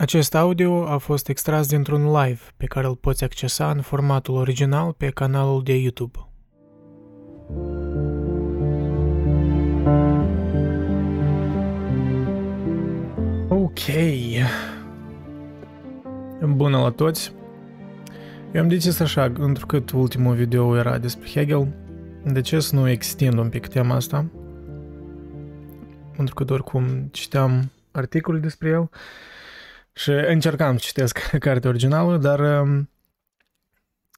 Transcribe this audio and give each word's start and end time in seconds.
Acest 0.00 0.34
audio 0.34 0.86
a 0.88 0.96
fost 0.96 1.28
extras 1.28 1.68
dintr-un 1.68 2.04
live 2.04 2.40
pe 2.56 2.66
care 2.66 2.86
îl 2.86 2.96
poți 2.96 3.24
accesa 3.24 3.70
în 3.70 3.80
formatul 3.80 4.34
original 4.34 4.92
pe 4.92 5.10
canalul 5.10 5.62
de 5.62 5.76
YouTube. 5.76 6.18
Ok. 13.48 13.80
Bună 16.54 16.78
la 16.78 16.90
toți! 16.90 17.32
Eu 18.52 18.60
am 18.60 18.68
decis 18.68 19.00
așa, 19.00 19.32
întrucât 19.38 19.90
ultimul 19.90 20.34
video 20.34 20.76
era 20.76 20.98
despre 20.98 21.28
Hegel, 21.28 21.74
de 22.24 22.40
ce 22.40 22.60
să 22.60 22.74
nu 22.74 22.88
extind 22.88 23.38
un 23.38 23.48
pic 23.48 23.66
tema 23.66 23.94
asta? 23.94 24.26
Pentru 26.16 26.34
că 26.34 26.52
oricum 26.52 27.08
citeam 27.10 27.70
articole 27.90 28.38
despre 28.38 28.68
el 28.68 28.90
și 29.92 30.10
încercam 30.10 30.76
să 30.76 30.84
citesc 30.86 31.18
cartea 31.38 31.70
originală, 31.70 32.16
dar 32.16 32.60
um, 32.60 32.90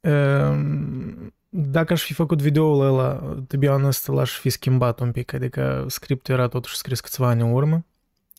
um, 0.03 1.35
dacă 1.49 1.93
aș 1.93 2.03
fi 2.03 2.13
făcut 2.13 2.41
videoul 2.41 2.87
ăla, 2.87 3.13
to 3.49 3.57
be 3.59 3.67
honest, 3.67 4.07
l-aș 4.07 4.39
fi 4.39 4.51
schimbat 4.51 5.01
un 5.01 5.13
pic, 5.13 5.33
adică 5.33 5.85
scriptul 5.89 6.35
era 6.35 6.49
totuși 6.49 6.77
scris 6.77 7.01
câțiva 7.01 7.29
ani 7.29 7.43
în 7.43 7.53
urmă 7.53 7.85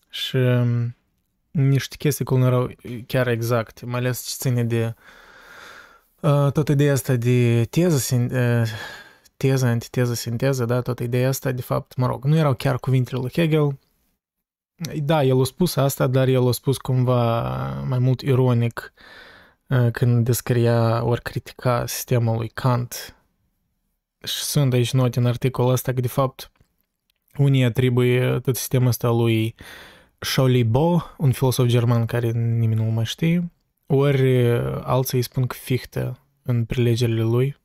și 0.10 0.36
um, 0.36 0.96
niște 1.52 1.96
chestii 1.96 2.26
cum 2.26 2.40
nu 2.40 2.46
erau 2.46 2.72
chiar 3.08 3.28
exact, 3.28 3.84
mai 3.84 4.00
ales 4.00 4.22
ce 4.22 4.34
ține 4.38 4.64
de 4.64 4.96
uh, 6.20 6.52
toată 6.52 6.72
ideea 6.72 6.94
asta 6.94 7.16
de 7.16 7.66
teză, 7.70 8.16
uh, 8.16 8.70
teză, 9.38 9.66
antiteză, 9.66 10.14
sinteză, 10.14 10.66
da, 10.66 10.82
toată 10.82 11.04
ideea 11.04 11.28
asta, 11.28 11.52
de 11.52 11.62
fapt, 11.62 11.96
mă 11.96 12.08
rog, 12.08 12.24
nu 12.26 12.38
erau 12.38 12.54
chiar 12.54 12.78
cuvintele 12.78 13.22
lui 13.22 13.32
Hegel, 13.34 13.78
da, 15.04 15.24
el 15.24 15.42
a 15.42 15.44
spus 15.44 15.76
asta, 15.76 16.08
dar 16.08 16.28
el 16.28 16.48
a 16.48 16.52
spus 16.52 16.78
cumva 16.78 17.42
mai 17.88 18.00
mult 18.00 18.22
ironic 18.22 18.94
când 19.92 20.26
descria 20.26 21.04
ori 21.04 21.22
critica 21.22 21.86
sistemul 21.86 22.38
lui 22.38 22.48
Kant. 22.48 23.16
Și 24.24 24.44
sunt 24.44 24.74
aici 24.74 24.94
note 24.94 25.20
în 25.20 25.26
articolul 25.26 25.72
ăsta 25.72 25.94
că 25.94 26.02
de 26.02 26.08
fapt 26.08 26.52
unii 27.38 27.64
atribuie 27.64 28.40
tot 28.40 28.56
sistemul 28.56 28.88
ăsta 28.88 29.10
lui 29.10 29.56
Schollibo, 30.20 31.04
un 31.18 31.32
filosof 31.32 31.68
german 31.68 32.06
care 32.06 32.32
nimeni 32.32 32.84
nu 32.84 32.92
mai 32.92 33.06
știe, 33.06 33.52
ori 33.86 34.50
alții 34.84 35.18
îi 35.18 35.24
spun 35.24 35.48
că 35.48 35.56
Fichte 35.60 36.18
în 36.44 36.66
prelegerile 36.66 37.22
lui 37.22 37.56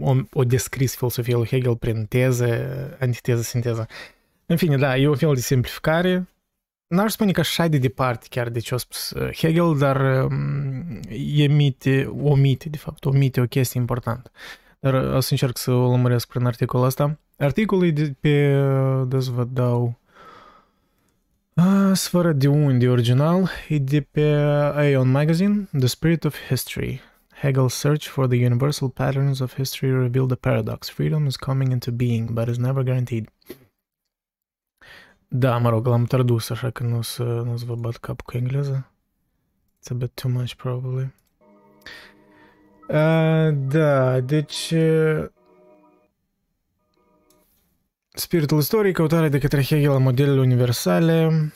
o, 0.00 0.14
o 0.32 0.44
descris 0.44 0.96
filosofia 0.96 1.36
lui 1.36 1.46
Hegel 1.46 1.76
prin 1.76 2.06
teze, 2.06 2.96
antiteză, 3.00 3.42
sinteză. 3.42 3.86
În 4.46 4.56
fine, 4.56 4.76
da, 4.76 4.96
e 4.96 5.08
un 5.08 5.16
fel 5.16 5.34
de 5.34 5.40
simplificare. 5.40 6.28
N-aș 6.86 7.12
spune 7.12 7.32
că 7.32 7.40
așa 7.40 7.66
de 7.66 7.78
departe 7.78 8.26
chiar 8.30 8.48
de 8.48 8.58
ce 8.58 8.74
a 8.74 8.76
spus 8.76 9.10
uh, 9.10 9.36
Hegel, 9.36 9.78
dar 9.78 10.24
um, 10.24 11.00
emite, 11.36 12.04
omite, 12.22 12.68
de 12.68 12.76
fapt, 12.76 13.04
omite 13.04 13.40
o 13.40 13.46
chestie 13.46 13.80
importantă. 13.80 14.30
Dar 14.80 14.94
o 14.94 15.20
să 15.20 15.28
încerc 15.30 15.56
să 15.56 15.70
o 15.70 15.90
lămuresc 15.90 16.28
prin 16.28 16.44
articolul 16.44 16.86
ăsta. 16.86 17.18
Articolul 17.38 17.86
e 17.86 17.90
de 17.90 18.14
pe, 18.20 18.54
da 19.06 19.20
să 19.20 19.30
vă 19.30 19.44
dau, 19.44 19.98
sfără 21.92 22.32
de 22.32 22.48
unde 22.48 22.88
original, 22.88 23.50
e 23.68 23.78
de 23.78 24.00
pe 24.00 24.20
Aeon 24.74 25.10
Magazine, 25.10 25.68
The 25.78 25.86
Spirit 25.86 26.24
of 26.24 26.36
History. 26.48 27.00
Hegel's 27.42 27.74
search 27.74 28.06
for 28.06 28.26
the 28.26 28.46
universal 28.46 28.88
patterns 28.88 29.38
of 29.38 29.54
history 29.54 29.90
revealed 29.90 30.28
the 30.28 30.36
paradox. 30.36 30.88
Freedom 30.90 31.26
is 31.26 31.36
coming 31.36 31.70
into 31.70 31.90
being, 31.90 32.32
but 32.32 32.48
is 32.48 32.56
never 32.56 32.82
guaranteed. 32.82 33.28
Da, 35.28 35.58
mă 35.58 35.68
rog, 35.68 35.86
l-am 35.86 36.04
tradus, 36.04 36.50
așa 36.50 36.70
că 36.70 36.82
nu 36.82 37.02
să, 37.02 37.22
nu 37.22 37.56
să 37.56 37.64
vă 37.64 37.74
bat 37.74 37.96
capul 37.96 38.24
cu 38.26 38.36
engleză. 38.36 38.90
It's 39.78 39.90
a 39.90 39.94
bit 39.94 40.10
too 40.14 40.30
much, 40.30 40.52
probably. 40.52 41.14
Uh, 42.88 43.54
da, 43.68 44.20
deci... 44.20 44.72
Uh, 44.76 45.26
spiritul 48.12 48.58
istoric, 48.58 48.94
căutarea 48.94 49.28
de 49.28 49.38
către 49.38 49.62
Hegel 49.62 49.90
a 49.90 49.98
modelele 49.98 50.40
universale 50.40 51.52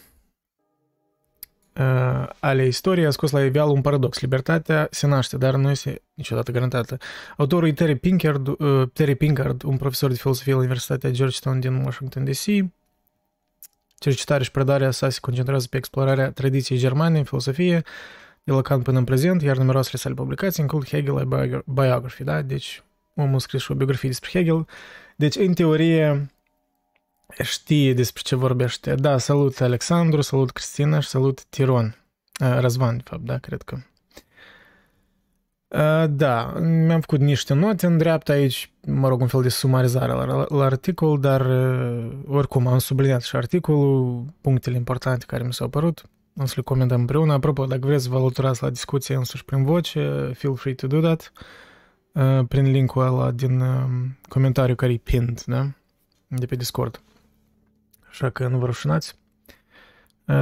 uh, 1.79 2.29
ale 2.39 2.67
istoriei 2.67 3.07
a 3.07 3.11
scos 3.11 3.31
la 3.31 3.45
iveală 3.45 3.71
un 3.71 3.81
paradox. 3.81 4.21
Libertatea 4.21 4.89
se 4.91 5.07
naște, 5.07 5.37
dar 5.37 5.55
nu 5.55 5.71
este 5.71 6.03
niciodată 6.15 6.53
garantată. 6.53 6.97
Autorul 7.37 7.73
Terry 7.73 7.97
Pinkard, 7.97 8.49
uh, 8.49 8.89
Terry 8.93 9.15
Pinkard, 9.15 9.63
un 9.63 9.77
profesor 9.77 10.11
de 10.11 10.17
filosofie 10.17 10.53
la 10.53 10.59
Universitatea 10.59 11.11
Georgetown 11.11 11.61
din 11.61 11.75
Washington 11.75 12.25
DC, 12.25 12.45
Cercetarea 13.99 14.45
și 14.45 14.51
predarea 14.51 14.91
sa 14.91 15.09
se 15.11 15.19
concentrează 15.21 15.67
pe 15.71 15.77
explorarea 15.77 16.31
tradiției 16.31 16.79
germane 16.79 17.19
în 17.19 17.25
filosofie, 17.25 17.83
de 18.45 18.53
la 18.53 18.63
Kant 18.63 18.83
până 18.83 18.99
în 18.99 19.05
prezent, 19.05 19.43
iar 19.43 19.57
numeroasele 19.57 19.99
sale 19.99 20.15
publicații 20.15 20.63
includ 20.63 20.89
Hegel 20.89 21.25
Biography, 21.65 22.25
da? 22.25 22.43
Deci, 22.43 22.83
omul 23.15 23.35
a 23.35 23.39
scris 23.39 23.63
și 23.63 23.71
o 23.71 23.75
biografie 23.75 24.09
despre 24.09 24.31
Hegel. 24.33 24.67
Deci, 25.17 25.37
în 25.37 25.55
teorie, 25.55 26.31
știe 27.43 27.95
despre 27.95 28.23
ce 28.25 28.35
vorbește. 28.35 28.95
Da, 28.95 29.19
salut 29.19 29.61
Alexandru, 29.61 30.21
salut 30.21 30.51
Cristina 30.51 31.01
și 31.01 31.09
salut 31.09 31.45
Tiron. 31.45 31.97
Răzvan, 32.39 32.97
de 32.97 33.03
fapt, 33.05 33.23
da, 33.23 33.39
cred 33.39 33.63
că. 33.63 33.77
Da, 36.11 36.53
mi-am 36.61 37.01
făcut 37.01 37.21
niște 37.21 37.55
note 37.55 37.87
în 37.87 37.99
dreapta 37.99 38.33
aici, 38.33 38.73
mă 38.87 39.09
rog, 39.09 39.21
un 39.21 39.27
fel 39.27 39.43
de 39.43 39.49
sumarizare 39.49 40.13
la, 40.13 40.47
la 40.49 40.65
articol, 40.65 41.21
dar 41.21 41.47
oricum 42.27 42.67
am 42.67 42.79
subliniat 42.79 43.23
și 43.23 43.37
articolul, 43.37 44.25
punctele 44.41 44.77
importante 44.77 45.25
care 45.27 45.45
mi 45.45 45.53
s-au 45.53 45.69
părut, 45.69 46.03
o 46.37 46.47
să 46.47 46.53
le 46.57 46.63
comentăm 46.63 47.01
împreună. 47.01 47.33
Apropo, 47.33 47.67
dacă 47.67 47.87
vreți 47.87 48.03
să 48.03 48.09
vă 48.09 48.17
alăturați 48.17 48.63
la 48.63 48.71
discuție 48.71 49.15
însuși 49.15 49.45
prin 49.45 49.65
voce, 49.65 50.31
feel 50.35 50.57
free 50.57 50.75
to 50.75 50.87
do 50.87 51.01
that, 51.01 51.33
prin 52.49 52.71
linkul 52.71 53.07
ăla 53.07 53.31
din 53.31 53.63
comentariu 54.29 54.75
care 54.75 54.93
e 54.93 54.97
pinned, 54.97 55.43
da? 55.47 55.67
De 56.27 56.47
pe 56.47 56.57
Discord. 56.57 57.03
Așa 58.09 58.31
că 58.31 58.49
nu 58.49 58.59
vă 58.59 58.67
rușinați. 58.67 59.19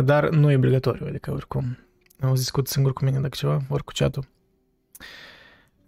Dar 0.05 0.29
nu 0.29 0.51
e 0.51 0.57
obligatoriu, 0.57 1.07
adică 1.07 1.33
oricum. 1.33 1.79
O 2.23 2.27
să 2.27 2.33
discut 2.33 2.69
singur 2.69 2.93
cu 2.93 3.05
mine 3.05 3.17
dacă 3.21 3.35
ceva, 3.37 3.61
ori 3.69 3.85
cu 3.85 3.93
chat-ul. 3.95 4.25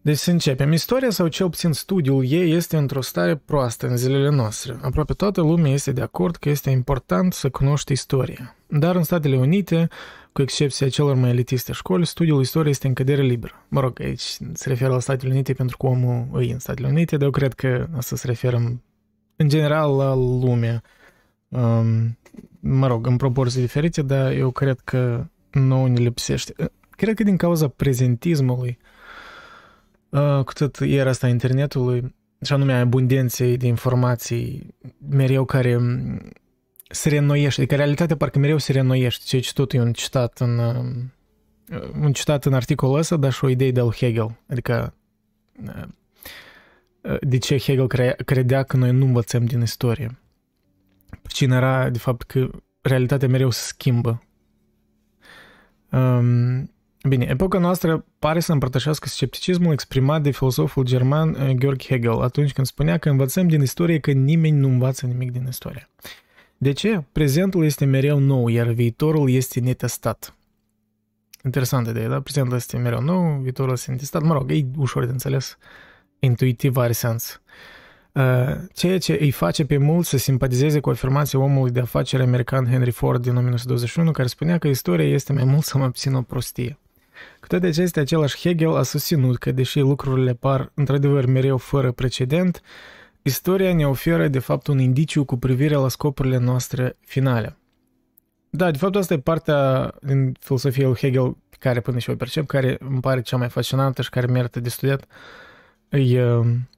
Deci 0.08 0.16
să 0.16 0.30
începem. 0.30 0.72
Istoria, 0.72 1.10
sau 1.10 1.28
cel 1.28 1.48
puțin 1.48 1.72
studiul 1.72 2.24
ei, 2.26 2.52
este 2.52 2.76
într-o 2.76 3.00
stare 3.00 3.36
proastă 3.36 3.86
în 3.86 3.96
zilele 3.96 4.30
noastre. 4.30 4.78
Aproape 4.82 5.12
toată 5.12 5.40
lumea 5.40 5.72
este 5.72 5.92
de 5.92 6.00
acord 6.00 6.36
că 6.36 6.48
este 6.48 6.70
important 6.70 7.32
să 7.32 7.48
cunoști 7.50 7.92
istoria. 7.92 8.56
Dar 8.66 8.96
în 8.96 9.02
Statele 9.02 9.36
Unite, 9.36 9.88
cu 10.32 10.42
excepția 10.42 10.88
celor 10.88 11.14
mai 11.14 11.30
elitiste 11.30 11.72
școli, 11.72 12.06
studiul 12.06 12.40
istoriei 12.40 12.70
este 12.70 12.86
în 12.86 12.94
cădere 12.94 13.22
liberă. 13.22 13.64
Mă 13.68 13.80
rog, 13.80 14.00
aici 14.00 14.36
se 14.52 14.68
referă 14.68 14.92
la 14.92 15.00
Statele 15.00 15.32
Unite 15.32 15.52
pentru 15.52 15.76
că 15.76 15.86
omul 15.86 16.42
e 16.42 16.52
în 16.52 16.58
Statele 16.58 16.88
Unite, 16.88 17.16
dar 17.16 17.24
eu 17.24 17.30
cred 17.30 17.52
că 17.52 17.86
asta 17.96 18.16
se 18.16 18.26
referă 18.26 18.80
în 19.36 19.48
general 19.48 19.96
la 19.96 20.14
lume. 20.14 20.80
Um, 21.48 22.18
mă 22.60 22.86
rog, 22.86 23.06
în 23.06 23.16
proporții 23.16 23.60
diferite, 23.60 24.02
dar 24.02 24.32
eu 24.32 24.50
cred 24.50 24.80
că 24.84 25.26
nouă 25.50 25.88
ne 25.88 25.98
lipsește. 25.98 26.54
Cred 26.90 27.14
că 27.14 27.22
din 27.22 27.36
cauza 27.36 27.68
prezentismului, 27.68 28.78
Uh, 28.80 28.96
cu 30.44 30.52
tot 30.52 30.80
era 30.80 31.10
asta 31.10 31.28
internetului, 31.28 32.14
și 32.42 32.52
anume 32.52 32.72
abundenței 32.72 33.56
de 33.56 33.66
informații 33.66 34.74
mereu 35.08 35.44
care 35.44 35.78
se 36.90 37.08
reînnoiește, 37.08 37.60
adică 37.60 37.76
realitatea 37.76 38.16
parcă 38.16 38.38
mereu 38.38 38.58
se 38.58 38.72
reînnoiește, 38.72 39.24
ceea 39.26 39.42
ce 39.42 39.52
tot 39.52 39.72
e 39.72 39.80
un 39.80 39.92
citat 39.92 40.38
în, 40.38 40.58
un 42.00 42.12
citat 42.12 42.44
în 42.44 42.52
articolul 42.52 42.98
ăsta, 42.98 43.16
dar 43.16 43.32
și 43.32 43.44
o 43.44 43.48
idee 43.48 43.70
de 43.70 43.80
al 43.80 43.92
Hegel, 43.92 44.38
adică 44.46 44.94
de 47.20 47.38
ce 47.38 47.58
Hegel 47.58 47.86
credea 48.24 48.62
că 48.62 48.76
noi 48.76 48.92
nu 48.92 49.04
învățăm 49.04 49.44
din 49.44 49.60
istorie. 49.60 50.18
Pricina 51.22 51.56
era, 51.56 51.90
de 51.90 51.98
fapt, 51.98 52.22
că 52.22 52.50
realitatea 52.80 53.28
mereu 53.28 53.50
se 53.50 53.62
schimbă. 53.66 54.22
Um, 55.90 56.70
Bine, 57.02 57.24
epoca 57.24 57.58
noastră 57.58 58.04
pare 58.18 58.40
să 58.40 58.52
împărtășească 58.52 59.08
scepticismul 59.08 59.72
exprimat 59.72 60.22
de 60.22 60.30
filosoful 60.30 60.84
german 60.84 61.34
eh, 61.34 61.54
Georg 61.56 61.82
Hegel 61.82 62.20
atunci 62.20 62.52
când 62.52 62.66
spunea 62.66 62.98
că 62.98 63.08
învățăm 63.08 63.48
din 63.48 63.60
istorie 63.60 63.98
că 63.98 64.10
nimeni 64.10 64.56
nu 64.56 64.68
învață 64.68 65.06
nimic 65.06 65.30
din 65.30 65.46
istorie. 65.48 65.88
De 66.56 66.72
ce? 66.72 67.04
Prezentul 67.12 67.64
este 67.64 67.84
mereu 67.84 68.18
nou, 68.18 68.48
iar 68.48 68.66
viitorul 68.66 69.30
este 69.30 69.60
netestat. 69.60 70.34
Interesantă 71.44 71.90
idee, 71.90 72.08
da? 72.08 72.20
Prezentul 72.20 72.56
este 72.56 72.76
mereu 72.76 73.00
nou, 73.00 73.38
viitorul 73.42 73.72
este 73.72 73.90
netestat. 73.90 74.22
Mă 74.22 74.32
rog, 74.32 74.50
e 74.50 74.66
ușor 74.76 75.04
de 75.04 75.10
înțeles. 75.10 75.58
Intuitiv 76.18 76.76
are 76.76 76.92
sens. 76.92 77.40
Eh, 78.12 78.56
ceea 78.72 78.98
ce 78.98 79.18
îi 79.20 79.30
face 79.30 79.64
pe 79.64 79.76
mulți 79.76 80.08
să 80.08 80.16
simpatizeze 80.16 80.80
cu 80.80 80.90
afirmația 80.90 81.38
omului 81.38 81.70
de 81.70 81.80
afaceri 81.80 82.22
american 82.22 82.66
Henry 82.66 82.90
Ford 82.90 83.22
din 83.22 83.36
1921, 83.36 84.10
care 84.10 84.28
spunea 84.28 84.58
că 84.58 84.68
istoria 84.68 85.08
este 85.08 85.32
mai 85.32 85.44
mult 85.44 85.62
sau 85.62 85.80
mai 85.80 85.90
puțin 85.90 86.14
o 86.14 86.22
prostie. 86.22 86.78
Cu 87.40 87.46
toate 87.46 87.66
acestea, 87.66 88.02
același 88.02 88.40
Hegel 88.40 88.76
a 88.76 88.82
susținut 88.82 89.38
că, 89.38 89.52
deși 89.52 89.78
lucrurile 89.78 90.34
par 90.34 90.70
într-adevăr 90.74 91.26
mereu 91.26 91.56
fără 91.56 91.92
precedent, 91.92 92.62
istoria 93.22 93.74
ne 93.74 93.86
oferă 93.86 94.28
de 94.28 94.38
fapt 94.38 94.66
un 94.66 94.78
indiciu 94.78 95.24
cu 95.24 95.36
privire 95.36 95.74
la 95.74 95.88
scopurile 95.88 96.38
noastre 96.38 96.96
finale. 97.00 97.56
Da, 98.50 98.70
de 98.70 98.78
fapt 98.78 98.96
asta 98.96 99.14
e 99.14 99.18
partea 99.18 99.92
din 100.02 100.36
filosofia 100.40 100.86
lui 100.86 100.96
Hegel 100.96 101.36
care 101.58 101.80
până 101.80 101.98
și 101.98 102.10
o 102.10 102.14
percep, 102.14 102.46
care 102.46 102.76
îmi 102.80 103.00
pare 103.00 103.20
cea 103.20 103.36
mai 103.36 103.48
fascinantă 103.48 104.02
și 104.02 104.10
care 104.10 104.26
merită 104.26 104.60
de 104.60 104.68
studiat. 104.68 105.04
E, 105.88 106.24
um, 106.24 106.68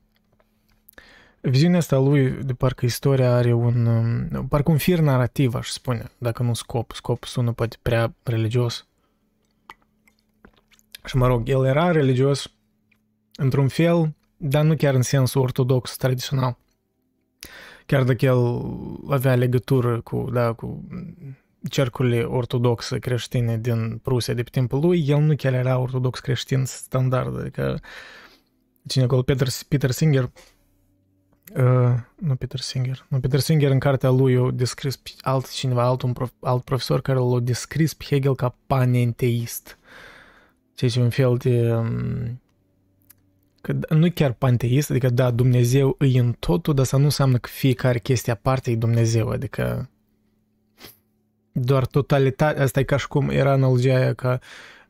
viziunea 1.40 1.78
asta 1.78 1.96
lui 1.96 2.30
de 2.30 2.52
parcă 2.52 2.84
istoria 2.84 3.34
are 3.34 3.52
un, 3.52 3.86
um, 3.86 4.46
parcă 4.46 4.70
un 4.70 4.76
fir 4.76 4.98
narrativ, 4.98 5.54
aș 5.54 5.68
spune, 5.68 6.10
dacă 6.18 6.42
nu 6.42 6.54
scop. 6.54 6.92
Scop 6.92 7.24
sună 7.24 7.52
poate 7.52 7.76
prea 7.82 8.14
religios. 8.22 8.86
Și 11.04 11.16
mă 11.16 11.26
rog, 11.26 11.48
el 11.48 11.64
era 11.64 11.90
religios 11.90 12.52
într-un 13.36 13.68
fel, 13.68 14.14
dar 14.36 14.64
nu 14.64 14.76
chiar 14.76 14.94
în 14.94 15.02
sensul 15.02 15.40
ortodox, 15.40 15.96
tradițional. 15.96 16.58
Chiar 17.86 18.04
dacă 18.04 18.24
el 18.24 18.62
avea 19.08 19.34
legătură 19.34 20.00
cu, 20.00 20.28
da, 20.32 20.52
cu 20.52 20.88
cercurile 21.68 22.22
ortodoxe 22.22 22.98
creștine 22.98 23.58
din 23.58 24.00
Prusia 24.02 24.34
de 24.34 24.42
pe 24.42 24.50
timpul 24.52 24.80
lui, 24.80 25.08
el 25.08 25.20
nu 25.20 25.36
chiar 25.36 25.52
era 25.52 25.78
ortodox 25.78 26.18
creștin 26.18 26.64
standard, 26.64 27.40
adică 27.40 27.80
cine 28.86 29.04
acolo, 29.04 29.22
Peter, 29.22 29.48
Peter 29.68 29.90
Singer, 29.90 30.30
uh, 31.56 31.94
nu 32.16 32.36
Peter 32.36 32.60
Singer, 32.60 33.06
nu 33.08 33.20
Peter 33.20 33.40
Singer 33.40 33.70
în 33.70 33.78
cartea 33.78 34.10
lui 34.10 34.36
a 34.36 34.50
descris 34.50 35.00
alt 35.20 35.50
cineva, 35.52 35.82
alt, 35.82 36.02
un 36.02 36.12
prof, 36.12 36.30
alt 36.40 36.64
profesor 36.64 37.00
care 37.00 37.18
l-a 37.18 37.40
descris 37.40 37.94
pe 37.94 38.04
Hegel 38.08 38.34
ca 38.34 38.56
panenteist. 38.66 39.78
Ceea 40.80 40.92
ce 40.92 41.00
un 41.00 41.10
fel 41.10 41.36
de 41.36 41.74
um, 41.74 42.40
că 43.60 43.94
nu 43.94 44.10
chiar 44.14 44.32
panteist, 44.32 44.90
adică 44.90 45.10
da, 45.10 45.30
Dumnezeu 45.30 45.94
îi 45.98 46.16
în 46.16 46.32
totul, 46.38 46.74
dar 46.74 46.84
să 46.84 46.96
nu 46.96 47.04
înseamnă 47.04 47.38
că 47.38 47.48
fiecare 47.52 47.98
chestie 47.98 48.32
aparte 48.32 48.70
e 48.70 48.76
Dumnezeu, 48.76 49.28
adică 49.28 49.90
doar 51.52 51.86
totalitate, 51.86 52.60
asta 52.60 52.80
e 52.80 52.82
ca 52.82 52.96
și 52.96 53.08
cum 53.08 53.28
era 53.28 53.52
analogia 53.52 53.96
aia 53.96 54.14
că 54.14 54.38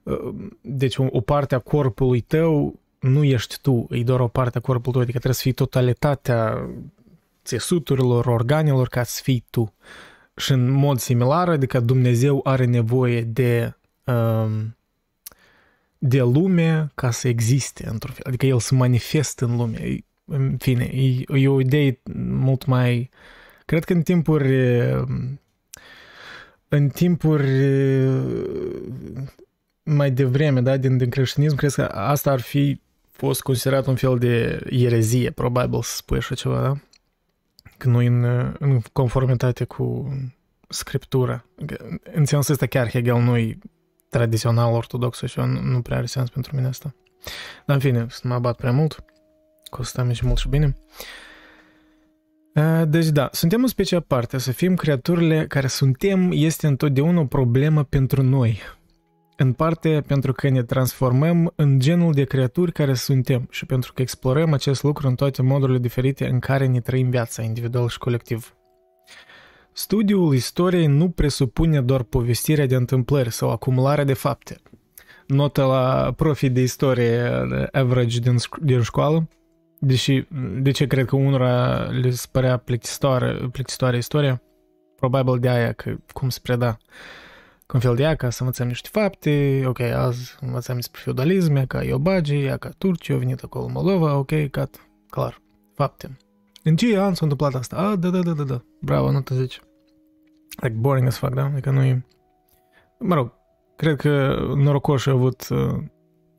uh, 0.02 0.34
deci 0.60 0.96
o 0.96 1.20
parte 1.20 1.54
a 1.54 1.58
corpului 1.58 2.20
tău 2.20 2.78
nu 3.00 3.24
ești 3.24 3.58
tu, 3.62 3.86
e 3.90 4.02
doar 4.02 4.20
o 4.20 4.28
parte 4.28 4.58
a 4.58 4.60
corpului 4.60 4.92
tău, 4.92 5.00
adică 5.00 5.18
trebuie 5.18 5.34
să 5.34 5.42
fii 5.42 5.52
totalitatea 5.52 6.68
țesuturilor, 7.44 8.26
organelor 8.26 8.88
ca 8.88 9.02
să 9.02 9.20
fii 9.22 9.44
tu. 9.50 9.74
Și 10.36 10.52
în 10.52 10.70
mod 10.70 10.98
similar, 10.98 11.48
adică 11.48 11.80
Dumnezeu 11.80 12.40
are 12.44 12.64
nevoie 12.64 13.22
de 13.22 13.76
um, 14.04 14.74
de 16.02 16.20
lume 16.20 16.90
ca 16.94 17.10
să 17.10 17.28
existe 17.28 17.88
într-un 17.88 18.12
fel, 18.12 18.24
adică 18.26 18.46
el 18.46 18.60
să 18.60 18.74
manifestă 18.74 19.44
în 19.44 19.56
lume. 19.56 20.04
În 20.24 20.56
fine, 20.58 20.84
e, 20.84 21.38
e 21.38 21.48
o 21.48 21.60
idee 21.60 22.00
mult 22.14 22.64
mai... 22.64 23.10
Cred 23.64 23.84
că 23.84 23.92
în 23.92 24.02
timpuri 24.02 24.54
în 26.68 26.88
timpuri 26.88 27.48
mai 29.82 30.10
devreme, 30.10 30.60
da, 30.60 30.76
din, 30.76 30.96
din 30.96 31.10
creștinism, 31.10 31.56
cred 31.56 31.72
că 31.72 31.82
asta 31.82 32.30
ar 32.30 32.40
fi 32.40 32.80
fost 33.10 33.40
considerat 33.40 33.86
un 33.86 33.94
fel 33.94 34.18
de 34.18 34.60
erezie, 34.68 35.30
probabil 35.30 35.82
să 35.82 35.94
spui 35.96 36.18
așa 36.18 36.34
ceva, 36.34 36.62
da? 36.62 36.76
Că 37.76 37.88
nu 37.88 37.98
în, 37.98 38.24
în 38.58 38.80
conformitate 38.92 39.64
cu 39.64 40.14
scriptura. 40.68 41.44
În 42.12 42.24
sensul 42.24 42.52
ăsta 42.52 42.66
chiar 42.66 42.90
Hegel 42.90 43.22
nu 43.22 43.36
e 43.36 43.58
tradițional 44.10 44.72
ortodox 44.72 45.22
și 45.22 45.38
nu, 45.38 45.60
nu 45.60 45.80
prea 45.82 45.96
are 45.96 46.06
sens 46.06 46.30
pentru 46.30 46.56
mine 46.56 46.66
asta. 46.66 46.94
Dar 47.66 47.76
în 47.76 47.82
fine, 47.82 48.06
să 48.08 48.20
mă 48.24 48.34
abat 48.34 48.56
prea 48.56 48.72
mult, 48.72 49.04
că 49.70 49.76
o 49.80 49.82
să 49.82 49.88
stăm 49.90 50.12
și 50.12 50.26
mult 50.26 50.38
și 50.38 50.48
bine. 50.48 50.76
Deci 52.86 53.06
da, 53.06 53.28
suntem 53.32 53.62
în 53.62 53.68
specie 53.68 53.96
aparte, 53.96 54.38
să 54.38 54.52
fim 54.52 54.74
creaturile 54.74 55.46
care 55.46 55.66
suntem 55.66 56.30
este 56.32 56.66
întotdeauna 56.66 57.20
o 57.20 57.24
problemă 57.24 57.84
pentru 57.84 58.22
noi. 58.22 58.60
În 59.36 59.52
parte 59.52 60.02
pentru 60.06 60.32
că 60.32 60.48
ne 60.48 60.62
transformăm 60.62 61.52
în 61.56 61.78
genul 61.78 62.12
de 62.12 62.24
creaturi 62.24 62.72
care 62.72 62.94
suntem 62.94 63.46
și 63.50 63.66
pentru 63.66 63.92
că 63.92 64.02
explorăm 64.02 64.52
acest 64.52 64.82
lucru 64.82 65.08
în 65.08 65.14
toate 65.14 65.42
modurile 65.42 65.78
diferite 65.78 66.28
în 66.28 66.38
care 66.38 66.66
ne 66.66 66.80
trăim 66.80 67.10
viața, 67.10 67.42
individual 67.42 67.88
și 67.88 67.98
colectiv. 67.98 68.54
Studiul 69.72 70.34
istoriei 70.34 70.86
nu 70.86 71.08
presupune 71.08 71.80
doar 71.80 72.02
povestirea 72.02 72.66
de 72.66 72.74
întâmplări 72.74 73.32
sau 73.32 73.50
acumularea 73.50 74.04
de 74.04 74.12
fapte. 74.12 74.56
Notă 75.26 75.64
la 75.64 76.12
profi 76.16 76.48
de 76.48 76.60
istorie 76.60 77.30
average 77.72 78.18
din, 78.18 78.36
din 78.62 78.82
școală, 78.82 79.28
deși 79.78 80.26
de 80.60 80.70
ce 80.70 80.86
cred 80.86 81.06
că 81.06 81.16
unora 81.16 81.82
le 81.84 82.14
părea 82.30 82.56
plictisitoare, 82.56 83.48
plictisitoare 83.52 83.96
istoria? 83.96 84.42
Probabil 84.96 85.38
de 85.38 85.48
aia 85.48 85.72
că 85.72 85.96
cum 86.12 86.28
se 86.28 86.38
preda 86.42 86.78
cu 87.66 87.76
un 87.76 87.80
fel 87.80 87.94
de 87.94 88.02
ea 88.02 88.14
ca 88.14 88.30
să 88.30 88.42
învățăm 88.42 88.66
niște 88.66 88.88
fapte, 88.92 89.62
ok, 89.66 89.80
azi 89.80 90.36
învățăm 90.40 90.74
despre 90.74 91.00
feudalism, 91.04 91.66
ca 91.66 91.84
Iobagi, 91.84 92.46
ca 92.46 92.70
Turcia, 92.78 93.14
a 93.14 93.18
venit 93.18 93.42
acolo 93.42 93.68
Moldova, 93.68 94.16
ok, 94.16 94.50
cat, 94.50 94.88
clar, 95.10 95.40
fapte. 95.74 96.16
În 96.62 96.76
ce 96.76 96.98
an 96.98 97.14
s-a 97.14 97.20
întâmplat 97.22 97.54
asta? 97.54 97.76
Ah, 97.76 97.98
da, 97.98 98.08
da, 98.08 98.18
da, 98.18 98.32
da, 98.32 98.42
da. 98.42 98.62
Bravo, 98.80 99.10
nu 99.10 99.20
te 99.20 99.34
zici. 99.34 99.60
Like 100.60 100.76
boring 100.78 101.06
as 101.06 101.16
fuck, 101.16 101.34
da? 101.34 101.44
Adică 101.44 101.70
nu 101.70 101.82
e... 101.82 102.04
Mă 102.98 103.14
rog, 103.14 103.32
cred 103.76 103.96
că 103.96 104.36
norocoș 104.56 105.06
a 105.06 105.10
avut 105.10 105.48
uh, 105.48 105.82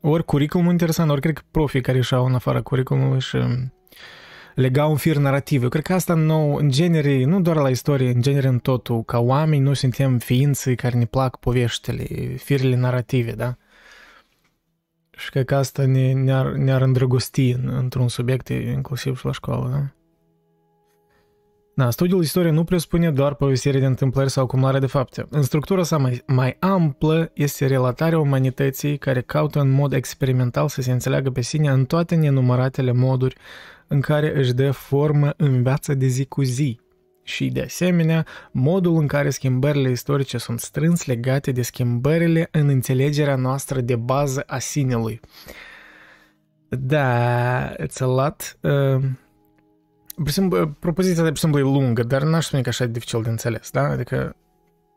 ori 0.02 0.26
curriculum 0.26 0.70
interesant, 0.70 1.10
ori 1.10 1.22
cred 1.22 1.36
că 1.36 1.42
profii 1.52 1.82
care 1.82 1.98
ieșeau 1.98 2.26
în 2.26 2.34
afara 2.34 2.62
curriculumului 2.62 3.20
și 3.20 3.36
um, 3.36 3.74
legau 4.56 4.90
un 4.90 4.98
fir 4.98 5.18
narrativ. 5.18 5.64
Eu 5.64 5.70
cred 5.70 5.84
că 5.84 5.94
asta 5.94 6.14
nou, 6.14 6.56
în 6.56 6.70
genere, 6.70 7.24
nu 7.24 7.42
doar 7.42 7.56
la 7.56 7.70
istorie, 7.70 8.12
în 8.12 8.22
genere 8.22 8.48
în 8.48 8.60
totul, 8.60 9.04
ca 9.04 9.20
oameni 9.20 9.64
nu 9.64 9.74
suntem 9.74 10.18
ființe 10.18 10.76
care 10.76 10.98
ne 10.98 11.06
plac 11.06 11.40
poveștile, 11.40 12.04
firele 12.36 12.76
narrative, 12.76 13.32
da? 13.32 13.56
Și 15.12 15.30
cred 15.30 15.46
că 15.46 15.56
asta 15.56 15.86
ne, 15.86 16.14
ne-ar, 16.14 16.52
ne-ar 16.52 16.82
îndrăgosti 16.82 17.52
într-un 17.52 18.08
subiect, 18.08 18.50
inclusiv 18.50 19.18
și 19.18 19.26
la 19.26 19.32
școală, 19.32 19.70
da? 19.70 20.01
Da, 21.76 21.90
studiul 21.90 22.22
istoriei 22.22 22.54
nu 22.54 22.64
presupune 22.64 23.12
doar 23.12 23.34
povestirea 23.34 23.80
de 23.80 23.86
întâmplări 23.86 24.30
sau 24.30 24.44
acumularea 24.44 24.80
de 24.80 24.86
fapte. 24.86 25.26
În 25.30 25.42
structura 25.42 25.84
sa 25.84 25.98
mai, 25.98 26.24
mai 26.28 26.58
amplă 26.60 27.32
este 27.34 27.68
relatarea 27.68 28.20
umanității 28.20 28.98
care 28.98 29.22
caută 29.22 29.60
în 29.60 29.70
mod 29.70 29.94
experimental 29.94 30.68
să 30.68 30.82
se 30.82 30.92
înțeleagă 30.92 31.30
pe 31.30 31.42
sine 31.42 31.70
în 31.70 31.86
toate 31.86 32.16
nenumăratele 32.16 32.92
moduri 32.92 33.36
în 33.88 34.02
care 34.02 34.38
își 34.38 34.54
dă 34.54 34.72
formă 34.72 35.34
în 35.38 35.64
viața 35.64 35.94
de 35.94 36.06
zi 36.06 36.26
cu 36.26 36.44
zi. 36.44 36.80
Și, 37.24 37.48
de 37.48 37.62
asemenea, 37.62 38.26
modul 38.52 38.96
în 38.96 39.08
care 39.08 39.30
schimbările 39.30 39.90
istorice 39.90 40.38
sunt 40.38 40.60
strâns 40.60 41.06
legate 41.06 41.52
de 41.52 41.62
schimbările 41.62 42.48
în 42.52 42.68
înțelegerea 42.68 43.36
noastră 43.36 43.82
de 43.82 43.96
bază 43.96 44.44
a 44.48 44.60
sinelui. 44.60 45.20
Da, 46.70 47.74
it's 47.76 48.00
a 48.00 48.06
lot. 48.06 48.58
Uh, 48.62 49.04
propoziția, 50.80 51.24
de 51.24 51.30
exemplu, 51.30 51.60
e 51.60 51.64
lungă, 51.64 52.04
dar 52.04 52.24
n-aș 52.24 52.46
spune 52.46 52.62
că 52.62 52.70
așa 52.70 52.84
e 52.84 52.88
dificil 52.88 53.22
de 53.22 53.30
înțeles, 53.30 53.72
da? 53.72 53.82
Adică 53.82 54.36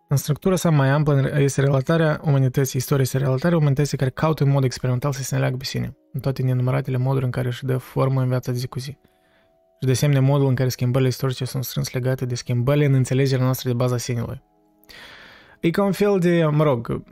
în 0.08 0.16
structura 0.16 0.56
sa 0.56 0.70
mai 0.70 0.88
amplă 0.88 1.30
este 1.38 1.60
relatarea 1.60 2.20
umanității, 2.24 2.78
istoria 2.78 3.02
este 3.02 3.18
relatarea 3.18 3.56
umanității 3.56 3.96
care 3.96 4.10
caută 4.10 4.44
în 4.44 4.50
mod 4.50 4.64
experimental 4.64 5.12
să 5.12 5.22
se 5.22 5.34
înleagă 5.34 5.56
pe 5.56 5.64
sine, 5.64 5.96
în 6.12 6.20
toate 6.20 6.42
nenumăratele 6.42 6.96
moduri 6.96 7.24
în 7.24 7.30
care 7.30 7.48
își 7.48 7.64
dă 7.64 7.76
formă 7.76 8.20
în 8.20 8.28
viața 8.28 8.52
de 8.52 8.58
zi 8.58 8.66
cu 8.66 8.78
zi. 8.78 8.90
Și 9.80 9.86
de 9.86 9.90
asemenea 9.90 10.20
modul 10.20 10.48
în 10.48 10.54
care 10.54 10.68
schimbările 10.68 11.08
istorice 11.08 11.44
sunt 11.44 11.64
strâns 11.64 11.92
legate 11.92 12.24
de 12.24 12.34
schimbările 12.34 12.84
în 12.84 12.94
înțelegerea 12.94 13.44
noastră 13.44 13.68
de 13.68 13.74
baza 13.74 13.96
sinelui. 13.96 14.42
E 15.64 15.70
ca 15.70 15.84
un 15.84 15.92
fel 15.92 16.18
de, 16.18 16.44
mă 16.44 16.62
rog, 16.62 17.02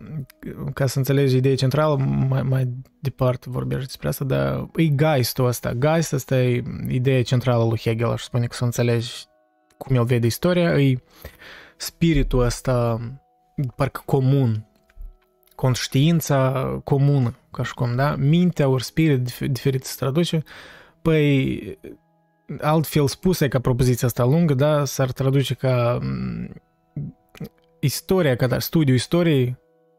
ca 0.75 0.87
să 0.87 0.99
înțelegi 0.99 1.37
ideea 1.37 1.55
centrală, 1.55 1.97
mai, 2.29 2.43
mai 2.43 2.69
departe 3.01 3.51
vorbești 3.51 3.87
despre 3.87 4.09
asta, 4.09 4.25
dar 4.25 4.69
e 4.77 4.95
geistul 4.95 5.47
ăsta. 5.47 5.73
Geist 5.73 6.13
ăsta 6.13 6.43
e 6.43 6.63
ideea 6.89 7.23
centrală 7.23 7.65
lui 7.65 7.79
Hegel, 7.79 8.11
aș 8.11 8.23
spune 8.23 8.47
că 8.47 8.55
să 8.55 8.65
înțelegi 8.65 9.11
cum 9.79 9.97
el 9.97 10.05
vede 10.05 10.27
istoria, 10.27 10.81
e 10.81 11.03
spiritul 11.77 12.41
ăsta, 12.41 13.01
parcă 13.77 14.03
comun, 14.05 14.67
conștiința 15.55 16.67
comună, 16.85 17.35
ca 17.51 17.63
și 17.63 17.75
cum, 17.75 17.97
da? 17.97 18.17
Mintea 18.17 18.69
ori 18.69 18.85
spirit, 18.85 19.39
diferit 19.39 19.85
se 19.85 19.95
traduce, 19.99 20.43
păi 21.03 21.79
altfel 22.61 23.09
spuse 23.09 23.49
ca 23.49 23.61
propoziția 23.61 24.09
asta 24.09 24.25
lungă, 24.25 24.55
da, 24.55 24.85
s-ar 24.85 25.13
traduce 25.13 25.55
ca 25.55 25.99
istoria, 27.83 28.37
ca 28.37 28.59
studiul 28.59 28.97
istoriei, 28.97 29.57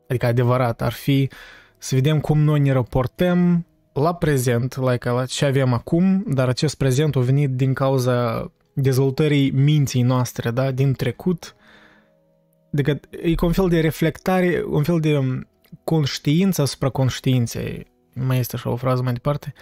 adică 0.08 0.26
adevărat, 0.26 0.82
ar 0.82 0.92
fi 0.92 1.30
să 1.78 1.96
vedem 1.96 2.20
cum 2.20 2.40
noi 2.40 2.60
ne 2.60 2.72
raportăm 2.72 3.66
la 3.94 4.16
prezent, 4.16 4.78
like, 4.78 5.10
la 5.10 5.26
ce 5.26 5.46
avem 5.46 5.74
acum, 5.74 6.24
dar 6.28 6.48
acest 6.48 6.76
prezent 6.76 7.16
a 7.16 7.20
venit 7.20 7.50
din 7.50 7.74
cauza 7.74 8.52
dezvoltării 8.74 9.52
minții 9.52 10.02
noastre, 10.02 10.52
da, 10.52 10.72
din 10.72 10.94
trecut. 10.94 11.56
Adică 12.74 13.00
e 13.24 13.34
un 13.42 13.52
fel 13.52 13.70
de 13.70 13.80
reflectare, 13.80 14.64
un 14.68 14.84
fel 14.84 15.00
de 15.00 15.42
conștiință 15.84 16.62
asupra 16.62 16.90
conștiinței. 16.90 17.88
Mai 18.14 18.40
este 18.40 18.56
așa 18.56 18.70
o 18.70 18.76
frază 18.76 19.02
mai 19.02 19.14
departe. 19.14 19.54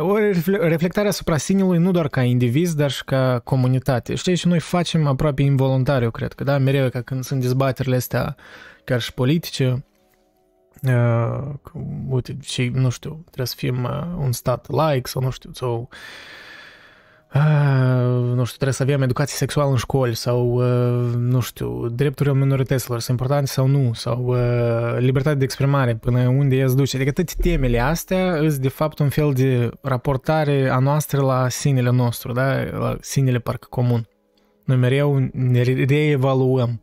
O 0.00 0.16
reflectare 0.60 1.08
asupra 1.08 1.36
sinelui 1.36 1.78
nu 1.78 1.90
doar 1.90 2.08
ca 2.08 2.22
indiviz, 2.22 2.74
dar 2.74 2.90
și 2.90 3.04
ca 3.04 3.40
comunitate. 3.44 4.14
Știi, 4.14 4.34
și 4.34 4.46
noi 4.46 4.60
facem 4.60 5.06
aproape 5.06 5.42
involuntar, 5.42 6.02
eu 6.02 6.10
cred 6.10 6.32
că, 6.32 6.44
da? 6.44 6.58
Mereu 6.58 6.88
ca 6.88 7.02
când 7.02 7.24
sunt 7.24 7.40
dezbaterile 7.40 7.96
astea, 7.96 8.36
chiar 8.84 9.00
și 9.00 9.12
politice, 9.12 9.84
uh, 10.82 11.54
uite, 12.08 12.36
și, 12.40 12.70
nu 12.74 12.88
știu, 12.88 13.20
trebuie 13.24 13.46
să 13.46 13.54
fim 13.56 13.84
uh, 13.84 14.14
un 14.18 14.32
stat 14.32 14.70
laic 14.70 15.06
sau, 15.06 15.22
nu 15.22 15.30
știu, 15.30 15.50
sau 15.52 15.88
nu 17.32 18.44
știu, 18.44 18.56
trebuie 18.56 18.72
să 18.72 18.82
avem 18.82 19.02
educație 19.02 19.36
sexuală 19.36 19.70
în 19.70 19.76
școli 19.76 20.14
sau, 20.14 20.60
nu 21.16 21.40
știu, 21.40 21.88
drepturile 21.88 22.34
minorităților 22.34 23.00
sunt 23.00 23.18
importante 23.18 23.50
sau 23.50 23.66
nu, 23.66 23.92
sau 23.92 24.34
libertate 24.98 25.36
de 25.36 25.44
exprimare, 25.44 25.94
până 25.94 26.28
unde 26.28 26.56
ea 26.56 26.68
duce. 26.68 26.96
Adică 26.96 27.12
toate 27.12 27.34
temele 27.40 27.78
astea 27.78 28.36
sunt 28.36 28.54
de 28.54 28.68
fapt 28.68 28.98
un 28.98 29.08
fel 29.08 29.32
de 29.32 29.70
raportare 29.80 30.68
a 30.68 30.78
noastră 30.78 31.20
la 31.20 31.48
sinele 31.48 31.90
nostru, 31.90 32.32
da? 32.32 32.62
la 32.62 32.96
sinele 33.00 33.38
parcă 33.38 33.66
comun. 33.70 34.08
Noi 34.64 34.76
mereu 34.76 35.28
ne 35.32 35.62
reevaluăm 35.62 36.82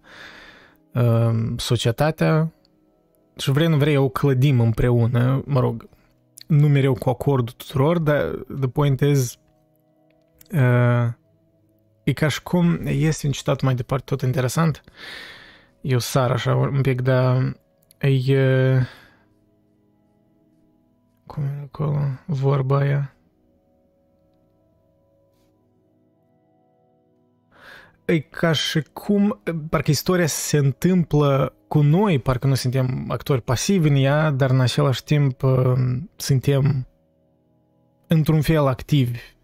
societatea 1.57 2.51
și 3.37 3.51
vrei 3.51 3.67
nu 3.67 3.77
vrei 3.77 3.97
o 3.97 4.09
clădim 4.09 4.59
împreună, 4.59 5.43
mă 5.45 5.59
rog, 5.59 5.89
nu 6.47 6.67
mereu 6.67 6.93
cu 6.93 7.09
acordul 7.09 7.53
tuturor, 7.57 7.99
dar 7.99 8.21
the 8.59 8.67
point 8.67 8.99
is 8.99 9.37
Uh, 9.37 9.44
e 12.03 12.13
ca 12.13 12.27
și 12.27 12.43
cum 12.43 12.79
este 12.83 13.25
un 13.25 13.31
citat 13.31 13.61
mai 13.61 13.75
departe 13.75 14.03
tot 14.05 14.21
interesant. 14.21 14.83
Eu 15.81 15.99
sar 15.99 16.31
așa 16.31 16.55
un 16.55 16.81
pic, 16.81 17.01
dar 17.01 17.57
e... 17.99 18.79
Cum 21.25 21.43
e 21.43 21.61
acolo 21.63 21.99
vorba 22.25 22.77
aia? 22.77 23.15
E 28.05 28.19
ca 28.19 28.51
și 28.51 28.81
cum, 28.93 29.41
parcă 29.69 29.91
istoria 29.91 30.27
se 30.27 30.57
întâmplă 30.57 31.53
cu 31.67 31.81
noi, 31.81 32.19
parcă 32.19 32.47
nu 32.47 32.53
suntem 32.53 33.05
actori 33.07 33.41
pasivi 33.41 33.87
în 33.87 33.95
ea, 33.95 34.31
dar 34.31 34.49
în 34.49 34.59
același 34.59 35.03
timp 35.03 35.41
suntem 36.15 36.87
într-un 38.07 38.41
fel 38.41 38.67
activi 38.67 39.19
Pur 39.19 39.34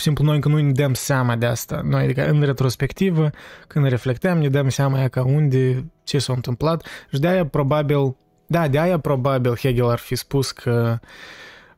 și 0.00 0.06
simplu 0.06 0.24
noi 0.24 0.34
încă 0.34 0.48
nu 0.48 0.60
ne 0.60 0.72
dăm 0.72 0.94
seama 0.94 1.36
de 1.36 1.46
asta. 1.46 1.80
Noi, 1.84 2.02
adică 2.02 2.28
în 2.28 2.42
retrospectivă, 2.42 3.30
când 3.66 3.86
reflectăm, 3.86 4.38
ne 4.38 4.48
dăm 4.48 4.68
seama 4.68 5.08
ca 5.08 5.24
unde, 5.24 5.90
ce 6.04 6.18
s-a 6.18 6.32
întâmplat 6.32 6.86
și 7.12 7.20
de 7.20 7.28
aia 7.28 7.46
probabil, 7.46 8.16
da, 8.46 8.68
de 8.68 8.78
aia 8.78 8.98
probabil 8.98 9.56
Hegel 9.56 9.88
ar 9.88 9.98
fi 9.98 10.14
spus 10.14 10.50
că 10.50 10.98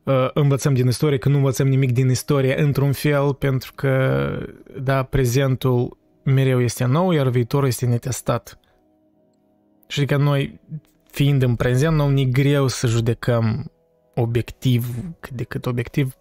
uh, 0.03 0.29
învățăm 0.33 0.73
din 0.73 0.87
istorie, 0.87 1.17
că 1.17 1.29
nu 1.29 1.35
învățăm 1.35 1.67
nimic 1.67 1.91
din 1.91 2.09
istorie 2.09 2.61
într-un 2.61 2.91
fel, 2.91 3.33
pentru 3.33 3.71
că, 3.75 4.27
da, 4.81 5.03
prezentul 5.03 5.97
mereu 6.23 6.61
este 6.61 6.85
nou, 6.85 7.11
iar 7.11 7.27
viitorul 7.27 7.67
este 7.67 7.85
netestat. 7.85 8.59
Și 9.87 9.99
adică 9.99 10.17
noi, 10.17 10.59
fiind 11.11 11.41
în 11.41 11.55
prezent, 11.55 11.95
nu 11.95 12.09
ne 12.09 12.23
greu 12.23 12.67
să 12.67 12.87
judecăm 12.87 13.71
obiectiv, 14.15 14.87
cât 15.19 15.31
de 15.31 15.43
cât 15.43 15.65
obiectiv, 15.65 16.15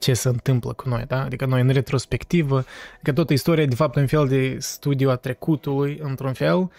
ce 0.00 0.14
se 0.14 0.28
întâmplă 0.28 0.72
cu 0.72 0.88
noi, 0.88 1.04
da? 1.06 1.22
Adică 1.22 1.46
noi 1.46 1.60
în 1.60 1.68
retrospectivă, 1.68 2.64
că 3.02 3.12
toată 3.12 3.32
istoria 3.32 3.66
de 3.66 3.74
fapt 3.74 3.96
un 3.96 4.06
fel 4.06 4.28
de 4.28 4.56
studiu 4.58 5.10
a 5.10 5.16
trecutului, 5.16 5.98
într-un 6.02 6.32
fel, 6.32 6.70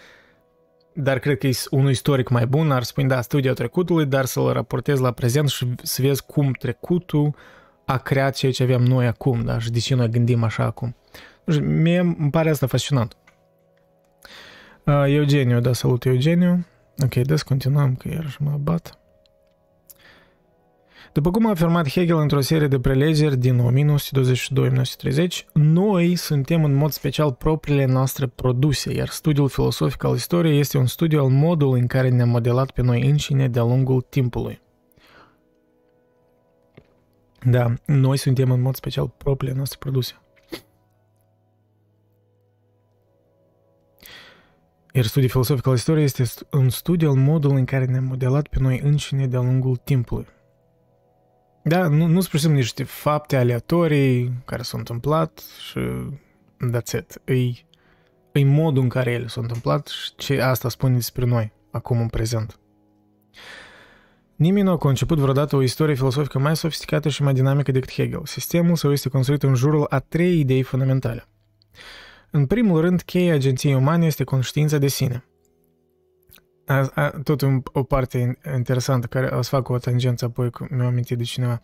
dar 0.92 1.18
cred 1.18 1.38
că 1.38 1.46
e 1.46 1.52
un 1.70 1.88
istoric 1.88 2.28
mai 2.28 2.46
bun 2.46 2.70
ar 2.70 2.82
spune, 2.82 3.06
da, 3.06 3.20
studiul 3.20 3.54
trecutului, 3.54 4.06
dar 4.06 4.24
să-l 4.24 4.52
raportez 4.52 4.98
la 4.98 5.10
prezent 5.10 5.48
și 5.48 5.66
să 5.82 6.02
vezi 6.02 6.26
cum 6.26 6.52
trecutul 6.52 7.34
a 7.84 7.98
creat 7.98 8.34
ceea 8.34 8.52
ce 8.52 8.62
avem 8.62 8.82
noi 8.82 9.06
acum, 9.06 9.44
da? 9.44 9.58
Și 9.58 9.70
de 9.70 9.78
ce 9.78 9.94
noi 9.94 10.08
gândim 10.08 10.42
așa 10.42 10.64
acum. 10.64 10.96
Și 11.50 11.58
mie 11.58 11.98
îmi 11.98 12.30
pare 12.30 12.50
asta 12.50 12.66
fascinant. 12.66 13.16
Uh, 14.84 15.04
Eugeniu, 15.06 15.60
da, 15.60 15.72
salut 15.72 16.04
Eugeniu. 16.04 16.66
Ok, 17.04 17.14
descontinuăm, 17.14 17.94
că 17.94 18.08
iarăși 18.08 18.42
mă 18.42 18.56
bat. 18.60 19.01
După 21.12 21.30
cum 21.30 21.46
a 21.46 21.50
afirmat 21.50 21.88
Hegel 21.88 22.16
într-o 22.16 22.40
serie 22.40 22.66
de 22.66 22.80
prelegeri 22.80 23.36
din 23.36 23.86
1922-1930, 25.24 25.52
noi 25.52 26.16
suntem 26.16 26.64
în 26.64 26.74
mod 26.74 26.90
special 26.90 27.32
propriile 27.32 27.84
noastre 27.84 28.26
produse, 28.26 28.92
iar 28.94 29.08
studiul 29.08 29.48
filosofic 29.48 30.04
al 30.04 30.14
istoriei 30.14 30.58
este 30.58 30.78
un 30.78 30.86
studiu 30.86 31.20
al 31.20 31.28
modului 31.28 31.80
în 31.80 31.86
care 31.86 32.08
ne-am 32.08 32.28
modelat 32.28 32.70
pe 32.70 32.82
noi 32.82 33.08
înșine 33.10 33.48
de-a 33.48 33.62
lungul 33.62 34.00
timpului. 34.00 34.60
Da, 37.42 37.74
noi 37.86 38.16
suntem 38.16 38.50
în 38.50 38.60
mod 38.60 38.74
special 38.74 39.08
propriile 39.16 39.56
noastre 39.56 39.78
produse. 39.80 40.14
Iar 44.92 45.04
studiul 45.04 45.30
filosofic 45.30 45.66
al 45.66 45.74
istoriei 45.74 46.04
este 46.04 46.24
un 46.50 46.68
studiu 46.68 47.08
al 47.08 47.14
modului 47.14 47.58
în 47.58 47.64
care 47.64 47.84
ne-am 47.84 48.04
modelat 48.04 48.46
pe 48.46 48.56
noi 48.60 48.80
înșine 48.84 49.26
de-a 49.26 49.40
lungul 49.40 49.76
timpului. 49.76 50.26
Da, 51.62 51.88
nu, 51.88 52.06
nu 52.06 52.20
spre 52.20 52.48
niște 52.48 52.84
fapte 52.84 53.36
aleatorii 53.36 54.32
care 54.44 54.62
s-au 54.62 54.78
întâmplat 54.78 55.42
și 55.68 55.78
that's 56.70 56.98
it. 56.98 57.20
E, 57.24 57.34
e 58.32 58.44
modul 58.44 58.82
în 58.82 58.88
care 58.88 59.10
ele 59.10 59.26
s-au 59.26 59.42
întâmplat 59.42 59.86
și 59.86 60.12
ce 60.16 60.40
asta 60.40 60.68
spune 60.68 60.94
despre 60.94 61.24
noi, 61.24 61.52
acum 61.70 62.00
în 62.00 62.08
prezent. 62.08 62.58
Nimeni 64.36 64.66
nu 64.66 64.72
a 64.72 64.76
conceput 64.76 65.18
vreodată 65.18 65.56
o 65.56 65.62
istorie 65.62 65.94
filosofică 65.94 66.38
mai 66.38 66.56
sofisticată 66.56 67.08
și 67.08 67.22
mai 67.22 67.34
dinamică 67.34 67.72
decât 67.72 67.92
Hegel. 67.92 68.22
Sistemul 68.24 68.76
său 68.76 68.92
este 68.92 69.08
construit 69.08 69.42
în 69.42 69.54
jurul 69.54 69.86
a 69.88 69.98
trei 69.98 70.38
idei 70.38 70.62
fundamentale. 70.62 71.24
În 72.30 72.46
primul 72.46 72.80
rând, 72.80 73.02
cheia 73.02 73.34
agenției 73.34 73.74
umane 73.74 74.06
este 74.06 74.24
conștiința 74.24 74.78
de 74.78 74.88
sine– 74.88 75.24
a, 76.66 76.90
a, 76.94 77.08
tot 77.22 77.40
un, 77.40 77.62
o 77.72 77.82
parte 77.82 78.38
interesantă 78.56 79.06
care 79.06 79.26
o 79.26 79.42
să 79.42 79.48
fac 79.48 79.68
o 79.68 79.78
tangență 79.78 80.24
apoi 80.24 80.50
mi-am 80.70 80.86
amintit 80.86 81.18
de 81.18 81.24
cineva. 81.24 81.60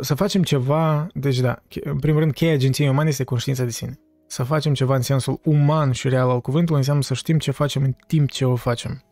Să 0.00 0.14
facem 0.14 0.42
ceva, 0.42 1.06
deci 1.14 1.38
da, 1.38 1.62
în 1.84 1.98
primul 1.98 2.20
rând, 2.20 2.32
cheia 2.32 2.52
agenției 2.52 2.88
umane 2.88 3.08
este 3.08 3.24
conștiința 3.24 3.64
de 3.64 3.70
sine. 3.70 3.98
Să 4.26 4.42
facem 4.42 4.74
ceva 4.74 4.94
în 4.94 5.02
sensul 5.02 5.40
uman 5.44 5.92
și 5.92 6.08
real 6.08 6.30
al 6.30 6.40
cuvântului 6.40 6.78
înseamnă 6.78 7.02
să 7.02 7.14
știm 7.14 7.38
ce 7.38 7.50
facem 7.50 7.82
în 7.82 7.94
timp 8.06 8.30
ce 8.30 8.44
o 8.44 8.54
facem. 8.54 9.02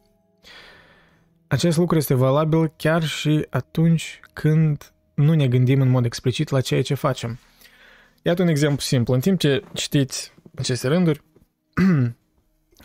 Acest 1.47 1.76
lucru 1.76 1.97
este 1.97 2.14
valabil 2.14 2.73
chiar 2.76 3.02
și 3.02 3.47
atunci 3.50 4.21
când 4.33 4.93
nu 5.14 5.35
ne 5.35 5.49
gândim 5.49 5.81
în 5.81 5.88
mod 5.88 6.05
explicit 6.05 6.49
la 6.49 6.61
ceea 6.61 6.83
ce 6.83 6.95
facem. 6.95 7.38
Iată 8.23 8.43
un 8.43 8.49
exemplu 8.49 8.81
simplu. 8.81 9.14
În 9.14 9.21
timp 9.21 9.38
ce 9.38 9.62
citiți 9.73 10.33
aceste 10.55 10.88
rânduri, 10.88 11.21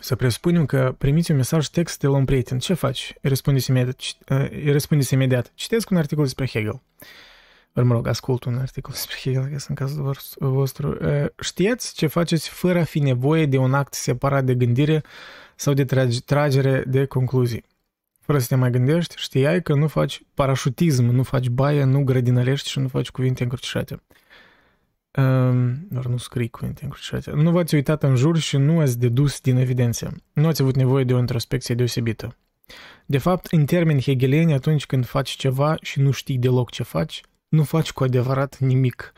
Să 0.00 0.16
presupunem 0.16 0.66
că 0.66 0.94
primiți 0.98 1.30
un 1.30 1.36
mesaj 1.36 1.66
text 1.66 2.00
de 2.00 2.06
la 2.06 2.16
un 2.16 2.24
prieten. 2.24 2.58
Ce 2.58 2.74
faci? 2.74 3.14
Îi 3.20 3.28
răspundeți 3.28 3.70
imediat. 3.70 4.00
Îi 4.50 4.72
răspundeți 4.72 5.14
imediat. 5.14 5.52
Citesc 5.54 5.90
un 5.90 5.96
articol 5.96 6.24
despre 6.24 6.46
Hegel. 6.46 6.82
Ori, 7.74 7.86
mă 7.86 7.94
rog, 7.94 8.06
ascult 8.06 8.44
un 8.44 8.56
articol 8.56 8.92
despre 8.92 9.16
Hegel, 9.22 9.42
că 9.42 9.58
sunt 9.58 9.78
în 9.78 9.86
cazul 9.86 10.16
vostru. 10.38 10.98
Știați 11.40 11.94
ce 11.94 12.06
faceți 12.06 12.48
fără 12.48 12.78
a 12.78 12.84
fi 12.84 12.98
nevoie 12.98 13.46
de 13.46 13.56
un 13.56 13.74
act 13.74 13.94
separat 13.94 14.44
de 14.44 14.54
gândire 14.54 15.02
sau 15.56 15.72
de 15.72 15.84
tragere 16.24 16.84
de 16.86 17.04
concluzii. 17.04 17.64
Fără 18.20 18.38
să 18.38 18.46
te 18.46 18.54
mai 18.54 18.70
gândești, 18.70 19.14
știai 19.18 19.62
că 19.62 19.74
nu 19.74 19.86
faci 19.86 20.22
parașutism, 20.34 21.04
nu 21.04 21.22
faci 21.22 21.48
baie, 21.48 21.84
nu 21.84 22.04
grădinărești 22.04 22.70
și 22.70 22.78
nu 22.78 22.88
faci 22.88 23.10
cuvinte 23.10 23.42
încrucișate. 23.42 24.02
Um, 25.16 25.86
doar 25.90 26.06
nu 26.06 26.16
scrii 26.16 26.48
cuvinte 26.48 26.84
încrucișate. 26.84 27.30
Nu 27.30 27.50
v-ați 27.50 27.74
uitat 27.74 28.02
în 28.02 28.14
jur 28.14 28.38
și 28.38 28.56
nu 28.56 28.80
ați 28.80 28.98
dedus 28.98 29.40
din 29.40 29.56
evidență. 29.56 30.14
Nu 30.32 30.46
ați 30.46 30.62
avut 30.62 30.76
nevoie 30.76 31.04
de 31.04 31.14
o 31.14 31.18
introspecție 31.18 31.74
deosebită. 31.74 32.36
De 33.06 33.18
fapt, 33.18 33.46
în 33.50 33.64
termeni 33.64 34.02
hegelieni, 34.02 34.52
atunci 34.52 34.86
când 34.86 35.06
faci 35.06 35.30
ceva 35.30 35.76
și 35.80 36.00
nu 36.00 36.10
știi 36.10 36.38
deloc 36.38 36.70
ce 36.70 36.82
faci, 36.82 37.20
nu 37.48 37.62
faci 37.62 37.92
cu 37.92 38.04
adevărat 38.04 38.58
nimic. 38.58 39.12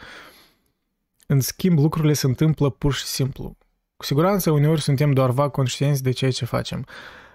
În 1.26 1.40
schimb, 1.40 1.78
lucrurile 1.78 2.12
se 2.12 2.26
întâmplă 2.26 2.70
pur 2.70 2.92
și 2.92 3.04
simplu. 3.04 3.56
Cu 3.96 4.04
siguranță, 4.04 4.50
uneori 4.50 4.80
suntem 4.80 5.12
doar 5.12 5.30
vag 5.30 5.50
conștienți 5.50 6.02
de 6.02 6.10
ceea 6.10 6.30
ce 6.30 6.44
facem. 6.44 6.86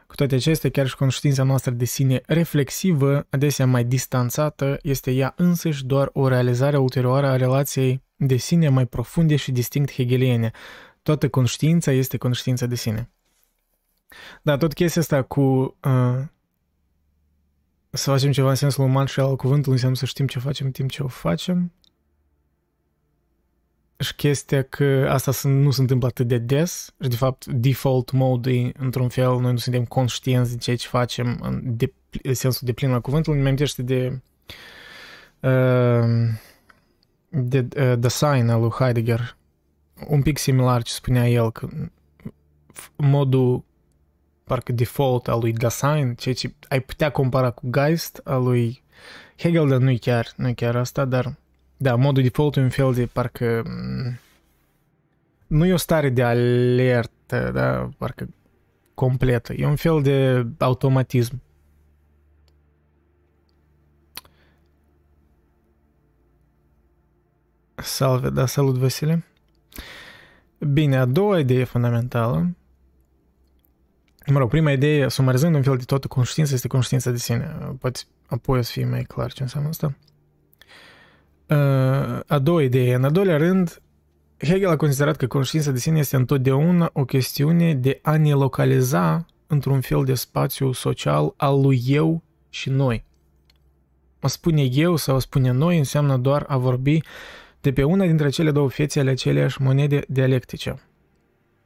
Cu 0.07 0.15
toate 0.15 0.35
acestea, 0.35 0.69
chiar 0.69 0.87
și 0.87 0.95
conștiința 0.95 1.43
noastră 1.43 1.71
de 1.71 1.85
sine 1.85 2.21
reflexivă, 2.25 3.25
adesea 3.29 3.65
mai 3.65 3.83
distanțată, 3.83 4.79
este 4.81 5.11
ea 5.11 5.33
însăși 5.37 5.85
doar 5.85 6.09
o 6.13 6.27
realizare 6.27 6.77
ulterioară 6.77 7.27
a 7.27 7.35
relației 7.35 8.03
de 8.15 8.35
sine 8.35 8.69
mai 8.69 8.85
profunde 8.85 9.35
și 9.35 9.51
distinct 9.51 9.91
hegeliene. 9.91 10.51
Toată 11.01 11.29
conștiința 11.29 11.91
este 11.91 12.17
conștiința 12.17 12.65
de 12.65 12.75
sine. 12.75 13.09
Da, 14.41 14.57
tot 14.57 14.73
chestia 14.73 15.01
asta 15.01 15.21
cu 15.21 15.41
uh, 15.83 16.19
să 17.89 18.09
facem 18.09 18.31
ceva 18.31 18.49
în 18.49 18.55
sensul 18.55 18.83
uman 18.83 19.05
și 19.05 19.19
al 19.19 19.35
cuvântului 19.35 19.71
înseamnă 19.73 19.97
să 19.97 20.05
știm 20.05 20.27
ce 20.27 20.39
facem 20.39 20.65
în 20.65 20.71
timp 20.71 20.89
ce 20.89 21.03
o 21.03 21.07
facem. 21.07 21.71
Și 23.99 24.15
chestia 24.15 24.63
că 24.63 25.07
asta 25.09 25.49
nu 25.49 25.71
se 25.71 25.81
întâmplă 25.81 26.07
atât 26.07 26.27
de 26.27 26.37
des 26.37 26.93
și 27.01 27.09
de 27.09 27.15
fapt 27.15 27.45
default 27.45 28.11
mode 28.11 28.51
e 28.51 28.71
într-un 28.77 29.09
fel, 29.09 29.39
noi 29.39 29.51
nu 29.51 29.57
suntem 29.57 29.85
conștienți 29.85 30.51
de 30.51 30.57
ceea 30.57 30.75
ce 30.75 30.87
facem 30.87 31.39
în 31.41 31.61
de, 31.77 31.93
sensul 32.31 32.67
de 32.67 32.73
plin 32.73 32.91
al 32.91 33.01
cuvântului, 33.01 33.39
îmi 33.39 33.47
amintește 33.47 33.81
de 33.81 34.21
de 37.35 37.67
uh, 37.77 37.99
design 37.99 38.49
al 38.49 38.59
lui 38.59 38.69
Heidegger, 38.69 39.37
un 40.07 40.21
pic 40.21 40.37
similar 40.37 40.81
ce 40.81 40.93
spunea 40.93 41.29
el, 41.29 41.51
că 41.51 41.67
modul 42.95 43.63
parcă 44.43 44.71
default 44.71 45.27
al 45.27 45.39
lui 45.39 45.53
Dasein, 45.53 46.13
ceea 46.13 46.35
ce 46.35 46.53
ai 46.67 46.81
putea 46.81 47.09
compara 47.09 47.51
cu 47.51 47.69
Geist 47.69 48.21
al 48.23 48.43
lui 48.43 48.83
Hegel, 49.37 49.67
dar 49.67 49.79
nu-i 49.79 49.97
chiar, 49.97 50.27
nu 50.35 50.53
chiar 50.53 50.75
asta, 50.75 51.05
dar 51.05 51.35
da, 51.77 51.95
modul 51.95 52.23
default 52.23 52.55
e 52.55 52.61
un 52.61 52.69
fel 52.69 52.93
de 52.93 53.05
parcă 53.05 53.63
nu 55.47 55.65
e 55.65 55.73
o 55.73 55.77
stare 55.77 56.09
de 56.09 56.23
alertă, 56.23 57.51
da, 57.53 57.89
parcă 57.97 58.27
completă, 58.93 59.53
e 59.53 59.65
un 59.65 59.75
fel 59.75 60.01
de 60.01 60.45
automatism. 60.57 61.41
Salve, 67.83 68.29
da, 68.29 68.45
salut 68.45 68.75
Vasile. 68.75 69.25
Bine, 70.57 70.97
a 70.97 71.05
doua 71.05 71.39
idee 71.39 71.63
fundamentală 71.63 72.55
Mă 74.25 74.39
rog, 74.39 74.49
prima 74.49 74.71
idee, 74.71 75.09
sumarizând 75.09 75.55
un 75.55 75.61
fel 75.61 75.77
de 75.77 75.83
toată 75.83 76.07
conștiința, 76.07 76.53
este 76.53 76.67
conștiința 76.67 77.11
de 77.11 77.17
sine. 77.17 77.57
Poate 77.79 77.99
apoi 78.27 78.59
o 78.59 78.61
să 78.61 78.71
fie 78.71 78.85
mai 78.85 79.03
clar 79.03 79.31
ce 79.31 79.41
înseamnă 79.41 79.69
asta. 79.69 79.95
A 82.27 82.39
doua 82.39 82.61
idee. 82.61 82.93
În 82.93 83.03
al 83.03 83.11
doilea 83.11 83.37
rând, 83.37 83.81
Hegel 84.37 84.69
a 84.69 84.75
considerat 84.75 85.15
că 85.15 85.27
conștiința 85.27 85.71
de 85.71 85.79
sine 85.79 85.99
este 85.99 86.15
întotdeauna 86.15 86.89
o 86.93 87.05
chestiune 87.05 87.73
de 87.73 87.99
a 88.01 88.17
ne 88.17 88.33
localiza 88.33 89.25
într-un 89.47 89.81
fel 89.81 90.03
de 90.03 90.13
spațiu 90.13 90.71
social 90.71 91.33
al 91.37 91.61
lui 91.61 91.83
eu 91.87 92.23
și 92.49 92.69
noi. 92.69 93.05
A 94.19 94.27
spune 94.27 94.61
eu 94.61 94.95
sau 94.95 95.15
a 95.15 95.19
spune 95.19 95.51
noi 95.51 95.77
înseamnă 95.77 96.17
doar 96.17 96.45
a 96.47 96.57
vorbi 96.57 97.01
de 97.63 97.71
pe 97.71 97.83
una 97.83 98.05
dintre 98.05 98.29
cele 98.29 98.51
două 98.51 98.69
fețe 98.69 98.99
ale 98.99 99.09
aceleiași 99.09 99.61
monede 99.61 100.03
dialectice. 100.07 100.75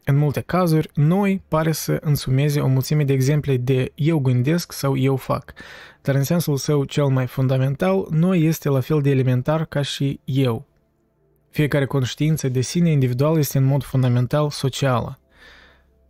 În 0.06 0.18
multe 0.18 0.42
cazuri, 0.42 0.89
noi 0.94 1.42
pare 1.48 1.72
să 1.72 1.98
însumeze 2.01 2.60
o 2.60 2.68
mulțime 2.68 3.04
de 3.04 3.13
exemple 3.13 3.58
de 3.58 3.92
eu 3.96 4.20
gândesc 4.20 4.72
sau 4.72 4.98
eu 4.98 5.16
fac, 5.16 5.54
dar 6.01 6.16
în 6.16 6.24
sensul 6.24 6.58
său 6.58 6.84
cel 6.84 7.06
mai 7.06 7.27
fundamental, 7.27 8.08
noi 8.10 8.42
este 8.42 8.70
la 8.70 8.80
fel 8.80 9.01
de 9.01 9.10
elementar 9.10 9.66
ca 9.66 9.82
și 9.82 10.20
eu. 10.25 10.66
Fiecare 11.50 11.86
conștiință 11.86 12.50
de 12.50 12.62
sine 12.62 12.92
individual 12.92 13.38
este 13.38 13.58
în 13.58 13.63
mod 13.63 13.84
fundamental 13.84 14.50
socială. 14.50 15.20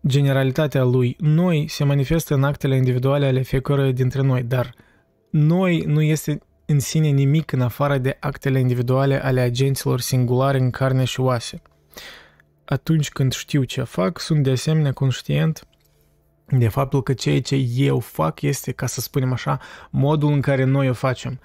Generalitatea 0.07 0.83
lui 0.83 1.15
noi 1.19 1.67
se 1.67 1.83
manifestă 1.83 2.33
în 2.33 2.43
actele 2.43 2.75
individuale 2.75 3.25
ale 3.25 3.41
fiecăruia 3.41 3.91
dintre 3.91 4.21
noi, 4.21 4.43
dar 4.43 4.73
noi 5.29 5.83
nu 5.85 6.01
este 6.01 6.39
în 6.67 6.79
sine 6.79 7.07
nimic 7.07 7.51
în 7.51 7.61
afară 7.61 7.97
de 7.97 8.17
actele 8.19 8.59
individuale 8.59 9.23
ale 9.23 9.39
agenților 9.39 9.99
singulare 9.99 10.57
în 10.57 10.69
carne 10.69 11.03
și 11.03 11.19
oase– 11.19 11.61
atunci 12.67 13.09
când 13.09 13.33
știu 13.33 13.63
ce 13.63 13.83
fac, 13.83 14.19
sunt 14.19 14.43
de 14.43 14.51
asemenea 14.51 14.91
conștient 14.91 15.67
de 16.45 16.67
faptul 16.67 17.03
că 17.03 17.13
ceea 17.13 17.41
ce 17.41 17.55
eu 17.75 17.99
fac 17.99 18.41
este, 18.41 18.71
ca 18.71 18.85
să 18.85 19.01
spunem 19.01 19.31
așa, 19.31 19.59
modul 19.89 20.31
în 20.31 20.41
care 20.41 20.63
noi 20.63 20.89
o 20.89 20.93
facem. 20.93 21.39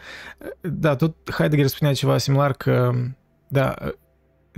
Da, 0.60 0.96
tot 0.96 1.30
Heidegger 1.32 1.66
spunea 1.66 1.94
ceva 1.94 2.18
similar 2.18 2.52
că, 2.52 2.92
da, 3.48 3.74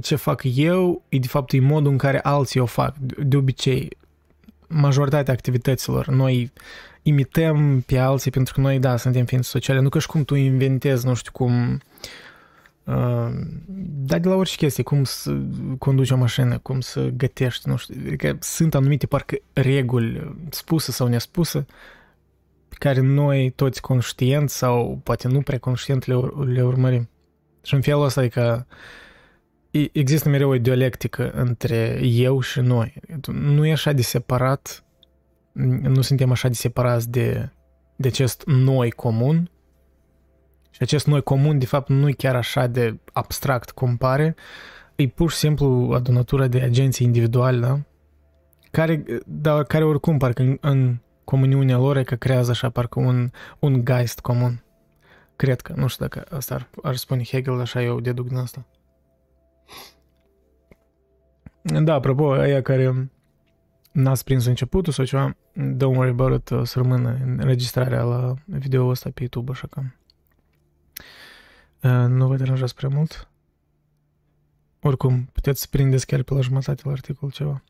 ce 0.02 0.16
fac 0.16 0.42
eu 0.54 1.04
e 1.09 1.18
de 1.18 1.26
fapt 1.26 1.52
e 1.52 1.61
modul 1.61 1.90
în 1.90 1.99
care 1.99 2.21
alții 2.21 2.61
o 2.61 2.66
fac. 2.66 2.97
De 2.99 3.37
obicei, 3.37 3.97
majoritatea 4.68 5.33
activităților, 5.33 6.06
noi 6.06 6.52
imităm 7.02 7.80
pe 7.80 7.99
alții 7.99 8.30
pentru 8.30 8.54
că 8.54 8.61
noi, 8.61 8.78
da, 8.78 8.97
suntem 8.97 9.25
ființe 9.25 9.49
sociale. 9.49 9.80
Nu 9.80 9.88
că 9.88 9.99
și 9.99 10.06
cum 10.06 10.25
tu 10.25 10.35
inventezi, 10.35 11.06
nu 11.06 11.14
știu 11.14 11.33
cum, 11.33 11.80
dar 13.85 14.18
de 14.18 14.28
la 14.28 14.35
orice 14.35 14.56
chestie, 14.56 14.83
cum 14.83 15.04
să 15.04 15.37
conduci 15.78 16.11
o 16.11 16.16
mașină, 16.16 16.59
cum 16.59 16.80
să 16.80 17.09
gătești, 17.16 17.68
nu 17.68 17.76
știu, 17.76 17.94
adică 18.06 18.37
sunt 18.40 18.75
anumite 18.75 19.06
parcă 19.06 19.37
reguli 19.52 20.37
spuse 20.50 20.92
sau 20.92 21.06
nespuse 21.06 21.66
pe 22.68 22.76
care 22.78 23.00
noi 23.00 23.50
toți 23.50 23.80
conștient 23.80 24.50
sau 24.50 25.00
poate 25.02 25.28
nu 25.28 25.40
prea 25.40 25.59
conștient 25.59 26.06
le, 26.06 26.14
le 26.53 26.62
urmărim. 26.62 27.09
Și 27.62 27.74
în 27.74 27.81
felul 27.81 28.05
ăsta 28.05 28.24
e 28.24 28.29
că 28.29 28.64
există 29.93 30.29
mereu 30.29 30.51
o 30.51 30.59
dialectică 30.59 31.31
între 31.31 32.01
eu 32.03 32.41
și 32.41 32.61
noi. 32.61 32.95
Nu 33.33 33.67
e 33.67 33.73
așa 33.73 33.93
de 33.93 34.03
separat, 34.03 34.85
nu 35.83 36.01
suntem 36.01 36.31
așa 36.31 36.49
de 36.49 36.55
separați 36.55 37.11
de, 37.11 37.51
de 37.97 38.09
acest 38.09 38.43
noi 38.47 38.91
comun, 38.91 39.49
și 40.71 40.83
acest 40.83 41.07
noi 41.07 41.23
comun, 41.23 41.59
de 41.59 41.67
fapt, 41.67 41.89
nu 41.89 42.09
e 42.09 42.13
chiar 42.13 42.37
așa 42.37 42.67
de 42.67 42.99
abstract 43.13 43.71
cum 43.71 43.97
pare, 43.97 44.35
e 44.97 45.07
pur 45.07 45.31
și 45.31 45.37
simplu 45.37 45.91
adunătura 45.95 46.47
de 46.47 46.61
agenții 46.61 47.07
individuali, 47.07 47.61
da? 47.61 47.81
Care, 48.71 49.05
da, 49.27 49.63
care 49.63 49.85
oricum, 49.85 50.19
parcă 50.19 50.43
în, 50.43 50.59
în 50.61 50.97
comuniunea 51.25 51.77
lor 51.77 51.97
e 51.97 52.03
că 52.03 52.15
creează 52.15 52.51
așa 52.51 52.71
parcă 52.71 53.01
un, 53.01 53.31
un 53.59 53.85
geist 53.85 54.21
comun. 54.21 54.65
Cred 55.37 55.61
că, 55.61 55.73
nu 55.77 55.87
știu 55.87 56.07
dacă 56.07 56.37
asta 56.37 56.55
ar, 56.55 56.69
ar 56.83 56.97
spune 56.97 57.25
Hegel, 57.25 57.61
așa 57.61 57.83
eu 57.83 58.01
deduc 58.01 58.29
din 58.29 58.37
asta. 58.37 58.67
Da, 61.66 61.94
apropo, 61.94 62.33
aia 62.33 62.62
care 62.62 63.11
n-ați 63.92 64.24
prins 64.24 64.44
începutul 64.44 64.92
sau 64.92 65.05
ceva, 65.05 65.37
don't 65.57 65.96
worry 65.96 66.11
about 66.11 66.40
it, 66.40 66.50
o 66.50 66.64
să 66.64 66.79
rămână 66.79 67.18
înregistrarea 67.24 68.03
la 68.03 68.35
video 68.44 68.87
ăsta 68.87 69.11
pe 69.11 69.20
YouTube, 69.20 69.50
așa 69.50 69.66
că... 69.66 69.83
Nu 72.09 72.27
vă 72.27 72.37
deranjați 72.37 72.74
prea 72.74 72.88
mult. 72.88 73.29
Oricum, 74.81 75.29
puteți 75.33 75.61
să 75.61 75.66
prindeți 75.70 76.07
chiar 76.07 76.22
pe 76.22 76.35
la 76.35 76.40
jumătate 76.40 76.83
la 76.85 76.92
articol 76.92 77.31
ceva. 77.31 77.62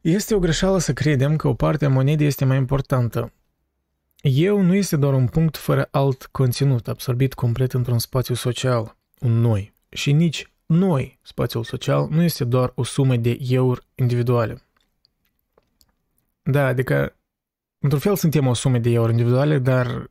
Este 0.00 0.34
o 0.34 0.38
greșeală 0.38 0.78
să 0.78 0.92
credem 0.92 1.36
că 1.36 1.48
o 1.48 1.54
parte 1.54 1.84
a 1.84 1.88
monedei 1.88 2.26
este 2.26 2.44
mai 2.44 2.56
importantă. 2.56 3.32
Eu 4.20 4.60
nu 4.60 4.74
este 4.74 4.96
doar 4.96 5.14
un 5.14 5.26
punct 5.26 5.56
fără 5.56 5.88
alt 5.90 6.26
conținut, 6.26 6.88
absorbit 6.88 7.34
complet 7.34 7.72
într-un 7.72 7.98
spațiu 7.98 8.34
social, 8.34 8.96
un 9.20 9.32
noi. 9.32 9.72
Și 9.88 10.12
nici 10.12 10.50
noi, 10.66 11.18
spațiul 11.22 11.64
social, 11.64 12.08
nu 12.10 12.22
este 12.22 12.44
doar 12.44 12.72
o 12.74 12.84
sumă 12.84 13.16
de 13.16 13.38
euri 13.40 13.86
individuale. 13.94 14.62
Da, 16.42 16.66
adică, 16.66 17.16
într-un 17.78 18.00
fel 18.00 18.16
suntem 18.16 18.46
o 18.46 18.54
sumă 18.54 18.78
de 18.78 18.90
euri 18.90 19.10
individuale, 19.10 19.58
dar 19.58 20.10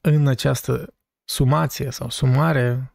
în 0.00 0.26
această 0.26 0.94
sumație 1.24 1.90
sau 1.90 2.10
sumare, 2.10 2.92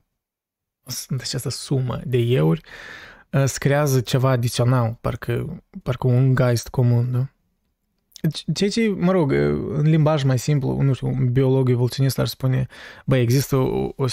această 1.20 1.50
sumă 1.50 2.02
de 2.06 2.18
euri, 2.18 2.62
îți 3.30 3.60
creează 3.60 4.02
ceva 4.02 4.30
adițional, 4.30 4.98
parcă, 5.02 5.64
parcă 5.84 6.08
un 6.08 6.36
geist 6.36 6.68
comun, 6.68 7.12
da? 7.12 7.28
Ceea 8.54 8.70
ce, 8.70 8.90
mă 8.90 9.12
rog, 9.12 9.32
în 9.32 9.82
limbaj 9.82 10.24
mai 10.24 10.40
simplu, 10.40 10.82
nu 10.82 10.94
știu, 10.94 11.08
un 11.08 11.32
biolog 11.32 11.70
evoluționist 11.70 12.20
ar 12.20 12.28
spune, 12.28 12.68
bă, 13.06 13.16
există 13.16 13.56
o, 13.56 13.90
o 13.96 14.08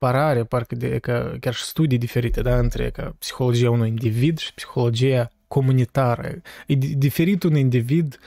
separare, 0.00 0.44
parcă 0.44 0.74
de, 0.74 0.98
ca, 0.98 1.36
chiar 1.40 1.54
și 1.54 1.62
studii 1.62 1.98
diferite, 1.98 2.42
da, 2.42 2.58
între 2.58 2.90
ca 2.90 3.14
psihologia 3.18 3.70
unui 3.70 3.88
individ 3.88 4.38
și 4.38 4.54
psihologia 4.54 5.30
comunitară. 5.48 6.42
E 6.66 6.74
diferit 6.74 7.42
un 7.42 7.56
individ 7.56 8.18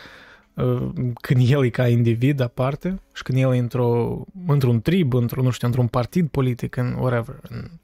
uh, 0.54 0.90
când 1.22 1.50
el 1.50 1.66
e 1.66 1.70
ca 1.70 1.88
individ 1.88 2.40
aparte 2.40 3.02
și 3.14 3.24
când 3.24 3.38
el 3.38 3.54
e 3.54 3.58
într-o, 3.58 4.22
într-un 4.48 4.82
trib, 4.82 5.14
într-un, 5.14 5.44
nu 5.44 5.50
știu, 5.50 5.68
într-un 5.68 5.88
partid 5.88 6.28
politic, 6.30 6.76
în 6.76 6.94
whatever, 6.94 7.40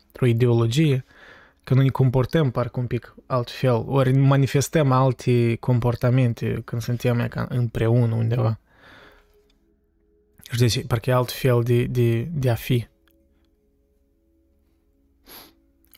într-o 0.06 0.25
ideologie, 0.25 1.06
că 1.63 1.73
noi 1.73 1.84
ne 1.84 1.89
comportăm 1.89 2.52
parcă 2.52 2.80
un 2.80 2.88
pic 2.88 3.15
altfel, 3.25 3.84
ori 3.88 4.17
manifestăm 4.17 4.91
alte 4.91 5.56
comportamente 5.56 6.62
când 6.65 6.82
suntem 6.82 7.28
ca 7.28 7.45
împreună 7.49 8.15
undeva. 8.15 8.60
Și 10.52 10.60
deci, 10.60 10.86
parcă 10.86 11.10
e 11.10 11.13
altfel 11.13 11.62
de, 11.63 11.84
de, 11.84 12.21
de 12.21 12.49
a 12.49 12.56
fi. 12.56 12.88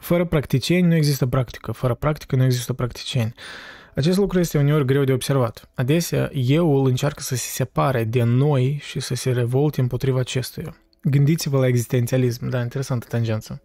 Fără 0.01 0.25
practicieni 0.25 0.87
nu 0.87 0.95
există 0.95 1.25
practică, 1.25 1.71
fără 1.71 1.93
practică 1.93 2.35
nu 2.35 2.43
există 2.43 2.73
practicieni. 2.73 3.33
Acest 3.95 4.17
lucru 4.17 4.39
este 4.39 4.57
uneori 4.57 4.85
greu 4.85 5.03
de 5.03 5.13
observat. 5.13 5.69
Adesea, 5.73 6.29
euul 6.33 6.87
încearcă 6.87 7.21
să 7.21 7.35
se 7.35 7.47
separe 7.47 8.03
de 8.03 8.23
noi 8.23 8.79
și 8.81 8.99
să 8.99 9.15
se 9.15 9.31
revolte 9.31 9.81
împotriva 9.81 10.19
acestuia. 10.19 10.75
Gândiți-vă 11.03 11.57
la 11.57 11.67
existențialism, 11.67 12.49
da, 12.49 12.61
interesantă 12.61 13.05
tangență. 13.09 13.61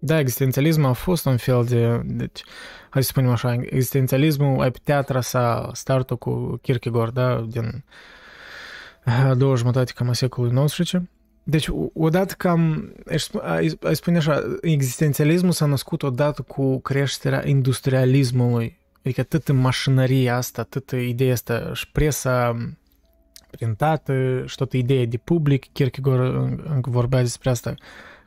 Da, 0.00 0.18
existențialismul 0.18 0.88
a 0.88 0.92
fost 0.92 1.24
un 1.24 1.36
fel 1.36 1.64
de, 1.64 2.00
deci, 2.04 2.42
hai 2.90 3.02
să 3.02 3.08
spunem 3.08 3.30
așa, 3.30 3.52
existențialismul 3.60 4.60
ai 4.60 4.70
putea 4.70 5.02
trasa 5.02 5.70
startul 5.72 6.16
cu 6.16 6.58
Kierkegaard, 6.62 7.14
da, 7.14 7.44
din 7.48 7.84
a 9.04 9.34
doua 9.34 9.54
jumătate 9.54 9.92
cam 9.94 10.08
a 10.08 10.12
secolului 10.12 10.64
XIX. 10.64 10.92
Deci, 11.48 11.68
odată 11.92 12.34
cam, 12.36 12.92
ai 13.80 13.94
spune 13.94 14.16
așa, 14.16 14.42
existențialismul 14.60 15.52
s-a 15.52 15.66
născut 15.66 16.02
odată 16.02 16.42
cu 16.42 16.80
creșterea 16.80 17.48
industrialismului 17.48 18.78
Adică 19.06 19.20
atât 19.20 19.48
în 19.48 19.56
mașinăria 19.56 20.36
asta, 20.36 20.60
atât 20.60 20.90
ideea 20.90 21.32
asta 21.32 21.74
și 21.74 21.90
presa 21.90 22.56
printată 23.50 24.44
și 24.46 24.56
tot 24.56 24.72
ideea 24.72 25.04
de 25.04 25.16
public. 25.16 25.72
Kierkegaard 25.72 26.34
încă 26.68 26.90
vorbea 26.90 27.20
despre 27.20 27.50
asta, 27.50 27.74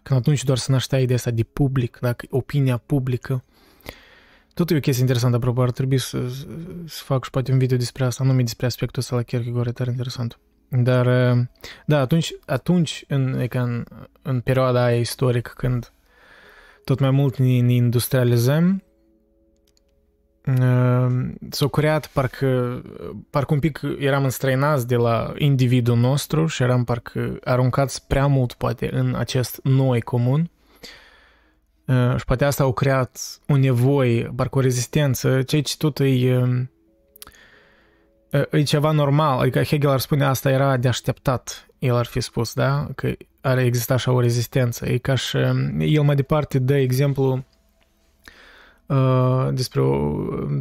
când 0.03 0.19
atunci 0.19 0.43
doar 0.43 0.57
să 0.57 0.71
naștea 0.71 0.99
ideea 0.99 1.17
asta 1.17 1.31
de 1.31 1.43
public, 1.43 1.97
dacă 2.01 2.25
opinia 2.29 2.77
publică. 2.77 3.43
Tot 4.53 4.71
e 4.71 4.75
o 4.75 4.79
chestie 4.79 5.01
interesantă, 5.01 5.35
apropo, 5.35 5.61
ar 5.61 5.71
trebui 5.71 5.97
să, 5.97 6.27
să 6.85 7.03
fac 7.03 7.23
și 7.23 7.29
poate 7.29 7.51
un 7.51 7.57
video 7.57 7.77
despre 7.77 8.03
asta, 8.03 8.23
anume 8.23 8.41
despre 8.41 8.65
aspectul 8.65 9.01
ăsta 9.01 9.15
la 9.15 9.23
Kierkegaard, 9.23 9.67
e 9.67 9.71
tare 9.71 9.89
interesant. 9.89 10.39
Dar, 10.69 11.35
da, 11.85 11.99
atunci, 11.99 12.33
atunci 12.45 13.03
în, 13.07 13.47
ca 13.47 13.61
în, 13.61 13.83
în 14.21 14.39
perioada 14.39 14.83
aia 14.83 14.99
istorică, 14.99 15.51
când 15.55 15.93
tot 16.83 16.99
mai 16.99 17.11
mult 17.11 17.37
ne, 17.37 17.59
ne 17.59 17.73
industrializăm, 17.73 18.83
s-a 21.49 21.67
creat 21.71 22.07
parcă, 22.07 22.81
parcă 23.29 23.53
un 23.53 23.59
pic 23.59 23.81
eram 23.97 24.23
înstrăinați 24.23 24.87
de 24.87 24.95
la 24.95 25.33
individul 25.37 25.97
nostru 25.97 26.45
și 26.45 26.63
eram 26.63 26.83
parcă 26.83 27.37
aruncați 27.43 28.07
prea 28.07 28.27
mult 28.27 28.53
poate 28.53 28.89
în 28.93 29.15
acest 29.15 29.59
noi 29.63 30.01
comun. 30.01 30.49
Și 32.17 32.25
poate 32.25 32.45
asta 32.45 32.63
au 32.63 32.73
creat 32.73 33.39
o 33.47 33.57
nevoie, 33.57 34.31
parcă 34.35 34.57
o 34.57 34.61
rezistență, 34.61 35.41
ceea 35.41 35.61
ce 35.61 35.77
tot 35.77 35.99
e, 35.99 36.43
e 38.49 38.61
ceva 38.61 38.91
normal, 38.91 39.39
adică 39.39 39.63
Hegel 39.63 39.89
ar 39.89 39.99
spune 39.99 40.25
asta 40.25 40.49
era 40.49 40.77
de 40.77 40.87
așteptat, 40.87 41.67
el 41.79 41.95
ar 41.95 42.05
fi 42.05 42.19
spus, 42.19 42.53
da, 42.53 42.87
că 42.95 43.11
ar 43.41 43.57
exista 43.57 43.93
așa 43.93 44.11
o 44.11 44.19
rezistență, 44.19 44.89
e 44.89 44.97
ca 44.97 45.15
și, 45.15 45.37
el 45.79 46.01
mai 46.01 46.15
departe 46.15 46.59
dă 46.59 46.75
exemplu 46.75 47.45
uh, 48.85 49.47
despre 49.51 49.81
o, 49.81 49.95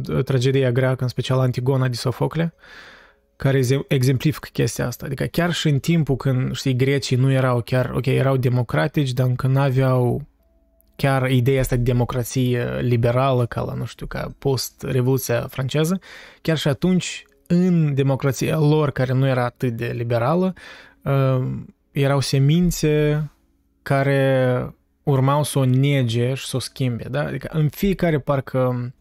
o 0.07 0.21
tragedie 0.21 0.71
greacă, 0.71 1.03
în 1.03 1.09
special 1.09 1.39
Antigona 1.39 1.87
de 1.87 1.95
Sofocle, 1.95 2.53
care 3.35 3.61
exemplifică 3.87 4.47
chestia 4.53 4.87
asta. 4.87 5.05
Adică 5.05 5.23
chiar 5.23 5.51
și 5.51 5.69
în 5.69 5.79
timpul 5.79 6.15
când, 6.15 6.55
știi, 6.55 6.75
grecii 6.75 7.17
nu 7.17 7.31
erau 7.31 7.61
chiar, 7.61 7.91
ok, 7.95 8.05
erau 8.05 8.37
democratici, 8.37 9.11
dar 9.11 9.27
încă 9.27 9.47
nu 9.47 9.59
aveau 9.59 10.27
chiar 10.95 11.29
ideea 11.29 11.59
asta 11.59 11.75
de 11.75 11.81
democrație 11.81 12.79
liberală, 12.79 13.45
ca 13.45 13.61
la, 13.61 13.73
nu 13.73 13.85
știu, 13.85 14.05
ca 14.05 14.35
post-revoluția 14.39 15.47
franceză, 15.47 15.99
chiar 16.41 16.57
și 16.57 16.67
atunci, 16.67 17.25
în 17.51 17.93
democrația 17.93 18.57
lor, 18.57 18.91
care 18.91 19.13
nu 19.13 19.27
era 19.27 19.45
atât 19.45 19.73
de 19.73 19.91
liberală, 19.95 20.53
uh, 21.03 21.47
erau 21.91 22.19
semințe 22.19 23.23
care 23.81 24.75
urmau 25.03 25.43
să 25.43 25.59
o 25.59 25.65
nege 25.65 26.33
și 26.33 26.45
să 26.45 26.55
o 26.55 26.59
schimbe, 26.59 27.07
da? 27.09 27.23
Adică 27.23 27.49
în 27.51 27.69
fiecare 27.69 28.19
parcă, 28.19 28.93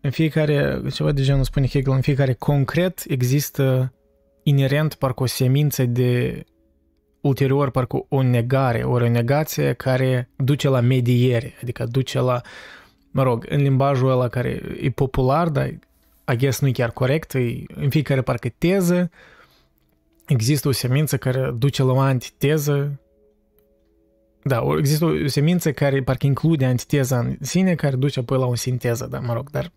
în 0.00 0.10
fiecare, 0.10 0.82
ceva 0.92 1.12
de 1.12 1.22
genul 1.22 1.44
spune 1.44 1.66
Hegel, 1.66 1.92
în 1.92 2.00
fiecare 2.00 2.32
concret 2.32 3.02
există 3.06 3.92
inerent 4.42 4.94
parcă 4.94 5.22
o 5.22 5.26
semință 5.26 5.84
de 5.84 6.42
ulterior 7.20 7.70
parcă 7.70 8.04
o 8.08 8.22
negare, 8.22 8.82
ori 8.82 9.04
o 9.04 9.08
negație 9.08 9.72
care 9.72 10.30
duce 10.36 10.68
la 10.68 10.80
mediere, 10.80 11.54
adică 11.62 11.84
duce 11.84 12.20
la, 12.20 12.40
mă 13.10 13.22
rog, 13.22 13.46
în 13.48 13.62
limbajul 13.62 14.10
ăla 14.10 14.28
care 14.28 14.62
e 14.80 14.90
popular, 14.90 15.48
dar 15.48 15.78
I 16.32 16.36
guess 16.36 16.60
nu 16.60 16.68
e 16.68 16.72
chiar 16.72 16.90
corect, 16.90 17.34
e, 17.34 17.62
în 17.74 17.90
fiecare 17.90 18.22
parcă 18.22 18.48
teză 18.58 19.10
există 20.26 20.68
o 20.68 20.72
semință 20.72 21.16
care 21.16 21.54
duce 21.58 21.82
la 21.82 21.92
o 21.92 21.98
antiteză 21.98 23.00
da, 24.42 24.62
există 24.78 25.04
o 25.04 25.26
semință 25.26 25.72
care 25.72 26.02
parcă 26.02 26.26
include 26.26 26.64
antiteza 26.64 27.18
în 27.18 27.36
sine, 27.40 27.74
care 27.74 27.96
duce 27.96 28.20
apoi 28.20 28.38
la 28.38 28.46
o 28.46 28.54
sinteză, 28.54 29.06
da, 29.06 29.18
mă 29.18 29.32
rog, 29.32 29.50
dar 29.50 29.72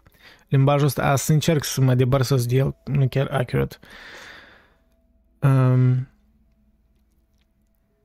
limbajul 0.48 0.88
ăsta, 0.88 1.16
să 1.16 1.32
încerc 1.32 1.64
să 1.64 1.82
mă 1.82 1.94
debărsesc 1.96 2.48
de 2.48 2.56
el, 2.56 2.76
nu 2.86 3.08
chiar 3.08 3.28
accurate. 3.32 3.78
Um, 5.40 6.08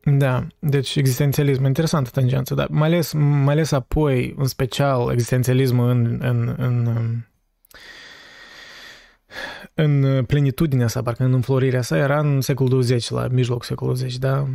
da, 0.03 0.47
deci 0.59 0.97
existențialism, 0.97 1.65
interesantă 1.65 2.11
tangență, 2.11 2.55
dar 2.55 2.69
mai 2.71 2.89
ales, 2.89 3.13
mai 3.13 3.53
ales 3.53 3.71
apoi, 3.71 4.35
în 4.37 4.47
special, 4.47 5.13
existențialismul 5.13 5.89
în, 5.89 6.19
în, 6.21 6.55
în, 6.59 6.87
în 6.87 7.21
plenitudinea 10.27 10.89
sa, 10.89 11.03
parcă 11.03 11.25
în 11.25 11.33
înflorirea 11.33 11.83
sa, 11.83 11.97
era 11.97 12.21
în 12.21 12.41
secolul 12.41 12.71
20, 12.71 13.11
la 13.11 13.27
mijlocul 13.29 13.65
secolului 13.65 14.01
20, 14.01 14.19
da? 14.19 14.47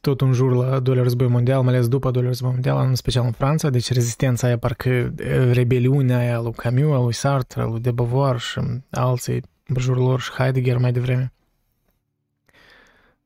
tot 0.00 0.20
în 0.20 0.32
jur 0.32 0.54
la 0.54 0.78
doilea 0.78 1.02
război 1.02 1.26
mondial, 1.28 1.62
mai 1.62 1.74
ales 1.74 1.88
după 1.88 2.10
doilea 2.10 2.30
război 2.30 2.50
mondial, 2.50 2.86
în 2.86 2.94
special 2.94 3.24
în 3.24 3.32
Franța, 3.32 3.70
deci 3.70 3.92
rezistența 3.92 4.46
aia, 4.46 4.58
parcă 4.58 5.14
rebeliunea 5.52 6.18
aia 6.18 6.40
lui 6.40 6.52
Camus, 6.52 7.02
lui 7.02 7.12
Sartre, 7.12 7.62
lui 7.62 7.80
de 7.80 7.90
Beauvoir 7.90 8.38
și 8.38 8.60
alții 8.90 9.42
în 9.66 9.76
jurul 9.78 10.04
lor 10.04 10.20
și 10.20 10.30
Heidegger 10.30 10.78
mai 10.78 10.92
devreme. 10.92 11.32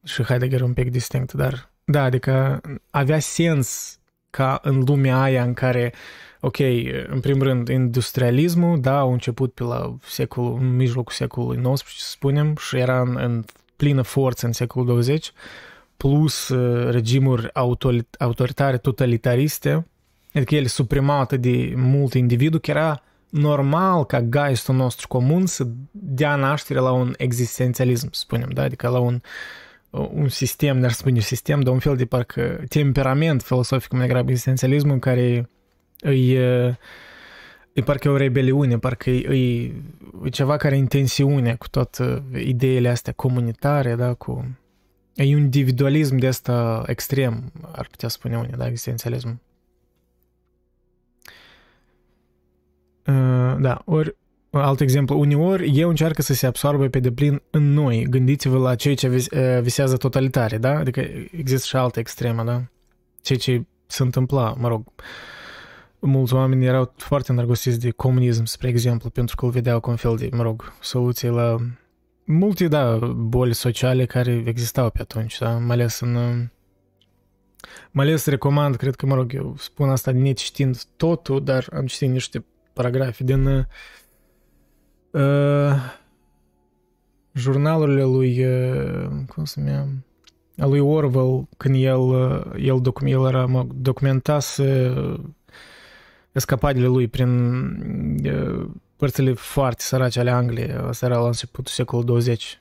Și 0.05 0.23
Heidegger 0.23 0.61
un 0.61 0.73
pic 0.73 0.91
distinct, 0.91 1.33
dar 1.33 1.71
da, 1.85 2.03
adică 2.03 2.61
avea 2.91 3.19
sens 3.19 3.99
ca 4.31 4.61
în 4.63 4.83
lumea 4.87 5.21
aia 5.21 5.43
în 5.43 5.55
care, 5.55 5.93
ok, 6.41 6.59
în 7.07 7.21
primul 7.21 7.43
rând, 7.43 7.69
industrialismul, 7.69 8.81
da, 8.81 8.99
a 8.99 9.05
început 9.05 9.53
pe 9.53 9.63
la 9.63 9.97
secolul, 10.05 10.59
în 10.61 10.77
mijlocul 10.77 11.13
secolului 11.13 11.63
XIX, 11.63 11.99
să 11.99 12.11
spunem, 12.11 12.55
și 12.57 12.77
era 12.77 13.01
în, 13.01 13.17
în 13.21 13.45
plină 13.77 14.03
forță 14.03 14.47
în 14.47 14.53
secolul 14.53 14.87
20, 14.87 15.33
plus 15.97 16.49
uh, 16.49 16.91
regimuri 16.91 17.51
autoritare, 18.19 18.77
totalitariste, 18.77 19.87
adică 20.35 20.55
ele 20.55 20.67
suprimau 20.67 21.21
atât 21.21 21.41
de 21.41 21.73
mult 21.77 22.15
individul, 22.15 22.61
că 22.61 22.71
era 22.71 23.03
normal 23.29 24.05
ca 24.05 24.21
geistul 24.21 24.75
nostru 24.75 25.09
comun 25.09 25.47
să 25.47 25.67
dea 25.91 26.37
naștere 26.37 26.79
la 26.79 26.93
un 26.93 27.15
existențialism, 27.17 28.09
să 28.13 28.21
spunem, 28.21 28.51
da? 28.53 28.63
adică 28.63 28.89
la 28.89 28.99
un, 28.99 29.21
un 29.91 30.29
sistem, 30.29 30.81
dar 30.81 30.93
spune 30.93 31.21
sistem, 31.21 31.61
dar 31.61 31.73
un 31.73 31.79
fel 31.79 31.97
de 31.97 32.05
parcă 32.05 32.65
temperament 32.69 33.43
filosofic 33.43 33.93
mai 33.93 34.01
degrabă 34.01 34.31
existențialismul 34.31 34.99
care 34.99 35.49
îi, 36.01 36.33
e 37.73 37.83
parcă 37.85 38.11
o 38.11 38.17
rebeliune, 38.17 38.79
parcă 38.79 39.11
e, 39.11 39.37
e, 39.37 39.73
e 40.25 40.29
ceva 40.31 40.57
care 40.57 40.77
e 40.77 40.79
în 40.79 40.87
tensiune 40.87 41.55
cu 41.55 41.69
toate 41.69 42.23
ideile 42.45 42.89
astea 42.89 43.13
comunitare, 43.13 43.95
da, 43.95 44.15
cu 44.15 44.59
E 45.15 45.35
un 45.35 45.43
individualism 45.43 46.17
de 46.17 46.27
asta 46.27 46.83
extrem, 46.87 47.53
ar 47.73 47.87
putea 47.91 48.09
spune 48.09 48.37
unii, 48.37 48.55
da, 48.57 48.67
existențialism. 48.67 49.41
Uh, 53.07 53.57
da, 53.61 53.83
ori, 53.85 54.17
alt 54.51 54.81
exemplu, 54.81 55.19
uneori 55.19 55.79
eu 55.79 55.89
încearcă 55.89 56.23
să 56.23 56.35
se 56.35 56.47
absorbe 56.47 56.89
pe 56.89 57.01
deplin 57.01 57.43
în 57.51 57.73
noi. 57.73 58.07
Gândiți-vă 58.11 58.59
la 58.59 58.75
cei 58.75 58.95
ce 58.95 59.09
uh, 59.09 59.61
visează 59.63 59.97
totalitare, 59.97 60.59
da? 60.59 60.79
Adică 60.79 61.01
există 61.31 61.67
și 61.67 61.77
altă 61.77 61.99
extremă, 61.99 62.45
da? 62.45 62.63
Ceea 63.23 63.39
ce 63.39 63.65
se 63.87 64.03
întâmpla, 64.03 64.55
mă 64.59 64.69
rog, 64.69 64.85
mulți 66.01 66.35
oameni 66.35 66.65
erau 66.65 66.93
foarte 66.97 67.31
îndrăgostiți 67.31 67.81
de 67.81 67.91
comunism, 67.91 68.45
spre 68.45 68.69
exemplu, 68.69 69.11
pentru 69.11 69.37
că 69.37 69.45
îl 69.45 69.51
vedeau 69.51 69.81
ca 69.81 69.91
un 69.91 69.97
fel 69.97 70.17
de, 70.17 70.29
mă 70.33 70.43
rog, 70.43 70.73
soluție 70.81 71.31
la 71.31 71.57
multe, 72.25 72.69
da, 72.69 72.97
boli 73.17 73.55
sociale 73.55 74.07
care 74.07 74.43
existau 74.47 74.91
pe 74.91 75.01
atunci, 75.01 75.39
da, 75.39 75.59
mai 75.59 75.77
ales 75.77 76.01
în... 76.01 76.49
Mai 77.91 78.07
ales 78.07 78.27
recomand, 78.27 78.77
cred 78.77 78.95
că, 78.95 79.07
mă 79.07 79.15
rog, 79.15 79.35
eu 79.35 79.55
spun 79.59 79.89
asta 79.89 80.11
necitind 80.11 80.83
totul, 80.97 81.45
dar 81.45 81.67
am 81.73 81.87
citit 81.87 82.11
niște 82.11 82.45
paragrafe 82.73 83.25
din 83.25 83.47
uh, 85.11 85.75
jurnalurile 87.33 88.03
lui, 88.03 88.45
uh, 88.45 89.11
cum 89.35 89.45
se 89.45 89.61
numea, 89.61 89.87
a 90.59 90.67
lui 90.67 90.79
Orwell, 90.79 91.49
când 91.57 91.75
el, 91.79 91.99
uh, 91.99 92.41
el, 92.57 92.81
docu- 92.81 93.09
el 93.09 93.27
era, 93.27 93.47
mă, 93.47 93.67
documentase 93.75 94.93
escapadele 96.33 96.87
lui 96.87 97.09
prin 97.09 97.31
uh, 98.25 98.71
părțile 98.97 99.33
foarte 99.33 99.83
sărace 99.83 100.21
ale 100.21 100.31
Angliei, 100.31 100.73
asta 100.73 101.07
era 101.07 101.19
la 101.19 101.27
începutul 101.27 101.73
secolului 101.73 102.11
20. 102.11 102.61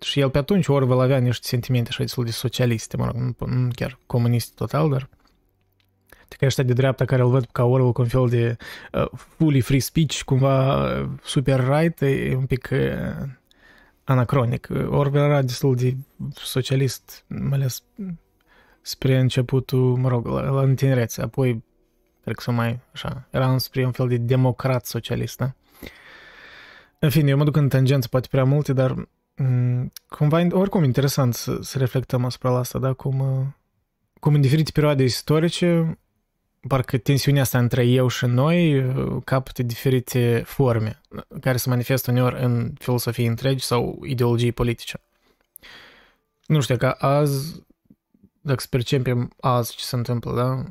Și 0.00 0.20
el 0.20 0.30
pe 0.30 0.38
atunci 0.38 0.66
Orwell 0.66 1.00
avea 1.00 1.18
niște 1.18 1.46
sentimente 1.46 1.88
așa 1.88 2.02
destul 2.02 2.24
de 2.24 2.30
socialiste, 2.30 2.96
mă 2.96 3.04
rog, 3.04 3.48
nu 3.48 3.68
chiar 3.74 3.98
comuniste 4.06 4.52
total, 4.56 4.90
dar 4.90 5.08
Adică 6.30 6.44
ăștia 6.44 6.64
de 6.64 6.72
dreapta 6.72 7.04
care 7.04 7.22
îl 7.22 7.30
văd 7.30 7.48
ca 7.52 7.64
Orwell 7.64 7.92
cu 7.92 8.00
un 8.00 8.08
fel 8.08 8.28
de 8.28 8.56
uh, 8.92 9.06
fully 9.12 9.60
free 9.60 9.78
speech, 9.78 10.22
cumva 10.22 10.76
uh, 10.76 11.08
super 11.22 11.66
right, 11.68 12.00
e 12.00 12.34
un 12.36 12.46
pic 12.46 12.68
uh, 12.72 13.28
anacronic. 14.04 14.68
Orwell 14.70 15.24
era 15.24 15.42
destul 15.42 15.74
de 15.74 15.96
socialist, 16.32 17.24
mai 17.26 17.58
ales 17.58 17.82
spre 18.80 19.18
începutul, 19.18 19.96
mă 19.96 20.08
rog, 20.08 20.26
la, 20.26 20.50
la 20.50 20.62
întinerețe. 20.62 21.22
Apoi 21.22 21.62
Cred 22.22 22.36
că 22.36 22.50
mai 22.50 22.78
așa. 22.92 23.26
Era 23.30 23.58
spre 23.58 23.84
un 23.84 23.92
fel 23.92 24.08
de 24.08 24.16
democrat 24.16 24.86
socialist, 24.86 25.36
da? 25.36 25.52
În 26.98 27.10
fine, 27.10 27.30
eu 27.30 27.36
mă 27.36 27.44
duc 27.44 27.56
în 27.56 27.68
tangență 27.68 28.08
poate 28.08 28.28
prea 28.30 28.44
multe, 28.44 28.72
dar 28.72 28.92
m- 28.92 29.08
mm, 29.36 29.92
cumva, 30.08 30.46
oricum, 30.50 30.84
interesant 30.84 31.34
să, 31.34 31.58
să 31.60 31.78
reflectăm 31.78 32.24
asupra 32.24 32.58
asta, 32.58 32.78
da? 32.78 32.92
Cum, 32.92 33.20
uh, 33.20 33.46
cum 34.20 34.34
în 34.34 34.40
diferite 34.40 34.70
perioade 34.70 35.02
istorice 35.02 35.98
parcă 36.68 36.98
tensiunea 36.98 37.42
asta 37.42 37.58
între 37.58 37.84
eu 37.86 38.08
și 38.08 38.26
noi 38.26 38.84
capătă 39.24 39.62
diferite 39.62 40.42
forme 40.46 41.00
care 41.40 41.56
se 41.56 41.68
manifestă 41.68 42.10
uneori 42.10 42.42
în 42.42 42.72
filosofii 42.78 43.26
întregi 43.26 43.64
sau 43.64 44.00
ideologii 44.04 44.52
politice. 44.52 45.00
Nu 46.46 46.60
știu, 46.60 46.76
că 46.76 46.86
azi, 46.98 47.62
dacă 48.40 48.60
să 48.60 48.66
percepem 48.70 49.32
azi 49.40 49.76
ce 49.76 49.84
se 49.84 49.96
întâmplă, 49.96 50.34
da? 50.34 50.64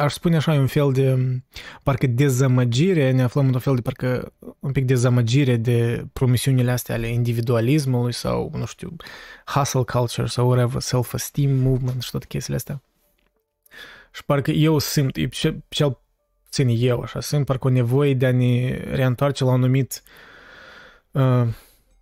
Aș 0.00 0.12
spune 0.12 0.36
așa, 0.36 0.52
un 0.52 0.66
fel 0.66 0.92
de, 0.92 1.18
parcă 1.82 2.06
dezamăgire, 2.06 3.10
ne 3.10 3.22
aflăm 3.22 3.44
într-un 3.44 3.62
fel 3.62 3.74
de, 3.74 3.80
parcă, 3.80 4.32
un 4.58 4.72
pic 4.72 4.84
dezamăgire 4.84 5.56
de 5.56 6.06
promisiunile 6.12 6.70
astea 6.70 6.94
ale 6.94 7.08
individualismului 7.08 8.12
sau, 8.12 8.50
nu 8.54 8.66
știu, 8.66 8.96
hustle 9.44 9.82
culture 9.82 10.26
sau 10.26 10.46
whatever, 10.46 10.80
self-esteem 10.80 11.56
movement 11.56 12.02
și 12.02 12.10
toate 12.10 12.26
chestiile 12.26 12.56
astea. 12.56 12.82
Și 14.12 14.24
parcă 14.24 14.50
eu 14.50 14.78
simt, 14.78 15.30
cel, 15.30 15.64
cel 15.68 15.98
puțin 16.44 16.68
eu 16.78 17.00
așa, 17.00 17.20
simt 17.20 17.44
parcă 17.44 17.66
o 17.66 17.70
nevoie 17.70 18.14
de 18.14 18.26
a 18.26 18.32
ne 18.32 18.84
reîntoarce 18.90 19.44
la 19.44 19.50
un 19.50 19.56
anumit 19.56 20.02
uh, 21.10 21.46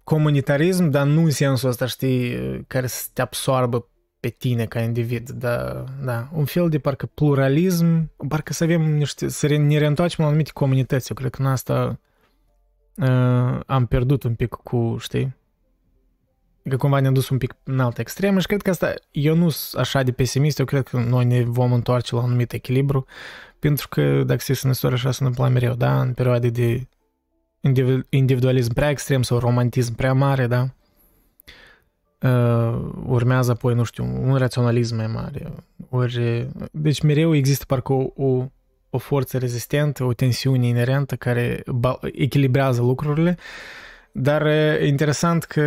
comunitarism, 0.05 0.89
dar 0.89 1.07
nu 1.07 1.23
în 1.23 1.31
sensul 1.31 1.69
ăsta, 1.69 1.87
știi, 1.87 2.65
care 2.67 2.87
să 2.87 3.07
te 3.13 3.23
absorbă 3.23 3.89
pe 4.27 4.33
tine 4.33 4.67
ca 4.67 4.81
individ, 4.81 5.31
da, 5.31 5.85
da, 6.05 6.29
un 6.33 6.45
fel 6.45 6.69
de 6.69 6.79
parcă 6.79 7.07
pluralism, 7.07 8.11
parcă 8.29 8.53
să 8.53 8.65
avem 8.65 8.83
niște, 8.83 9.29
să 9.29 9.47
ne 9.47 9.79
reîntoarcem 9.79 10.25
la 10.25 10.31
anumite 10.31 10.51
comunități, 10.55 11.11
eu 11.11 11.17
cred 11.17 11.31
că 11.31 11.43
în 11.43 11.49
asta 11.49 11.99
uh, 12.95 13.61
am 13.67 13.87
pierdut 13.89 14.23
un 14.23 14.35
pic 14.35 14.49
cu, 14.49 14.97
știi, 14.99 15.37
că 16.69 16.77
cumva 16.77 17.01
ne-a 17.01 17.11
dus 17.11 17.29
un 17.29 17.39
pic 17.39 17.55
în 17.65 17.81
altă 17.81 18.01
extremă 18.01 18.41
și 18.41 18.47
cred 18.47 18.63
că 18.63 18.71
asta, 18.71 18.95
eu 19.11 19.35
nu 19.35 19.49
sunt 19.49 19.81
așa 19.81 20.03
de 20.03 20.13
pesimist, 20.13 20.59
eu 20.59 20.65
cred 20.65 20.89
că 20.89 20.99
noi 20.99 21.25
ne 21.25 21.45
vom 21.45 21.73
întoarce 21.73 22.15
la 22.15 22.21
un 22.21 22.27
anumit 22.27 22.53
echilibru, 22.53 23.07
pentru 23.59 23.89
că 23.89 24.23
dacă 24.25 24.41
se 24.41 24.61
în 24.63 24.71
istorie 24.71 24.97
așa 24.97 25.11
se 25.11 25.25
întâmplă 25.25 25.53
mereu, 25.53 25.75
da, 25.75 26.01
în 26.01 26.13
perioade 26.13 26.51
de 26.51 26.89
individualism 28.09 28.73
prea 28.73 28.91
extrem 28.91 29.23
sau 29.23 29.39
romantism 29.39 29.95
prea 29.95 30.13
mare, 30.13 30.47
da, 30.47 30.61
uh, 30.63 30.69
urmează 33.07 33.51
apoi, 33.51 33.75
nu 33.75 33.85
știu, 33.85 34.05
un 34.05 34.37
raționalism 34.37 34.97
mai 34.97 35.07
mare. 35.07 35.53
Ori, 35.89 36.47
deci 36.71 37.01
mereu 37.01 37.35
există 37.35 37.65
parcă 37.65 37.93
o, 37.93 38.07
o, 38.15 38.45
o 38.91 38.99
forță 38.99 39.39
rezistentă, 39.39 40.05
o 40.05 40.13
tensiune 40.13 40.67
inerentă 40.67 41.17
care 41.17 41.63
echilibrează 42.13 42.83
lucrurile 42.83 43.37
dar 44.19 44.47
e 44.47 44.87
interesant 44.87 45.45
că, 45.45 45.63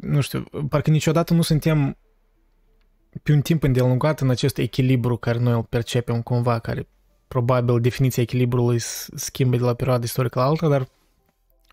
nu 0.00 0.20
știu, 0.20 0.44
parcă 0.68 0.90
niciodată 0.90 1.34
nu 1.34 1.42
suntem 1.42 1.96
pe 3.22 3.32
un 3.32 3.40
timp 3.40 3.62
îndelungat 3.62 4.20
în 4.20 4.30
acest 4.30 4.58
echilibru 4.58 5.16
care 5.16 5.38
noi 5.38 5.52
îl 5.52 5.62
percepem 5.62 6.22
cumva, 6.22 6.58
care 6.58 6.88
probabil 7.28 7.80
definiția 7.80 8.22
echilibrului 8.22 8.78
schimbă 9.14 9.56
de 9.56 9.62
la 9.62 9.74
perioada 9.74 10.04
istorică 10.04 10.38
la 10.38 10.44
alta, 10.44 10.68
dar 10.68 10.86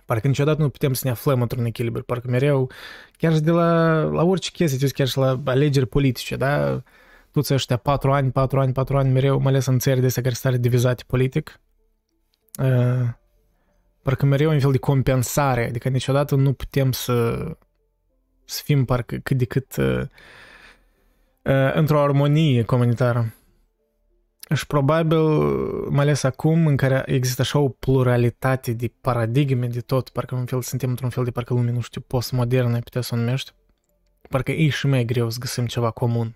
parcă 0.09 0.27
niciodată 0.27 0.61
nu 0.61 0.69
putem 0.69 0.93
să 0.93 1.01
ne 1.03 1.11
aflăm 1.11 1.41
într-un 1.41 1.65
echilibru, 1.65 2.03
parcă 2.03 2.27
mereu, 2.29 2.71
chiar 3.17 3.33
și 3.33 3.39
de 3.39 3.51
la, 3.51 4.01
la 4.01 4.23
orice 4.23 4.51
chestie, 4.51 4.87
chiar 4.87 5.07
și 5.07 5.17
la 5.17 5.41
alegeri 5.45 5.85
politice, 5.85 6.35
da? 6.35 6.81
Toți 7.31 7.53
ăștia 7.53 7.77
patru 7.77 8.11
ani, 8.11 8.31
patru 8.31 8.59
ani, 8.59 8.73
patru 8.73 8.97
ani, 8.97 9.11
mereu, 9.11 9.39
mai 9.39 9.51
ales 9.51 9.65
în 9.65 9.79
țări 9.79 9.99
de 9.99 10.05
astea 10.05 10.21
care 10.21 10.35
stare 10.35 10.57
divizate 10.57 11.03
politic, 11.07 11.59
uh, 12.63 13.07
parcă 14.01 14.25
mereu 14.25 14.51
un 14.51 14.59
fel 14.59 14.71
de 14.71 14.77
compensare, 14.77 15.67
adică 15.67 15.89
niciodată 15.89 16.35
nu 16.35 16.53
putem 16.53 16.91
să, 16.91 17.47
să 18.45 18.61
fim 18.63 18.85
parcă 18.85 19.15
cât 19.15 19.37
de 19.37 19.45
cât 19.45 19.75
uh, 19.77 20.01
uh, 21.43 21.73
într-o 21.73 22.01
armonie 22.01 22.63
comunitară. 22.63 23.33
Și 24.55 24.67
probabil, 24.67 25.17
mai 25.89 26.03
ales 26.03 26.23
acum, 26.23 26.67
în 26.67 26.77
care 26.77 27.03
există 27.05 27.41
așa 27.41 27.59
o 27.59 27.69
pluralitate 27.69 28.73
de 28.73 28.91
paradigme 29.01 29.67
de 29.67 29.79
tot, 29.79 30.09
parcă 30.09 30.35
un 30.35 30.45
fel, 30.45 30.61
suntem 30.61 30.89
într-un 30.89 31.09
fel 31.09 31.23
de 31.23 31.31
parcă 31.31 31.53
lume, 31.53 31.71
nu 31.71 31.79
știu, 31.79 32.01
postmodernă, 32.01 32.73
ai 32.73 32.81
putea 32.81 33.01
să 33.01 33.15
o 33.15 33.17
numești, 33.17 33.51
parcă 34.29 34.51
e 34.51 34.69
și 34.69 34.87
mai 34.87 35.05
greu 35.05 35.29
să 35.29 35.39
găsim 35.39 35.65
ceva 35.65 35.91
comun. 35.91 36.35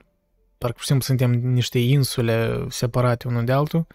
Parcă, 0.58 0.74
pur 0.74 0.82
și 0.82 0.88
simplu, 0.88 1.06
suntem 1.06 1.32
niște 1.32 1.80
insule 1.80 2.66
separate 2.70 3.28
unul 3.28 3.46
de 3.46 3.52
altul 3.52 3.88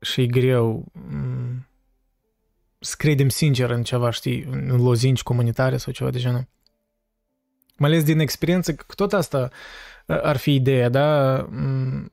și 0.00 0.20
e 0.20 0.26
greu 0.26 0.84
mm, 0.92 1.66
să 2.78 2.94
credem 2.98 3.28
sincer 3.28 3.70
în 3.70 3.82
ceva, 3.82 4.10
știi, 4.10 4.42
în 4.50 4.82
lozinci 4.82 5.22
comunitare 5.22 5.76
sau 5.76 5.92
ceva 5.92 6.10
de 6.10 6.18
genul. 6.18 6.48
Mai 7.78 7.90
ales 7.90 8.04
din 8.04 8.18
experiență, 8.18 8.72
că 8.72 8.94
tot 8.94 9.12
asta 9.12 9.50
ar 10.06 10.36
fi 10.36 10.54
ideea, 10.54 10.88
da? 10.88 11.36
Mm, 11.50 12.10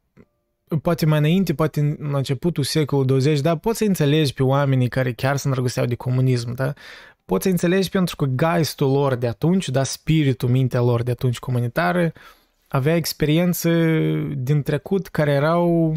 poate 0.81 1.05
mai 1.05 1.17
înainte, 1.17 1.53
poate 1.53 1.79
în 1.79 2.13
începutul 2.13 2.63
secolului 2.63 3.09
20, 3.09 3.39
da, 3.39 3.57
poți 3.57 3.77
să 3.77 3.83
înțelegi 3.83 4.33
pe 4.33 4.43
oamenii 4.43 4.87
care 4.87 5.13
chiar 5.13 5.37
se 5.37 5.47
îndrăgosteau 5.47 5.85
de 5.85 5.95
comunism, 5.95 6.53
da? 6.55 6.73
Poți 7.25 7.43
să 7.43 7.49
înțelegi 7.49 7.89
pentru 7.89 8.15
că 8.15 8.25
geistul 8.25 8.91
lor 8.91 9.15
de 9.15 9.27
atunci, 9.27 9.69
da, 9.69 9.83
spiritul, 9.83 10.49
mintea 10.49 10.81
lor 10.81 11.03
de 11.03 11.11
atunci 11.11 11.39
comunitară, 11.39 12.11
avea 12.67 12.95
experiențe 12.95 13.71
din 14.37 14.61
trecut 14.61 15.07
care 15.07 15.31
erau 15.31 15.93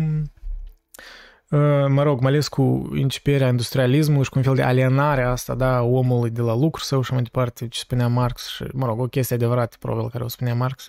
mă 1.88 2.02
rog, 2.02 2.20
mai 2.20 2.30
ales 2.30 2.48
cu 2.48 2.90
incipirea 2.94 3.48
industrialismului 3.48 4.24
și 4.24 4.30
cu 4.30 4.38
un 4.38 4.44
fel 4.44 4.54
de 4.54 4.62
alienare 4.62 5.22
asta, 5.22 5.54
da, 5.54 5.82
omului 5.82 6.30
de 6.30 6.40
la 6.40 6.54
lucru 6.54 6.82
sau 6.82 7.02
și 7.02 7.12
mai 7.12 7.22
departe, 7.22 7.68
ce 7.68 7.78
spunea 7.78 8.08
Marx 8.08 8.48
și, 8.48 8.64
mă 8.72 8.86
rog, 8.86 9.00
o 9.00 9.06
chestie 9.06 9.36
adevărată, 9.36 9.76
probabil, 9.80 10.10
care 10.10 10.24
o 10.24 10.28
spunea 10.28 10.54
Marx. 10.54 10.88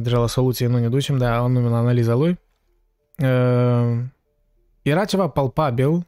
Deja 0.00 0.18
la 0.18 0.26
soluție 0.26 0.66
nu 0.66 0.78
ne 0.78 0.88
ducem, 0.88 1.18
dar 1.18 1.32
anume 1.32 1.68
la 1.68 1.76
analiza 1.76 2.14
lui. 2.14 2.38
Era 4.82 5.04
ceva 5.04 5.28
palpabil 5.28 6.06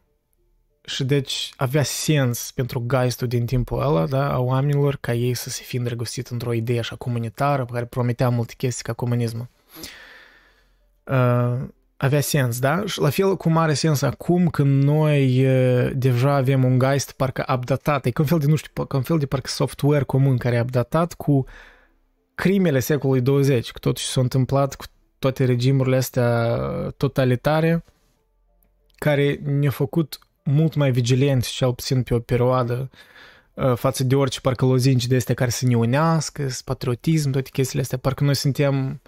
și 0.85 1.05
deci 1.05 1.53
avea 1.57 1.83
sens 1.83 2.51
pentru 2.55 2.85
geistul 2.89 3.29
din 3.29 3.47
timpul 3.47 3.81
ăla, 3.81 4.07
da, 4.07 4.33
a 4.33 4.39
oamenilor, 4.39 4.99
ca 5.01 5.15
ei 5.15 5.35
să 5.35 5.51
se 5.51 5.63
fi 5.63 5.77
îndrăgostit 5.77 6.27
într-o 6.27 6.53
idee 6.53 6.79
așa 6.79 6.97
comunitară, 6.97 7.65
pe 7.65 7.73
care 7.73 7.85
prometea 7.85 8.29
multe 8.29 8.55
chestii 8.57 8.85
ca 8.85 8.93
comunismul 8.93 9.49
avea 11.99 12.21
sens, 12.21 12.59
da? 12.59 12.83
Și 12.87 13.01
la 13.01 13.11
fel 13.11 13.37
cum 13.37 13.57
are 13.57 13.75
sens 13.75 14.03
acum 14.03 14.49
când 14.49 14.83
noi 14.83 15.47
uh, 15.47 15.91
deja 15.95 16.35
avem 16.35 16.65
un 16.65 16.79
geist 16.79 17.13
parcă 17.13 17.45
updatat, 17.55 18.07
e 18.07 18.11
ca 18.11 18.23
un 18.23 18.29
fel 18.29 18.39
de, 18.39 18.47
nu 18.47 18.55
știu, 18.55 18.85
ca 18.85 18.97
un 18.97 19.03
fel 19.03 19.19
de 19.19 19.27
parcă 19.27 19.49
software 19.49 20.05
comun 20.05 20.37
care 20.37 20.57
e 20.57 20.61
updatat 20.61 21.15
cu 21.15 21.45
crimele 22.35 22.79
secolului 22.79 23.21
20, 23.23 23.71
cu 23.71 23.79
tot 23.79 23.97
ce 23.97 24.05
s-a 24.05 24.21
întâmplat 24.21 24.75
cu 24.75 24.85
toate 25.19 25.45
regimurile 25.45 25.97
astea 25.97 26.57
totalitare 26.97 27.85
care 28.95 29.41
ne-au 29.45 29.71
făcut 29.71 30.19
mult 30.45 30.75
mai 30.75 30.91
vigilenți, 30.91 31.53
cel 31.53 31.75
puțin 31.75 32.03
pe 32.03 32.15
o 32.15 32.19
perioadă, 32.19 32.91
față 33.75 34.05
de 34.05 34.15
orice 34.15 34.41
parcă 34.41 34.65
lozinci 34.65 35.07
de 35.07 35.17
astea 35.17 35.35
care 35.35 35.51
să 35.51 35.67
ne 35.67 35.77
unească, 35.77 36.47
patriotism, 36.65 37.31
toate 37.31 37.51
chestiile 37.51 37.83
astea, 37.83 37.99
parcă 37.99 38.25
noi 38.25 38.35
suntem 38.35 39.01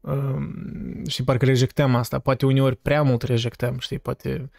uh, 0.00 1.08
și 1.08 1.24
parcă 1.24 1.44
rejectăm 1.44 1.94
asta, 1.94 2.18
poate 2.18 2.46
uneori 2.46 2.76
prea 2.76 3.02
mult 3.02 3.22
rejectăm, 3.22 3.78
știi, 3.78 3.98
poate 3.98 4.50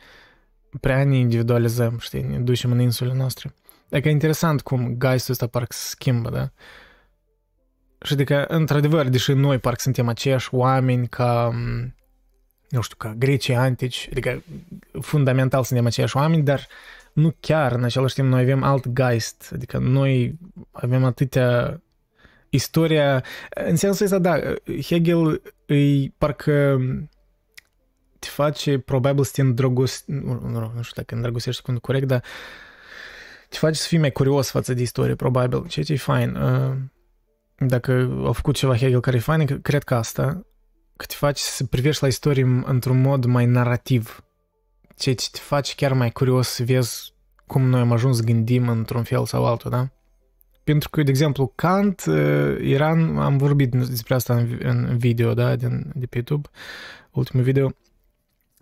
prea 0.80 1.04
ne 1.04 1.17
individualizăm, 1.17 1.97
știi, 1.99 2.21
ne 2.21 2.39
ducem 2.39 2.71
în 2.71 2.80
insulele 2.80 3.17
noastre. 3.17 3.54
Dacă 3.89 4.08
e 4.08 4.12
interesant 4.12 4.62
cum 4.62 4.95
geistul 4.99 5.32
ăsta 5.32 5.47
parcă 5.47 5.73
se 5.73 5.88
schimbă, 5.89 6.30
da? 6.30 6.51
Și 8.03 8.13
adică, 8.13 8.45
într-adevăr, 8.47 9.07
deși 9.07 9.31
noi 9.31 9.57
parcă 9.57 9.79
suntem 9.81 10.07
aceiași 10.07 10.47
oameni 10.51 11.07
ca, 11.07 11.51
nu 12.69 12.81
știu, 12.81 12.95
ca 12.97 13.13
grecii 13.17 13.55
antici, 13.55 14.07
adică 14.11 14.43
fundamental 15.01 15.63
suntem 15.63 15.85
aceiași 15.85 16.17
oameni, 16.17 16.43
dar 16.43 16.67
nu 17.13 17.35
chiar, 17.39 17.71
în 17.71 17.83
același 17.83 18.13
timp, 18.13 18.27
noi 18.27 18.41
avem 18.41 18.63
alt 18.63 18.87
geist, 18.87 19.51
adică 19.53 19.77
noi 19.77 20.39
avem 20.71 21.03
atâtea 21.03 21.81
istoria, 22.49 23.23
în 23.49 23.75
sensul 23.75 24.05
ăsta, 24.05 24.19
da, 24.19 24.39
Hegel 24.83 25.41
îi 25.65 26.13
parcă 26.17 26.79
te 28.19 28.27
face 28.27 28.79
probabil 28.79 29.23
să 29.23 29.31
te 29.33 29.41
îndrăgosti, 29.41 30.11
nu, 30.11 30.39
nu, 30.43 30.71
nu 30.75 30.81
știu 30.81 30.95
dacă 30.95 31.15
îndrăgostești 31.15 31.61
când 31.61 31.79
corect, 31.79 32.07
dar 32.07 32.23
te 33.49 33.57
face 33.57 33.79
să 33.79 33.87
fii 33.87 33.97
mai 33.97 34.11
curios 34.11 34.49
față 34.49 34.73
de 34.73 34.81
istorie, 34.81 35.15
probabil, 35.15 35.67
ceea 35.67 35.85
ce 35.85 35.93
e 35.93 35.97
fain. 35.97 36.35
Uh, 36.35 36.73
dacă 37.67 38.21
au 38.24 38.34
făcut 38.34 38.56
ceva 38.56 38.78
Hegel 38.78 39.00
care 39.00 39.17
e 39.17 39.19
fain, 39.19 39.62
cred 39.62 39.84
că 39.84 39.95
asta, 39.95 40.45
că 40.95 41.06
te 41.06 41.15
face 41.17 41.41
să 41.41 41.65
privești 41.65 42.02
la 42.02 42.08
istorie 42.08 42.62
într-un 42.65 43.02
mod 43.02 43.26
mai 43.26 43.45
narrativ, 43.45 44.24
ceea 44.95 45.15
ce 45.15 45.28
te 45.32 45.39
face 45.39 45.74
chiar 45.76 45.93
mai 45.93 46.12
curios 46.12 46.47
să 46.47 46.63
vezi 46.63 47.13
cum 47.47 47.62
noi 47.62 47.80
am 47.80 47.91
ajuns 47.91 48.15
să 48.15 48.24
gândim 48.24 48.69
într-un 48.69 49.04
fel 49.04 49.26
sau 49.26 49.45
altul, 49.45 49.69
da? 49.69 49.89
Pentru 50.63 50.89
că, 50.89 51.04
de 51.04 51.10
exemplu, 51.10 51.52
Kant 51.56 52.04
uh, 52.08 52.58
era, 52.60 52.89
am 53.17 53.38
vorbit 53.38 53.71
despre 53.71 54.13
asta 54.13 54.36
în, 54.36 54.60
în 54.63 54.97
video, 54.97 55.34
da, 55.34 55.56
din, 55.56 55.91
de 55.95 56.06
pe 56.06 56.15
YouTube, 56.15 56.50
ultimul 57.12 57.45
video, 57.45 57.71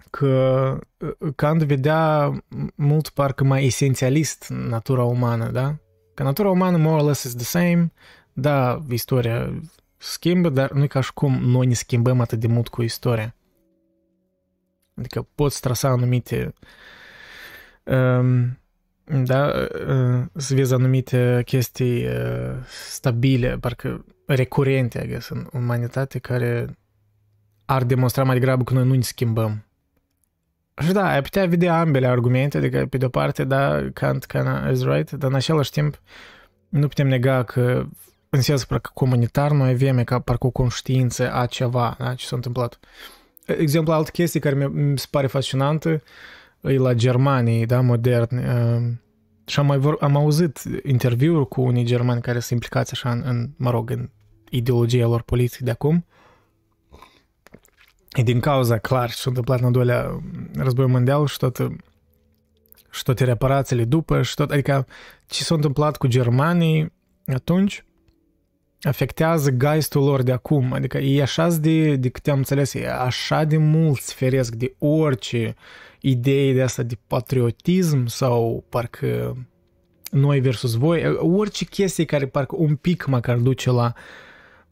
că 0.10 0.80
uh, 0.98 1.34
Kant 1.36 1.64
vedea 1.64 2.32
mult 2.76 3.10
parcă 3.10 3.44
mai 3.44 3.66
esențialist 3.66 4.48
natura 4.50 5.04
umană, 5.04 5.50
da? 5.52 5.76
Că 6.14 6.24
natura 6.24 6.50
umană 6.50 6.78
more 6.78 7.02
or 7.02 7.08
less 7.08 7.24
is 7.24 7.36
the 7.36 7.46
same, 7.46 7.92
da, 8.40 8.80
istoria 8.90 9.62
schimbă, 9.98 10.50
dar 10.50 10.72
nu 10.72 10.84
e 10.84 10.88
ca 10.88 11.02
și 11.02 11.14
cum 11.14 11.34
noi 11.34 11.66
ne 11.66 11.74
schimbăm 11.74 12.20
atât 12.20 12.40
de 12.40 12.48
mult 12.48 12.68
cu 12.68 12.82
istoria. 12.82 13.36
Adică 14.96 15.28
poți 15.36 15.62
trasa 15.62 15.88
anumite 15.88 16.54
um, 17.84 18.60
da, 19.24 19.52
uh, 19.88 20.26
să 20.36 20.54
vezi 20.54 20.74
anumite 20.74 21.42
chestii 21.46 22.06
uh, 22.06 22.56
stabile, 22.90 23.58
parcă 23.58 24.06
recurente, 24.26 25.04
I 25.04 25.08
guess, 25.08 25.30
în 25.30 25.48
umanitate, 25.54 26.20
care 26.20 26.78
ar 27.66 27.84
demonstra 27.84 28.24
mai 28.24 28.40
degrabă 28.40 28.64
că 28.64 28.74
noi 28.74 28.86
nu 28.86 28.94
ne 28.94 29.02
schimbăm. 29.02 29.64
Și 30.82 30.92
da, 30.92 31.10
ai 31.10 31.22
putea 31.22 31.46
vedea 31.46 31.80
ambele 31.80 32.08
argumente, 32.08 32.58
adică 32.58 32.86
pe 32.86 32.98
de-o 32.98 33.10
parte, 33.10 33.44
da, 33.44 33.90
Kant 33.94 34.26
kind 34.26 34.48
is 34.72 34.84
right, 34.84 35.12
dar 35.12 35.30
în 35.30 35.36
același 35.36 35.72
timp 35.72 36.02
nu 36.70 36.88
putem 36.88 37.08
nega 37.08 37.44
că 37.44 37.86
în 38.30 38.42
sensul 38.42 38.68
parcă 38.68 38.92
comunitar 38.94 39.52
noi 39.52 39.70
avem 39.70 40.04
ca 40.04 40.20
parcă 40.20 40.46
o 40.46 40.50
conștiință 40.50 41.34
a 41.34 41.46
ceva, 41.46 41.96
da, 42.00 42.14
ce 42.14 42.26
s-a 42.26 42.36
întâmplat. 42.36 42.80
Exemplu, 43.46 43.94
altă 43.94 44.12
chestie 44.12 44.40
care 44.40 44.68
mi 44.68 45.00
se 45.00 45.08
pare 45.10 45.28
fascinantă 45.28 46.02
e 46.62 46.78
la 46.78 46.94
Germanii, 46.94 47.66
da, 47.66 47.82
moderni. 47.82 48.42
Și 49.46 49.60
am, 49.60 49.66
mai 49.66 49.78
vor, 49.78 49.98
am 50.00 50.16
auzit 50.16 50.62
interviuri 50.84 51.48
cu 51.48 51.62
unii 51.62 51.84
germani 51.84 52.22
care 52.22 52.40
sunt 52.40 52.52
implicați 52.52 52.92
așa 52.94 53.12
în, 53.12 53.22
în 53.26 53.50
mă 53.58 53.70
rog, 53.70 53.90
în 53.90 54.10
ideologia 54.50 55.06
lor 55.06 55.22
politică 55.22 55.64
de 55.64 55.72
acum. 55.72 56.06
E 58.12 58.24
din 58.24 58.40
cauza, 58.40 58.78
clar, 58.78 59.10
ce 59.10 59.16
s-a 59.16 59.24
întâmplat 59.26 59.60
în 59.60 59.66
al 59.66 59.72
doilea 59.72 60.20
război 60.56 60.88
mondial 60.88 61.28
și 61.28 61.38
tot 61.38 61.58
și 62.92 63.04
toate 63.04 63.24
reparațiile 63.24 63.86
după 63.86 64.22
și 64.22 64.36
tot, 64.36 64.52
adică 64.52 64.88
ce 65.28 65.44
s-a 65.44 65.56
întâmplat 65.56 65.98
cu 65.98 66.08
germanii 66.08 66.92
atunci 67.26 67.86
afectează 68.82 69.52
geistul 69.52 70.04
lor 70.04 70.22
de 70.22 70.32
acum, 70.32 70.74
adică 70.74 70.98
e 70.98 71.22
așa 71.22 71.48
de, 71.48 71.96
de 71.96 72.10
câte 72.10 72.32
am 72.32 72.38
înțeles, 72.38 72.74
e 72.74 72.90
așa 72.90 73.44
de 73.44 73.58
mult 73.58 74.00
feresc 74.00 74.56
de 74.56 74.76
orice 74.78 75.56
idei 76.00 76.54
de 76.54 76.62
asta 76.62 76.84
de 76.84 76.98
patriotism 77.08 78.06
sau 78.06 78.64
parcă 78.70 79.38
noi 80.12 80.40
versus 80.40 80.74
voi, 80.74 81.06
orice 81.16 81.66
chestie 81.66 82.06
care 82.06 82.28
parcă 82.28 82.56
un 82.58 82.76
pic 82.76 83.06
măcar 83.06 83.38
duce 83.38 83.72
la 83.72 83.94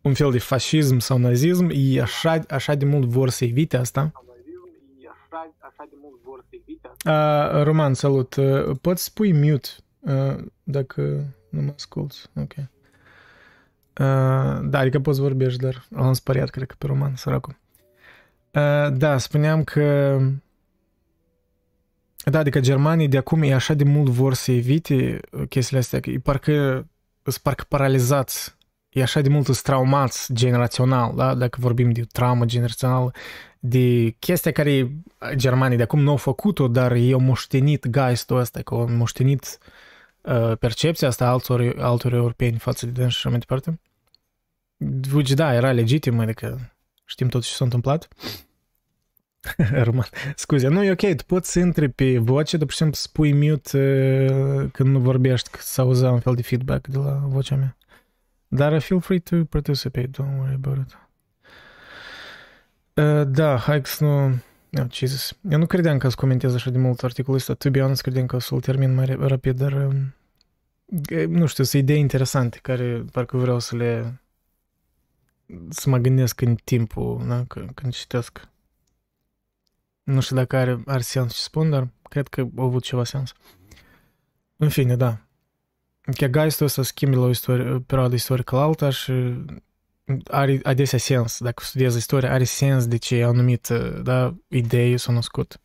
un 0.01 0.13
fel 0.13 0.31
de 0.31 0.39
fascism 0.39 0.97
sau 0.97 1.17
nazism, 1.17 1.69
e 1.73 2.01
așa, 2.01 2.39
așa 2.49 2.75
de 2.75 2.85
mult 2.85 3.07
vor 3.07 3.29
să 3.29 3.45
evite 3.45 3.77
asta. 3.77 4.11
Uh, 7.05 7.63
Roman, 7.63 7.93
salut. 7.93 8.35
Uh, 8.35 8.77
poți 8.81 9.03
spui 9.03 9.33
mute 9.33 9.69
uh, 9.99 10.43
dacă 10.63 11.01
nu 11.49 11.61
mă 11.61 11.71
asculti. 11.75 12.17
Ok. 12.35 12.53
Uh, 13.99 14.59
da, 14.63 14.79
adică 14.79 14.99
poți 14.99 15.21
vorbești, 15.21 15.59
dar 15.59 15.85
l-am 15.89 16.13
speriat, 16.13 16.49
cred 16.49 16.67
că 16.67 16.75
pe 16.77 16.85
Roman, 16.85 17.15
săracul. 17.15 17.57
Uh, 18.53 18.97
da, 18.97 19.17
spuneam 19.17 19.63
că 19.63 20.19
da, 22.29 22.39
adică 22.39 22.59
germanii 22.59 23.07
de 23.07 23.17
acum 23.17 23.41
e 23.41 23.53
așa 23.53 23.73
de 23.73 23.83
mult 23.83 24.09
vor 24.09 24.33
să 24.33 24.51
evite 24.51 25.19
chestiile 25.49 25.79
astea, 25.79 25.99
că 25.99 26.09
e 26.09 26.19
parcă, 26.19 26.87
sunt 27.23 27.37
parcă 27.37 27.65
paralizați, 27.67 28.55
e 28.89 29.01
așa 29.01 29.21
de 29.21 29.29
mult 29.29 29.61
traumați 29.61 30.33
generațional, 30.33 31.13
da? 31.15 31.35
dacă 31.35 31.57
vorbim 31.61 31.91
de 31.91 32.01
traumă 32.11 32.45
generațională, 32.45 33.11
de 33.59 34.15
chestia 34.19 34.51
care 34.51 34.91
germanii 35.35 35.77
de 35.77 35.83
acum 35.83 35.99
nu 35.99 36.09
au 36.09 36.15
făcut-o, 36.17 36.67
dar 36.67 36.91
ei 36.91 37.13
au 37.13 37.19
moștenit 37.19 37.87
geistul 37.89 38.37
ăsta, 38.37 38.61
că 38.61 38.73
au 38.73 38.87
moștenit 38.89 39.57
uh, 40.21 40.57
percepția 40.59 41.07
asta 41.07 41.29
altor, 41.29 41.75
altor 41.79 42.13
europeni 42.13 42.57
față 42.57 42.85
de 42.85 42.91
dâns 42.91 43.11
și 43.11 43.17
așa 43.17 43.29
mai 43.29 43.39
departe. 43.39 43.79
Deci 44.77 45.31
da, 45.31 45.53
era 45.53 45.71
legitim, 45.71 46.19
adică 46.19 46.75
știm 47.05 47.27
tot 47.27 47.43
ce 47.43 47.53
s-a 47.53 47.63
întâmplat. 47.63 48.07
Roman, 49.83 50.07
scuze, 50.35 50.67
nu 50.67 50.83
e 50.83 50.91
ok, 50.91 51.15
tu 51.15 51.23
poți 51.25 51.51
să 51.51 51.59
intri 51.59 51.89
pe 51.89 52.17
voce, 52.17 52.57
de 52.57 52.63
exemplu, 52.63 52.95
spui 52.95 53.33
mute 53.33 54.25
uh, 54.31 54.69
când 54.71 54.89
nu 54.89 54.99
vorbești, 54.99 55.49
că 55.49 55.57
să 55.61 55.81
auzi 55.81 56.03
un 56.03 56.19
fel 56.19 56.35
de 56.35 56.41
feedback 56.41 56.87
de 56.87 56.97
la 56.97 57.21
vocea 57.23 57.55
mea. 57.55 57.77
Dar 58.47 58.79
feel 58.79 58.99
free 58.99 59.19
to 59.19 59.35
participate, 59.35 60.09
don't 60.09 60.37
worry 60.39 60.53
about 60.53 60.77
it. 60.77 60.97
Uh, 62.93 63.27
da, 63.27 63.57
hai 63.57 63.81
să 63.83 64.03
nu... 64.03 64.25
Oh, 64.79 64.91
Jesus. 64.91 65.37
Eu 65.49 65.57
nu 65.57 65.65
credeam 65.65 65.97
că 65.97 66.09
să 66.09 66.15
comentez 66.15 66.53
așa 66.53 66.69
de 66.69 66.77
mult 66.77 67.03
articolul 67.03 67.39
ăsta. 67.39 67.53
To 67.53 67.69
be 67.69 67.79
honest, 67.79 68.01
credeam 68.01 68.25
că 68.25 68.35
o 68.35 68.39
să-l 68.39 68.59
termin 68.59 68.93
mai 68.93 69.05
rapid, 69.05 69.57
dar... 69.57 69.71
Um, 69.71 70.15
nu 71.27 71.45
știu, 71.45 71.63
sunt 71.63 71.83
idei 71.83 71.99
interesante 71.99 72.59
care 72.61 73.05
parcă 73.11 73.37
vreau 73.37 73.59
să 73.59 73.75
le... 73.75 74.21
să 75.69 75.89
mă 75.89 75.97
gândesc 75.97 76.41
în 76.41 76.55
timpul, 76.55 77.25
da? 77.27 77.43
când 77.73 77.93
citesc. 77.93 78.47
Nu 80.03 80.19
știu 80.19 80.35
dacă 80.35 80.55
are, 80.55 80.81
are 80.85 81.01
sens 81.01 81.33
ce 81.33 81.41
spun, 81.41 81.69
dar 81.69 81.87
cred 82.09 82.27
că 82.27 82.41
a 82.41 82.61
avut 82.63 82.83
ceva 82.83 83.03
sens. 83.03 83.33
În 84.57 84.69
fine, 84.69 84.95
da. 84.95 85.17
Că 86.01 86.27
geistul 86.27 86.65
ăsta 86.65 86.83
schimbi 86.83 87.15
la 87.15 87.21
o 87.21 87.29
istorie, 87.29 87.79
perioadă 87.79 88.15
istorică 88.15 88.55
la 88.55 88.61
alta 88.61 88.89
și 88.89 89.13
are 90.27 90.59
adesea 90.63 90.99
sens. 90.99 91.39
Dacă 91.39 91.63
studiezi 91.63 91.97
istoria, 91.97 92.31
are 92.31 92.43
sens 92.43 92.87
de 92.87 92.97
ce 92.97 93.23
anumită 93.23 94.01
da, 94.03 94.35
idei 94.47 94.97
s-au 94.97 95.13
născut. 95.13 95.59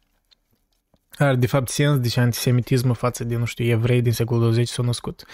Are 1.11 1.37
de 1.37 1.47
fapt 1.47 1.69
sens 1.69 2.01
de 2.01 2.09
ce 2.09 2.21
antisemitismul 2.21 2.95
față 2.95 3.25
de, 3.25 3.37
nu 3.37 3.45
știu, 3.45 3.65
evrei 3.65 4.03
din 4.03 4.13
secolul 4.13 4.43
20 4.43 4.69
s-au 4.69 4.85
născut. 4.85 5.25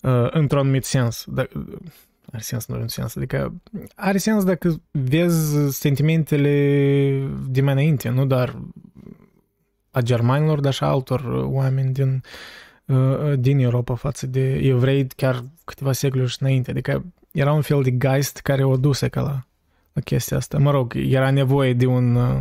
Uh, 0.00 0.26
într-un 0.30 0.60
anumit 0.60 0.84
sens. 0.84 1.24
Da, 1.26 1.46
are 2.32 2.42
sens, 2.42 2.66
nu 2.66 2.74
are 2.74 2.86
sens. 2.86 3.16
Adică 3.16 3.54
are 3.94 4.18
sens 4.18 4.44
dacă 4.44 4.82
vezi 4.90 5.78
sentimentele 5.78 7.28
de 7.48 7.60
mai 7.60 7.72
înainte, 7.72 8.08
nu 8.08 8.26
doar 8.26 8.58
a 9.90 10.00
germanilor, 10.00 10.60
dar 10.60 10.72
și 10.72 10.82
a 10.84 10.86
altor 10.86 11.24
oameni 11.44 11.92
din, 11.92 12.22
uh, 12.84 13.38
din 13.38 13.58
Europa 13.58 13.94
față 13.94 14.26
de 14.26 14.54
evrei 14.54 15.06
chiar 15.06 15.44
câteva 15.64 15.92
secole 15.92 16.26
și 16.26 16.36
înainte. 16.40 16.70
Adică 16.70 17.04
era 17.32 17.52
un 17.52 17.62
fel 17.62 17.82
de 17.82 17.96
geist 17.96 18.38
care 18.38 18.64
o 18.64 18.76
duse 18.76 19.08
ca 19.08 19.20
la, 19.20 19.46
la 19.92 20.00
chestia 20.00 20.36
asta. 20.36 20.58
Mă 20.58 20.70
rog, 20.70 20.94
era 20.96 21.30
nevoie 21.30 21.72
de 21.72 21.86
un 21.86 22.14
uh, 22.14 22.40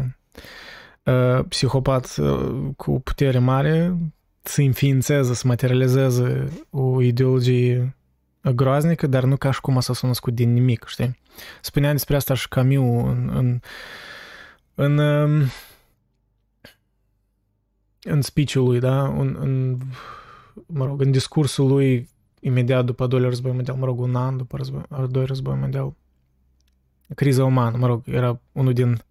uh, 1.04 1.46
psihopat 1.48 2.16
uh, 2.18 2.70
cu 2.76 3.00
putere 3.00 3.40
mare 3.40 3.98
să 4.42 4.62
înființeze, 4.62 5.34
să 5.34 5.48
materializeze 5.48 6.50
o 6.70 7.02
ideologie 7.02 7.96
groaznică, 8.50 9.08
dar 9.08 9.24
nu 9.24 9.38
ca 9.38 9.52
și 9.52 9.62
cum 9.62 9.80
s-a 9.80 10.08
născut 10.08 10.34
din 10.34 10.54
nimic, 10.54 10.86
știi? 10.88 11.20
Spunea 11.62 11.92
despre 11.92 12.16
asta 12.16 12.34
și 12.34 12.48
Camus 12.48 13.08
în, 13.08 13.30
în, 13.34 13.60
în, 14.76 14.98
um, 14.98 15.48
în 18.04 18.22
speech-ul 18.22 18.64
lui, 18.64 18.80
da? 18.80 19.08
În, 19.08 19.38
în, 19.40 19.78
mă 20.66 20.86
rog, 20.86 21.02
în 21.02 21.12
discursul 21.12 21.68
lui 21.68 22.10
imediat 22.40 22.86
după 22.86 23.04
al 23.04 23.10
doilea 23.10 23.30
război 23.30 23.52
mondial, 23.52 23.78
mă 23.78 23.86
rog, 23.86 24.00
un 24.00 24.16
an 24.16 24.38
după 24.38 24.58
război, 24.58 24.82
al 24.90 25.08
doilea 25.08 25.26
război 25.28 25.56
mondial, 25.56 25.94
criza 27.16 27.46
umană, 27.46 27.78
mă 27.78 27.88
rog, 27.88 28.02
era 28.06 28.40
unul 28.52 28.74
din 28.74 29.04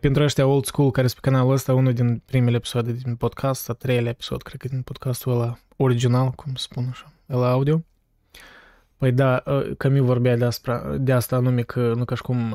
pentru 0.00 0.22
ăștia 0.22 0.46
old 0.46 0.64
school 0.64 0.90
care 0.90 1.06
sunt 1.06 1.20
pe 1.20 1.28
canalul 1.28 1.52
ăsta, 1.52 1.74
unul 1.74 1.92
din 1.92 2.22
primele 2.24 2.56
episoade 2.56 2.92
din 2.92 3.16
podcast, 3.16 3.68
a 3.68 3.72
treilea 3.72 4.10
episod, 4.10 4.42
cred 4.42 4.60
că 4.60 4.68
din 4.68 4.82
podcastul 4.82 5.32
ăla 5.32 5.58
original, 5.76 6.30
cum 6.30 6.54
spun 6.54 6.86
așa, 6.90 7.12
ăla 7.30 7.50
audio. 7.50 7.82
Păi 9.04 9.12
da, 9.12 9.42
Camus 9.76 10.00
vorbea 10.00 10.36
de 10.36 10.44
asta, 10.44 10.96
de 11.00 11.12
asta 11.12 11.36
anume 11.36 11.62
că 11.62 11.92
nu 11.96 12.04
ca 12.04 12.14
și 12.14 12.22
cum 12.22 12.54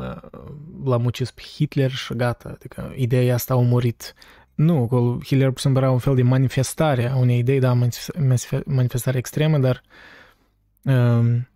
l-am 0.84 1.06
ucis 1.06 1.32
pe 1.32 1.42
Hitler 1.42 1.92
și 1.92 2.14
gata, 2.14 2.50
adică 2.50 2.94
ideea 2.96 3.34
asta 3.34 3.54
a 3.54 3.58
murit. 3.58 4.14
Nu, 4.56 5.20
Hitler 5.26 5.52
pur 5.52 5.72
era 5.76 5.92
un 5.92 5.98
fel 5.98 6.16
de 6.16 6.22
manifestare 6.22 7.10
a 7.10 7.16
unei 7.16 7.38
idei, 7.38 7.60
da, 7.60 7.78
manifestare 8.66 9.18
extremă, 9.18 9.58
dar 9.58 9.82
um, 10.82 11.48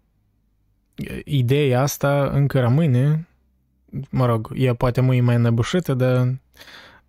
ideea 1.26 1.82
asta 1.82 2.30
încă 2.34 2.60
rămâne, 2.60 3.28
mă 4.10 4.26
rog, 4.26 4.52
ea 4.56 4.74
poate 4.74 5.02
mai 5.02 5.20
mai 5.20 5.36
înăbușită, 5.36 5.94
dar 5.94 6.28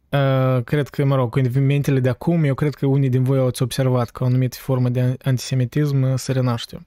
uh, 0.09 0.63
cred 0.65 0.89
că, 0.89 1.05
mă 1.05 1.15
rog, 1.15 1.31
cu 1.31 1.39
evenimentele 1.39 2.01
de 2.01 2.09
acum, 2.09 2.45
eu 2.45 2.55
cred 2.55 2.75
că 2.75 2.87
unii 2.87 3.09
din 3.09 3.23
voi 3.23 3.39
ați 3.39 3.63
observat 3.63 4.11
că 4.11 4.23
o 4.23 4.27
anumită 4.27 4.57
formă 4.61 4.89
de 4.89 5.17
antisemitism 5.23 6.17
se 6.17 6.33
renaște. 6.33 6.87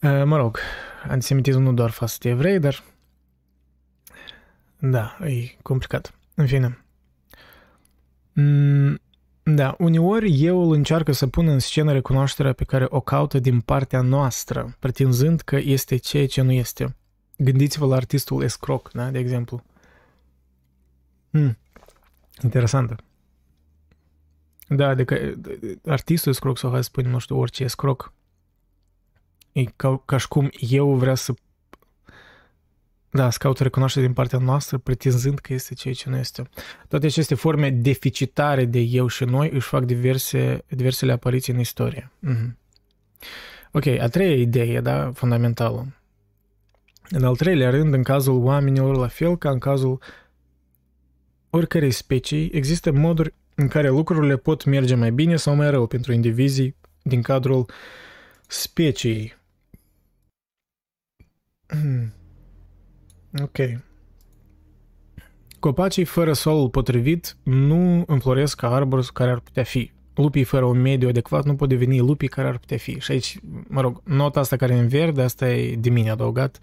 Mă 0.00 0.36
rog, 0.36 0.58
antisemitismul 1.08 1.62
nu 1.62 1.72
doar 1.72 1.90
față 1.90 2.16
de 2.20 2.28
evrei, 2.28 2.58
dar 2.58 2.84
da, 4.80 5.18
e 5.20 5.56
complicat. 5.62 6.14
În 6.34 6.46
fine. 6.46 6.84
Mm, 8.32 9.00
da, 9.42 9.74
uneori 9.78 10.42
eu 10.44 10.62
îl 10.62 10.72
încearcă 10.72 11.12
să 11.12 11.26
pun 11.26 11.48
în 11.48 11.58
scenă 11.58 11.92
recunoașterea 11.92 12.52
pe 12.52 12.64
care 12.64 12.86
o 12.88 13.00
caută 13.00 13.38
din 13.38 13.60
partea 13.60 14.00
noastră, 14.00 14.76
pretinzând 14.78 15.40
că 15.40 15.56
este 15.56 15.96
ceea 15.96 16.26
ce 16.26 16.42
nu 16.42 16.52
este. 16.52 16.96
Gândiți-vă 17.36 17.86
la 17.86 17.96
artistul 17.96 18.42
escroc, 18.42 18.90
da, 18.92 19.10
de 19.10 19.18
exemplu. 19.18 19.62
Hmm. 21.30 21.58
Interesantă. 22.42 22.96
Da, 24.68 24.88
adică 24.88 25.34
artistul 25.86 26.32
escroc 26.32 26.58
sau 26.58 26.70
hai 26.70 26.82
să 26.82 26.88
spunem, 26.90 27.10
nu 27.10 27.18
știu, 27.18 27.38
orice 27.38 27.64
escroc 27.64 28.12
E 29.52 29.64
ca, 29.64 30.02
ca 30.04 30.16
și 30.16 30.28
cum 30.28 30.50
eu 30.58 30.94
vreau 30.94 31.14
să 31.14 31.34
da, 33.12 33.30
să 33.30 33.38
caută 33.40 33.62
recunoaștere 33.62 34.04
din 34.04 34.14
partea 34.14 34.38
noastră, 34.38 34.78
pretinzând 34.78 35.38
că 35.38 35.52
este 35.52 35.74
ceea 35.74 35.94
ce 35.94 36.08
nu 36.08 36.16
este. 36.16 36.42
Toate 36.88 37.06
aceste 37.06 37.34
forme 37.34 37.70
deficitare 37.70 38.64
de 38.64 38.78
eu 38.78 39.06
și 39.06 39.24
noi 39.24 39.50
își 39.52 39.68
fac 39.68 39.84
diverse, 39.84 40.64
diversele 40.68 41.12
apariții 41.12 41.52
în 41.52 41.58
istorie. 41.58 42.12
Mm-hmm. 42.26 42.56
Ok, 43.72 43.86
a 43.86 44.08
treia 44.08 44.34
idee, 44.34 44.80
da, 44.80 45.10
fundamentală. 45.14 45.94
În 47.08 47.24
al 47.24 47.36
treilea 47.36 47.70
rând, 47.70 47.94
în 47.94 48.02
cazul 48.02 48.44
oamenilor, 48.44 48.96
la 48.96 49.08
fel 49.08 49.36
ca 49.36 49.50
în 49.50 49.58
cazul 49.58 50.00
oricărei 51.50 51.90
specii, 51.90 52.50
există 52.52 52.92
moduri 52.92 53.34
în 53.54 53.68
care 53.68 53.88
lucrurile 53.88 54.36
pot 54.36 54.64
merge 54.64 54.94
mai 54.94 55.12
bine 55.12 55.36
sau 55.36 55.54
mai 55.54 55.70
rău 55.70 55.86
pentru 55.86 56.12
indivizii 56.12 56.76
din 57.02 57.22
cadrul 57.22 57.66
speciei. 58.46 59.38
ok. 63.44 63.58
Copacii 65.58 66.04
fără 66.04 66.32
solul 66.32 66.68
potrivit 66.68 67.36
nu 67.42 68.04
înfloresc 68.06 68.56
ca 68.56 68.74
arbori 68.74 69.12
care 69.12 69.30
ar 69.30 69.40
putea 69.40 69.62
fi 69.62 69.90
lupii 70.14 70.44
fără 70.44 70.64
un 70.64 70.80
mediu 70.80 71.08
adecvat 71.08 71.44
nu 71.44 71.54
pot 71.54 71.68
deveni 71.68 71.98
lupii 71.98 72.28
care 72.28 72.48
ar 72.48 72.58
putea 72.58 72.76
fi. 72.76 72.98
Și 73.00 73.10
aici, 73.10 73.38
mă 73.68 73.80
rog, 73.80 74.02
nota 74.04 74.40
asta 74.40 74.56
care 74.56 74.74
e 74.74 74.78
în 74.78 74.88
verde, 74.88 75.22
asta 75.22 75.50
e 75.50 75.76
de 75.76 75.90
mine 75.90 76.10
adăugat. 76.10 76.58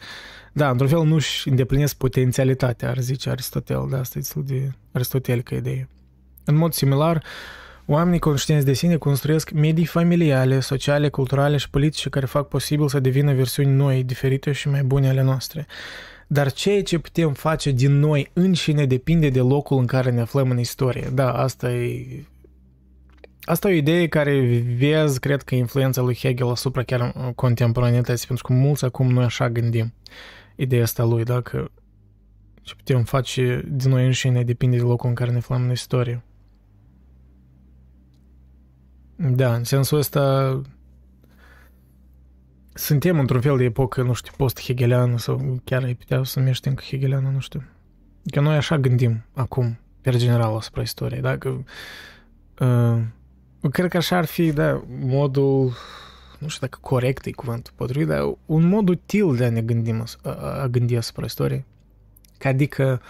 Da, 0.53 0.70
într-un 0.70 0.89
fel 0.89 1.03
nu-și 1.03 1.49
îndeplinesc 1.49 1.95
potențialitatea, 1.97 2.89
ar 2.89 2.97
zice 2.97 3.30
Aristotel, 3.30 3.88
da, 3.89 3.99
asta 3.99 4.18
e 4.18 4.22
destul 4.22 4.43
de 4.45 4.72
aristotelică 4.91 5.55
idee. 5.55 5.89
În 6.45 6.55
mod 6.55 6.74
similar, 6.74 7.24
oamenii 7.88 8.19
conștienți 8.19 8.65
de 8.65 8.73
sine 8.73 8.97
construiesc 8.97 9.51
medii 9.51 9.85
familiale, 9.85 10.59
sociale, 10.59 11.09
culturale 11.09 11.57
și 11.57 11.69
politice 11.69 12.09
care 12.09 12.25
fac 12.25 12.47
posibil 12.47 12.88
să 12.88 12.99
devină 12.99 13.33
versiuni 13.33 13.71
noi, 13.71 14.03
diferite 14.03 14.51
și 14.51 14.69
mai 14.69 14.83
bune 14.83 15.09
ale 15.09 15.21
noastre. 15.21 15.65
Dar 16.27 16.51
ceea 16.51 16.83
ce 16.83 16.99
putem 16.99 17.33
face 17.33 17.71
din 17.71 17.99
noi 17.99 18.29
înșine 18.33 18.85
depinde 18.85 19.29
de 19.29 19.39
locul 19.39 19.77
în 19.77 19.85
care 19.85 20.11
ne 20.11 20.21
aflăm 20.21 20.49
în 20.49 20.59
istorie. 20.59 21.09
Da, 21.13 21.31
asta 21.31 21.71
e 21.71 22.25
Asta 23.47 23.69
e 23.69 23.73
o 23.73 23.75
idee 23.75 24.07
care 24.07 24.63
vezi, 24.77 25.19
cred 25.19 25.41
că, 25.41 25.55
influența 25.55 26.01
lui 26.01 26.15
Hegel 26.15 26.49
asupra 26.49 26.83
chiar 26.83 27.13
contemporanității, 27.35 28.27
pentru 28.27 28.45
că 28.45 28.53
mulți 28.53 28.85
acum 28.85 29.11
noi 29.11 29.23
așa 29.23 29.49
gândim. 29.49 29.93
Ideea 30.55 30.83
asta 30.83 31.03
lui, 31.03 31.23
da, 31.23 31.41
că 31.41 31.69
ce 32.61 32.75
putem 32.75 33.03
face 33.03 33.63
din 33.67 33.89
noi 33.89 34.05
înșine 34.05 34.43
depinde 34.43 34.77
de 34.77 34.81
locul 34.81 35.09
în 35.09 35.15
care 35.15 35.31
ne 35.31 35.38
aflăm 35.38 35.63
în 35.63 35.71
istorie. 35.71 36.23
Da, 39.18 39.53
în 39.53 39.63
sensul 39.63 39.97
ăsta 39.97 40.61
suntem 42.74 43.20
într-un 43.20 43.41
fel 43.41 43.57
de 43.57 43.63
epocă, 43.63 44.01
nu 44.01 44.13
știu, 44.13 44.34
post-hegeliană 44.38 45.18
sau 45.18 45.61
chiar 45.63 45.84
ai 45.84 45.93
putea 45.93 46.24
să 46.24 46.39
numești 46.39 46.68
încă 46.68 46.84
hegeliană, 46.88 47.30
nu 47.30 47.39
știu. 47.39 47.63
Că 48.32 48.39
noi 48.39 48.55
așa 48.55 48.78
gândim 48.78 49.24
acum, 49.34 49.80
per 50.01 50.15
general, 50.15 50.55
asupra 50.55 50.82
istoriei, 50.82 51.22
da? 51.22 51.38
Că, 51.38 51.57
uh, 52.59 53.01
Cred 53.72 53.89
că 53.89 53.97
așa 53.97 54.18
ar 54.18 54.26
fi, 54.26 54.51
da, 54.51 54.84
modul, 54.99 55.74
nu 56.39 56.47
știu 56.47 56.68
dacă 56.68 56.78
corect 56.82 57.26
e 57.26 57.32
cuvântul 57.32 57.74
potrivit, 57.76 58.07
dar 58.07 58.36
un 58.45 58.68
mod 58.68 58.89
util 58.89 59.36
de 59.36 59.45
a 59.45 59.49
ne 59.49 59.61
gândi, 59.61 59.91
a, 60.24 60.30
a 60.61 60.68
gândi 60.68 60.95
asupra 60.95 61.26
istoriei. 61.26 61.65
Adică 62.41 63.01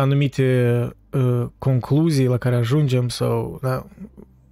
anumite 0.00 0.88
uh, 1.10 1.46
concluzii 1.58 2.26
la 2.26 2.36
care 2.36 2.56
ajungem 2.56 3.08
sau 3.08 3.58
da, 3.62 3.86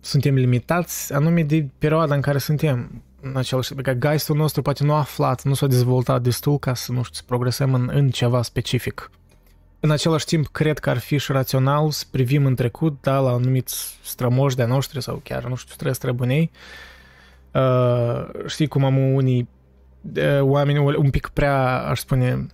suntem 0.01 0.35
limitați 0.35 1.13
anume 1.15 1.43
de 1.43 1.69
perioada 1.79 2.15
în 2.15 2.21
care 2.21 2.39
suntem. 2.39 3.03
În 3.21 3.37
același 3.37 3.75
că 3.75 3.95
geistul 3.95 4.37
nostru 4.37 4.63
poate 4.63 4.85
nu 4.85 4.93
a 4.93 4.99
aflat, 4.99 5.43
nu 5.43 5.55
s-a 5.55 5.67
dezvoltat 5.67 6.23
destul 6.23 6.59
ca 6.59 6.75
să, 6.75 6.93
nu 6.93 7.03
știu, 7.03 7.15
să 7.15 7.23
progresăm 7.27 7.75
în, 7.75 7.91
în 7.93 8.11
ceva 8.11 8.43
specific. 8.43 9.11
În 9.81 9.91
același 9.91 10.25
timp, 10.25 10.47
cred 10.47 10.79
că 10.79 10.91
ar 10.91 10.99
fi 10.99 11.19
și 11.19 11.33
rațional 11.33 11.91
să 11.91 12.05
privim 12.11 12.47
în 12.47 12.55
trecut, 12.55 12.99
da, 13.01 13.19
la 13.19 13.31
anumiți 13.31 13.99
strămoși 14.03 14.57
de-a 14.57 14.67
noștri 14.67 15.03
sau 15.03 15.21
chiar, 15.25 15.45
nu 15.45 15.55
știu, 15.55 15.75
stră 15.75 15.93
străbunei. 15.93 16.51
Uh, 17.53 18.47
știi 18.47 18.67
cum 18.67 18.85
am 18.85 19.15
unii 19.15 19.49
uh, 20.17 20.41
oameni 20.41 20.79
un 20.79 21.11
pic 21.11 21.29
prea, 21.29 21.79
aș 21.79 21.99
spune, 21.99 22.47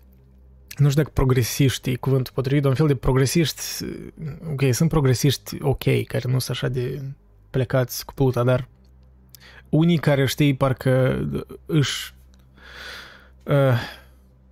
nu 0.76 0.88
știu 0.88 1.02
dacă 1.02 1.14
progresiști 1.14 1.90
e 1.90 1.96
cuvântul 1.96 2.32
potrivit, 2.34 2.64
un 2.64 2.74
fel 2.74 2.86
de 2.86 2.94
progresiști, 2.94 3.62
ok, 4.50 4.62
sunt 4.74 4.88
progresiști 4.88 5.56
ok, 5.62 5.82
care 5.82 6.24
nu 6.30 6.38
sunt 6.38 6.56
așa 6.56 6.68
de 6.68 7.02
plecați 7.50 8.04
cu 8.04 8.14
pluta, 8.14 8.42
dar 8.42 8.68
unii 9.68 9.98
care 9.98 10.26
știi 10.26 10.54
parcă 10.54 11.24
își 11.66 12.14
uh, 13.44 13.78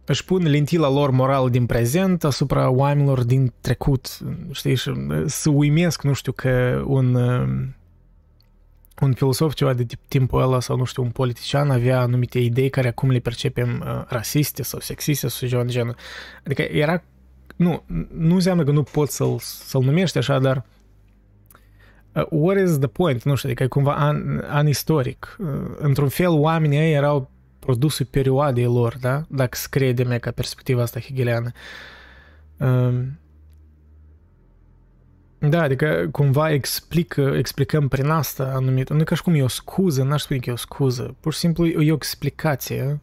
își 0.04 0.24
pun 0.24 0.42
lentila 0.42 0.88
lor 0.88 1.10
moral 1.10 1.50
din 1.50 1.66
prezent 1.66 2.24
asupra 2.24 2.70
oamenilor 2.70 3.22
din 3.22 3.52
trecut, 3.60 4.18
știi, 4.50 4.74
și 4.74 4.92
să 5.26 5.50
uimesc, 5.50 6.02
nu 6.02 6.12
știu, 6.12 6.32
că 6.32 6.82
un, 6.86 7.16
un 9.00 9.12
filosof 9.12 9.54
ceva 9.54 9.72
de 9.72 9.84
tip, 9.84 10.00
timpul 10.08 10.42
ăla 10.42 10.60
sau, 10.60 10.76
nu 10.76 10.84
știu, 10.84 11.02
un 11.02 11.10
politician 11.10 11.70
avea 11.70 12.00
anumite 12.00 12.38
idei 12.38 12.70
care 12.70 12.88
acum 12.88 13.10
le 13.10 13.18
percepem 13.18 13.84
uh, 13.86 14.04
rasiste 14.06 14.62
sau 14.62 14.80
sexiste 14.80 15.28
sau 15.28 15.48
ceva 15.48 15.64
de 15.64 15.70
genul. 15.70 15.96
Adică 16.44 16.62
era, 16.62 17.02
nu, 17.56 17.82
nu 18.12 18.34
înseamnă 18.34 18.64
că 18.64 18.70
nu 18.70 18.82
poți 18.82 19.16
să-l, 19.16 19.38
să-l 19.38 19.82
numești 19.82 20.18
așa, 20.18 20.38
dar 20.38 20.64
uh, 22.12 22.26
what 22.30 22.58
is 22.58 22.78
the 22.78 22.88
point? 22.88 23.22
Nu 23.22 23.34
știu, 23.34 23.48
adică 23.48 23.62
e 23.62 23.66
cumva 23.66 23.94
an, 23.94 24.44
an 24.48 24.66
istoric. 24.66 25.36
Uh, 25.38 25.46
într-un 25.78 26.08
fel, 26.08 26.30
oamenii 26.30 26.78
ei 26.78 26.92
erau 26.92 27.30
produsul 27.58 28.06
perioadei 28.10 28.64
lor, 28.64 28.96
da? 29.00 29.24
Dacă 29.28 29.56
se 29.56 29.66
crede 29.70 30.02
mea 30.02 30.18
ca 30.18 30.30
perspectiva 30.30 30.82
asta 30.82 31.00
hegeliană. 31.00 31.50
Um, 32.56 33.18
da, 35.40 35.62
adică 35.62 36.08
cumva 36.12 36.50
explică, 36.50 37.32
explicăm 37.36 37.88
prin 37.88 38.08
asta 38.08 38.52
anumit, 38.54 38.90
nu 38.90 39.04
ca 39.04 39.14
și 39.14 39.22
cum 39.22 39.34
e 39.34 39.42
o 39.42 39.48
scuză, 39.48 40.02
n-aș 40.02 40.22
spune 40.22 40.40
că 40.40 40.50
e 40.50 40.52
o 40.52 40.56
scuză, 40.56 41.14
pur 41.20 41.32
și 41.32 41.38
simplu 41.38 41.66
e 41.66 41.90
o 41.90 41.94
explicație. 41.94 43.00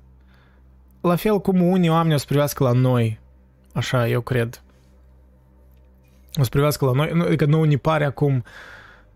La 1.02 1.16
fel 1.16 1.40
cum 1.40 1.62
unii 1.62 1.90
oameni 1.90 2.14
o 2.14 2.18
să 2.18 2.26
privească 2.28 2.64
la 2.64 2.72
noi, 2.72 3.20
așa 3.74 4.08
eu 4.08 4.22
cred. 4.22 4.62
O 6.40 6.44
să 6.44 6.50
privească 6.50 6.86
la 6.86 6.92
noi, 6.92 7.12
adică 7.26 7.46
nu 7.46 7.64
ne 7.64 7.78
pare 7.78 8.06
acum 8.06 8.36
uh, 8.36 8.44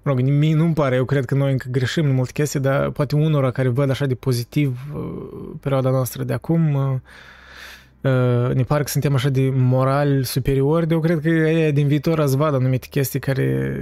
Mă 0.03 0.11
rog, 0.11 0.19
mie 0.19 0.55
nu-mi 0.55 0.73
pare, 0.73 0.95
eu 0.95 1.05
cred 1.05 1.25
că 1.25 1.35
noi 1.35 1.51
încă 1.51 1.67
greșim 1.71 2.05
în 2.05 2.13
multe 2.13 2.31
chestii, 2.31 2.59
dar 2.59 2.89
poate 2.89 3.15
unora 3.15 3.51
care 3.51 3.67
văd 3.67 3.89
așa 3.89 4.05
de 4.05 4.15
pozitiv 4.15 4.79
uh, 4.93 5.01
perioada 5.59 5.89
noastră 5.89 6.23
de 6.23 6.33
acum, 6.33 7.01
uh, 8.01 8.11
uh, 8.11 8.55
ne 8.55 8.63
pare 8.63 8.83
că 8.83 8.89
suntem 8.89 9.13
așa 9.13 9.29
de 9.29 9.51
moral 9.55 10.23
superiori, 10.23 10.87
de 10.87 10.93
eu 10.93 10.99
cred 10.99 11.19
că 11.19 11.29
ei 11.29 11.71
din 11.71 11.87
viitor 11.87 12.19
ați 12.19 12.35
vadă 12.35 12.55
anumite 12.55 12.87
chestii 12.89 13.19
care 13.19 13.75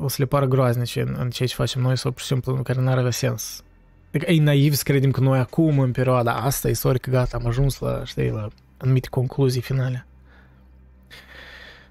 o 0.00 0.08
să 0.08 0.16
le 0.18 0.24
pară 0.24 0.46
groaznice 0.46 1.00
în, 1.00 1.16
în 1.18 1.30
ceea 1.30 1.48
ce 1.48 1.54
facem 1.54 1.82
noi 1.82 1.96
sau 1.96 2.10
pur 2.10 2.20
și 2.20 2.26
simplu 2.26 2.54
care 2.54 2.80
n-ar 2.80 2.98
avea 2.98 3.10
sens. 3.10 3.62
Adică 4.08 4.30
e 4.30 4.42
naiv 4.42 4.74
să 4.74 4.82
credem 4.84 5.10
că 5.10 5.20
noi 5.20 5.38
acum, 5.38 5.78
în 5.78 5.90
perioada 5.90 6.32
asta 6.32 6.68
istorică, 6.68 7.10
gata, 7.10 7.36
am 7.36 7.46
ajuns 7.46 7.78
la, 7.78 8.02
știi, 8.04 8.30
la 8.30 8.48
anumite 8.76 9.08
concluzii 9.10 9.60
finale. 9.60 10.06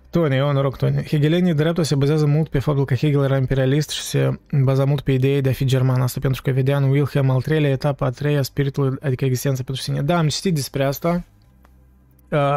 Tony, 0.09 0.35
eu 0.35 0.51
noroc, 0.51 0.77
Tony. 0.77 1.03
Hegelenii 1.03 1.53
dreptul 1.53 1.83
se 1.83 1.95
bazează 1.95 2.25
mult 2.25 2.49
pe 2.49 2.59
faptul 2.59 2.85
că 2.85 2.93
Hegel 2.93 3.23
era 3.23 3.37
imperialist 3.37 3.89
și 3.89 4.01
se 4.01 4.39
baza 4.51 4.85
mult 4.85 5.01
pe 5.01 5.11
ideea 5.11 5.41
de 5.41 5.49
a 5.49 5.51
fi 5.51 5.65
german. 5.65 6.01
Asta 6.01 6.19
pentru 6.19 6.41
că 6.41 6.51
vedea 6.51 6.77
în 6.77 6.89
Wilhelm 6.89 7.29
al 7.29 7.41
treilea, 7.41 7.69
etapa 7.69 8.05
a 8.05 8.09
treia, 8.09 8.41
spiritul, 8.41 8.99
adică 9.01 9.25
existența 9.25 9.63
pentru 9.63 9.83
sine. 9.83 10.01
Da, 10.01 10.17
am 10.17 10.27
citit 10.27 10.53
despre 10.53 10.83
asta 10.83 11.09
uh, 11.09 11.36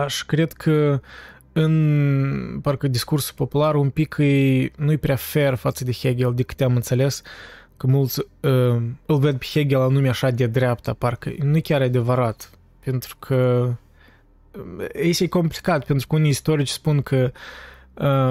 și 0.07 0.27
cred 0.27 0.53
că 0.53 1.01
în 1.53 2.59
parcă 2.63 2.89
discursul 2.89 3.35
popular 3.37 3.75
un 3.75 3.91
pic 3.91 4.17
e, 4.19 4.71
nu-i 4.77 4.99
prea 4.99 5.17
fair 5.17 5.55
față 5.55 5.85
de 5.85 5.93
Hegel, 5.93 6.35
de 6.35 6.43
câte 6.43 6.65
am 6.65 6.75
înțeles, 6.75 7.23
că 7.77 7.87
mulți 7.87 8.21
uh, 8.21 8.83
îl 9.07 9.19
ved 9.19 9.37
pe 9.39 9.47
Hegel 9.53 9.81
anume 9.81 10.09
așa 10.09 10.31
de 10.31 10.47
dreapta, 10.47 10.93
parcă 10.93 11.33
nu 11.43 11.57
e 11.57 11.61
chiar 11.61 11.83
adevărat, 11.83 12.51
pentru 12.85 13.17
că 13.19 13.71
e 15.21 15.27
complicat, 15.27 15.85
pentru 15.85 16.07
că 16.07 16.15
unii 16.15 16.31
istorici 16.31 16.69
spun 16.69 17.03
că 17.03 17.33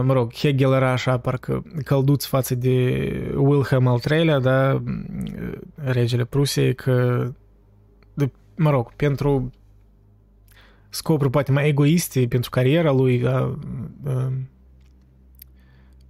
mă 0.04 0.14
rog, 0.14 0.34
Hegel 0.34 0.74
era 0.74 0.92
așa 0.92 1.18
parcă 1.18 1.64
călduț 1.84 2.26
față 2.26 2.56
de 2.56 2.74
Wilhelm 3.36 3.88
al 3.88 4.00
III-lea, 4.10 4.40
da, 4.40 4.82
regele 5.76 6.26
Prusiei, 6.26 6.76
că, 6.76 7.28
de, 8.14 8.32
mă 8.56 8.70
rog, 8.70 8.94
pentru 8.94 9.52
scopuri 10.90 11.30
poate 11.30 11.52
mai 11.52 11.68
egoiste, 11.68 12.28
pentru 12.28 12.50
cariera 12.50 12.92
lui, 12.92 13.20
da, 13.20 13.58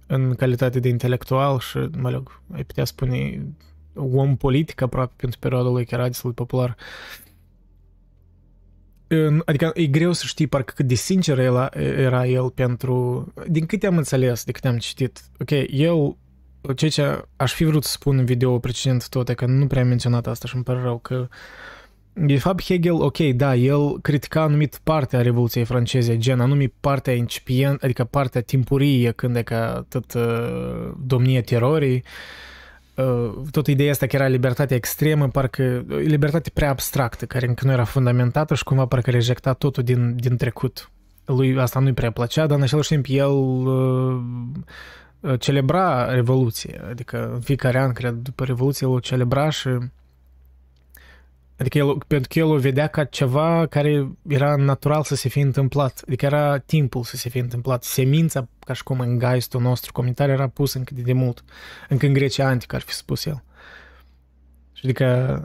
în 0.06 0.34
calitate 0.34 0.80
de 0.80 0.88
intelectual 0.88 1.58
și, 1.58 1.78
mă 1.98 2.10
rog, 2.10 2.40
ai 2.52 2.64
putea 2.64 2.84
spune 2.84 3.46
om 3.94 4.36
politic 4.36 4.80
aproape 4.80 5.12
pentru 5.16 5.38
perioada 5.38 5.68
lui, 5.68 5.84
chiar 5.84 6.06
destul 6.06 6.30
de 6.30 6.34
popular. 6.34 6.76
Uh, 9.08 9.38
Adică 9.44 9.70
e 9.74 9.86
greu 9.86 10.12
să 10.12 10.24
știi 10.26 10.46
parcă 10.46 10.72
cât 10.76 10.86
de 10.86 10.94
sincer 10.94 11.38
era, 11.38 11.68
era 11.74 12.26
el 12.26 12.50
pentru... 12.50 13.26
Din 13.48 13.66
câte 13.66 13.86
am 13.86 13.96
înțeles, 13.96 14.44
de 14.44 14.52
câte 14.52 14.68
am 14.68 14.78
citit, 14.78 15.20
ok, 15.38 15.50
el, 15.70 16.16
ceea 16.76 16.90
ce 16.90 17.24
aș 17.36 17.52
fi 17.52 17.64
vrut 17.64 17.84
să 17.84 17.90
spun 17.90 18.18
în 18.18 18.24
video 18.24 18.58
precedent 18.58 19.08
tot, 19.08 19.28
că 19.30 19.46
nu 19.46 19.66
prea 19.66 19.82
am 19.82 19.88
menționat 19.88 20.26
asta 20.26 20.48
și 20.48 20.54
îmi 20.54 20.64
pare 20.64 20.80
rău 20.80 20.98
că 20.98 21.28
De 22.12 22.38
fapt, 22.38 22.64
Hegel, 22.64 23.02
ok, 23.02 23.18
da, 23.18 23.54
el 23.54 24.00
critica 24.00 24.42
anumit 24.42 24.80
parte 24.82 25.16
a 25.16 25.22
Revoluției 25.22 25.64
franceze, 25.64 26.18
gen 26.18 26.40
anumit 26.40 26.74
partea 26.80 27.14
incipient, 27.14 27.82
adică 27.82 28.04
partea 28.04 28.40
timpurie, 28.40 29.10
când 29.10 29.36
e 29.36 29.42
ca 29.42 29.86
tot 29.88 30.12
uh, 30.12 30.92
domnie 31.06 31.40
terorii, 31.40 32.04
uh, 32.94 33.32
tot 33.50 33.66
ideea 33.66 33.90
asta 33.90 34.06
că 34.06 34.16
era 34.16 34.26
libertatea 34.26 34.76
extremă, 34.76 35.28
parcă 35.28 35.84
libertate 35.88 36.50
prea 36.50 36.70
abstractă, 36.70 37.26
care 37.26 37.46
încă 37.46 37.66
nu 37.66 37.72
era 37.72 37.84
fundamentată 37.84 38.54
și 38.54 38.64
cumva 38.64 38.86
parcă 38.86 39.10
rejecta 39.10 39.52
totul 39.52 39.82
din, 39.82 40.16
din 40.16 40.36
trecut. 40.36 40.90
Lui 41.24 41.58
asta 41.58 41.80
nu-i 41.80 41.92
prea 41.92 42.10
plăcea, 42.10 42.46
dar 42.46 42.56
în 42.56 42.62
același 42.62 42.88
timp 42.88 43.04
el 43.08 43.30
uh, 43.30 44.20
celebra 45.38 46.12
Revoluție, 46.12 46.80
adică 46.90 47.30
în 47.32 47.40
fiecare 47.40 47.78
an, 47.78 47.92
cred, 47.92 48.14
după 48.14 48.44
Revoluție, 48.44 48.86
el 48.86 48.92
o 48.92 48.98
celebra 48.98 49.50
și 49.50 49.68
Adică 51.60 51.78
el, 51.78 51.98
pentru 52.06 52.28
că 52.32 52.38
el 52.38 52.44
o 52.44 52.56
vedea 52.56 52.86
ca 52.86 53.04
ceva 53.04 53.66
care 53.66 54.08
era 54.28 54.56
natural 54.56 55.02
să 55.02 55.14
se 55.14 55.28
fie 55.28 55.42
întâmplat. 55.42 56.02
Adică 56.06 56.24
era 56.24 56.58
timpul 56.58 57.02
să 57.02 57.16
se 57.16 57.28
fie 57.28 57.40
întâmplat. 57.40 57.84
Semința, 57.84 58.48
ca 58.64 58.72
și 58.72 58.82
cum 58.82 59.00
în 59.00 59.18
geistul 59.18 59.60
nostru 59.60 59.92
comunitar, 59.92 60.28
era 60.28 60.48
pus 60.48 60.72
încă 60.72 60.94
de, 60.94 61.02
de 61.02 61.12
mult. 61.12 61.44
Încă 61.88 62.06
în 62.06 62.12
Grecia 62.12 62.46
antică 62.46 62.76
ar 62.76 62.80
fi 62.80 62.92
spus 62.92 63.24
el. 63.24 63.42
Și 64.72 64.80
adică 64.84 65.42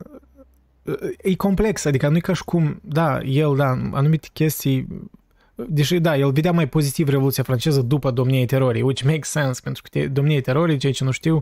e 1.22 1.36
complex, 1.36 1.86
adică 1.86 2.08
nu 2.08 2.18
e 2.18 2.20
ca 2.20 2.34
și 2.34 2.44
cum, 2.44 2.80
da, 2.84 3.20
el, 3.20 3.56
da, 3.56 3.70
anumite 3.92 4.28
chestii, 4.34 4.88
deși, 5.56 6.00
da, 6.00 6.18
el 6.18 6.32
vedea 6.32 6.52
mai 6.52 6.68
pozitiv 6.68 7.08
Revoluția 7.08 7.44
franceză 7.44 7.82
după 7.82 8.12
domniei 8.12 8.46
terorii, 8.46 8.82
which 8.82 9.04
makes 9.04 9.30
sense, 9.30 9.62
pentru 9.64 9.84
că 9.92 10.08
domniei 10.08 10.42
terorii, 10.42 10.78
cei 10.78 10.92
ce 10.92 11.04
nu 11.04 11.12
știu, 11.12 11.42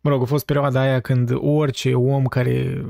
mă 0.00 0.10
rog, 0.10 0.22
a 0.22 0.24
fost 0.24 0.44
perioada 0.44 0.80
aia 0.80 1.00
când 1.00 1.30
orice 1.34 1.94
om 1.94 2.24
care... 2.24 2.84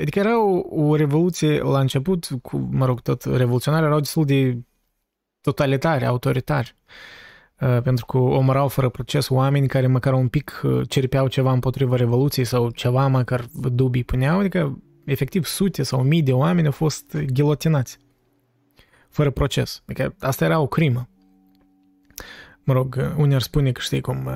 Adică 0.00 0.18
era 0.18 0.44
o, 0.44 0.62
o 0.68 0.96
revoluție 0.96 1.60
la 1.60 1.80
început, 1.80 2.28
cu, 2.42 2.56
mă 2.56 2.86
rog, 2.86 3.00
tot 3.00 3.24
revoluționare, 3.24 3.86
erau 3.86 3.98
destul 3.98 4.24
de 4.24 4.58
totalitari, 5.40 6.06
autoritari. 6.06 6.76
Uh, 7.60 7.82
pentru 7.82 8.06
că 8.06 8.18
omorau 8.18 8.68
fără 8.68 8.88
proces 8.88 9.28
oameni 9.28 9.66
care 9.68 9.86
măcar 9.86 10.12
un 10.12 10.28
pic 10.28 10.60
uh, 10.64 10.88
cerpeau 10.88 11.28
ceva 11.28 11.52
împotriva 11.52 11.96
revoluției 11.96 12.44
sau 12.44 12.70
ceva 12.70 13.06
măcar 13.06 13.46
dubii 13.52 14.04
puneau, 14.04 14.38
adică 14.38 14.82
efectiv 15.04 15.44
sute 15.44 15.82
sau 15.82 16.02
mii 16.02 16.22
de 16.22 16.32
oameni 16.32 16.66
au 16.66 16.72
fost 16.72 17.16
gilotinați 17.24 17.98
fără 19.08 19.30
proces. 19.30 19.82
Adică 19.86 20.14
asta 20.18 20.44
era 20.44 20.60
o 20.60 20.66
crimă. 20.66 21.08
Mă 22.64 22.72
rog, 22.72 22.96
uh, 22.98 23.14
unii 23.16 23.34
ar 23.34 23.42
spune 23.42 23.72
că 23.72 23.80
știi 23.80 24.00
cum 24.00 24.28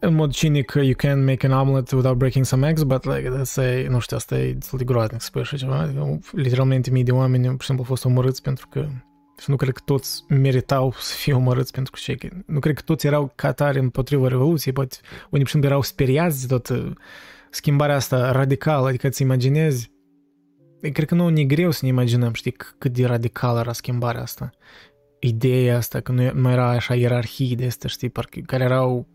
în 0.00 0.14
mod 0.14 0.32
cinic, 0.32 0.72
you 0.74 0.94
can 0.96 1.24
make 1.24 1.46
an 1.46 1.52
omelet 1.52 1.90
without 1.90 2.16
breaking 2.16 2.44
some 2.44 2.68
eggs, 2.68 2.82
but 2.82 3.04
like, 3.04 3.28
that's 3.28 3.56
a, 3.56 3.88
nu 3.88 3.98
știu, 3.98 4.16
asta 4.16 4.38
e 4.38 4.52
destul 4.52 4.78
de 4.78 4.84
groaznic 4.84 5.20
să 5.20 5.26
spui 5.26 5.40
așa 5.40 5.56
ceva. 5.56 5.90
Literalmente 6.32 6.90
mii 6.90 7.02
de 7.02 7.12
oameni, 7.12 7.46
pur 7.46 7.60
și 7.60 7.66
simplu, 7.66 7.84
au 7.84 7.90
fost 7.90 8.04
omorâți 8.04 8.42
pentru 8.42 8.68
că 8.68 8.88
și 9.38 9.50
nu 9.50 9.56
cred 9.56 9.72
că 9.74 9.80
toți 9.84 10.24
meritau 10.28 10.94
să 10.98 11.14
fie 11.14 11.32
omorâți 11.32 11.72
pentru 11.72 11.92
că 11.92 11.98
ce, 12.02 12.28
nu 12.46 12.58
cred 12.58 12.74
că 12.74 12.82
toți 12.82 13.06
erau 13.06 13.32
ca 13.34 13.52
tare 13.52 13.78
împotriva 13.78 14.28
Revoluției, 14.28 14.74
poate 14.74 14.96
unii, 15.02 15.28
pur 15.30 15.46
și 15.46 15.50
simplu, 15.50 15.68
erau 15.68 15.82
speriați 15.82 16.48
de 16.48 16.58
tot 16.58 16.94
schimbarea 17.50 17.94
asta 17.94 18.32
radicală, 18.32 18.88
adică 18.88 19.06
îți 19.06 19.22
imaginezi 19.22 19.90
cred 20.92 21.08
că 21.08 21.14
nu 21.14 21.38
e 21.38 21.44
greu 21.44 21.70
să 21.70 21.78
ne 21.82 21.88
imaginăm, 21.88 22.32
știi, 22.32 22.54
cât 22.78 22.92
de 22.92 23.06
radicală 23.06 23.60
era 23.60 23.72
schimbarea 23.72 24.22
asta. 24.22 24.50
Ideea 25.20 25.76
asta, 25.76 26.00
că 26.00 26.12
nu 26.12 26.30
mai 26.34 26.52
era 26.52 26.68
așa 26.68 26.94
ierarhii 26.94 27.56
de 27.56 27.66
astea, 27.66 27.88
știi, 27.88 28.08
parcă, 28.08 28.40
care 28.46 28.64
erau 28.64 29.06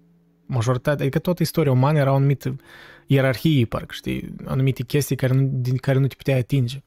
majoritatea, 0.46 1.02
adică 1.02 1.20
toată 1.20 1.44
istoria 1.44 1.72
umană 1.72 1.98
era 1.98 2.12
o 2.12 2.16
anumită 2.16 2.56
ierarhie, 3.06 3.66
parcă, 3.66 3.94
știi, 3.94 4.36
anumite 4.46 4.84
chestii 4.84 5.16
care 5.16 5.34
nu, 5.34 5.50
din 5.52 5.78
care 5.78 6.00
nu 6.00 6.08
te 6.08 6.16
puteai 6.16 6.40
atinge. 6.40 6.84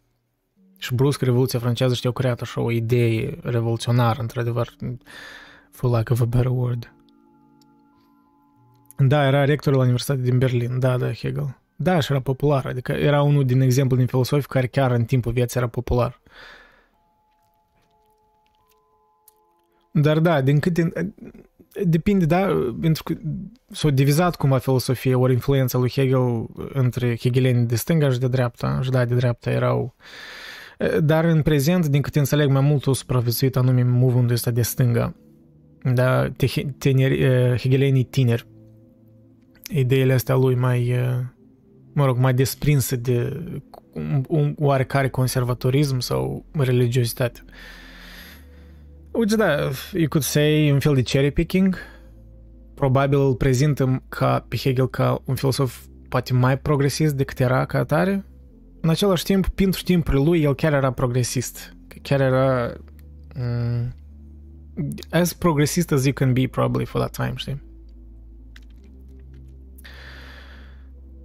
Și 0.79 0.95
brusc 0.95 1.23
Revoluția 1.23 1.59
franceză 1.59 1.95
știu, 1.95 2.13
creat 2.13 2.41
așa 2.41 2.61
o 2.61 2.71
idee 2.71 3.39
revoluționară, 3.43 4.21
într-adevăr, 4.21 4.77
for 5.71 5.91
lack 5.91 6.11
of 6.11 6.21
a 6.21 6.25
better 6.25 6.51
word. 6.51 6.93
Da, 8.99 9.27
era 9.27 9.45
rector 9.45 9.75
la 9.75 9.81
Universitatea 9.81 10.23
din 10.23 10.39
Berlin, 10.39 10.79
da, 10.79 10.97
da, 10.97 11.13
Hegel. 11.13 11.57
Da, 11.77 12.01
și 12.01 12.13
era 12.13 12.21
popular, 12.21 12.67
adică 12.67 12.93
era 12.93 13.23
unul 13.23 13.45
din 13.45 13.61
exemplu 13.61 13.97
din 13.97 14.07
filosofi 14.07 14.47
care 14.47 14.67
chiar 14.67 14.91
în 14.91 15.05
timpul 15.05 15.33
vieții 15.33 15.61
era 15.61 15.69
popular. 15.69 16.21
Dar 19.93 20.19
da, 20.19 20.41
din 20.41 20.61
câte 20.61 21.13
Depinde, 21.83 22.25
da, 22.25 22.47
pentru 22.81 23.03
că 23.03 23.15
s-a 23.71 23.91
divizat 23.91 24.37
cumva 24.37 24.59
filosofia, 24.59 25.19
ori 25.19 25.33
influența 25.33 25.79
lui 25.79 25.91
Hegel 25.91 26.47
între 26.73 27.17
hegeleni 27.21 27.67
de 27.67 27.77
stânga 27.77 28.11
și 28.11 28.19
de 28.19 28.29
dreapta, 28.29 28.81
și 28.83 28.91
da, 28.91 29.05
de 29.05 29.15
dreapta 29.15 29.51
erau... 29.51 29.95
Dar 31.01 31.25
în 31.25 31.43
prezent, 31.43 31.87
din 31.87 32.03
câte 32.03 32.19
înțeleg, 32.19 32.51
mai 32.51 32.61
mult 32.61 32.87
o 32.87 32.93
supraviețuit 32.93 33.57
anume 33.57 33.83
movement 33.83 34.31
ăsta 34.31 34.51
de 34.51 34.63
stânga. 34.63 35.15
Da, 35.95 36.29
tineri, 36.79 37.19
hegelenii 37.57 38.05
tineri. 38.05 38.47
Ideile 39.71 40.13
astea 40.13 40.35
lui 40.35 40.55
mai, 40.55 40.95
mă 41.93 42.05
rog, 42.05 42.19
mai 42.19 42.35
desprinse 42.35 42.97
de 42.97 43.43
un 44.29 44.55
oarecare 44.59 45.09
conservatorism 45.09 45.99
sau 45.99 46.45
religiozitate. 46.53 47.45
Uite, 49.19 49.37
da, 49.37 49.71
you 49.93 50.09
could 50.09 50.23
say 50.23 50.71
un 50.71 50.79
fel 50.79 50.95
de 50.95 51.03
cherry 51.03 51.31
picking. 51.31 51.77
Probabil 52.75 53.19
îl 53.19 53.35
prezintă 53.35 54.03
ca, 54.09 54.45
pe 54.49 54.57
Hegel 54.57 54.89
ca 54.89 55.23
un 55.25 55.35
filosof 55.35 55.81
poate 56.09 56.33
mai 56.33 56.59
progresist 56.59 57.15
decât 57.15 57.41
era 57.41 57.65
ca 57.65 57.79
atare. 57.79 58.25
În 58.81 58.89
același 58.91 59.25
timp, 59.25 59.49
pentru 59.49 59.83
timpul 59.83 60.25
lui, 60.25 60.43
el 60.43 60.55
chiar 60.55 60.73
era 60.73 60.93
progresist. 60.93 61.77
Chiar 62.03 62.21
era 62.21 62.73
um, 63.37 63.95
as 65.11 65.33
progresist 65.33 65.93
as 65.93 66.05
you 66.05 66.13
can 66.13 66.33
be 66.33 66.47
probably 66.47 66.85
for 66.85 67.01
that 67.01 67.17
time, 67.17 67.33
știi? 67.37 67.63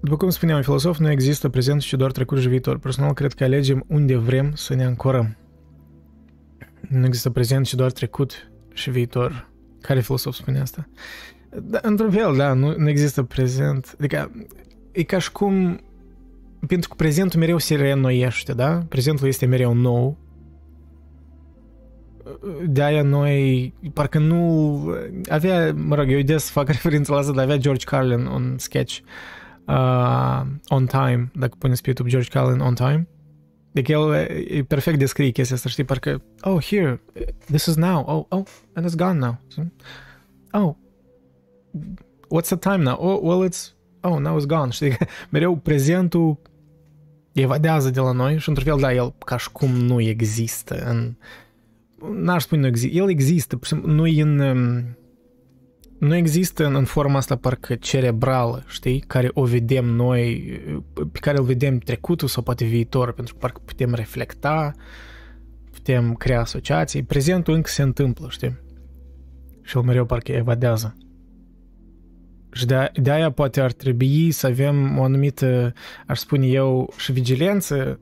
După 0.02 0.18
cum 0.18 0.30
spunea 0.30 0.56
un 0.56 0.62
filosof, 0.62 0.98
nu 0.98 1.12
există 1.12 1.50
prezent 1.50 1.82
și 1.82 1.96
doar 1.96 2.12
trecut 2.12 2.40
și 2.40 2.48
viitor. 2.48 2.80
Personal, 2.80 3.14
cred 3.14 3.34
că 3.34 3.44
alegem 3.44 3.84
unde 3.88 4.16
vrem 4.16 4.52
să 4.56 4.74
ne 4.74 4.84
ancorăm. 4.84 5.38
Nu 6.90 7.06
există 7.06 7.30
prezent 7.30 7.66
și 7.66 7.76
doar 7.76 7.92
trecut 7.92 8.52
și 8.74 8.90
viitor. 8.90 9.50
Care 9.82 10.00
filosof 10.00 10.34
spune 10.34 10.60
asta? 10.60 10.88
Da, 11.62 11.80
într-un 11.82 12.12
fel, 12.12 12.36
da, 12.36 12.54
nu, 12.54 12.76
nu 12.78 12.90
există 12.90 13.24
prezent. 13.24 13.96
Adică 13.98 14.32
e 14.92 15.04
ca 15.04 15.20
și 15.20 15.32
cum 15.32 15.80
pentru 16.68 16.90
că 16.90 16.96
prezentul 16.96 17.40
mereu 17.40 17.58
se 17.58 17.76
reînnoiește, 17.76 18.54
da? 18.54 18.86
Prezentul 18.90 19.28
este 19.28 19.46
mereu 19.46 19.74
nou. 19.74 20.18
De-aia 22.66 23.04
noi, 23.04 23.74
parcă 23.94 24.20
nu... 24.20 24.96
Avea, 25.30 25.74
mă 25.74 25.96
rog, 25.96 26.12
eu 26.12 26.22
des 26.22 26.50
fac 26.50 26.68
referință 26.78 27.12
la 27.12 27.18
asta, 27.18 27.32
dar 27.32 27.44
avea 27.44 27.58
George 27.58 27.86
Carlin 27.86 28.26
un 28.26 28.56
sketch 28.58 29.00
uh, 29.68 30.42
On 30.68 30.86
Time, 30.86 31.32
dacă 31.36 31.56
puneți 31.58 31.82
pe 31.82 31.88
YouTube 31.88 32.10
George 32.10 32.30
Carlin 32.30 32.60
On 32.60 32.74
Time. 32.74 33.08
Deci 33.74 33.90
el 33.90 34.14
e 34.48 34.64
perfect 34.64 35.00
descrie 35.00 35.30
chestia 35.30 35.56
asta, 35.56 35.70
știi, 35.70 35.84
parcă, 35.84 36.22
oh, 36.42 36.64
here, 36.66 37.02
this 37.46 37.66
is 37.66 37.76
now, 37.76 38.04
oh, 38.06 38.26
oh, 38.40 38.48
and 38.74 38.86
it's 38.86 38.96
gone 38.96 39.20
now. 39.20 39.40
Oh, 40.52 40.76
what's 42.30 42.48
the 42.48 42.58
time 42.58 42.84
now? 42.84 42.98
Oh, 43.00 43.20
well, 43.22 43.50
it's, 43.50 43.74
oh, 44.02 44.20
now 44.20 44.40
it's 44.40 44.46
gone, 44.46 44.72
știi, 44.72 44.98
mereu 45.30 45.56
prezentul 45.56 46.38
evadează 47.32 47.90
de 47.90 48.00
la 48.00 48.12
noi 48.12 48.38
și 48.38 48.50
într-un 48.50 48.68
fel, 48.68 48.80
da, 48.82 48.94
el 48.94 49.14
ca 49.26 49.38
și 49.38 49.52
cum 49.52 49.72
nu 49.72 50.02
există 50.02 50.84
în... 50.90 51.16
N-aș 52.14 52.44
spune 52.44 52.62
nu 52.62 52.68
există, 52.68 52.98
el 52.98 53.10
există, 53.10 53.60
nu 53.86 54.08
e 54.08 54.22
în 54.22 54.40
nu 56.04 56.16
există 56.16 56.66
în 56.66 56.86
forma 56.86 57.18
asta 57.18 57.36
parcă 57.36 57.76
cerebrală, 57.76 58.64
știi, 58.68 59.00
care 59.00 59.30
o 59.34 59.44
vedem 59.44 59.86
noi, 59.86 60.44
pe 61.12 61.20
care 61.20 61.38
îl 61.38 61.44
vedem 61.44 61.78
trecutul 61.78 62.28
sau 62.28 62.44
poate 62.44 62.66
viitor, 62.66 63.12
pentru 63.12 63.34
că 63.34 63.40
parcă 63.40 63.62
putem 63.66 63.94
reflecta, 63.94 64.72
putem 65.72 66.14
crea 66.14 66.40
asociații. 66.40 67.04
Prezentul 67.04 67.54
încă 67.54 67.70
se 67.70 67.82
întâmplă, 67.82 68.28
știi? 68.30 68.60
Și 69.62 69.78
el 69.78 69.84
mereu 69.84 70.06
parcă 70.06 70.32
evadează. 70.32 70.98
Și 72.52 72.66
de, 72.66 72.92
de 72.94 73.12
aia 73.12 73.32
poate 73.32 73.62
ar 73.62 73.72
trebui 73.72 74.32
să 74.32 74.48
avem 74.48 74.98
o 74.98 75.04
anumită, 75.04 75.74
aș 76.08 76.20
spune 76.20 76.48
eu, 76.48 76.94
și 76.98 77.12
vigilență 77.12 78.00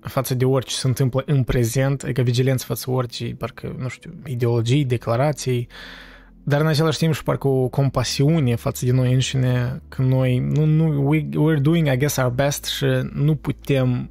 față 0.00 0.34
de 0.34 0.44
orice 0.44 0.74
se 0.74 0.86
întâmplă 0.86 1.22
în 1.26 1.42
prezent, 1.42 2.02
adică 2.02 2.22
vigilență 2.22 2.64
față 2.66 2.90
orice, 2.90 3.34
parcă, 3.38 3.76
nu 3.78 3.88
știu, 3.88 4.12
ideologii, 4.26 4.84
declarații, 4.84 5.68
uh, 5.70 6.10
dar 6.44 6.60
în 6.60 6.66
același 6.66 6.98
timp 6.98 7.14
și 7.14 7.22
parcă 7.22 7.48
o 7.48 7.68
compasiune 7.68 8.54
față 8.54 8.84
de 8.84 8.92
noi 8.92 9.12
înșine, 9.12 9.82
că 9.88 10.02
noi, 10.02 10.38
nu, 10.38 10.64
nu, 10.64 11.08
we, 11.08 11.28
we're 11.28 11.60
doing, 11.60 11.86
I 11.86 11.96
guess, 11.96 12.16
our 12.16 12.30
best 12.30 12.64
și 12.64 12.86
nu 13.12 13.34
putem 13.34 14.10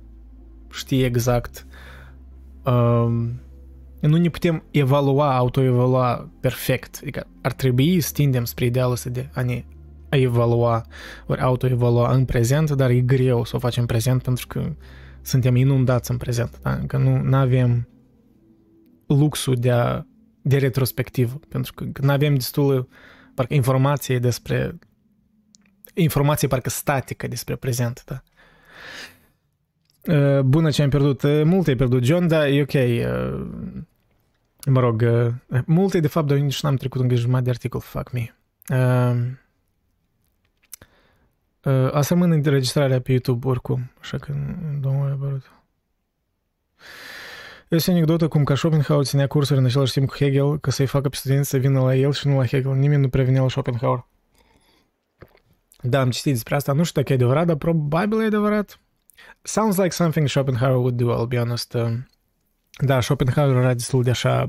ști 0.72 1.04
exact, 1.04 1.66
um, 2.64 3.40
nu 4.00 4.18
ne 4.18 4.30
putem 4.30 4.64
evalua, 4.72 5.38
autoevalua 5.38 6.30
perfect. 6.40 7.00
Adică 7.02 7.28
ar 7.42 7.54
trebui 7.54 8.00
să 8.00 8.12
tindem 8.14 8.44
spre 8.44 8.66
idealul 8.66 8.92
ăsta 8.92 9.10
de 9.10 9.30
a 9.34 9.42
ne 9.42 9.64
evalua, 10.10 10.86
ori 11.28 11.42
autoevalua 11.42 12.14
în 12.14 12.26
prezent, 12.26 12.72
dar 12.72 12.90
e 12.90 13.00
greu 13.00 13.46
să 13.46 13.56
o 13.56 13.60
facem 13.60 13.82
în 13.82 13.88
prezent 13.88 14.22
pentru 14.22 14.48
că 14.48 14.74
suntem 15.22 15.56
inundați 15.56 16.12
în 16.12 16.18
prezent, 16.18 16.60
da? 16.62 16.80
că 16.88 16.98
nu 16.98 17.36
avem 17.36 17.88
luxul 19.06 19.56
de, 19.56 19.72
a, 19.72 20.06
de 20.42 20.58
retrospectivă, 20.58 21.40
pentru 21.50 21.74
că 21.74 22.02
nu 22.02 22.12
avem 22.12 22.36
destul 22.36 22.88
parcă 23.36 23.54
informație 23.54 24.20
despre 24.20 24.80
informație 25.94 26.48
parcă 26.48 26.70
statică 26.70 27.28
despre 27.28 27.56
prezent, 27.56 28.04
da? 28.06 28.24
Uh, 30.06 30.40
bună 30.40 30.70
ce 30.70 30.82
am 30.82 30.90
pierdut. 30.90 31.22
Uh, 31.22 31.42
multe 31.44 31.70
ai 31.70 31.76
pierdut, 31.76 32.04
John, 32.04 32.28
dar 32.28 32.48
e 32.48 32.62
ok. 32.62 32.74
Uh, 32.74 33.48
mă 34.66 34.80
rog, 34.80 35.04
multe, 35.66 36.00
de 36.00 36.08
fapt, 36.08 36.28
dar 36.28 36.38
nici 36.38 36.62
n-am 36.62 36.76
trecut 36.76 37.02
în 37.02 37.16
jumătate 37.16 37.44
de 37.44 37.50
articol, 37.50 37.82
fuck 37.82 38.12
me. 38.12 38.36
Asta 41.92 42.14
rămâne 42.14 42.36
înregistrarea 42.36 43.02
pe 43.02 43.12
YouTube 43.12 43.48
oricum, 43.48 43.92
așa 44.00 44.18
că 44.18 44.34
nu 44.82 44.92
mai 44.92 45.12
apărut. 45.12 45.52
Este 47.72 47.92
o 47.92 47.94
anecdotă 47.94 48.28
cum 48.28 48.44
ca 48.44 48.56
Schopenhauer 48.56 49.06
ținea 49.06 49.28
cursuri 49.28 49.60
în 49.60 49.66
același 49.66 49.92
timp 49.92 50.10
cu 50.10 50.16
Hegel 50.16 50.60
ca 50.60 50.72
să-i 50.72 50.86
facă 50.86 51.10
pe 51.10 51.16
studenți 51.16 51.50
să 51.50 51.58
vină 51.58 51.82
la 51.82 51.96
el 51.96 52.14
și 52.14 52.28
nu 52.28 52.38
la 52.38 52.46
Hegel. 52.46 52.74
Nimeni 52.74 53.02
nu 53.02 53.10
prevenea 53.10 53.42
la 53.42 53.50
Schopenhauer. 53.50 54.06
Da, 55.82 56.00
am 56.00 56.10
citit 56.10 56.32
despre 56.32 56.56
asta. 56.56 56.74
Nu 56.74 56.84
știu 56.84 57.02
dacă 57.02 57.14
e 57.14 57.16
adevărat, 57.16 57.46
dar 57.46 57.56
probabil 57.56 58.22
e 58.22 58.26
adevărat. 58.26 58.80
Sounds 59.42 59.78
like 59.78 59.90
something 59.90 60.28
Schopenhauer 60.28 60.76
would 60.76 60.98
do, 60.98 61.24
I'll 61.24 61.28
be 61.28 61.38
honest. 61.38 61.74
Uh, 61.74 61.92
da, 62.78 63.02
Schopenhauer 63.02 63.56
era 63.56 63.74
destul 63.74 64.04
de 64.04 64.10
așa 64.10 64.48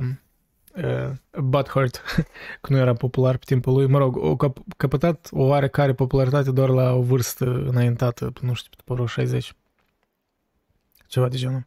uh, 0.77 1.11
butthurt 1.43 2.03
că 2.61 2.73
nu 2.73 2.79
era 2.79 2.93
popular 2.93 3.37
pe 3.37 3.45
timpul 3.45 3.73
lui. 3.73 3.87
Mă 3.87 3.99
rog, 3.99 4.17
o 4.17 4.37
cap- 4.37 4.63
căpătat 4.77 5.29
o 5.31 5.43
oarecare 5.43 5.93
popularitate 5.93 6.51
doar 6.51 6.69
la 6.69 6.93
o 6.93 7.03
vârstă 7.03 7.45
înaintată, 7.45 8.33
nu 8.41 8.55
știu, 8.55 8.71
după 8.77 8.95
vreo 8.95 9.07
60. 9.07 9.55
Ceva 11.07 11.29
de 11.29 11.37
genul. 11.37 11.67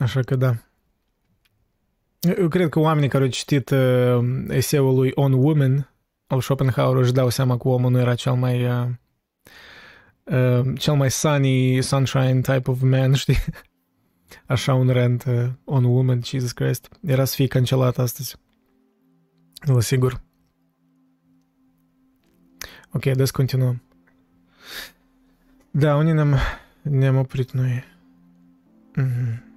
Așa 0.00 0.20
că 0.22 0.36
da. 0.36 0.54
Eu 2.36 2.48
cred 2.48 2.68
că 2.68 2.78
oamenii 2.78 3.08
care 3.08 3.24
au 3.24 3.30
citit 3.30 3.70
uh, 3.70 4.44
eseul 4.48 4.94
lui 4.94 5.12
On 5.14 5.32
Women 5.32 5.90
al 6.26 6.40
Schopenhauer 6.40 6.96
își 6.96 7.12
dau 7.12 7.28
seama 7.28 7.56
că 7.56 7.68
omul 7.68 7.90
nu 7.90 7.98
era 7.98 8.14
cel 8.14 8.34
mai 8.34 8.64
uh, 8.64 8.86
uh, 10.24 10.78
cel 10.78 10.94
mai 10.94 11.10
sunny, 11.10 11.82
sunshine 11.82 12.40
type 12.40 12.70
of 12.70 12.80
man, 12.80 13.14
știi? 13.22 13.38
Așa 14.46 14.74
un 14.74 14.88
rent 14.88 15.24
uh, 15.24 15.48
on 15.64 15.84
woman, 15.84 16.20
Jesus 16.24 16.52
Christ. 16.52 16.88
Era 17.02 17.24
să 17.24 17.34
fie 17.34 17.46
cancelat 17.46 17.98
astăzi. 17.98 18.36
La 19.60 19.80
sigur. 19.80 20.20
Ok, 22.92 23.04
des 23.04 23.30
continuăm. 23.30 23.82
Da, 25.70 25.96
unii 25.96 26.12
ne-am, 26.12 26.36
ne-am 26.82 27.16
oprit 27.16 27.50
noi. 27.50 27.84
Mm-hmm. 28.96 29.49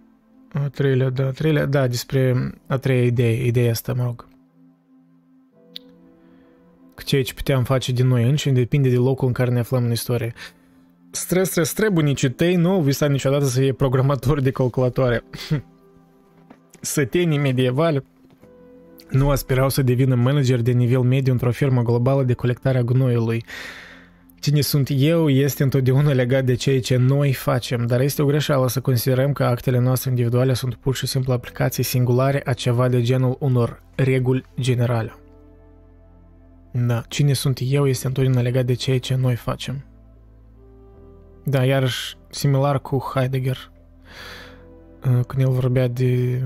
A 0.54 0.70
treilea, 0.70 1.10
da, 1.10 1.26
a 1.26 1.30
treilea, 1.30 1.66
da, 1.66 1.88
despre 1.88 2.52
a 2.68 2.78
treia 2.78 3.04
idee, 3.04 3.46
ideea 3.46 3.72
asta, 3.72 3.94
mă 3.94 4.04
rog. 4.04 4.28
Că 6.94 7.04
ceea 7.06 7.24
ce 7.24 7.34
puteam 7.34 7.64
face 7.64 7.92
din 7.92 8.08
noi 8.08 8.30
înșine 8.30 8.54
depinde 8.54 8.90
de 8.90 8.96
locul 8.96 9.28
în 9.28 9.34
care 9.34 9.52
ne 9.52 9.60
aflăm 9.60 9.84
în 9.84 9.92
istorie. 9.92 10.34
Stres, 11.12 11.50
stres, 11.50 11.70
stres, 11.70 11.90
bunicii 11.90 12.32
tăi 12.32 12.56
nu 12.56 12.72
au 12.72 12.82
visat 12.82 13.10
niciodată 13.10 13.46
să 13.46 13.60
fie 13.60 13.74
programatori 13.74 14.44
de 14.44 14.52
calculatoare. 14.52 15.24
Sătenii 16.82 17.38
medievali 17.38 18.04
nu 19.10 19.30
aspirau 19.30 19.70
să 19.70 19.82
devină 19.82 20.16
manager 20.16 20.62
de 20.62 20.72
nivel 20.72 21.02
mediu 21.02 21.32
într-o 21.32 21.52
firmă 21.52 21.82
globală 21.82 22.24
de 22.24 22.34
colectare 22.34 22.78
a 22.78 22.84
gunoiului. 22.84 23.46
Cine 24.44 24.62
sunt 24.62 24.90
eu 24.92 25.30
este 25.30 25.64
întotdeauna 25.64 26.12
legat 26.12 26.46
de 26.46 26.56
ceea 26.56 26.80
ce 26.80 26.96
noi 26.96 27.34
facem, 27.34 27.86
dar 27.86 28.02
este 28.02 28.22
o 28.22 28.26
greșeală 28.26 28.68
să 28.68 28.82
considerăm 28.82 29.34
că 29.34 29.44
actele 29.44 29.80
noastre 29.80 30.10
individuale 30.10 30.54
sunt 30.54 30.76
pur 30.76 30.96
și 30.96 31.08
simplu 31.08 31.34
aplicații 31.34 31.84
singulare 31.84 32.42
a 32.46 32.54
ceva 32.54 32.88
de 32.88 33.02
genul 33.02 33.36
unor 33.40 33.84
reguli 33.96 34.46
generale. 34.60 35.16
Da, 36.72 37.04
cine 37.08 37.34
sunt 37.34 37.60
eu 37.62 37.88
este 37.88 38.08
întotdeauna 38.08 38.42
legat 38.42 38.66
de 38.66 38.74
ceea 38.74 39.00
ce 39.00 39.16
noi 39.16 39.36
facem. 39.36 39.86
Da, 41.44 41.66
iarăși 41.66 42.18
similar 42.30 42.80
cu 42.80 43.12
Heidegger, 43.14 43.72
uh, 45.06 45.26
când 45.28 45.42
el 45.42 45.50
vorbea 45.50 45.88
de, 45.88 46.42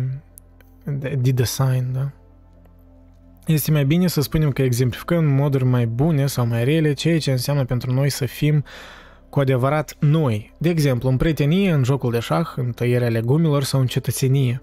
de, 0.83 1.17
de 1.21 1.31
design, 1.31 1.93
da? 1.93 2.11
Este 3.47 3.71
mai 3.71 3.85
bine 3.85 4.07
să 4.07 4.21
spunem 4.21 4.51
că 4.51 4.61
exemplificăm 4.61 5.17
în 5.17 5.35
moduri 5.35 5.65
mai 5.65 5.85
bune 5.85 6.25
sau 6.25 6.45
mai 6.45 6.63
rele 6.63 6.93
ceea 6.93 7.19
ce 7.19 7.31
înseamnă 7.31 7.65
pentru 7.65 7.91
noi 7.93 8.09
să 8.09 8.25
fim 8.25 8.63
cu 9.29 9.39
adevărat 9.39 9.95
noi. 9.99 10.53
De 10.57 10.69
exemplu, 10.69 11.09
în 11.09 11.17
prietenie, 11.17 11.71
în 11.71 11.83
jocul 11.83 12.11
de 12.11 12.19
șah, 12.19 12.47
în 12.55 12.71
tăierea 12.71 13.09
legumilor 13.09 13.63
sau 13.63 13.79
în 13.79 13.85
cetățenie. 13.85 14.61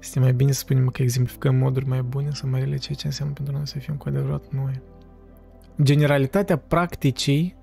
Este 0.00 0.20
mai 0.20 0.32
bine 0.32 0.52
să 0.52 0.58
spunem 0.58 0.86
că 0.86 1.02
exemplificăm 1.02 1.54
moduri 1.54 1.86
mai 1.86 2.02
bune 2.02 2.28
sau 2.32 2.48
mai 2.48 2.60
rele 2.60 2.76
ceea 2.76 2.96
ce 2.96 3.06
înseamnă 3.06 3.34
pentru 3.34 3.54
noi 3.54 3.66
să 3.66 3.78
fim 3.78 3.94
cu 3.94 4.08
adevărat 4.08 4.44
noi. 4.50 4.80
Generalitatea 5.82 6.56
practicii 6.56 7.56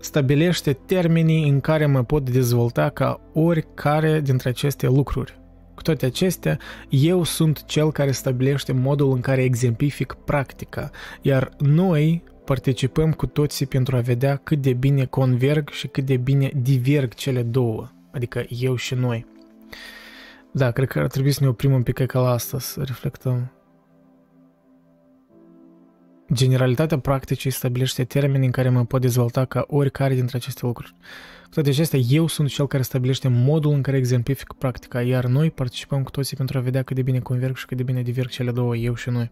stabilește 0.00 0.72
termenii 0.72 1.48
în 1.48 1.60
care 1.60 1.86
mă 1.86 2.02
pot 2.04 2.30
dezvolta 2.30 2.88
ca 2.88 3.20
oricare 3.32 4.20
dintre 4.20 4.48
aceste 4.48 4.86
lucruri. 4.86 5.39
Cu 5.80 5.86
toate 5.86 6.06
acestea, 6.06 6.58
eu 6.88 7.22
sunt 7.24 7.64
cel 7.64 7.92
care 7.92 8.10
stabilește 8.10 8.72
modul 8.72 9.12
în 9.12 9.20
care 9.20 9.42
exemplific 9.42 10.12
practica, 10.24 10.90
iar 11.22 11.50
noi 11.58 12.22
participăm 12.44 13.12
cu 13.12 13.26
toții 13.26 13.66
pentru 13.66 13.96
a 13.96 14.00
vedea 14.00 14.36
cât 14.36 14.60
de 14.60 14.72
bine 14.72 15.04
converg 15.04 15.68
și 15.68 15.86
cât 15.86 16.04
de 16.04 16.16
bine 16.16 16.52
diverg 16.56 17.14
cele 17.14 17.42
două, 17.42 17.90
adică 18.12 18.44
eu 18.48 18.76
și 18.76 18.94
noi. 18.94 19.26
Da, 20.52 20.70
cred 20.70 20.88
că 20.88 20.98
ar 20.98 21.06
trebui 21.06 21.32
să 21.32 21.38
ne 21.42 21.48
oprim 21.48 21.72
un 21.72 21.82
pic 21.82 22.06
ca 22.06 22.20
la 22.20 22.30
asta, 22.30 22.58
să 22.58 22.82
reflectăm. 22.82 23.52
Generalitatea 26.32 26.98
practicii 26.98 27.50
stabilește 27.50 28.04
termeni 28.04 28.44
în 28.44 28.50
care 28.50 28.68
mă 28.68 28.84
pot 28.84 29.00
dezvolta 29.00 29.44
ca 29.44 29.64
oricare 29.68 30.14
dintre 30.14 30.36
aceste 30.36 30.66
lucruri. 30.66 30.94
Cu 31.50 31.56
toate 31.56 31.70
acestea, 31.70 31.98
eu 31.98 32.26
sunt 32.26 32.48
cel 32.48 32.66
care 32.66 32.82
stabilește 32.82 33.28
modul 33.28 33.72
în 33.72 33.82
care 33.82 33.96
exemplific 33.96 34.52
practica, 34.52 35.02
iar 35.02 35.26
noi 35.26 35.50
participăm 35.50 36.02
cu 36.02 36.10
toții 36.10 36.36
pentru 36.36 36.58
a 36.58 36.60
vedea 36.60 36.82
cât 36.82 36.96
de 36.96 37.02
bine 37.02 37.18
converg 37.18 37.56
și 37.56 37.66
cât 37.66 37.76
de 37.76 37.82
bine 37.82 38.02
diverg 38.02 38.28
cele 38.28 38.50
două, 38.50 38.76
eu 38.76 38.94
și 38.94 39.10
noi. 39.10 39.30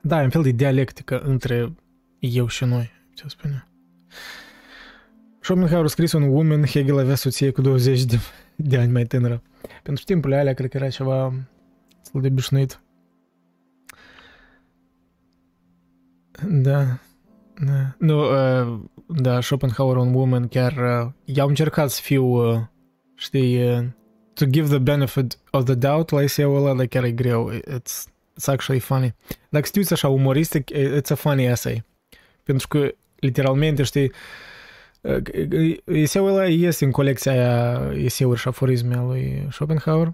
Da, 0.00 0.20
e 0.20 0.24
un 0.24 0.30
fel 0.30 0.42
de 0.42 0.50
dialectică 0.50 1.20
între 1.20 1.74
eu 2.18 2.46
și 2.46 2.64
noi, 2.64 2.90
ce 3.14 3.24
spune. 3.26 3.68
Schopenhauer 5.40 5.84
a 5.84 5.88
scris 5.88 6.12
un 6.12 6.22
Woman, 6.22 6.64
Hegel 6.64 6.98
avea 6.98 7.14
soție 7.14 7.50
cu 7.50 7.60
20 7.60 8.04
de, 8.04 8.18
de 8.56 8.76
ani 8.76 8.92
mai 8.92 9.04
tânără. 9.04 9.42
Pentru 9.82 10.04
timpurile 10.04 10.38
alea, 10.38 10.54
cred 10.54 10.70
că 10.70 10.76
era 10.76 10.88
ceva 10.88 11.32
destul 11.98 12.20
de 12.20 12.28
obișnuit. 12.28 12.80
Da. 16.48 16.98
Da. 17.64 17.94
Nu, 17.98 18.18
uh, 18.18 18.80
da, 19.06 19.40
Schopenhauer 19.40 19.96
un 19.96 20.14
Woman 20.14 20.48
chiar... 20.48 20.72
Uh, 20.72 21.12
eu 21.24 21.42
am 21.42 21.48
încercat 21.48 21.90
să 21.90 22.00
fiu, 22.02 22.24
uh, 22.24 22.60
știi, 23.14 23.72
uh, 23.72 23.84
to 24.34 24.46
give 24.46 24.68
the 24.68 24.78
benefit 24.78 25.38
of 25.50 25.64
the 25.64 25.74
doubt 25.74 26.10
la 26.10 26.22
eseul 26.22 26.56
ăla, 26.56 26.74
dar 26.74 26.86
chiar 26.86 27.04
e 27.04 27.10
greu. 27.10 27.52
It's, 27.52 28.06
it's 28.38 28.46
actually 28.46 28.80
funny. 28.80 29.14
Dacă 29.48 29.66
știți 29.66 29.92
așa 29.92 30.08
umoristic, 30.08 30.70
it's 30.70 31.10
a 31.10 31.14
funny 31.14 31.44
essay. 31.44 31.84
Pentru 32.42 32.68
că, 32.68 32.88
literalmente, 33.16 33.82
știi, 33.82 34.12
uh, 35.00 35.76
eseul 35.84 36.28
ăla 36.28 36.46
este 36.46 36.84
în 36.84 36.90
colecția 36.90 37.32
aia 37.32 37.92
eseuri 37.94 38.40
și 38.40 38.48
aforisme 38.48 38.94
a 38.94 39.02
lui 39.02 39.46
Schopenhauer. 39.50 40.12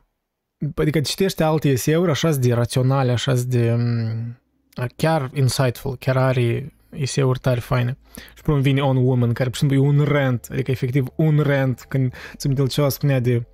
Adică 0.74 1.00
citește 1.00 1.42
alte 1.42 1.68
eseuri 1.68 2.10
așa 2.10 2.30
de 2.30 2.52
raționale, 2.52 3.12
așa 3.12 3.34
de... 3.46 3.72
Um, 3.72 4.38
chiar 4.96 5.30
insightful, 5.34 5.96
chiar 5.96 6.16
are 6.16 6.72
eseuri 6.90 7.38
tare 7.38 7.60
faine. 7.60 7.98
Și 8.34 8.42
până 8.42 8.60
vine 8.60 8.80
On 8.80 8.96
Woman, 8.96 9.32
care, 9.32 9.48
pur 9.48 9.58
și 9.58 9.66
simplu, 9.66 9.84
e 9.84 9.88
un 9.88 10.04
rant, 10.04 10.48
adică 10.52 10.70
efectiv 10.70 11.06
un 11.14 11.38
rant, 11.38 11.84
când 11.88 12.14
ți 12.36 12.46
minte 12.46 12.66
ceva 12.66 12.88
spunea 12.88 13.20
de 13.20 13.46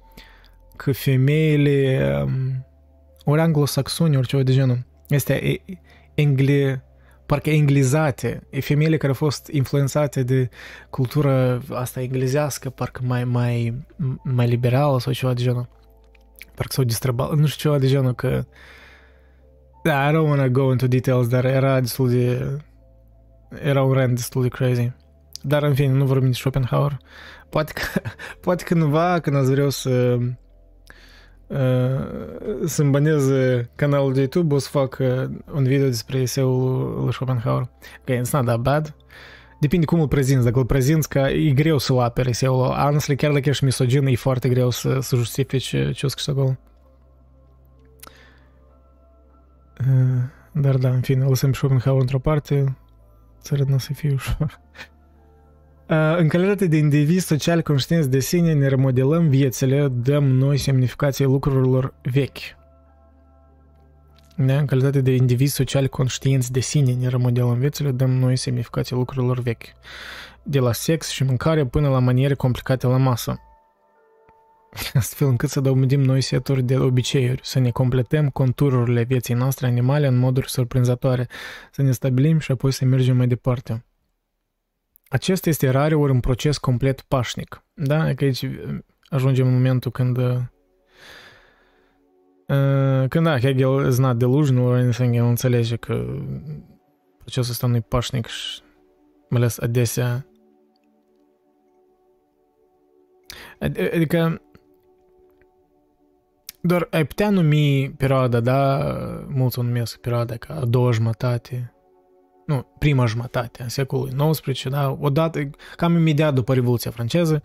că 0.76 0.92
femeile 0.92 2.10
um, 2.24 2.66
ori 3.24 3.40
anglosaxoni, 3.40 4.16
ori 4.16 4.26
ceva 4.26 4.42
de 4.42 4.52
genul, 4.52 4.86
este 5.08 5.62
engle, 6.14 6.84
parcă 7.26 7.50
englizate, 7.50 8.46
e 8.50 8.60
femeile 8.60 8.96
care 8.96 9.08
au 9.08 9.14
fost 9.14 9.48
influențate 9.52 10.22
de 10.22 10.48
cultura 10.90 11.60
asta 11.70 12.00
englezească, 12.00 12.70
parcă 12.70 13.00
mai, 13.04 13.24
mai, 13.24 13.74
mai 14.22 14.46
liberală 14.46 14.98
sau 14.98 15.12
ceva 15.12 15.34
de 15.34 15.42
genul. 15.42 15.68
Parcă 16.54 16.72
s-au 16.72 16.84
distrebat, 16.84 17.34
nu 17.34 17.46
știu 17.46 17.70
ceva 17.70 17.78
de 17.80 17.88
genul 17.88 18.14
că 18.14 18.44
da, 19.86 20.08
I 20.08 20.12
don't 20.12 20.28
want 20.28 20.40
to 20.40 20.48
go 20.48 20.70
into 20.70 20.86
details, 20.86 21.28
dar 21.28 21.44
era 21.44 21.80
destul 21.80 22.08
de... 22.10 22.56
Era 23.62 23.82
un 23.82 23.92
rand 23.92 24.14
destul 24.14 24.42
de 24.42 24.48
crazy. 24.48 24.92
Dar, 25.42 25.62
în 25.62 25.74
fine, 25.74 25.92
nu 25.92 26.04
vorbim 26.04 26.28
de 26.28 26.34
Schopenhauer. 26.34 26.98
Poate 27.48 27.72
că, 27.72 28.00
poate 28.44 28.64
cândva, 28.64 29.18
când 29.18 29.36
ați 29.36 29.50
vreau 29.50 29.70
să 29.70 30.18
să-mi 32.64 32.90
banez 32.90 33.30
canalul 33.74 34.12
de 34.12 34.18
YouTube, 34.18 34.54
o 34.54 34.58
să 34.58 34.68
fac 34.70 34.98
un 35.54 35.64
video 35.64 35.86
despre 35.86 36.18
eseul 36.18 37.00
lui 37.02 37.12
Schopenhauer. 37.12 37.60
Ok, 38.00 38.16
it's 38.16 38.30
not 38.30 38.44
that 38.44 38.58
bad. 38.58 38.94
Depinde 39.60 39.86
cum 39.86 40.00
îl 40.00 40.08
prezinți. 40.08 40.44
Dacă 40.44 40.58
îl 40.58 40.64
prezinți 40.64 41.08
că 41.08 41.18
e 41.18 41.50
greu 41.50 41.78
să-l 41.78 41.98
apere 41.98 42.28
eseul, 42.28 42.66
honestly, 42.66 43.16
chiar 43.16 43.32
dacă 43.32 43.48
ești 43.48 43.64
misogin, 43.64 44.06
e 44.06 44.14
foarte 44.14 44.48
greu 44.48 44.70
să, 44.70 44.98
să 45.00 45.16
justifici 45.16 45.66
ce 45.92 46.00
o 46.02 46.08
scris 46.08 46.26
acolo. 46.26 46.56
Dar 50.52 50.76
da, 50.76 50.88
în 50.88 51.00
fine, 51.00 51.24
lăsăm 51.24 51.50
pe 51.50 51.56
Schopenhauer 51.56 52.00
într-o 52.00 52.18
parte, 52.18 52.76
țără 53.46 53.64
nu 53.68 53.78
să 53.78 53.92
fie 53.92 54.12
ușor. 54.12 54.60
În 56.18 56.28
calitate 56.28 56.66
de 56.66 56.76
indivizi 56.76 57.26
social 57.26 57.62
conștienți 57.62 58.10
de 58.10 58.20
sine, 58.20 58.52
ne 58.52 58.68
remodelăm 58.68 59.28
viețile, 59.28 59.88
dăm 59.88 60.24
noi 60.24 60.58
semnificații 60.58 61.24
lucrurilor 61.24 61.94
vechi. 62.02 62.38
Da? 64.36 64.58
În 64.58 64.66
calitate 64.66 65.00
de 65.00 65.10
indivizi 65.10 65.54
social 65.54 65.88
conștienți 65.88 66.52
de 66.52 66.60
sine, 66.60 66.92
ne 66.92 67.08
remodelăm 67.08 67.58
viețile, 67.58 67.90
dăm 67.90 68.10
noi 68.10 68.36
semnificații 68.36 68.96
lucrurilor 68.96 69.38
vechi. 69.38 69.64
De 70.42 70.58
la 70.58 70.72
sex 70.72 71.08
și 71.08 71.24
mâncare 71.24 71.66
până 71.66 71.88
la 71.88 71.98
maniere 71.98 72.34
complicate 72.34 72.86
la 72.86 72.96
masă. 72.96 73.40
Astfel 74.94 75.28
încât 75.28 75.48
să 75.48 75.60
dăudim 75.60 76.00
noi 76.00 76.20
seturi 76.20 76.62
de 76.62 76.78
obiceiuri, 76.78 77.40
să 77.44 77.58
ne 77.58 77.70
completăm 77.70 78.28
contururile 78.28 79.02
vieții 79.02 79.34
noastre 79.34 79.66
animale 79.66 80.06
în 80.06 80.16
moduri 80.16 80.50
surprinzătoare, 80.50 81.28
să 81.72 81.82
ne 81.82 81.90
stabilim 81.90 82.38
și 82.38 82.52
apoi 82.52 82.72
să 82.72 82.84
mergem 82.84 83.16
mai 83.16 83.26
departe. 83.26 83.84
Acesta 85.08 85.48
este 85.48 85.68
rare 85.68 85.94
ori 85.94 86.12
un 86.12 86.20
proces 86.20 86.58
complet 86.58 87.00
pașnic. 87.00 87.64
Da? 87.74 88.14
Că 88.14 88.24
aici 88.24 88.42
uh, 88.42 88.78
ajungem 89.08 89.46
în 89.46 89.52
momentul 89.52 89.90
când 89.90 90.16
uh, 90.16 90.38
când 93.08 93.24
da, 93.24 93.38
Hegel 93.38 93.86
is 93.88 93.98
not 93.98 94.18
delusional 94.18 94.64
or 94.64 94.76
anything, 94.76 95.14
el 95.14 95.24
înțelege 95.24 95.76
că 95.76 96.04
procesul 97.18 97.50
ăsta 97.50 97.66
nu-i 97.66 97.80
pașnic 97.80 98.26
și 98.26 98.60
mai 99.28 99.40
ales 99.40 99.58
adesea 99.58 100.26
Adică 103.94 104.42
doar 106.66 106.86
ai 106.90 107.04
putea 107.04 107.30
numi 107.30 107.94
perioada, 107.96 108.40
da, 108.40 108.84
mulți 109.28 109.58
o 109.58 109.62
numesc 109.62 109.96
perioada 109.96 110.36
ca 110.36 110.54
a 110.54 110.64
doua 110.64 110.90
jumătate 110.90 111.70
nu, 112.46 112.66
prima 112.78 113.06
jumătate 113.06 113.62
a 113.62 113.68
secolului 113.68 114.30
XIX, 114.30 114.68
da, 114.68 114.96
odată, 115.00 115.50
cam 115.76 115.96
imediat 115.96 116.34
după 116.34 116.54
Revoluția 116.54 116.90
franceză, 116.90 117.42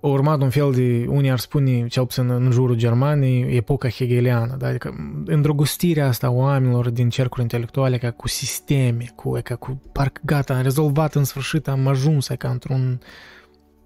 a 0.00 0.06
urmat 0.06 0.40
un 0.40 0.50
fel 0.50 0.72
de, 0.72 1.06
unii 1.08 1.30
ar 1.30 1.38
spune, 1.38 1.86
cel 1.86 2.06
puțin 2.06 2.30
în 2.30 2.50
jurul 2.50 2.76
Germaniei, 2.76 3.56
epoca 3.56 3.88
hegeliană, 3.88 4.56
da? 4.58 4.66
adică 4.66 4.94
îndrăgostirea 5.24 6.06
asta 6.06 6.30
oamenilor 6.30 6.90
din 6.90 7.08
cercuri 7.08 7.42
intelectuale 7.42 7.98
ca 7.98 8.10
cu 8.10 8.28
sisteme, 8.28 9.04
cu, 9.14 9.38
ca 9.42 9.56
cu, 9.56 9.80
parcă 9.92 10.20
gata, 10.24 10.54
am 10.54 10.62
rezolvat 10.62 11.14
în 11.14 11.24
sfârșit, 11.24 11.68
am 11.68 11.86
ajuns 11.86 12.26
ca 12.38 12.48
într-un, 12.48 13.00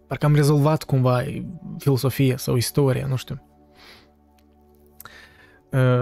parcă 0.07 0.27
am 0.27 0.35
rezolvat 0.35 0.83
cumva 0.83 1.23
filosofia 1.79 2.37
sau 2.37 2.57
istoria, 2.57 3.07
nu 3.07 3.17
știu. 3.17 3.48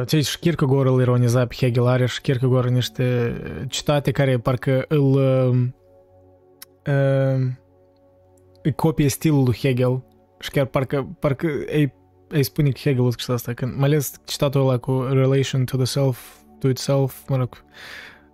Ce 0.06 0.20
și 0.20 0.38
Kierkegaard 0.38 0.88
îl 0.88 1.00
ironiza 1.00 1.46
pe 1.46 1.54
Hegel, 1.58 1.86
are 1.86 2.06
și 2.06 2.20
Kierkegaard 2.20 2.68
niște 2.68 3.36
citate 3.68 4.10
care 4.10 4.38
parcă 4.38 4.84
îl 4.88 5.18
îi 8.62 8.72
copie 8.74 9.08
stilul 9.08 9.44
lui 9.44 9.56
Hegel 9.56 10.04
și 10.38 10.50
chiar 10.50 10.66
parcă, 10.66 11.16
parcă 11.18 11.46
ei, 11.46 11.92
ei 12.30 12.42
spune 12.42 12.70
că 12.70 12.78
Hegel 12.78 13.06
a 13.06 13.10
scris 13.10 13.28
asta, 13.28 13.52
când, 13.52 13.76
mai 13.76 13.88
ales 13.88 14.12
citatul 14.24 14.60
ăla 14.60 14.78
cu 14.78 15.06
relation 15.10 15.64
to 15.64 15.76
the 15.76 15.86
self, 15.86 16.36
to 16.58 16.68
itself, 16.68 17.28
mă 17.28 17.36
rog, 17.36 17.64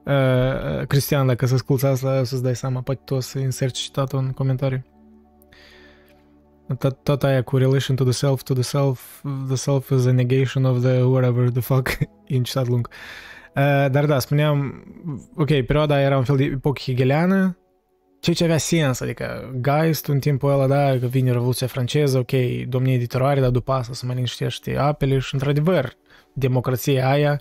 uh, 0.05 0.87
Cristian, 0.87 1.27
dacă 1.27 1.47
să 1.47 1.55
asculti 1.55 1.87
asta, 1.87 2.21
o 2.21 2.25
să-ți 2.25 2.43
dai 2.43 2.57
seama, 2.57 2.81
poate 2.81 3.01
tu 3.05 3.15
o 3.15 3.21
să 3.21 3.39
inserci 3.39 3.79
citatul 3.79 4.19
în 4.19 4.31
comentarii. 4.31 4.85
Tot, 6.79 6.99
tot 7.03 7.23
aia 7.23 7.43
cu 7.43 7.57
relation 7.57 7.97
to 7.97 8.05
the 8.05 8.13
self, 8.13 8.43
to 8.43 8.55
the 8.55 8.63
self, 8.63 9.25
the 9.47 9.57
self 9.57 9.91
is 9.91 10.07
a 10.07 10.13
negation 10.13 10.65
of 10.65 10.81
the 10.81 11.03
whatever 11.03 11.51
the 11.51 11.61
fuck, 11.61 11.89
e 12.27 12.37
un 12.37 12.43
citat 12.43 12.69
lung. 12.69 12.89
Uh, 13.57 13.91
dar 13.91 14.07
da, 14.07 14.19
spuneam, 14.19 14.85
ok, 15.37 15.47
perioada 15.47 16.01
era 16.01 16.17
un 16.17 16.25
fel 16.25 16.37
de 16.37 16.45
epocă 16.45 16.81
hegeliană, 16.85 17.57
ceea 18.21 18.37
ce 18.37 18.45
avea 18.45 18.59
sens, 18.59 19.01
adică 19.01 19.55
Geist 19.61 20.07
în 20.07 20.19
timpul 20.19 20.51
ăla, 20.51 20.67
da, 20.67 20.99
că 20.99 21.07
vine 21.07 21.33
Revoluția 21.33 21.67
franceză, 21.67 22.19
ok, 22.19 22.31
domnie 22.69 22.95
editorare, 22.95 23.41
dar 23.41 23.51
după 23.51 23.73
asta 23.73 23.93
să 23.93 24.07
mai 24.07 24.15
liniștește 24.15 24.77
apele 24.77 25.19
și, 25.19 25.35
într-adevăr, 25.35 25.93
democrația 26.33 27.11
aia 27.11 27.41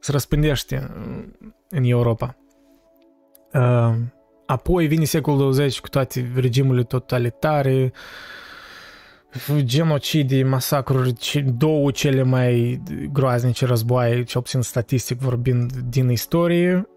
se 0.00 0.12
răspândește 0.12 0.90
în 1.68 1.84
Europa. 1.84 2.36
Uh, 3.52 3.94
apoi 4.46 4.86
vine 4.86 5.04
secolul 5.04 5.38
20 5.38 5.80
cu 5.80 5.88
toate 5.88 6.32
regimurile 6.34 6.84
totalitare, 6.84 7.92
genocidii, 9.58 10.42
masacruri, 10.42 11.12
două 11.56 11.90
cele 11.90 12.22
mai 12.22 12.82
groaznice 13.12 13.66
războaie, 13.66 14.24
cel 14.24 14.40
puțin 14.40 14.60
statistic 14.60 15.18
vorbind, 15.18 15.72
din 15.72 16.10
istorie. 16.10 16.88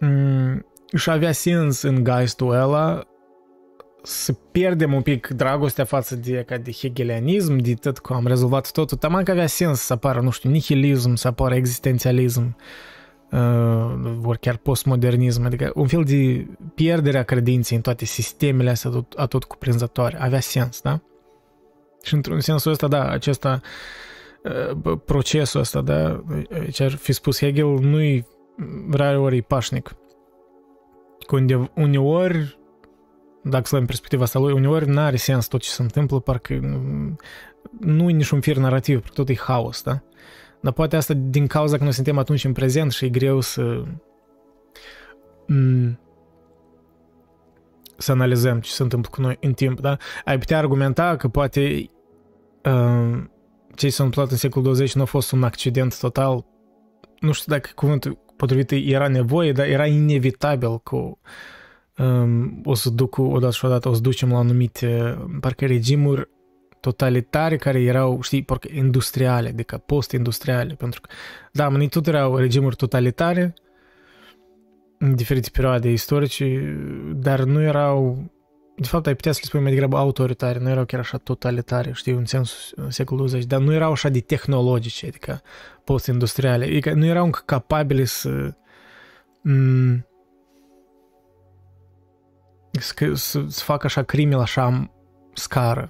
Mm, 0.00 0.66
și 0.96 1.10
avea 1.10 1.32
sens 1.32 1.82
în 1.82 2.04
geistul 2.04 2.50
ăla 2.50 3.06
să 4.02 4.32
pierdem 4.32 4.92
un 4.92 5.02
pic 5.02 5.26
dragostea 5.26 5.84
față 5.84 6.16
de, 6.16 6.42
ca 6.46 6.56
de 6.56 6.72
hegelianism, 6.72 7.56
de 7.56 7.74
tot 7.74 7.98
că 7.98 8.12
am 8.12 8.26
rezolvat 8.26 8.70
totul. 8.70 8.96
Taman 8.96 9.24
că 9.24 9.30
avea 9.30 9.46
sens 9.46 9.80
să 9.80 9.92
apară, 9.92 10.20
nu 10.20 10.30
știu, 10.30 10.50
nihilism, 10.50 11.14
să 11.14 11.28
apară 11.28 11.54
existențialism, 11.54 12.56
uh, 13.30 14.18
ori 14.24 14.38
chiar 14.38 14.56
postmodernism, 14.56 15.44
adică 15.44 15.70
un 15.74 15.86
fel 15.86 16.02
de 16.02 16.46
pierdere 16.74 17.18
a 17.18 17.22
credinței 17.22 17.76
în 17.76 17.82
toate 17.82 18.04
sistemele 18.04 18.70
astea 18.70 18.90
tot, 18.90 19.12
atot 19.12 19.44
cuprinzătoare. 19.44 20.20
Avea 20.20 20.40
sens, 20.40 20.80
da? 20.80 21.00
Și 22.04 22.14
într-un 22.14 22.40
sensul 22.40 22.70
ăsta, 22.70 22.88
da, 22.88 23.08
acesta 23.08 23.60
uh, 24.42 24.98
procesul 25.04 25.60
ăsta, 25.60 25.80
da, 25.80 26.24
ce 26.70 26.84
ar 26.84 26.90
fi 26.90 27.12
spus 27.12 27.38
Hegel, 27.38 27.66
nu-i 27.66 28.26
rare 28.90 29.18
ori 29.18 29.42
pașnic. 29.42 29.94
Că 31.26 31.34
unde, 31.34 31.70
uneori, 31.74 32.58
dacă 33.42 33.64
să 33.64 33.76
în 33.76 33.86
perspectiva 33.86 34.22
asta 34.22 34.38
lui, 34.38 34.52
uneori 34.52 34.88
nu 34.88 35.00
are 35.00 35.16
sens 35.16 35.46
tot 35.46 35.60
ce 35.60 35.68
se 35.68 35.82
întâmplă, 35.82 36.20
parcă 36.20 36.60
nu 37.80 38.08
e 38.08 38.12
niciun 38.12 38.40
fir 38.40 38.56
narrativ, 38.56 39.08
tot 39.08 39.28
e 39.28 39.34
haos, 39.34 39.82
da? 39.82 40.02
Dar 40.60 40.72
poate 40.72 40.96
asta 40.96 41.14
din 41.16 41.46
cauza 41.46 41.76
că 41.76 41.82
noi 41.82 41.92
suntem 41.92 42.18
atunci 42.18 42.44
în 42.44 42.52
prezent 42.52 42.92
și 42.92 43.04
e 43.04 43.08
greu 43.08 43.40
să 43.40 43.84
să 47.96 48.12
analizăm 48.12 48.60
ce 48.60 48.70
se 48.70 48.82
întâmplă 48.82 49.10
cu 49.14 49.20
noi 49.20 49.36
în 49.40 49.52
timp, 49.52 49.80
da? 49.80 49.96
Ai 50.24 50.38
putea 50.38 50.58
argumenta 50.58 51.16
că 51.16 51.28
poate 51.28 51.60
uh, 51.60 51.88
ce 53.74 53.88
s-a 53.88 54.04
întâmplat 54.04 54.30
în 54.30 54.36
secolul 54.36 54.64
20 54.64 54.94
nu 54.94 55.02
a 55.02 55.04
fost 55.04 55.32
un 55.32 55.42
accident 55.42 55.98
total. 55.98 56.44
Nu 57.20 57.32
știu 57.32 57.52
dacă 57.52 57.70
cuvântul 57.74 58.18
potrivit 58.36 58.70
era 58.92 59.08
nevoie, 59.08 59.52
dar 59.52 59.66
era 59.66 59.86
inevitabil 59.86 60.78
cu 60.78 61.18
um, 61.98 62.60
o 62.64 62.74
să 62.74 62.90
duc 62.90 63.18
odată 63.18 63.52
și 63.52 63.64
odată, 63.64 63.88
o 63.88 63.94
să 63.94 64.00
ducem 64.00 64.30
la 64.30 64.38
anumite, 64.38 65.18
parcă 65.40 65.66
regimuri 65.66 66.28
totalitare 66.80 67.56
care 67.56 67.82
erau, 67.82 68.20
știi, 68.20 68.42
parcă 68.42 68.68
industriale, 68.72 69.48
adică 69.48 69.82
post-industriale, 69.86 70.74
pentru 70.74 71.00
că, 71.00 71.08
da, 71.52 71.68
mâine 71.68 71.86
tot 71.86 72.06
erau 72.06 72.36
regimuri 72.36 72.76
totalitare, 72.76 73.54
în 74.98 75.14
diferite 75.14 75.48
perioade 75.52 75.90
istorice, 75.90 76.76
dar 77.14 77.42
nu 77.42 77.62
erau 77.62 78.24
de 78.76 78.86
fapt, 78.86 79.06
ai 79.06 79.14
putea 79.14 79.32
să 79.32 79.38
le 79.42 79.48
spui 79.48 79.60
mai 79.60 79.70
degrabă 79.70 79.96
autoritare, 79.96 80.58
nu 80.58 80.68
erau 80.68 80.84
chiar 80.84 81.00
așa 81.00 81.18
totalitare, 81.18 81.92
știi, 81.92 82.12
în 82.12 82.24
sensul 82.24 82.90
secolul 82.90 83.26
20, 83.26 83.46
dar 83.46 83.60
nu 83.60 83.72
erau 83.72 83.92
așa 83.92 84.08
de 84.08 84.20
tehnologice, 84.20 85.06
adică 85.06 85.42
post-industriale, 85.84 86.64
adică 86.64 86.92
nu 86.92 87.04
erau 87.04 87.24
încă 87.24 87.42
capabili 87.44 88.06
să, 88.06 88.54
m- 89.48 90.04
să, 92.70 93.12
să, 93.14 93.44
să 93.48 93.64
facă 93.64 93.86
așa 93.86 94.02
crime 94.02 94.34
la 94.34 94.42
așa 94.42 94.90
scară. 95.32 95.88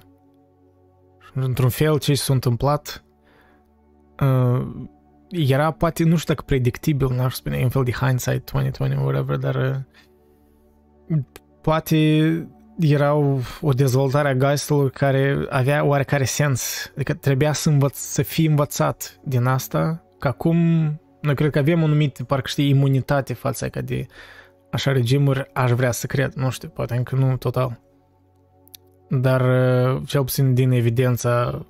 Într-un 1.33 1.69
fel, 1.69 1.99
ce 1.99 2.13
s-a 2.13 2.33
întâmplat 2.33 3.03
uh, 4.19 4.67
era 5.29 5.71
poate, 5.71 6.03
nu 6.03 6.15
știu 6.15 6.33
dacă 6.33 6.45
predictibil, 6.45 7.07
n-aș 7.07 7.33
spune, 7.33 7.59
un 7.63 7.69
fel 7.69 7.83
de 7.83 7.91
hindsight 7.91 8.51
2020, 8.51 8.97
whatever, 8.99 9.37
dar 9.37 9.55
uh, 9.55 11.17
poate 11.61 12.47
erau 12.79 13.41
o 13.61 13.71
dezvoltare 13.71 14.27
a 14.27 14.33
geistului 14.33 14.91
care 14.91 15.45
avea 15.49 15.83
oarecare 15.83 16.23
sens. 16.23 16.91
Adică 16.95 17.13
trebuia 17.13 17.53
să, 17.53 17.69
învăț, 17.69 17.97
să 17.97 18.21
fii 18.21 18.45
învățat 18.45 19.19
din 19.23 19.45
asta, 19.45 20.03
că 20.19 20.27
acum 20.27 20.57
noi 21.21 21.35
cred 21.35 21.51
că 21.51 21.59
avem 21.59 21.81
un 21.81 21.89
numit, 21.89 22.21
parcă 22.27 22.47
știi, 22.47 22.69
imunitate 22.69 23.33
față 23.33 23.69
ca 23.69 23.81
de 23.81 24.05
așa 24.71 24.91
regimuri, 24.91 25.49
aș 25.53 25.71
vrea 25.71 25.91
să 25.91 26.07
cred, 26.07 26.33
nu 26.33 26.49
știu, 26.49 26.69
poate 26.69 26.95
încă 26.95 27.15
nu 27.15 27.37
total. 27.37 27.79
Dar 29.09 29.41
cel 30.05 30.23
puțin 30.23 30.53
din 30.53 30.71
evidența 30.71 31.65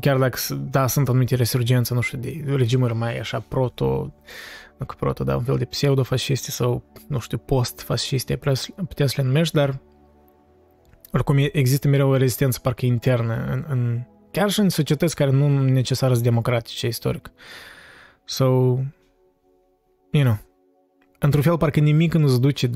chiar 0.00 0.16
dacă, 0.16 0.38
da, 0.70 0.86
sunt 0.86 1.08
anumite 1.08 1.34
resurgențe, 1.34 1.94
nu 1.94 2.00
știu, 2.00 2.18
de 2.18 2.44
regimuri 2.56 2.94
mai 2.94 3.18
așa 3.18 3.44
proto, 3.48 4.14
nu 4.82 4.88
că 4.88 4.94
proto, 4.98 5.24
da, 5.24 5.36
un 5.36 5.42
fel 5.42 5.56
de 5.56 5.64
pseudo-fasciste 5.64 6.50
sau, 6.50 6.82
nu 7.08 7.18
știu, 7.18 7.38
post-fasciste, 7.38 8.36
putea 8.88 9.06
să 9.06 9.14
le 9.16 9.22
numești, 9.22 9.54
dar 9.54 9.80
oricum 11.12 11.36
există 11.52 11.88
mereu 11.88 12.08
o 12.08 12.16
rezistență 12.16 12.58
parcă 12.62 12.86
internă 12.86 13.46
în, 13.50 13.64
în 13.68 14.00
chiar 14.30 14.50
și 14.50 14.60
în 14.60 14.68
societăți 14.68 15.14
care 15.14 15.30
nu 15.30 15.62
necesar 15.62 16.10
sunt 16.10 16.22
democratice 16.22 16.86
istoric. 16.86 17.32
So, 18.24 18.44
you 20.10 20.22
know, 20.22 20.38
într-un 21.18 21.42
fel 21.42 21.56
parcă 21.56 21.80
nimic 21.80 22.14
nu 22.14 22.28
se 22.28 22.38
duce, 22.38 22.70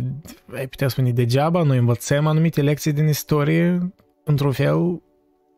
ai 0.54 0.66
putea 0.66 0.88
spune, 0.88 1.12
degeaba, 1.12 1.62
noi 1.62 1.78
învățăm 1.78 2.26
anumite 2.26 2.62
lecții 2.62 2.92
din 2.92 3.08
istorie, 3.08 3.94
într-un 4.24 4.52
fel, 4.52 5.02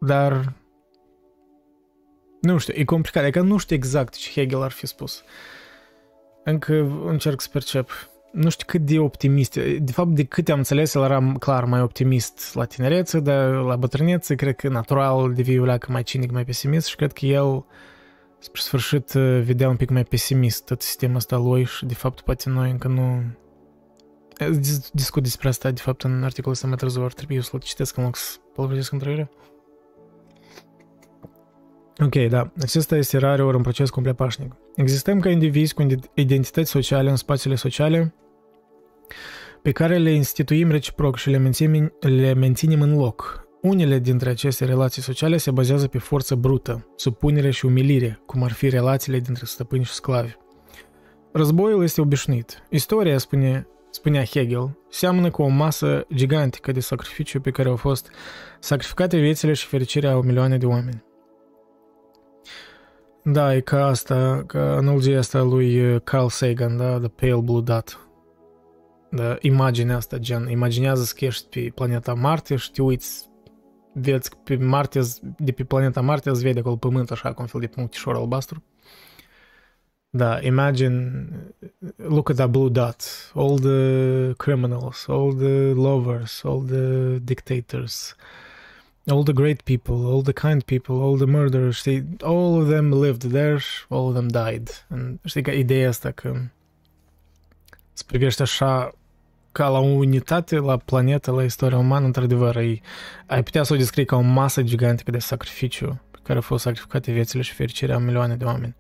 dar 0.00 0.52
nu 2.40 2.58
știu, 2.58 2.74
e 2.76 2.84
complicat, 2.84 3.22
adică 3.22 3.40
nu 3.40 3.56
știu 3.56 3.76
exact 3.76 4.14
ce 4.14 4.40
Hegel 4.40 4.62
ar 4.62 4.70
fi 4.70 4.86
spus. 4.86 5.22
Încă 6.44 7.02
încerc 7.06 7.40
să 7.40 7.48
percep. 7.52 7.90
Nu 8.32 8.48
știu 8.48 8.66
cât 8.66 8.80
de 8.80 8.98
optimist, 8.98 9.58
de 9.78 9.92
fapt 9.92 10.10
de 10.10 10.24
câte 10.24 10.52
am 10.52 10.58
înțeles, 10.58 10.94
el 10.94 11.02
era 11.02 11.32
clar 11.38 11.64
mai 11.64 11.80
optimist 11.80 12.54
la 12.54 12.64
tinerețe, 12.64 13.20
dar 13.20 13.50
la 13.50 13.76
bătrânețe 13.76 14.34
cred 14.34 14.56
că 14.56 14.68
natural 14.68 15.32
devii 15.32 15.58
uleacă 15.58 15.92
mai 15.92 16.02
cinic, 16.02 16.30
mai 16.30 16.44
pesimist 16.44 16.86
și 16.86 16.96
cred 16.96 17.12
că 17.12 17.26
el 17.26 17.64
spre 18.38 18.60
sfârșit 18.60 19.12
vedea 19.42 19.68
un 19.68 19.76
pic 19.76 19.90
mai 19.90 20.04
pesimist 20.04 20.64
tot 20.64 20.82
sistemul 20.82 21.16
ăsta 21.16 21.36
lui 21.36 21.64
și 21.64 21.86
de 21.86 21.94
fapt 21.94 22.20
poate 22.20 22.48
noi 22.48 22.70
încă 22.70 22.88
nu 22.88 23.22
discut 24.92 25.22
despre 25.22 25.48
asta 25.48 25.70
de 25.70 25.80
fapt 25.80 26.02
în 26.02 26.22
articolul 26.22 26.52
ăsta 26.52 26.66
mai 26.66 26.76
târziu 26.76 27.04
ar 27.04 27.12
trebui 27.12 27.42
să-l 27.42 27.60
citesc 27.60 27.96
în 27.96 28.04
loc 28.04 28.16
să 28.16 28.36
pălăvrăzesc 28.54 28.92
într 28.92 29.08
Ok, 32.02 32.14
da. 32.28 32.52
Acesta 32.60 32.96
este 32.96 33.18
rare 33.18 33.42
ori 33.42 33.56
un 33.56 33.62
proces 33.62 33.90
complet 33.90 34.16
pașnic. 34.16 34.52
Existăm 34.78 35.20
ca 35.20 35.30
indivizi 35.30 35.74
cu 35.74 35.86
identități 36.14 36.70
sociale 36.70 37.10
în 37.10 37.16
spațiile 37.16 37.54
sociale 37.56 38.14
pe 39.62 39.72
care 39.72 39.96
le 39.96 40.10
instituim 40.10 40.70
reciproc 40.70 41.16
și 41.16 41.30
le 41.30 41.36
menținem, 41.36 41.92
le 42.00 42.34
menținem 42.34 42.80
în 42.80 42.96
loc. 42.96 43.46
Unele 43.62 43.98
dintre 43.98 44.30
aceste 44.30 44.64
relații 44.64 45.02
sociale 45.02 45.36
se 45.36 45.50
bazează 45.50 45.86
pe 45.86 45.98
forță 45.98 46.34
brută, 46.34 46.92
supunere 46.96 47.50
și 47.50 47.66
umilire, 47.66 48.20
cum 48.26 48.42
ar 48.42 48.52
fi 48.52 48.68
relațiile 48.68 49.18
dintre 49.18 49.44
stăpâni 49.44 49.84
și 49.84 49.92
sclavi. 49.92 50.32
Războiul 51.32 51.82
este 51.82 52.00
obișnuit. 52.00 52.62
Istoria, 52.70 53.18
spune, 53.18 53.66
spunea 53.90 54.24
Hegel, 54.24 54.78
seamănă 54.88 55.30
cu 55.30 55.42
o 55.42 55.48
masă 55.48 56.06
gigantică 56.14 56.72
de 56.72 56.80
sacrificiu 56.80 57.40
pe 57.40 57.50
care 57.50 57.68
au 57.68 57.76
fost 57.76 58.10
sacrificate 58.60 59.18
viețile 59.18 59.52
și 59.52 59.66
fericirea 59.66 60.12
a 60.12 60.20
milioane 60.20 60.58
de 60.58 60.66
oameni. 60.66 61.06
Da, 63.22 63.54
e 63.54 63.60
ca 63.60 63.86
asta, 63.86 64.44
ca 64.46 64.76
analogia 64.76 65.18
asta 65.18 65.42
lui 65.42 65.94
uh, 65.94 66.00
Carl 66.04 66.26
Sagan, 66.26 66.76
da, 66.76 66.98
The 66.98 67.08
Pale 67.08 67.40
Blue 67.40 67.60
Dot. 67.60 68.08
Da, 69.10 69.36
imaginea 69.40 69.96
asta, 69.96 70.18
gen, 70.18 70.50
imaginează 70.50 71.12
că 71.16 71.24
ești 71.24 71.46
pe 71.48 71.72
planeta 71.74 72.14
Marte 72.14 72.56
și 72.56 72.70
te 72.70 72.82
uiți, 72.82 73.28
vezi 73.92 74.30
pe 74.44 74.56
Marte, 74.56 75.00
de 75.38 75.52
pe 75.52 75.64
planeta 75.64 76.00
Marte 76.00 76.30
îți 76.30 76.42
vede 76.42 76.58
acolo 76.58 76.76
pământ 76.76 77.10
așa, 77.10 77.32
cu 77.32 77.40
un 77.40 77.46
fel 77.46 77.60
de 77.60 77.66
punctișor 77.66 78.14
albastru. 78.14 78.62
Da, 80.10 80.40
imagine, 80.40 81.28
look 81.96 82.30
at 82.30 82.36
that 82.36 82.50
blue 82.50 82.68
dot, 82.68 83.02
all 83.34 83.58
the 83.58 84.32
criminals, 84.36 85.06
all 85.08 85.34
the 85.34 85.72
lovers, 85.72 86.44
all 86.44 86.62
the 86.62 87.18
dictators, 87.18 88.16
all 89.10 89.22
the 89.22 89.32
great 89.32 89.62
people, 89.62 89.94
all 89.94 90.22
the 90.22 90.32
kind 90.32 90.62
people, 90.62 90.94
all 90.94 91.16
the 91.16 91.26
murderers, 91.26 91.76
știi, 91.76 92.06
all 92.20 92.60
of 92.60 92.68
them 92.68 92.92
lived 93.02 93.30
there, 93.30 93.58
all 93.88 94.06
of 94.06 94.12
them 94.12 94.28
died. 94.28 94.86
And, 94.88 95.18
știi 95.24 95.42
că 95.42 95.50
ideea 95.50 95.88
asta 95.88 96.10
că 96.10 96.36
să 97.92 98.02
privești 98.06 98.42
așa 98.42 98.92
ca 99.52 99.68
la 99.68 99.78
o 99.78 99.84
unitate, 99.84 100.56
la 100.56 100.76
planetă, 100.76 101.30
la 101.30 101.42
istoria 101.42 101.78
umană, 101.78 102.06
într-adevăr, 102.06 102.56
ai, 102.56 102.82
ai 103.26 103.42
putea 103.42 103.62
să 103.62 103.72
o 103.72 103.76
descrii 103.76 104.04
ca 104.04 104.16
o 104.16 104.20
masă 104.20 104.62
gigantică 104.62 105.10
de 105.10 105.18
sacrificiu 105.18 106.00
pe 106.10 106.18
care 106.22 106.34
au 106.34 106.44
fost 106.44 106.62
sacrificate 106.62 107.12
viețile 107.12 107.42
și 107.42 107.52
fericirea 107.52 107.94
a 107.94 107.98
milioane 107.98 108.36
de 108.36 108.44
oameni. 108.44 108.76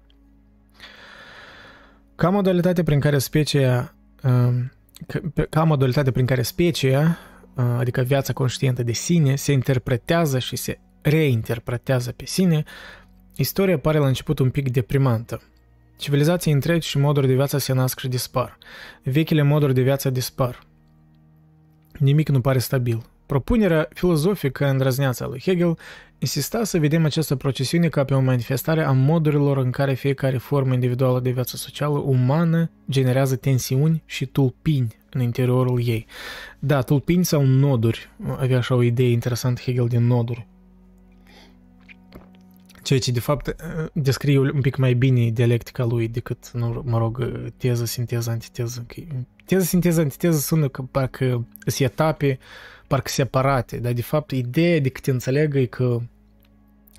Ca 2.14 2.30
modalitate 2.30 2.82
prin 2.82 3.00
care 3.00 3.18
specia 3.18 3.94
um, 4.22 4.72
ca 5.50 5.64
modalitate 5.64 6.10
prin 6.10 6.26
care 6.26 6.42
specia 6.42 7.18
adică 7.62 8.00
viața 8.00 8.32
conștientă 8.32 8.82
de 8.82 8.92
sine, 8.92 9.36
se 9.36 9.52
interpretează 9.52 10.38
și 10.38 10.56
se 10.56 10.78
reinterpretează 11.00 12.12
pe 12.12 12.24
sine, 12.24 12.64
istoria 13.36 13.78
pare 13.78 13.98
la 13.98 14.06
început 14.06 14.38
un 14.38 14.50
pic 14.50 14.70
deprimantă. 14.70 15.42
Civilizații 15.96 16.52
întregi 16.52 16.88
și 16.88 16.98
moduri 16.98 17.26
de 17.26 17.34
viață 17.34 17.58
se 17.58 17.72
nasc 17.72 17.98
și 17.98 18.08
dispar. 18.08 18.58
Vechile 19.02 19.42
moduri 19.42 19.74
de 19.74 19.82
viață 19.82 20.10
dispar. 20.10 20.66
Nimic 21.98 22.28
nu 22.28 22.40
pare 22.40 22.58
stabil. 22.58 23.02
Propunerea 23.28 23.88
filozofică 23.94 24.66
îndrăzneață 24.66 25.24
a 25.24 25.26
lui 25.26 25.40
Hegel 25.40 25.78
insista 26.18 26.64
să 26.64 26.78
vedem 26.78 27.04
această 27.04 27.36
procesiune 27.36 27.88
ca 27.88 28.04
pe 28.04 28.14
o 28.14 28.20
manifestare 28.20 28.82
a 28.82 28.90
modurilor 28.90 29.56
în 29.56 29.70
care 29.70 29.94
fiecare 29.94 30.38
formă 30.38 30.72
individuală 30.72 31.20
de 31.20 31.30
viață 31.30 31.56
socială 31.56 31.98
umană 31.98 32.70
generează 32.90 33.36
tensiuni 33.36 34.02
și 34.06 34.26
tulpini 34.26 34.96
în 35.10 35.20
interiorul 35.20 35.82
ei. 35.86 36.06
Da, 36.58 36.80
tulpini 36.80 37.24
sau 37.24 37.44
noduri. 37.44 38.10
Avea 38.38 38.58
așa 38.58 38.74
o 38.74 38.82
idee 38.82 39.10
interesantă 39.10 39.60
Hegel 39.64 39.86
din 39.86 40.06
noduri. 40.06 40.46
Ceea 42.82 42.98
ce, 42.98 43.10
de 43.10 43.20
fapt, 43.20 43.56
descrie 43.92 44.38
un 44.38 44.60
pic 44.60 44.76
mai 44.76 44.94
bine 44.94 45.30
dialectica 45.30 45.84
lui 45.84 46.08
decât, 46.08 46.50
nu, 46.52 46.82
mă 46.84 46.98
rog, 46.98 47.32
teză, 47.56 47.84
sinteză, 47.84 48.30
antiteză. 48.30 48.86
Teză, 49.44 49.64
sinteză, 49.64 50.00
antiteză 50.00 50.38
sună 50.38 50.68
că 50.68 50.82
parcă 50.82 51.46
sunt 51.66 51.90
etape, 51.90 52.38
parcă 52.88 53.08
separate, 53.08 53.76
dar, 53.76 53.92
de 53.92 54.02
fapt, 54.02 54.30
ideea 54.30 54.80
de 54.80 54.88
că 54.88 55.00
te 55.00 55.10
înțelegă 55.10 55.58
e 55.58 55.64
că 55.64 55.98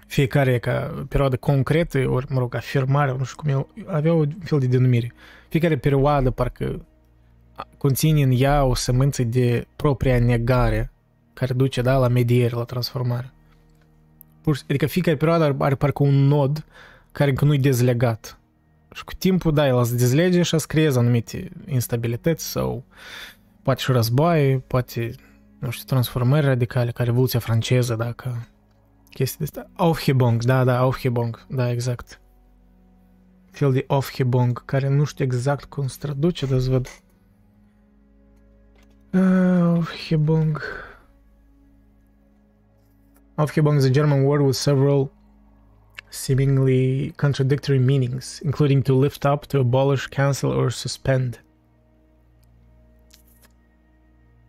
fiecare 0.08 0.60
ca 0.60 1.06
perioadă 1.10 1.38
concretă, 1.38 2.10
ori, 2.10 2.26
mă 2.30 2.40
rog, 2.40 2.56
afirmare, 2.56 3.16
nu 3.18 3.24
știu 3.24 3.42
cum 3.42 3.50
el, 3.50 3.86
avea 3.86 4.14
un 4.14 4.30
fel 4.44 4.60
de 4.60 4.68
denumire. 4.68 5.14
Fiecare 5.50 5.78
perioadă 5.78 6.32
parcă 6.32 6.86
conține 7.78 8.22
în 8.22 8.32
ea 8.34 8.64
o 8.64 8.74
sămânță 8.74 9.24
de 9.24 9.68
propria 9.76 10.20
negare 10.20 10.92
care 11.34 11.54
duce 11.54 11.82
da, 11.82 11.98
la 11.98 12.08
mediere, 12.08 12.56
la 12.56 12.64
transformare. 12.64 13.32
Adică 14.64 14.86
fiecare 14.86 15.18
perioadă 15.18 15.44
are, 15.44 15.56
are 15.58 15.76
parcă 15.76 16.04
un 16.04 16.28
nod 16.28 16.66
care 17.12 17.30
încă 17.30 17.46
nu-i 17.46 17.60
dezlegat. 17.60 18.40
Și 18.94 19.04
cu 19.04 19.14
timpul, 19.18 19.54
da, 19.54 19.68
el 19.68 19.84
se 19.84 19.96
dezlege 19.96 20.42
și 20.42 20.60
să 20.60 20.66
creeze 20.68 21.00
anumite 21.00 21.52
instabilități 21.68 22.46
sau 22.46 22.84
poate 23.64 23.82
și 23.82 23.92
războaie, 23.92 24.64
poate, 24.68 25.12
nu 25.60 25.70
știu, 25.70 25.86
transformări 25.86 26.46
radicale, 26.46 26.92
ca 26.92 27.04
Revoluția 27.04 27.40
franceză, 27.40 27.96
dacă 27.96 28.48
chestii 29.10 29.38
de 29.38 29.44
asta. 29.44 29.70
Aufhebung, 29.76 30.44
da, 30.44 30.64
da, 30.64 30.80
Aufhebung, 30.80 31.46
da, 31.50 31.72
exact. 31.72 32.22
Fel 33.52 33.72
de 33.72 33.84
Aufhebung, 33.88 34.66
care 34.66 34.88
nu 34.88 35.04
știu 35.04 35.26
exact 35.26 35.64
cum 35.64 35.88
se 35.88 35.98
traduce, 36.00 36.46
dar 36.46 36.60
văd 36.60 36.88
ah, 39.12 39.76
Aufhebung. 39.76 40.62
Aufhebung 43.36 43.78
is 43.78 43.86
a 43.86 43.90
German 43.90 44.24
word 44.24 44.42
with 44.42 44.58
several 44.58 45.12
seemingly 46.10 47.14
contradictory 47.16 47.80
meanings, 47.80 48.40
including 48.44 48.84
to 48.84 48.94
lift 49.00 49.24
up, 49.24 49.46
to 49.46 49.60
abolish, 49.60 50.08
cancel, 50.08 50.50
or 50.50 50.72
suspend. 50.72 51.44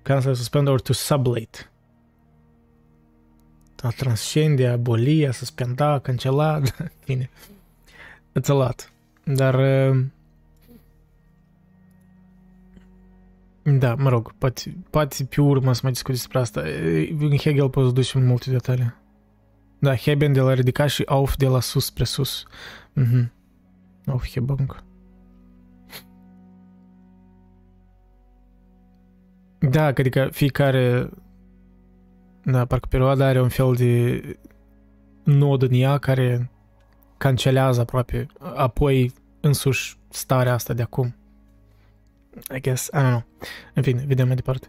Cancel, 0.02 0.34
suspend, 0.34 0.68
or 0.68 0.80
to 0.80 0.92
sublate. 0.92 1.70
A 3.82 3.90
transcende, 3.90 4.66
a 4.66 4.72
aboli, 4.72 5.26
a 5.26 5.32
suspenda, 5.32 5.92
a 5.92 6.00
cancela, 6.00 6.60
bine. 7.06 7.30
It's 8.38 8.48
a 8.48 8.54
lot. 8.54 8.92
Dar 9.24 9.54
uh, 9.54 10.04
Da, 13.62 13.94
mă 13.94 14.08
rog, 14.08 14.32
poate, 14.38 14.76
poate 14.90 15.24
pe 15.24 15.40
urmă 15.40 15.72
să 15.72 15.80
mai 15.82 15.92
discut 15.92 16.14
despre 16.14 16.38
asta. 16.38 16.60
În 17.18 17.36
Hegel 17.36 17.70
poți 17.70 17.94
duce 17.94 18.18
în 18.18 18.26
multe 18.26 18.50
detalii. 18.50 18.94
Da, 19.78 19.96
Heben 19.96 20.32
de 20.32 20.40
la 20.40 20.54
ridicat 20.54 20.88
și 20.88 21.02
Auf 21.06 21.36
de 21.36 21.46
la 21.46 21.60
sus 21.60 21.84
spre 21.84 22.04
sus. 22.04 22.44
Mhm. 22.92 23.32
Aufhebung. 24.06 24.82
Da, 29.60 29.84
adică 29.84 30.28
fiecare 30.32 31.10
da, 32.44 32.64
parcă 32.64 32.86
perioada 32.90 33.26
are 33.26 33.40
un 33.40 33.48
fel 33.48 33.74
de 33.74 34.22
nod 35.24 35.62
în 35.62 35.72
ea 35.72 35.98
care 35.98 36.50
cancelează 37.18 37.80
aproape 37.80 38.26
apoi 38.38 39.12
însuși 39.40 39.98
starea 40.08 40.52
asta 40.52 40.72
de 40.72 40.82
acum. 40.82 41.14
I 42.56 42.60
guess, 42.60 42.86
I 42.86 42.96
don't 42.96 43.08
know. 43.08 43.24
În 43.74 43.82
fine, 43.82 44.04
vedem 44.06 44.26
mai 44.26 44.36
departe. 44.36 44.68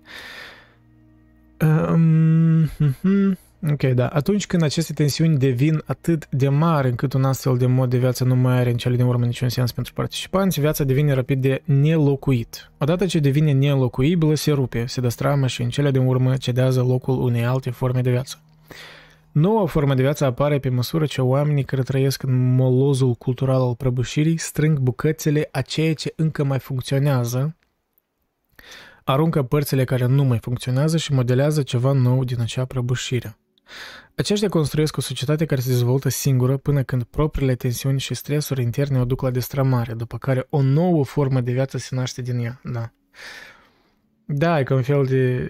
Um, 1.61 2.65
mm-hmm. 2.67 3.37
Ok, 3.69 3.83
da. 3.83 4.07
Atunci 4.07 4.47
când 4.47 4.63
aceste 4.63 4.93
tensiuni 4.93 5.37
devin 5.37 5.81
atât 5.85 6.27
de 6.29 6.49
mari 6.49 6.89
încât 6.89 7.13
un 7.13 7.23
astfel 7.23 7.57
de 7.57 7.65
mod 7.65 7.89
de 7.89 7.97
viață 7.97 8.23
nu 8.23 8.35
mai 8.35 8.57
are 8.57 8.69
în 8.69 8.77
cele 8.77 8.95
din 8.95 9.05
urmă 9.05 9.25
niciun 9.25 9.49
sens 9.49 9.71
pentru 9.71 9.93
participanți, 9.93 10.59
viața 10.59 10.83
devine 10.83 11.13
rapid 11.13 11.41
de 11.41 11.61
nelocuit. 11.65 12.71
Odată 12.77 13.05
ce 13.05 13.19
devine 13.19 13.51
nelocuibilă, 13.51 14.35
se 14.35 14.51
rupe, 14.51 14.85
se 14.85 15.01
destramă 15.01 15.47
și 15.47 15.61
în 15.61 15.69
cele 15.69 15.91
din 15.91 16.05
urmă 16.05 16.37
cedează 16.37 16.81
locul 16.81 17.21
unei 17.21 17.45
alte 17.45 17.69
forme 17.69 18.01
de 18.01 18.09
viață. 18.09 18.41
Noua 19.31 19.65
formă 19.65 19.93
de 19.93 20.01
viață 20.01 20.25
apare 20.25 20.59
pe 20.59 20.69
măsură 20.69 21.05
ce 21.05 21.21
oamenii 21.21 21.63
care 21.63 21.81
trăiesc 21.81 22.23
în 22.23 22.55
molozul 22.55 23.13
cultural 23.13 23.61
al 23.61 23.75
prăbușirii 23.75 24.37
strâng 24.37 24.79
bucățele 24.79 25.49
a 25.51 25.61
ceea 25.61 25.93
ce 25.93 26.13
încă 26.15 26.43
mai 26.43 26.59
funcționează, 26.59 27.55
aruncă 29.03 29.43
părțile 29.43 29.83
care 29.83 30.05
nu 30.05 30.23
mai 30.23 30.37
funcționează 30.37 30.97
și 30.97 31.13
modelează 31.13 31.61
ceva 31.61 31.91
nou 31.91 32.23
din 32.23 32.41
acea 32.41 32.65
prăbușire. 32.65 33.35
Aceștia 34.15 34.49
construiesc 34.49 34.97
o 34.97 35.01
societate 35.01 35.45
care 35.45 35.61
se 35.61 35.69
dezvoltă 35.69 36.09
singură 36.09 36.57
până 36.57 36.83
când 36.83 37.03
propriile 37.03 37.55
tensiuni 37.55 37.99
și 37.99 38.13
stresuri 38.13 38.61
interne 38.61 38.99
o 38.99 39.05
duc 39.05 39.21
la 39.21 39.29
destramare, 39.29 39.93
după 39.93 40.17
care 40.17 40.47
o 40.49 40.61
nouă 40.61 41.03
formă 41.03 41.41
de 41.41 41.51
viață 41.51 41.77
se 41.77 41.95
naște 41.95 42.21
din 42.21 42.39
ea. 42.39 42.61
Da. 42.63 42.91
Da, 44.25 44.59
e 44.59 44.63
ca 44.63 44.75
un 44.75 44.81
fel 44.81 45.05
de... 45.05 45.47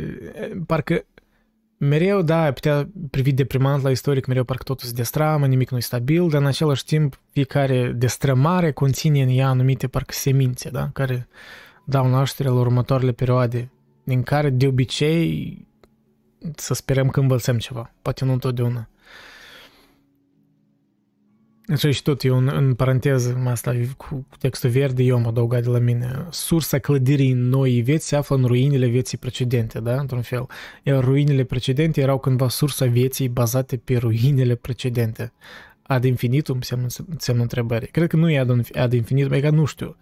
Parcă 0.66 1.06
mereu, 1.78 2.22
da, 2.22 2.44
ai 2.44 2.54
putea 2.54 2.90
privi 3.10 3.32
deprimant 3.32 3.84
la 3.84 3.90
istoric, 3.90 4.26
mereu 4.26 4.44
parcă 4.44 4.64
totul 4.64 4.88
se 4.88 4.94
destramă, 4.94 5.48
nimic 5.48 5.70
nu 5.70 5.78
e 5.78 5.82
stabil, 5.82 6.30
dar 6.30 6.42
în 6.42 6.48
același 6.48 6.86
timp 6.86 7.20
fiecare 7.32 7.92
destrămare 7.92 8.72
conține 8.72 9.22
în 9.22 9.30
ea 9.30 9.48
anumite 9.48 9.88
parcă 9.88 10.14
semințe, 10.14 10.70
da, 10.70 10.90
care 10.94 11.28
dau 11.86 12.08
naștere 12.08 12.50
la 12.50 12.60
următoarele 12.60 13.12
perioade, 13.12 13.72
din 14.04 14.24
care 14.24 14.50
de 14.50 14.68
obicei 14.68 15.70
să 16.56 16.74
sperăm 16.74 17.10
că 17.10 17.20
învățăm 17.20 17.58
ceva, 17.58 17.94
poate 18.02 18.26
nu 18.26 18.32
întotdeauna. 18.32 18.90
Așa 21.68 21.92
și 21.92 22.02
tot 22.02 22.24
eu 22.24 22.38
în, 22.38 22.50
în 22.54 22.74
paranteză, 22.74 23.44
asta 23.46 23.76
cu 23.98 24.28
textul 24.40 24.70
verde, 24.70 25.04
eu 25.04 25.16
am 25.16 25.28
adăugat 25.28 25.64
de 25.64 25.70
la 25.70 25.78
mine. 25.78 26.26
Sursa 26.30 26.80
clădirii 26.80 27.34
noi 27.34 27.82
vieți 27.82 28.08
se 28.08 28.16
află 28.16 28.36
în 28.36 28.46
ruinele 28.46 28.88
vieții 28.88 29.18
precedente, 29.18 29.80
da? 29.80 30.00
Într-un 30.00 30.22
fel. 30.22 30.48
Iar 30.84 31.04
ruinele 31.04 31.44
precedente 31.44 32.02
erau 32.02 32.20
cândva 32.20 32.50
sursa 32.50 32.86
vieții 32.86 33.30
bazate 33.30 33.78
pe 33.78 33.98
ruinele 33.98 34.56
precedente. 34.56 35.34
Ad 35.82 36.04
infinitum 36.04 36.62
semnă, 36.62 36.88
semnă 37.18 37.42
întrebare. 37.42 37.86
Cred 37.86 38.08
că 38.08 38.16
nu 38.16 38.30
e 38.30 38.40
ad, 38.40 38.68
ad 38.74 38.94
infinitum, 38.94 39.32
e 39.32 39.40
ca 39.40 39.50
nu 39.50 39.66
știu. 39.66 39.96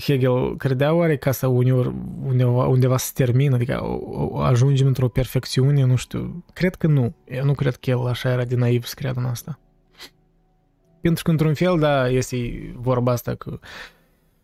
Hegel 0.00 0.56
credea 0.56 0.94
oare 0.94 1.16
ca 1.16 1.32
să 1.32 1.46
uneori, 1.46 1.94
undeva, 2.24 2.66
undeva 2.66 2.96
se 2.96 3.10
termină, 3.14 3.54
adică 3.54 4.00
ajungem 4.36 4.86
într-o 4.86 5.08
perfecțiune, 5.08 5.84
nu 5.84 5.96
știu. 5.96 6.44
Cred 6.52 6.74
că 6.74 6.86
nu. 6.86 7.14
Eu 7.24 7.44
nu 7.44 7.54
cred 7.54 7.76
că 7.76 7.90
el 7.90 8.06
așa 8.06 8.30
era 8.30 8.44
de 8.44 8.56
naiv 8.56 8.84
să 8.84 8.94
creadă 8.96 9.20
în 9.20 9.26
asta. 9.26 9.58
Pentru 11.00 11.24
că, 11.24 11.30
într-un 11.30 11.54
fel, 11.54 11.78
da, 11.78 12.08
este 12.08 12.36
vorba 12.76 13.12
asta 13.12 13.34
că 13.34 13.58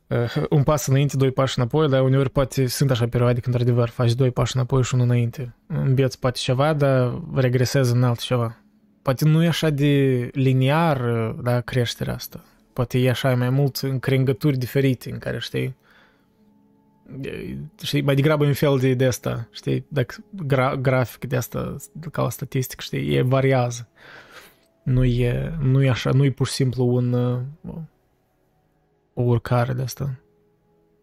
uh, 0.07 0.45
un 0.51 0.63
pas 0.63 0.87
înainte, 0.87 1.17
doi 1.17 1.31
pași 1.31 1.59
înapoi, 1.59 1.89
dar 1.89 2.03
uneori 2.03 2.31
poate 2.31 2.67
sunt 2.67 2.91
așa 2.91 3.09
perioade 3.09 3.41
când, 3.41 3.55
într-adevăr, 3.55 3.89
faci 3.89 4.15
doi 4.15 4.31
pași 4.31 4.57
înapoi 4.57 4.83
și 4.83 4.95
unul 4.95 5.07
înainte. 5.07 5.57
Înveți 5.67 6.19
poate 6.19 6.39
ceva, 6.39 6.73
dar 6.73 7.21
regresezi 7.35 7.93
în 7.93 8.03
alt 8.03 8.19
ceva. 8.19 8.57
Poate 9.03 9.25
nu 9.25 9.43
e 9.43 9.47
așa 9.47 9.71
de 9.71 10.29
liniar, 10.33 11.01
da, 11.43 11.61
creșterea 11.61 12.15
asta. 12.15 12.45
Poate 12.73 12.99
e 12.99 13.11
așa 13.11 13.35
mai 13.35 13.51
mult 13.51 13.77
în 13.77 13.99
crengături 13.99 14.57
diferite 14.57 15.11
în 15.13 15.19
care, 15.19 15.39
știi, 15.39 15.77
știi, 17.83 18.03
mai 18.03 18.15
degrabă 18.15 18.45
un 18.45 18.53
fel 18.53 18.79
de, 18.79 18.95
de 18.95 19.07
asta, 19.07 19.49
știi, 19.51 19.85
dacă 19.89 20.15
gra, 20.31 20.77
grafic 20.77 21.25
de 21.25 21.37
asta, 21.37 21.77
ca 22.13 22.23
la 22.23 22.31
statistic, 22.31 22.81
știi, 22.81 23.15
e 23.15 23.23
variază. 23.23 23.89
Nu 24.83 25.05
e, 25.05 25.57
nu 25.61 25.83
e 25.83 25.89
așa, 25.89 26.11
nu 26.11 26.25
e 26.25 26.31
pur 26.31 26.47
și 26.47 26.53
simplu 26.53 26.85
un, 26.85 27.15
o 29.15 29.23
urcare 29.23 29.73
de 29.73 29.83
asta 29.83 30.21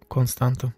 constantă. 0.07 0.73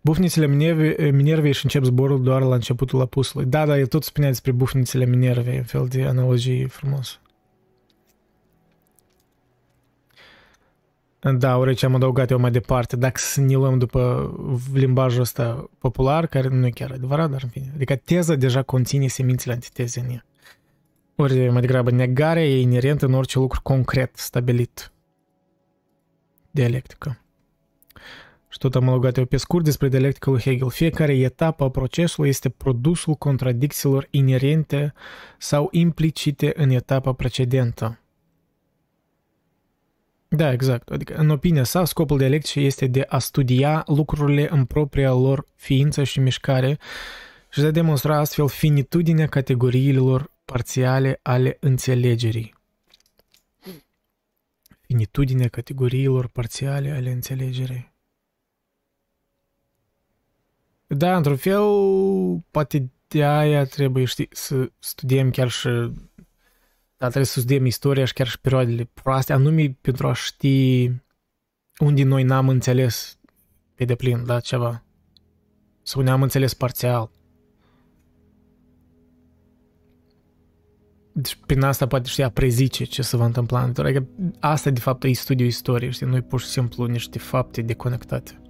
Bufnițele 0.00 0.46
Minerve, 0.46 1.10
Minervei 1.10 1.52
și 1.52 1.64
încep 1.64 1.84
zborul 1.84 2.22
doar 2.22 2.42
la 2.42 2.54
începutul 2.54 3.00
apusului. 3.00 3.46
Da, 3.46 3.66
da, 3.66 3.78
el 3.78 3.86
tot 3.86 4.04
spunea 4.04 4.28
despre 4.28 4.52
bufnițele 4.52 5.04
Minervei, 5.04 5.56
un 5.56 5.64
fel 5.64 5.86
de 5.88 6.04
analogie 6.04 6.66
frumos. 6.66 7.20
Da, 11.20 11.56
ori 11.56 11.74
ce 11.74 11.86
am 11.86 11.94
adăugat 11.94 12.30
eu 12.30 12.38
mai 12.38 12.50
departe, 12.50 12.96
dacă 12.96 13.18
să 13.18 13.40
ne 13.40 13.54
luăm 13.54 13.78
după 13.78 14.32
limbajul 14.72 15.20
ăsta 15.20 15.70
popular, 15.78 16.26
care 16.26 16.48
nu 16.48 16.66
e 16.66 16.70
chiar 16.70 16.90
adevărat, 16.90 17.30
dar 17.30 17.40
în 17.42 17.48
fine. 17.48 17.70
Adică 17.74 17.96
teza 17.96 18.34
deja 18.34 18.62
conține 18.62 19.06
semințele 19.06 19.54
antiteze 19.54 20.00
în 20.00 20.10
ea. 20.10 20.24
Ori 21.16 21.48
mai 21.50 21.60
degrabă 21.60 21.90
negarea 21.90 22.44
e 22.44 22.60
inerentă 22.60 23.06
în 23.06 23.14
orice 23.14 23.38
lucru 23.38 23.60
concret, 23.62 24.16
stabilit. 24.16 24.92
Dialectică. 26.50 27.20
Și 28.48 28.58
tot 28.58 28.74
am 28.74 28.88
adăugat 28.88 29.16
eu 29.16 29.24
pe 29.24 29.36
scurt 29.36 29.64
despre 29.64 29.88
dialectica 29.88 30.30
lui 30.30 30.40
Hegel. 30.40 30.70
Fiecare 30.70 31.16
etapă 31.16 31.64
a 31.64 31.70
procesului 31.70 32.28
este 32.28 32.48
produsul 32.48 33.14
contradicțiilor 33.14 34.06
inerente 34.10 34.92
sau 35.38 35.68
implicite 35.70 36.52
în 36.56 36.70
etapa 36.70 37.12
precedentă. 37.12 38.00
Da, 40.28 40.52
exact. 40.52 40.90
Adică, 40.90 41.14
în 41.14 41.30
opinia 41.30 41.64
sa, 41.64 41.84
scopul 41.84 42.18
dialecticii 42.18 42.66
este 42.66 42.86
de 42.86 43.04
a 43.08 43.18
studia 43.18 43.84
lucrurile 43.86 44.48
în 44.50 44.64
propria 44.64 45.12
lor 45.12 45.46
ființă 45.54 46.04
și 46.04 46.20
mișcare 46.20 46.78
și 47.50 47.60
de 47.60 47.66
a 47.66 47.70
demonstra 47.70 48.18
astfel 48.18 48.48
finitudinea 48.48 49.26
categoriilor 49.26 50.30
parțiale 50.44 51.20
ale 51.22 51.56
înțelegerii. 51.60 52.54
Finitudinea 54.80 55.48
categoriilor 55.48 56.28
parțiale 56.28 56.90
ale 56.90 57.10
înțelegerii. 57.10 57.92
Da, 60.86 61.16
într-un 61.16 61.36
fel, 61.36 61.64
poate 62.50 62.90
de 63.08 63.24
aia 63.24 63.64
trebuie 63.64 64.04
știi, 64.04 64.28
să 64.30 64.70
studiem 64.78 65.30
chiar 65.30 65.48
și 65.48 65.68
dar 66.96 67.08
trebuie 67.08 67.24
să 67.24 67.40
studiem 67.40 67.66
istoria 67.66 68.04
și 68.04 68.12
chiar 68.12 68.26
și 68.26 68.40
perioadele 68.40 68.90
proaste, 68.94 69.32
anume 69.32 69.78
pentru 69.80 70.06
a 70.08 70.12
ști 70.12 70.90
unde 71.78 72.02
noi 72.02 72.22
n-am 72.22 72.48
înțeles 72.48 73.18
pe 73.74 73.84
deplin, 73.84 74.24
da, 74.24 74.40
ceva. 74.40 74.84
Sau 75.82 76.02
ne-am 76.02 76.22
înțeles 76.22 76.54
parțial. 76.54 77.10
Deci 81.12 81.38
prin 81.46 81.62
asta 81.62 81.86
poate 81.86 82.08
știa 82.08 82.30
prezice 82.30 82.84
ce 82.84 83.02
se 83.02 83.16
va 83.16 83.24
întâmpla 83.24 83.58
în 83.58 83.64
viitor. 83.64 83.84
Adică 83.84 84.06
asta 84.40 84.70
de 84.70 84.80
fapt 84.80 85.04
e 85.04 85.12
studiul 85.12 85.48
istoriei, 85.48 85.92
știi? 85.92 86.06
Nu 86.06 86.16
e 86.16 86.20
pur 86.20 86.40
și 86.40 86.46
simplu 86.46 86.84
niște 86.84 87.18
fapte 87.18 87.62
deconectate. 87.62 88.40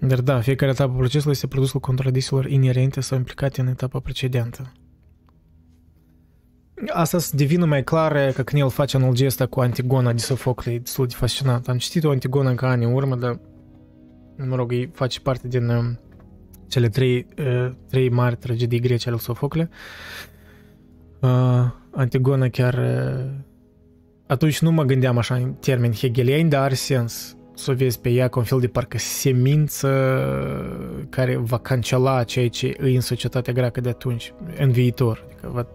Dar 0.00 0.20
da, 0.20 0.40
fiecare 0.40 0.70
etapă 0.70 0.94
procesului 0.96 1.32
este 1.32 1.46
produsul 1.46 1.80
contradicțiilor 1.80 2.46
inerente 2.46 3.00
sau 3.00 3.18
implicate 3.18 3.60
în 3.60 3.66
etapa 3.66 3.98
precedentă. 3.98 4.72
Asta 6.88 7.18
se 7.18 7.36
devină 7.36 7.64
mai 7.64 7.84
clar 7.84 8.32
că 8.32 8.42
când 8.42 8.62
el 8.62 8.70
face 8.70 8.96
analogia 8.96 9.26
asta 9.26 9.46
cu 9.46 9.60
Antigona 9.60 10.12
de 10.12 10.18
Sofocle, 10.18 10.72
e 10.72 10.78
destul 10.78 11.06
de 11.06 11.14
fascinant. 11.14 11.68
Am 11.68 11.78
citit-o 11.78 12.10
Antigona 12.10 12.54
ca 12.54 12.68
ani 12.68 12.84
în 12.84 12.92
urmă, 12.92 13.16
dar 13.16 13.40
mă 14.36 14.56
rog, 14.56 14.72
ei 14.72 14.90
face 14.92 15.20
parte 15.20 15.48
din 15.48 15.68
uh, 15.68 15.84
cele 16.68 16.88
trei, 16.88 17.26
uh, 17.38 17.70
trei 17.88 18.10
mari 18.10 18.36
tragedii 18.36 18.80
grece 18.80 19.08
ale 19.08 19.18
Sofocle. 19.18 19.70
Uh, 21.20 21.70
Antigona 21.90 22.48
chiar 22.48 22.74
uh, 22.74 23.30
atunci 24.26 24.60
nu 24.60 24.70
mă 24.70 24.82
gândeam 24.82 25.18
așa 25.18 25.34
în 25.34 25.52
termeni 25.52 25.94
hegelieni, 25.94 26.50
dar 26.50 26.62
are 26.62 26.74
sens 26.74 27.36
să 27.60 27.70
o 27.70 27.74
vezi 27.74 28.00
pe 28.00 28.08
ea 28.08 28.28
ca 28.28 28.38
un 28.38 28.44
fel 28.44 28.60
de 28.60 28.66
parcă 28.66 28.98
semință 28.98 29.88
care 31.10 31.36
va 31.36 31.58
cancela 31.58 32.24
ceea 32.24 32.48
ce 32.48 32.66
e 32.66 32.94
în 32.94 33.00
societatea 33.00 33.52
greacă 33.52 33.80
de 33.80 33.88
atunci, 33.88 34.32
în 34.58 34.70
viitor. 34.70 35.24
Adică 35.26 35.50
va, 35.52 35.66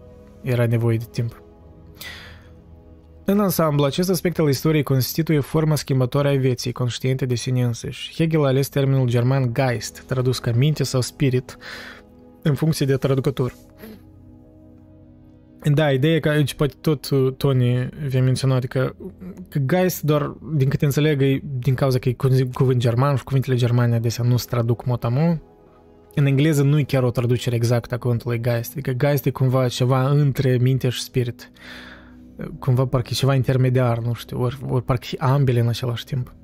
era 0.42 0.66
nevoie 0.66 0.96
de 0.96 1.06
timp. 1.10 1.42
În 3.24 3.40
ansamblu, 3.40 3.84
acest 3.84 4.10
aspect 4.10 4.38
al 4.38 4.48
istoriei 4.48 4.82
constituie 4.82 5.40
forma 5.40 5.74
schimbătoare 5.74 6.28
a 6.28 6.36
vieții 6.36 6.72
conștiente 6.72 7.26
de 7.26 7.34
sine 7.34 7.62
însăși. 7.62 8.14
Hegel 8.14 8.44
a 8.44 8.46
ales 8.46 8.68
termenul 8.68 9.08
german 9.08 9.52
Geist, 9.54 10.04
tradus 10.06 10.38
ca 10.38 10.50
minte 10.54 10.82
sau 10.84 11.00
spirit, 11.00 11.56
în 12.42 12.54
funcție 12.54 12.86
de 12.86 12.96
traducător. 12.96 13.54
Da, 15.74 15.90
ideea 15.90 16.14
e 16.14 16.20
că 16.20 16.28
aici 16.28 16.54
poate 16.54 16.74
tot 16.80 17.08
uh, 17.10 17.32
Tony 17.36 17.88
vi-a 18.06 18.22
menționat 18.22 18.64
că, 18.64 18.94
că 19.48 19.58
Geist 19.58 20.02
doar, 20.02 20.36
din 20.54 20.68
câte 20.68 20.84
înțeleg, 20.84 21.22
e 21.22 21.40
din 21.58 21.74
cauza 21.74 21.98
că 21.98 22.08
e 22.08 22.16
cuvânt 22.52 22.76
german 22.76 23.16
și 23.16 23.24
cuvintele 23.24 23.56
germane 23.56 23.94
adesea 23.94 24.24
nu 24.24 24.36
se 24.36 24.46
traduc 24.48 24.84
motamo. 24.84 25.38
În 26.14 26.26
engleză 26.26 26.62
nu 26.62 26.78
e 26.78 26.82
chiar 26.82 27.02
o 27.02 27.10
traducere 27.10 27.56
exactă 27.56 27.94
a 27.94 27.98
cuvântului 27.98 28.40
Geist. 28.40 28.72
Adică 28.72 28.92
Geist 28.92 29.26
e 29.26 29.30
cumva 29.30 29.68
ceva 29.68 30.10
între 30.10 30.58
minte 30.60 30.88
și 30.88 31.02
spirit. 31.02 31.50
Cumva 32.58 32.86
parcă 32.86 33.08
e 33.10 33.14
ceva 33.14 33.34
intermediar, 33.34 33.98
nu 33.98 34.12
știu, 34.12 34.42
ori, 34.42 34.58
ori 34.68 34.84
parcă 34.84 35.06
ambele 35.18 35.60
în 35.60 35.68
același 35.68 36.04
timp. 36.04 36.34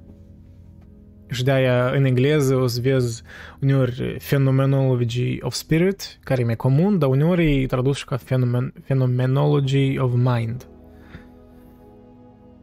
Și 1.32 1.44
de-aia 1.44 1.90
în 1.90 2.04
engleză 2.04 2.54
o 2.54 2.66
să 2.66 2.80
vezi 2.80 3.22
uneori 3.60 4.16
Phenomenology 4.28 5.38
of 5.40 5.54
Spirit, 5.54 6.18
care 6.24 6.40
e 6.40 6.44
mai 6.44 6.56
comun, 6.56 6.98
dar 6.98 7.08
uneori 7.08 7.62
e 7.62 7.66
tradus 7.66 7.96
și 7.96 8.04
ca 8.04 8.16
phenomen, 8.16 8.72
Phenomenology 8.84 9.98
of 9.98 10.12
Mind. 10.14 10.66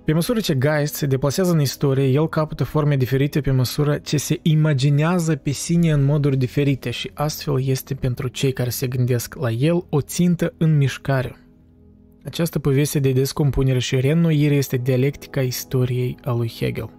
Pe 0.06 0.16
măsură 0.16 0.40
ce 0.40 0.58
Geist 0.58 0.94
se 0.94 1.06
deplasează 1.06 1.52
în 1.52 1.60
istorie, 1.60 2.06
el 2.06 2.30
capătă 2.30 2.64
forme 2.64 2.96
diferite 2.96 3.42
pe 3.42 3.52
măsură 3.52 3.98
ce 3.98 4.18
se 4.18 4.40
imaginează 4.42 5.36
pe 5.36 5.52
sine 5.52 5.92
în 5.92 6.06
moduri 6.06 6.38
diferite 6.38 6.90
și 6.90 7.12
astfel 7.14 7.64
este 7.66 7.94
pentru 7.94 8.28
cei 8.28 8.52
care 8.52 8.70
se 8.70 8.88
gândesc 8.88 9.36
la 9.36 9.52
el 9.52 9.86
o 9.90 10.02
țintă 10.02 10.54
în 10.58 10.78
mișcare. 10.78 11.36
Această 12.24 12.60
poveste 12.60 13.00
de 13.00 13.12
descompunere 13.12 13.80
și 13.80 14.00
reînnoire 14.00 14.56
este 14.56 14.78
dialectica 14.78 15.42
istoriei 15.42 16.18
a 16.24 16.32
lui 16.32 16.52
Hegel. 16.60 16.99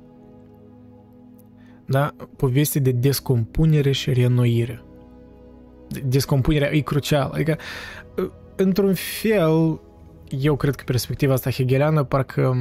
Da? 1.90 2.14
Poveste 2.36 2.78
de 2.78 2.90
descompunere 2.90 3.92
și 3.92 4.12
reînnoire. 4.12 4.82
Descompunerea 6.04 6.74
e 6.74 6.80
crucială. 6.80 7.30
Adică, 7.34 7.56
într-un 8.56 8.94
fel, 8.94 9.80
eu 10.28 10.56
cred 10.56 10.74
că 10.74 10.82
perspectiva 10.86 11.32
asta 11.32 11.50
hegeliană 11.50 12.02
parcă 12.02 12.56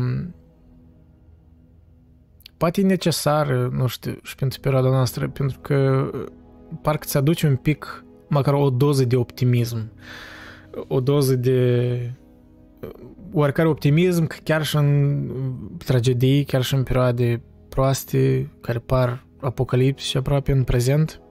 poate 2.58 2.82
e 2.82 2.84
necesară, 2.84 3.70
nu 3.74 3.88
știu, 3.88 4.18
și 4.24 4.36
pentru 4.36 4.60
perioada 4.60 4.90
noastră, 4.90 5.28
pentru 5.28 5.60
că 5.60 6.10
parcă 6.82 7.06
ți 7.06 7.18
aduce 7.18 7.48
un 7.48 7.56
pic, 7.56 8.04
măcar 8.28 8.54
o 8.54 8.70
doză 8.70 9.06
de 9.06 9.16
optimism, 9.16 9.92
o 10.88 11.00
doză 11.00 11.36
de 11.36 12.12
oarecare 13.32 13.68
optimism 13.68 14.26
că 14.26 14.36
chiar 14.44 14.64
și 14.64 14.76
în 14.76 15.22
tragedii, 15.78 16.44
chiar 16.44 16.62
și 16.62 16.74
în 16.74 16.84
perioade 16.84 17.42
proaste, 17.80 18.52
care 18.62 18.80
par 18.80 19.26
apocaliptice 19.42 20.18
aproape 20.18 20.52
în 20.52 20.64
prezent, 20.64 21.22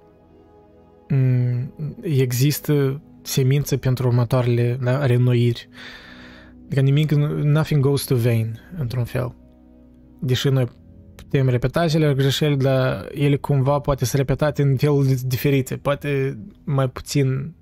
există 2.00 3.02
semință 3.22 3.76
pentru 3.76 4.06
următoarele 4.06 4.78
da, 4.82 5.06
renoiri. 5.06 5.68
Adică 6.64 6.80
nimic, 6.80 7.12
nothing 7.42 7.80
goes 7.80 8.04
to 8.04 8.14
vain, 8.14 8.60
într-un 8.78 9.04
fel. 9.04 9.34
Deși 10.20 10.48
noi 10.48 10.68
putem 11.14 11.48
repeta 11.48 11.80
acele 11.80 12.14
greșeli, 12.14 12.56
dar 12.56 13.08
ele 13.12 13.36
cumva 13.36 13.78
poate 13.78 14.04
să 14.04 14.16
repetate 14.16 14.62
în 14.62 14.76
feluri 14.76 15.14
diferite, 15.26 15.76
poate 15.76 16.38
mai 16.64 16.88
puțin 16.88 17.54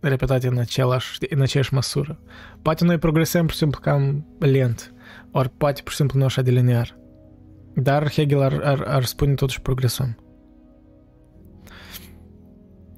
repetate 0.00 0.46
în, 0.46 0.58
același, 0.58 1.16
în 1.28 1.40
aceeași 1.40 1.74
măsură. 1.74 2.20
Poate 2.62 2.84
noi 2.84 2.98
progresăm, 2.98 3.42
pur 3.42 3.52
și 3.52 3.58
simplu, 3.58 3.80
cam 3.80 4.26
lent, 4.38 4.94
ori 5.30 5.50
poate, 5.56 5.80
pur 5.82 5.90
și 5.90 5.96
simplu, 5.96 6.18
nu 6.18 6.24
așa 6.24 6.42
de 6.42 6.50
linear. 6.50 7.00
Dar 7.74 8.12
Hegel 8.12 8.42
ar, 8.42 8.60
ar, 8.62 8.82
ar 8.86 9.04
spune 9.04 9.34
totuși 9.34 9.60
progresăm. 9.60 10.16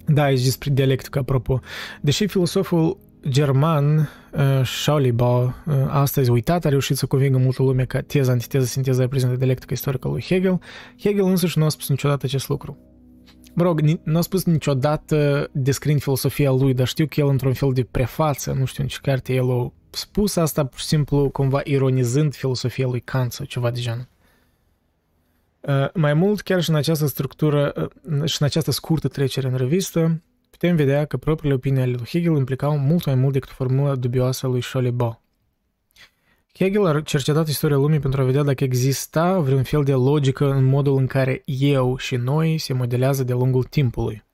Da, 0.07 0.22
aici 0.22 0.45
despre 0.45 0.70
dialectică, 0.70 1.18
apropo. 1.18 1.61
Deși 2.01 2.27
filosoful 2.27 2.99
german 3.29 3.97
uh, 4.33 4.61
Scholibau 4.64 5.45
uh, 5.45 5.75
astăzi 5.89 6.31
uitat 6.31 6.64
a 6.64 6.68
reușit 6.68 6.97
să 6.97 7.07
convingă 7.07 7.39
multă 7.39 7.62
lume 7.62 7.85
că 7.85 8.01
teza, 8.01 8.33
antiteza, 8.33 8.64
sinteza 8.64 9.01
reprezintă 9.01 9.37
dialectica 9.37 9.75
istorică 9.75 10.09
lui 10.09 10.22
Hegel, 10.22 10.61
Hegel 11.01 11.25
însuși 11.25 11.59
nu 11.59 11.64
a 11.64 11.68
spus 11.68 11.89
niciodată 11.89 12.27
acest 12.27 12.49
lucru. 12.49 12.79
Mă 13.55 13.62
rog, 13.62 13.81
nu 14.03 14.18
a 14.18 14.20
spus 14.20 14.45
niciodată 14.45 15.49
descriind 15.53 16.01
filosofia 16.01 16.51
lui, 16.51 16.75
dar 16.75 16.87
știu 16.87 17.07
că 17.07 17.20
el 17.20 17.29
într-un 17.29 17.53
fel 17.53 17.72
de 17.72 17.83
prefață, 17.91 18.53
nu 18.53 18.64
știu 18.64 18.83
în 18.83 18.89
ce 18.89 18.99
carte 19.03 19.33
el 19.33 19.51
a 19.51 19.72
spus 19.91 20.37
asta 20.37 20.64
pur 20.64 20.79
și 20.79 20.87
simplu 20.87 21.31
cumva 21.31 21.61
ironizând 21.64 22.35
filosofia 22.35 22.87
lui 22.87 23.01
Kant 23.01 23.33
sau 23.33 23.47
ceva 23.47 23.70
de 23.70 23.81
genul. 23.81 24.09
Uh, 25.69 25.89
mai 25.95 26.15
mult, 26.15 26.41
chiar 26.41 26.62
și 26.62 26.71
în 26.71 26.77
această 26.77 27.07
structură 27.07 27.73
uh, 27.77 28.25
și 28.25 28.37
în 28.41 28.47
această 28.47 28.71
scurtă 28.71 29.09
trecere 29.09 29.49
în 29.49 29.57
revistă, 29.57 30.23
putem 30.51 30.77
vedea 30.77 31.05
că 31.05 31.17
propriile 31.17 31.55
opinii 31.55 31.81
ale 31.83 31.93
lui 31.93 32.07
Hegel 32.07 32.37
implicau 32.37 32.79
mult 32.79 33.05
mai 33.05 33.15
mult 33.15 33.33
decât 33.33 33.49
formula 33.49 33.95
dubioasă 33.95 34.47
lui 34.47 34.62
Scholibau. 34.62 35.23
Hegel 36.55 36.87
a 36.87 37.01
cercetat 37.01 37.49
istoria 37.49 37.77
lumii 37.77 37.99
pentru 37.99 38.21
a 38.21 38.25
vedea 38.25 38.43
dacă 38.43 38.65
exista 38.65 39.39
vreun 39.39 39.62
fel 39.62 39.85
de 39.85 39.93
logică 39.93 40.51
în 40.51 40.65
modul 40.65 40.97
în 40.97 41.07
care 41.07 41.43
eu 41.45 41.97
și 41.97 42.17
noi 42.17 42.59
se 42.59 42.73
modelează 42.73 43.25
de-a 43.25 43.37
lungul 43.37 43.65
timpului. 43.65 44.25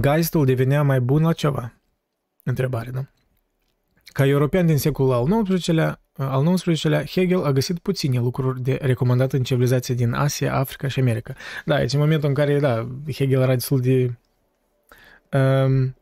Geistul 0.00 0.44
devenea 0.44 0.82
mai 0.82 1.00
bun 1.00 1.22
la 1.22 1.32
ceva? 1.32 1.72
Întrebare, 2.42 2.90
da? 2.90 3.06
Ca 4.04 4.26
european 4.26 4.66
din 4.66 4.78
secolul 4.78 5.12
al 5.12 5.42
XIX-lea, 5.42 6.00
al 6.16 6.54
XIX-lea, 6.54 7.04
Hegel 7.04 7.44
a 7.44 7.52
găsit 7.52 7.78
puține 7.78 8.18
lucruri 8.18 8.62
de 8.62 8.78
recomandat 8.80 9.32
în 9.32 9.42
civilizații 9.42 9.94
din 9.94 10.12
Asia, 10.12 10.54
Africa 10.54 10.88
și 10.88 11.00
America. 11.00 11.34
Da, 11.64 11.80
este 11.80 11.96
momentul 11.96 12.28
în 12.28 12.34
care, 12.34 12.58
da, 12.58 12.88
Hegel 13.12 13.40
era 13.40 13.54
destul 13.54 13.80
de 13.80 14.14
um, 15.38 15.96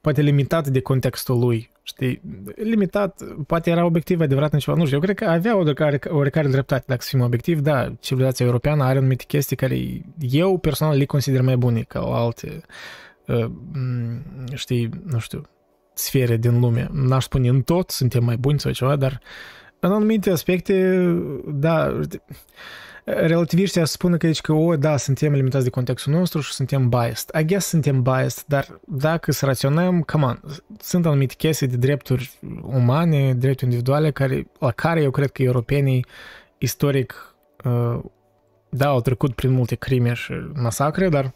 poate 0.00 0.22
limitat 0.22 0.68
de 0.68 0.80
contextul 0.80 1.38
lui, 1.38 1.70
știi, 1.82 2.20
limitat, 2.56 3.22
poate 3.46 3.70
era 3.70 3.84
obiectiv 3.84 4.20
adevărat 4.20 4.52
în 4.52 4.58
ceva, 4.58 4.76
nu 4.76 4.84
știu, 4.84 4.96
eu 4.96 5.02
cred 5.02 5.16
că 5.16 5.24
avea 5.24 5.56
oarecare, 5.56 6.00
oarecare 6.08 6.48
dreptate, 6.48 6.84
dacă 6.86 7.02
să 7.02 7.08
fim 7.10 7.20
obiectiv, 7.20 7.60
da, 7.60 7.92
civilizația 8.00 8.46
europeană 8.46 8.84
are 8.84 8.98
anumite 8.98 9.24
chestii 9.26 9.56
care 9.56 10.02
eu 10.18 10.58
personal 10.58 10.96
le 10.96 11.04
consider 11.04 11.40
mai 11.40 11.56
bune 11.56 11.80
ca 11.80 12.00
alte, 12.00 12.60
uh, 13.26 13.46
știi, 14.54 14.90
nu 15.04 15.18
știu, 15.18 15.42
sfere 15.94 16.36
din 16.36 16.60
lume. 16.60 16.88
N-aș 16.92 17.24
spune 17.24 17.48
în 17.48 17.62
tot 17.62 17.90
suntem 17.90 18.24
mai 18.24 18.36
buni 18.36 18.60
sau 18.60 18.72
ceva, 18.72 18.96
dar 18.96 19.20
în 19.78 19.92
anumite 19.92 20.30
aspecte, 20.30 20.98
da, 21.46 22.00
relativiștii 23.04 23.86
spun 23.86 24.16
că, 24.16 24.26
aici 24.26 24.40
că, 24.40 24.52
o, 24.52 24.76
da, 24.76 24.96
suntem 24.96 25.32
limitați 25.32 25.64
de 25.64 25.70
contextul 25.70 26.12
nostru 26.12 26.40
și 26.40 26.52
suntem 26.52 26.88
biased. 26.88 27.28
I 27.40 27.44
guess 27.44 27.66
suntem 27.66 28.02
biased, 28.02 28.44
dar 28.46 28.80
dacă 28.86 29.32
să 29.32 29.46
raționăm, 29.46 30.00
come 30.00 30.24
on, 30.24 30.40
sunt 30.80 31.06
anumite 31.06 31.34
chestii 31.34 31.66
de 31.66 31.76
drepturi 31.76 32.38
umane, 32.62 33.34
drepturi 33.34 33.64
individuale, 33.64 34.10
care, 34.10 34.46
la 34.58 34.70
care 34.70 35.02
eu 35.02 35.10
cred 35.10 35.30
că 35.30 35.42
europenii 35.42 36.06
istoric, 36.58 37.34
uh, 37.64 38.00
da, 38.68 38.88
au 38.88 39.00
trecut 39.00 39.34
prin 39.34 39.50
multe 39.50 39.74
crime 39.74 40.12
și 40.12 40.32
masacre, 40.54 41.08
dar 41.08 41.32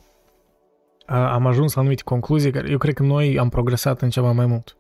am 1.08 1.46
ajuns 1.46 1.74
la 1.74 1.80
anumite 1.80 2.02
concluzii 2.02 2.50
care 2.50 2.70
eu 2.70 2.78
cred 2.78 2.94
că 2.94 3.02
noi 3.02 3.38
am 3.38 3.48
progresat 3.48 4.02
în 4.02 4.10
ceva 4.10 4.32
mai 4.32 4.46
mult. 4.46 4.76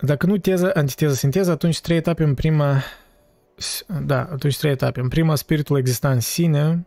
Dacă 0.00 0.26
nu 0.26 0.36
teză, 0.36 0.70
antiteză, 0.74 1.14
sinteză, 1.14 1.50
atunci 1.50 1.80
trei 1.80 1.96
etape 1.96 2.24
în 2.24 2.34
prima... 2.34 2.82
Da, 4.04 4.20
atunci 4.20 4.58
trei 4.58 4.70
etape. 4.70 5.00
În 5.00 5.08
prima, 5.08 5.34
spiritul 5.34 5.78
exista 5.78 6.10
în 6.10 6.20
sine, 6.20 6.86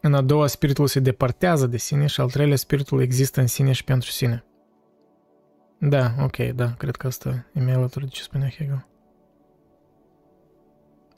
în 0.00 0.14
a 0.14 0.20
doua, 0.20 0.46
spiritul 0.46 0.86
se 0.86 1.00
departează 1.00 1.66
de 1.66 1.76
sine 1.76 2.06
și 2.06 2.20
al 2.20 2.30
treilea, 2.30 2.56
spiritul 2.56 3.00
există 3.00 3.40
în 3.40 3.46
sine 3.46 3.72
și 3.72 3.84
pentru 3.84 4.10
sine. 4.10 4.44
Da, 5.78 6.14
ok, 6.20 6.36
da, 6.36 6.74
cred 6.78 6.96
că 6.96 7.06
asta 7.06 7.46
e 7.52 7.60
mai 7.60 7.72
alături 7.72 8.04
de 8.04 8.10
ce 8.10 8.22
spunea 8.22 8.48
Hegel. 8.48 8.86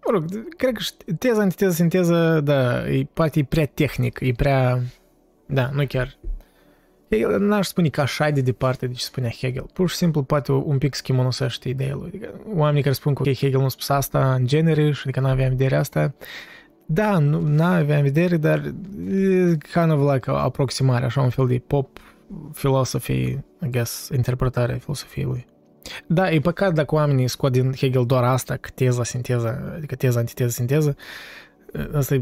Mă 0.07 0.13
rog, 0.13 0.49
cred 0.57 0.75
că 0.75 1.13
teza, 1.19 1.41
antiteză, 1.41 1.73
sinteză, 1.73 2.41
da, 2.45 2.89
e, 2.89 3.07
poate 3.13 3.39
e 3.39 3.45
prea 3.45 3.67
tehnic, 3.67 4.19
e 4.21 4.33
prea... 4.37 4.81
Da, 5.47 5.71
nu 5.73 5.87
chiar. 5.87 6.19
Hegel 7.11 7.41
n-aș 7.41 7.67
spune 7.67 7.89
că 7.89 8.01
așa 8.01 8.31
de 8.31 8.41
departe 8.41 8.87
de 8.87 8.93
ce 8.93 9.05
spunea 9.05 9.31
Hegel. 9.31 9.67
Pur 9.73 9.89
și 9.89 9.97
simplu 9.97 10.23
poate 10.23 10.53
un 10.53 10.79
pic 10.79 10.95
schimonosește 10.95 11.69
ideea 11.69 11.95
lui. 11.95 12.07
Adică, 12.07 12.41
oamenii 12.55 12.83
care 12.83 12.95
spun 12.95 13.15
că 13.15 13.21
okay, 13.21 13.35
Hegel 13.35 13.59
nu 13.59 13.65
a 13.65 13.69
spus 13.69 13.89
asta 13.89 14.35
în 14.35 14.47
genere 14.47 14.93
și 14.93 15.01
adică 15.05 15.21
n-avea 15.21 15.45
în 15.45 15.57
vedere 15.57 15.77
asta, 15.77 16.15
da, 16.87 17.19
nu 17.19 17.65
avea 17.65 17.97
în 17.97 18.03
vedere, 18.03 18.37
dar 18.37 18.61
kind 19.73 19.91
of 19.93 20.13
like 20.13 20.31
aproximare, 20.31 21.05
așa 21.05 21.21
un 21.21 21.31
fel 21.31 21.47
de 21.47 21.63
pop 21.67 21.99
philosophy, 22.53 23.39
I 23.63 23.71
guess, 23.71 24.09
interpretarea 24.09 24.79
filosofiei 24.79 25.25
lui. 25.25 25.47
Da, 26.07 26.31
e 26.31 26.41
păcat 26.41 26.75
dacă 26.75 26.95
oamenii 26.95 27.29
scot 27.29 27.53
din 27.53 27.73
Hegel 27.77 28.07
doar 28.07 28.25
asta, 28.25 28.57
că 28.57 28.71
teza, 28.75 29.05
sinteza, 29.05 29.73
adică 29.77 29.95
teza, 29.95 30.19
antiteză, 30.19 30.51
sinteză. 30.51 30.97
Asta 31.95 32.15
e, 32.15 32.19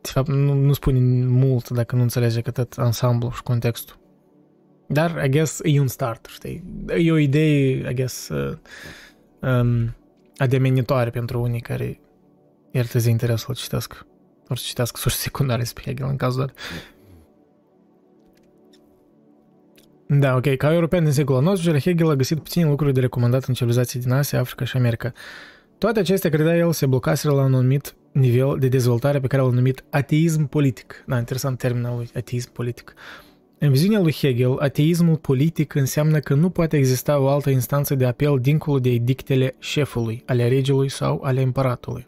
de 0.00 0.10
fapt, 0.12 0.28
nu, 0.28 0.52
nu 0.52 0.72
spune 0.72 0.98
mult 1.26 1.68
dacă 1.68 1.96
nu 1.96 2.02
înțelege 2.02 2.40
că 2.40 2.50
tot 2.50 2.72
ansamblu 2.76 3.30
și 3.30 3.42
contextul. 3.42 3.96
Dar, 4.86 5.24
I 5.24 5.28
guess, 5.28 5.60
e 5.62 5.80
un 5.80 5.86
start, 5.86 6.26
știi? 6.30 6.64
E 6.96 7.12
o 7.12 7.16
idee, 7.16 7.90
I 7.90 7.94
guess, 7.94 8.28
uh, 8.28 8.56
um, 9.40 9.94
ademenitoare 10.36 11.10
pentru 11.10 11.40
unii 11.40 11.60
care 11.60 12.00
ierteze 12.70 13.10
interesul 13.10 13.54
să 13.54 13.62
citească. 13.62 14.06
Ori 14.48 14.60
să 14.60 14.66
citească 14.66 14.98
surse 14.98 15.18
secundare 15.18 15.60
despre 15.60 15.82
Hegel 15.86 16.06
în 16.08 16.16
cazul 16.16 16.40
dat. 16.40 16.58
Da, 20.08 20.34
ok. 20.34 20.56
Ca 20.56 20.72
european 20.72 21.02
din 21.02 21.12
secolul 21.12 21.52
XIX, 21.52 21.82
Hegel 21.82 22.10
a 22.10 22.14
găsit 22.14 22.38
puține 22.38 22.68
lucruri 22.68 22.92
de 22.92 23.00
recomandat 23.00 23.44
în 23.44 23.54
civilizații 23.54 24.00
din 24.00 24.12
Asia, 24.12 24.40
Africa 24.40 24.64
și 24.64 24.76
America. 24.76 25.12
Toate 25.78 25.98
acestea, 25.98 26.30
credea 26.30 26.56
el, 26.56 26.72
se 26.72 26.86
blocaseră 26.86 27.34
la 27.34 27.42
un 27.42 27.54
anumit 27.54 27.94
nivel 28.12 28.56
de 28.58 28.68
dezvoltare 28.68 29.20
pe 29.20 29.26
care 29.26 29.42
l-a 29.42 29.50
numit 29.50 29.84
ateism 29.90 30.46
politic. 30.48 31.04
Da, 31.06 31.18
interesant 31.18 31.58
termenul 31.58 31.96
lui, 31.96 32.10
ateism 32.14 32.52
politic. 32.52 32.94
În 33.58 33.70
viziunea 33.70 34.00
lui 34.00 34.12
Hegel, 34.12 34.56
ateismul 34.58 35.16
politic 35.16 35.74
înseamnă 35.74 36.18
că 36.18 36.34
nu 36.34 36.50
poate 36.50 36.76
exista 36.76 37.18
o 37.18 37.28
altă 37.28 37.50
instanță 37.50 37.94
de 37.94 38.06
apel 38.06 38.38
dincolo 38.40 38.78
de 38.78 38.90
edictele 38.90 39.54
șefului, 39.58 40.22
ale 40.26 40.48
regelui 40.48 40.88
sau 40.88 41.20
ale 41.22 41.42
împăratului. 41.42 42.06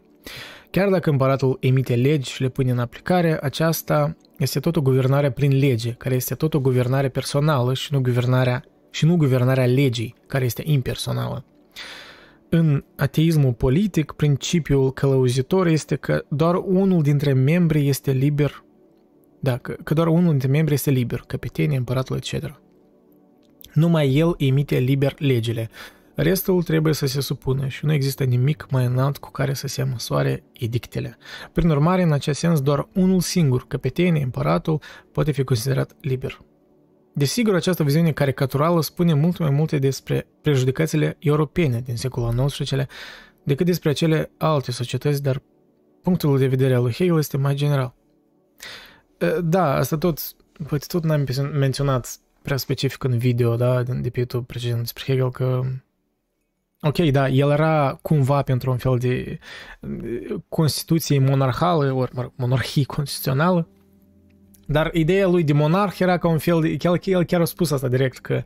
Chiar 0.71 0.89
dacă 0.89 1.09
împăratul 1.09 1.57
emite 1.59 1.95
legi 1.95 2.31
și 2.31 2.41
le 2.41 2.49
pune 2.49 2.71
în 2.71 2.79
aplicare, 2.79 3.39
aceasta 3.41 4.15
este 4.37 4.59
tot 4.59 4.75
o 4.75 4.81
guvernare 4.81 5.31
prin 5.31 5.57
lege, 5.57 5.91
care 5.91 6.15
este 6.15 6.35
tot 6.35 6.53
o 6.53 6.59
guvernare 6.59 7.09
personală 7.09 7.73
și 7.73 7.93
nu 7.93 8.01
guvernarea, 8.01 8.63
și 8.89 9.05
nu 9.05 9.15
guvernarea 9.15 9.65
legii, 9.65 10.15
care 10.27 10.45
este 10.45 10.63
impersonală. 10.65 11.43
În 12.49 12.83
ateismul 12.95 13.53
politic, 13.53 14.11
principiul 14.11 14.93
călăuzitor 14.93 15.67
este 15.67 15.95
că 15.95 16.23
doar 16.27 16.55
unul 16.55 17.01
dintre 17.01 17.33
membri 17.33 17.87
este 17.87 18.11
liber, 18.11 18.63
da, 19.39 19.57
că, 19.57 19.75
că 19.83 19.93
doar 19.93 20.07
unul 20.07 20.29
dintre 20.29 20.47
membri 20.47 20.73
este 20.73 20.91
liber, 20.91 21.23
căpetenie, 21.27 21.77
împăratul, 21.77 22.15
etc. 22.15 22.61
Numai 23.73 24.15
el 24.15 24.35
emite 24.37 24.77
liber 24.77 25.13
legile, 25.17 25.69
Restul 26.21 26.63
trebuie 26.63 26.93
să 26.93 27.05
se 27.05 27.21
supună 27.21 27.67
și 27.67 27.85
nu 27.85 27.93
există 27.93 28.23
nimic 28.23 28.67
mai 28.69 28.85
înalt 28.85 29.17
cu 29.17 29.31
care 29.31 29.53
să 29.53 29.67
se 29.67 29.83
măsoare 29.83 30.43
edictele. 30.51 31.17
Prin 31.51 31.69
urmare, 31.69 32.01
în 32.01 32.11
acest 32.11 32.39
sens, 32.39 32.61
doar 32.61 32.87
unul 32.93 33.19
singur, 33.19 33.67
căpetenie, 33.67 34.23
împăratul, 34.23 34.81
poate 35.11 35.31
fi 35.31 35.43
considerat 35.43 35.95
liber. 36.01 36.41
Desigur, 37.13 37.55
această 37.55 37.83
viziune 37.83 38.11
caricaturală 38.11 38.81
spune 38.81 39.13
mult 39.13 39.37
mai 39.37 39.49
multe 39.49 39.77
despre 39.77 40.27
prejudecățile 40.41 41.15
europene 41.19 41.81
din 41.85 41.95
secolul 41.95 42.45
XIX 42.45 42.85
decât 43.43 43.65
despre 43.65 43.89
acele 43.89 44.31
alte 44.37 44.71
societăți, 44.71 45.23
dar 45.23 45.41
punctul 46.01 46.37
de 46.37 46.47
vedere 46.47 46.73
al 46.73 46.81
lui 46.81 46.93
Hegel 46.93 47.17
este 47.17 47.37
mai 47.37 47.55
general. 47.55 47.95
Da, 49.43 49.75
asta 49.75 49.97
tot, 49.97 50.19
poate 50.67 50.85
tot 50.87 51.03
n-am 51.03 51.25
menționat 51.53 52.19
prea 52.41 52.57
specific 52.57 53.03
în 53.03 53.17
video, 53.17 53.55
da, 53.55 53.83
de 53.83 54.09
pe 54.09 54.17
YouTube 54.17 54.45
precedent 54.47 54.79
despre 54.79 55.03
Hegel, 55.05 55.31
că 55.31 55.61
Ok, 56.81 56.97
da, 56.97 57.27
el 57.27 57.49
era 57.49 57.99
cumva 58.01 58.41
pentru 58.41 58.71
un 58.71 58.77
fel 58.77 58.97
de 58.97 59.39
constituție 60.49 61.19
monarhală, 61.19 61.91
ori 61.91 62.11
mă 62.13 62.21
rog, 62.21 62.31
monarhie 62.35 62.83
constituțională, 62.85 63.67
dar 64.65 64.89
ideea 64.93 65.27
lui 65.27 65.43
de 65.43 65.53
monarh 65.53 65.99
era 65.99 66.17
ca 66.17 66.27
un 66.27 66.37
fel 66.37 66.61
de... 66.61 66.77
El, 66.81 66.99
el 67.03 67.23
chiar 67.23 67.41
a 67.41 67.45
spus 67.45 67.71
asta 67.71 67.87
direct, 67.87 68.17
că 68.17 68.43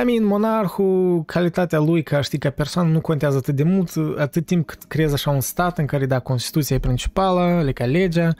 I 0.00 0.04
mean, 0.04 0.24
monarhul, 0.24 1.22
calitatea 1.24 1.78
lui 1.78 2.02
ca, 2.02 2.20
știi, 2.20 2.38
ca 2.38 2.50
persoană 2.50 2.90
nu 2.90 3.00
contează 3.00 3.36
atât 3.36 3.54
de 3.54 3.62
mult, 3.62 3.90
atât 4.18 4.46
timp 4.46 4.66
cât 4.66 4.84
creezi 4.84 5.14
așa 5.14 5.30
un 5.30 5.40
stat 5.40 5.78
în 5.78 5.86
care, 5.86 6.06
da, 6.06 6.18
Constituția 6.18 6.76
e 6.76 6.78
principală, 6.78 7.62
le 7.62 7.72
ca 7.72 7.84
legea, 7.84 8.34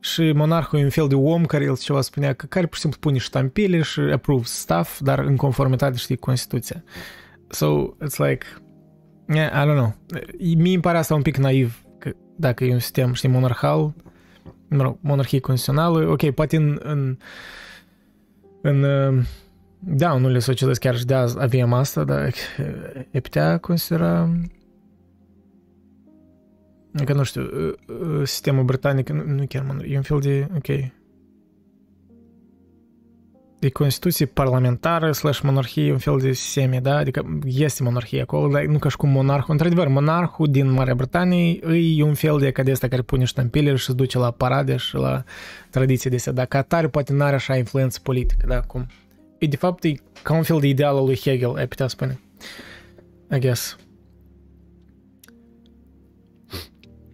și 0.00 0.32
monarhul 0.32 0.78
e 0.78 0.82
un 0.82 0.90
fel 0.90 1.08
de 1.08 1.14
om 1.14 1.44
care 1.44 1.64
el 1.64 1.76
ceva 1.76 2.00
spunea, 2.00 2.32
că 2.32 2.46
care 2.46 2.66
pur 2.66 2.74
și 2.74 2.80
simplu 2.80 3.00
pune 3.00 3.18
ștampile 3.18 3.82
și 3.82 4.00
approve 4.00 4.42
stuff, 4.44 5.00
dar 5.00 5.18
în 5.18 5.36
conformitate, 5.36 5.96
știi, 5.96 6.16
Constituția. 6.16 6.84
So, 7.50 7.96
it's 8.04 8.18
like, 8.18 8.46
yeah, 9.28 9.62
I 9.62 9.66
don't 9.66 9.76
know. 9.76 9.94
Mie 10.38 10.74
îmi 10.74 10.80
pare 10.80 10.98
asta 10.98 11.14
un 11.14 11.22
pic 11.22 11.36
naiv, 11.36 11.84
că 11.98 12.10
dacă 12.36 12.64
e 12.64 12.72
un 12.72 12.78
sistem, 12.78 13.12
știi, 13.12 13.28
monarhal, 13.28 13.94
mă 14.68 14.82
rog, 14.82 14.98
monarhie 15.00 15.40
constituțională, 15.40 16.10
ok, 16.10 16.30
poate 16.30 16.56
în, 16.56 16.78
în, 16.82 17.16
în 18.62 18.84
da, 19.78 20.12
în 20.12 20.24
unele 20.24 20.38
societăți 20.38 20.80
chiar 20.80 20.96
și 20.96 21.04
de 21.04 21.14
azi 21.14 21.40
avem 21.40 21.72
asta, 21.72 22.04
dar 22.04 22.32
e 23.10 23.20
putea 23.20 23.58
considera 23.58 24.30
că 27.04 27.12
nu 27.12 27.22
știu, 27.22 27.42
sistemul 28.24 28.64
britanic, 28.64 29.08
nu, 29.08 29.22
nu 29.24 29.46
chiar, 29.46 29.76
e 29.88 29.96
un 29.96 30.02
fel 30.02 30.20
de, 30.20 30.46
ok, 30.56 30.66
de 33.60 33.70
Constituție 33.70 34.26
parlamentară 34.26 35.12
slash 35.12 35.40
monarhie, 35.40 35.92
un 35.92 35.98
fel 35.98 36.18
de 36.18 36.32
semi, 36.32 36.80
da? 36.80 36.96
Adică 36.96 37.40
este 37.44 37.82
monarhie 37.82 38.20
acolo, 38.20 38.48
dar 38.52 38.62
nu 38.62 38.78
ca 38.78 38.88
și 38.88 38.96
cum 38.96 39.08
monarhul. 39.08 39.52
Într-adevăr, 39.52 39.88
monarhul 39.88 40.46
din 40.50 40.70
Marea 40.70 40.94
Britanie 40.94 41.58
e 41.96 42.02
un 42.02 42.14
fel 42.14 42.38
de 42.38 42.50
ca 42.50 42.62
care 42.88 43.02
pune 43.02 43.24
ștampile 43.24 43.74
și 43.74 43.84
se 43.84 43.92
duce 43.92 44.18
la 44.18 44.30
parade 44.30 44.76
și 44.76 44.94
la 44.94 45.24
tradiții 45.70 46.10
de 46.10 46.16
astea. 46.16 46.32
Dar 46.32 46.46
ca 46.46 46.62
tare 46.62 46.88
poate 46.88 47.12
n-are 47.12 47.34
așa 47.34 47.56
influență 47.56 48.00
politică, 48.02 48.46
da? 48.48 48.60
Cum? 48.60 48.86
E 49.38 49.46
de 49.46 49.56
fapt 49.56 49.84
e 49.84 49.92
ca 50.22 50.34
un 50.34 50.42
fel 50.42 50.60
de 50.60 50.66
ideal 50.66 50.96
al 50.96 51.04
lui 51.04 51.20
Hegel, 51.22 51.56
ai 51.56 51.66
putea 51.66 51.86
spune. 51.86 52.20
I 53.34 53.38
guess. 53.38 53.76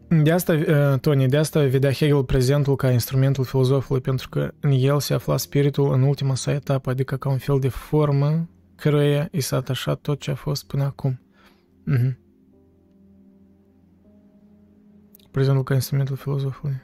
De 0.09 0.31
asta, 0.31 0.53
uh, 0.53 0.99
Tony, 1.01 1.29
de 1.29 1.37
asta 1.37 1.67
vedea 1.67 1.93
Hegel 1.93 2.25
prezentul 2.25 2.77
ca 2.77 2.91
instrumentul 2.91 3.45
filozofului, 3.45 4.01
pentru 4.01 4.29
că 4.29 4.53
în 4.61 4.71
el 4.71 5.01
se 5.01 5.15
afla 5.15 5.37
spiritul 5.37 5.93
în 5.93 6.03
ultima 6.03 6.35
sa 6.35 6.53
etapă, 6.53 6.91
adică 6.91 7.17
ca 7.17 7.29
un 7.29 7.39
fel 7.39 7.59
de 7.59 7.69
formă 7.69 8.49
căruia 8.77 9.29
i 9.33 9.41
s-a 9.41 9.57
atașat 9.57 10.01
tot 10.01 10.21
ce 10.21 10.31
a 10.31 10.35
fost 10.35 10.67
până 10.67 10.83
acum. 10.83 11.21
Mm-hmm. 11.91 12.17
Prezentul 15.31 15.63
ca 15.63 15.75
instrumentul 15.75 16.17
filozofului. 16.17 16.83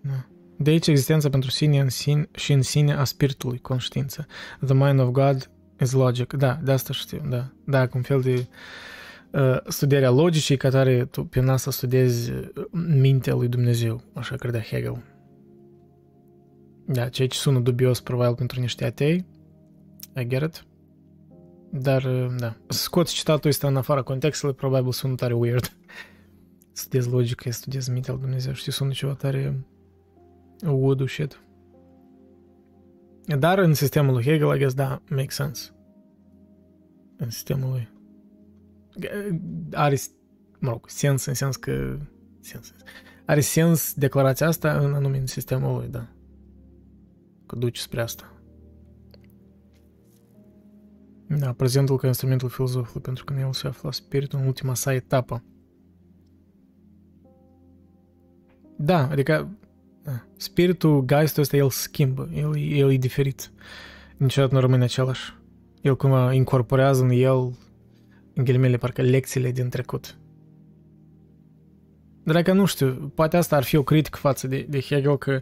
Da. 0.00 0.26
De 0.58 0.70
aici 0.70 0.86
existența 0.86 1.28
pentru 1.28 1.50
sine, 1.50 1.80
în 1.80 1.88
sine 1.88 2.28
și 2.34 2.52
în 2.52 2.62
sine 2.62 2.92
a 2.92 3.04
spiritului, 3.04 3.58
conștiință. 3.58 4.26
The 4.64 4.74
mind 4.74 5.00
of 5.00 5.08
God 5.08 5.50
is 5.80 5.92
logic. 5.92 6.32
Da, 6.32 6.58
de 6.62 6.72
asta 6.72 6.92
știu, 6.92 7.22
da. 7.28 7.52
Da, 7.64 7.88
un 7.94 8.02
fel 8.02 8.20
de 8.20 8.34
Uh, 8.34 8.46
studierea 9.68 10.10
logicii 10.10 10.56
ca 10.56 10.68
tare 10.68 11.04
tu 11.04 11.24
pe 11.24 11.40
nas 11.40 11.62
să 11.62 11.70
studiezi 11.70 12.30
uh, 12.30 12.64
mintea 12.72 13.34
lui 13.34 13.48
Dumnezeu, 13.48 14.00
așa 14.12 14.36
credea 14.36 14.60
Hegel. 14.60 15.02
Da, 16.86 17.08
ceea 17.08 17.28
ce 17.28 17.38
sună 17.38 17.58
dubios 17.58 18.00
probabil 18.00 18.34
pentru 18.34 18.60
niște 18.60 18.84
atei, 18.84 19.26
I 20.16 20.26
get 20.26 20.42
it. 20.42 20.64
Dar, 21.70 22.04
uh, 22.04 22.34
da, 22.38 22.56
scoți 22.68 23.14
citatul 23.14 23.50
ăsta 23.50 23.66
în 23.66 23.76
afara 23.76 24.02
contextului, 24.02 24.54
probabil 24.54 24.92
sună 24.92 25.14
tare 25.14 25.34
weird. 25.34 25.72
studiez 26.72 27.06
logică, 27.06 27.50
studiez 27.50 27.88
mintea 27.88 28.12
lui 28.12 28.22
Dumnezeu, 28.22 28.52
știi, 28.52 28.72
sună 28.72 28.90
ceva 28.90 29.12
tare 29.12 29.66
wood 30.64 31.08
shit. 31.08 31.40
Dar 33.38 33.58
în 33.58 33.74
sistemul 33.74 34.12
lui 34.12 34.22
Hegel, 34.22 34.54
I 34.54 34.58
guess, 34.58 34.74
da, 34.74 35.02
make 35.08 35.30
sense. 35.30 35.70
În 37.16 37.30
sistemul 37.30 37.70
lui 37.70 37.88
are, 39.72 39.96
mă 40.58 40.70
rog, 40.70 40.88
sens 40.88 41.24
în 41.24 41.34
sens 41.34 41.56
că 41.56 41.98
sens, 42.40 42.72
are 43.24 43.40
sens 43.40 43.94
declarația 43.94 44.46
asta 44.46 44.78
în 44.78 44.94
anumit 44.94 45.28
sistemul 45.28 45.76
lui, 45.76 45.88
da. 45.88 46.08
Că 47.46 47.56
duce 47.56 47.80
spre 47.80 48.00
asta. 48.00 48.30
Da, 51.28 51.52
prezentul 51.52 51.96
ca 51.96 52.06
instrumentul 52.06 52.48
filozofului, 52.48 53.02
pentru 53.02 53.24
că 53.24 53.32
în 53.32 53.38
el 53.38 53.52
se 53.52 53.66
afla 53.66 53.92
spiritul 53.92 54.38
în 54.38 54.46
ultima 54.46 54.74
sa 54.74 54.94
etapă. 54.94 55.44
Da, 58.76 59.08
adică 59.08 59.48
da, 60.02 60.26
spiritul, 60.36 61.04
geistul 61.06 61.42
ăsta, 61.42 61.56
el 61.56 61.70
schimbă, 61.70 62.28
el, 62.34 62.56
el 62.56 62.92
e 62.92 62.96
diferit. 62.96 63.50
Niciodată 64.16 64.54
nu 64.54 64.60
rămâne 64.60 64.84
același. 64.84 65.34
El 65.80 65.96
cumva 65.96 66.32
incorporează 66.32 67.02
în 67.02 67.10
el 67.10 67.52
în 68.36 68.44
ghilimele, 68.44 68.76
parcă 68.76 69.02
lecțiile 69.02 69.50
din 69.50 69.68
trecut. 69.68 70.18
Dar 72.24 72.42
că 72.42 72.52
nu 72.52 72.64
știu, 72.64 73.12
poate 73.14 73.36
asta 73.36 73.56
ar 73.56 73.62
fi 73.62 73.76
o 73.76 73.82
critică 73.82 74.18
față 74.18 74.46
de, 74.46 74.66
de 74.68 74.80
Hegel 74.80 75.18
că 75.18 75.40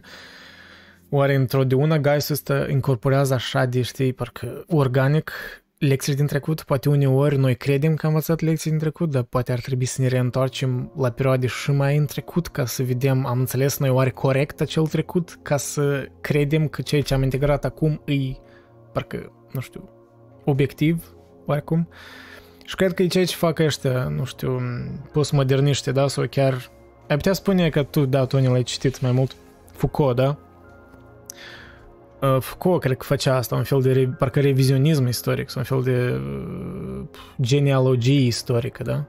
oare 1.09 1.35
într-o 1.35 1.63
de 1.63 1.75
una 1.75 1.99
Gaius 1.99 2.29
ăsta 2.29 2.67
incorporează 2.69 3.33
așa 3.33 3.65
de, 3.65 3.81
știi, 3.81 4.13
parcă 4.13 4.63
organic 4.67 5.31
lecțiile 5.77 6.17
din 6.17 6.27
trecut, 6.27 6.61
poate 6.61 6.89
uneori 6.89 7.37
noi 7.37 7.55
credem 7.55 7.95
că 7.95 8.05
am 8.05 8.11
învățat 8.11 8.39
lecții 8.39 8.69
din 8.69 8.79
trecut, 8.79 9.11
dar 9.11 9.23
poate 9.23 9.51
ar 9.51 9.59
trebui 9.59 9.85
să 9.85 10.01
ne 10.01 10.07
reîntoarcem 10.07 10.91
la 10.97 11.11
perioade 11.11 11.47
și 11.47 11.71
mai 11.71 11.97
în 11.97 12.05
trecut 12.05 12.47
ca 12.47 12.65
să 12.65 12.83
vedem, 12.83 13.25
am 13.25 13.39
înțeles 13.39 13.77
noi 13.77 13.89
oare 13.89 14.09
corect 14.09 14.61
acel 14.61 14.87
trecut, 14.87 15.39
ca 15.41 15.57
să 15.57 16.05
credem 16.21 16.67
că 16.67 16.81
ceea 16.81 17.01
ce 17.01 17.13
am 17.13 17.23
integrat 17.23 17.65
acum 17.65 18.01
e, 18.05 18.15
parcă, 18.93 19.31
nu 19.51 19.59
știu, 19.59 19.89
obiectiv, 20.45 21.15
oarecum. 21.45 21.89
Și 22.65 22.75
cred 22.75 22.93
că 22.93 23.03
e 23.03 23.07
ceea 23.07 23.25
ce 23.25 23.35
fac 23.35 23.59
ăștia, 23.59 24.03
nu 24.03 24.23
știu, 24.23 24.61
postmoderniști, 25.11 25.91
da, 25.91 26.07
sau 26.07 26.25
chiar... 26.29 26.71
Ai 27.07 27.15
putea 27.15 27.33
spune 27.33 27.69
că 27.69 27.83
tu, 27.83 28.05
da, 28.05 28.25
Tony, 28.25 28.47
l-ai 28.47 28.63
citit 28.63 29.01
mai 29.01 29.11
mult, 29.11 29.35
Foucault, 29.71 30.15
da? 30.15 30.37
Uh, 32.21 32.37
Foucault 32.39 32.81
cred 32.81 32.97
că 32.97 33.03
făcea 33.03 33.35
asta, 33.35 33.55
un 33.55 33.63
fel 33.63 33.81
de, 33.81 34.09
parcă 34.17 34.39
revizionism 34.39 35.05
istoric, 35.05 35.49
sau 35.49 35.61
un 35.61 35.81
fel 35.81 35.93
de 35.93 36.13
uh, 36.13 37.05
genealogie 37.41 38.25
istorică, 38.25 38.83
da? 38.83 39.05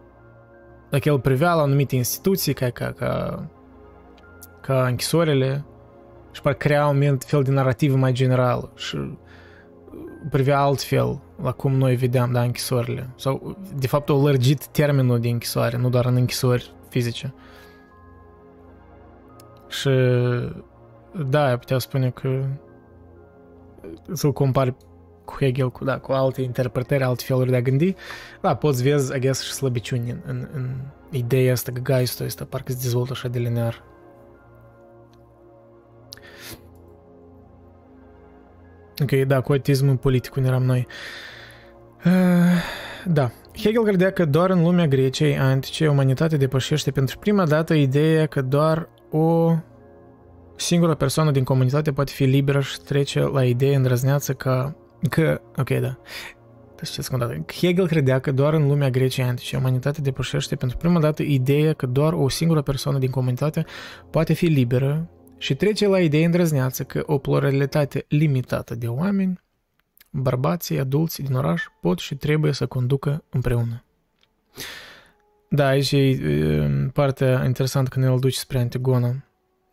Dacă 0.91 1.09
el 1.09 1.21
privea 1.21 1.55
la 1.55 1.63
anumite 1.63 1.97
instituții, 1.97 2.53
ca, 2.53 2.71
ca, 2.71 2.93
ca, 2.93 3.45
ca 4.61 4.87
închisorile, 4.87 5.65
și 6.33 6.41
parcă 6.41 6.59
crea 6.59 6.87
un 6.87 7.19
fel 7.19 7.43
de 7.43 7.51
narrativă 7.51 7.97
mai 7.97 8.13
generală 8.13 8.73
și 8.75 8.97
privea 10.31 10.59
altfel 10.59 11.21
la 11.43 11.53
cum 11.53 11.73
noi 11.73 11.97
vedeam, 11.97 12.33
da, 12.33 12.43
închisorile. 12.43 13.09
Sau, 13.17 13.57
de 13.79 13.87
fapt, 13.87 14.09
au 14.09 14.25
lărgit 14.25 14.67
termenul 14.67 15.21
de 15.21 15.29
închisoare, 15.29 15.77
nu 15.77 15.89
doar 15.89 16.07
în 16.07 16.17
închisori 16.17 16.73
fizice. 16.89 17.35
Și, 19.69 19.91
da, 21.29 21.47
ai 21.47 21.59
putea 21.59 21.79
spune 21.79 22.11
că 22.11 22.45
să-l 24.13 24.33
compari 24.33 24.75
cu 25.25 25.35
Hegel, 25.39 25.71
cu, 25.71 25.85
da, 25.85 25.99
cu 25.99 26.13
alte 26.13 26.43
interpretări, 26.43 27.03
alte 27.03 27.25
feluri 27.27 27.51
de 27.51 27.57
a 27.57 27.61
gândi, 27.61 27.95
da, 28.41 28.55
poți 28.55 28.83
vezi, 28.83 29.17
I 29.17 29.21
guess, 29.21 29.43
și 29.43 29.53
slăbiciuni 29.53 30.11
în, 30.11 30.21
în, 30.27 30.49
în 30.53 30.69
ideea 31.11 31.53
asta, 31.53 31.73
că 31.73 31.81
geistul 31.85 32.27
ăsta 32.27 32.45
parcă 32.45 32.73
se 32.73 32.79
dezvoltă 32.83 33.13
așa 33.13 33.29
de 33.29 33.39
linear. 33.39 33.83
Ok, 39.03 39.11
da, 39.11 39.41
cu 39.41 39.53
autismul 39.53 39.97
politic 39.97 40.35
unde 40.35 40.49
eram 40.49 40.63
noi. 40.63 40.87
Uh, 42.05 42.13
da, 43.07 43.31
Hegel 43.57 43.85
credea 43.85 44.11
că 44.11 44.25
doar 44.25 44.51
în 44.51 44.63
lumea 44.63 44.87
Greciei 44.87 45.39
antice 45.39 45.89
umanitatea 45.89 46.39
depășește 46.39 46.91
pentru 46.91 47.19
prima 47.19 47.47
dată 47.47 47.75
ideea 47.75 48.27
că 48.27 48.43
doar 48.43 48.89
o 49.11 49.55
singură 50.57 50.95
persoană 50.95 51.31
din 51.31 51.45
comunitate 51.45 51.93
poate 51.93 52.13
fi 52.13 52.25
liberă 52.25 52.61
și 52.61 52.81
trece 52.81 53.21
la 53.21 53.45
idee 53.45 53.77
îndrăzneață 53.77 54.33
ca... 54.33 54.77
că... 55.11 55.41
ok, 55.57 55.71
da. 55.71 55.99
Deci 56.77 56.91
ce 56.91 57.03
secundă. 57.03 57.45
Hegel 57.61 57.87
credea 57.87 58.19
că 58.19 58.33
doar 58.33 58.55
în 58.55 58.67
lumea 58.67 58.91
Greciei 58.91 59.27
antice 59.27 59.57
umanitatea 59.57 60.03
depășește 60.03 60.57
pentru 60.57 60.77
prima 60.77 61.01
dată 61.01 61.23
ideea 61.23 61.73
că 61.73 61.87
doar 61.87 62.13
o 62.13 62.29
singură 62.29 62.63
persoană 62.63 62.99
din 62.99 63.11
comunitate 63.11 63.65
poate 64.11 64.33
fi 64.33 64.47
liberă 64.47 65.11
și 65.39 65.55
trece 65.55 65.87
la 65.87 66.01
idee 66.01 66.25
îndrăzneață 66.25 66.85
că 66.85 67.03
o 67.07 67.19
pluralitate 67.19 68.05
limitată 68.09 68.75
de 68.75 68.89
oameni, 68.89 69.41
bărbații, 70.11 70.79
adulți 70.79 71.23
din 71.23 71.35
oraș, 71.35 71.65
pot 71.81 71.99
și 71.99 72.15
trebuie 72.15 72.53
să 72.53 72.67
conducă 72.67 73.25
împreună. 73.31 73.85
Da, 75.49 75.67
aici 75.67 75.93
e 75.93 76.19
partea 76.93 77.45
interesantă 77.45 77.91
când 77.91 78.05
îl 78.05 78.21
duci 78.21 78.35
spre 78.35 78.59
Antigona 78.59 79.25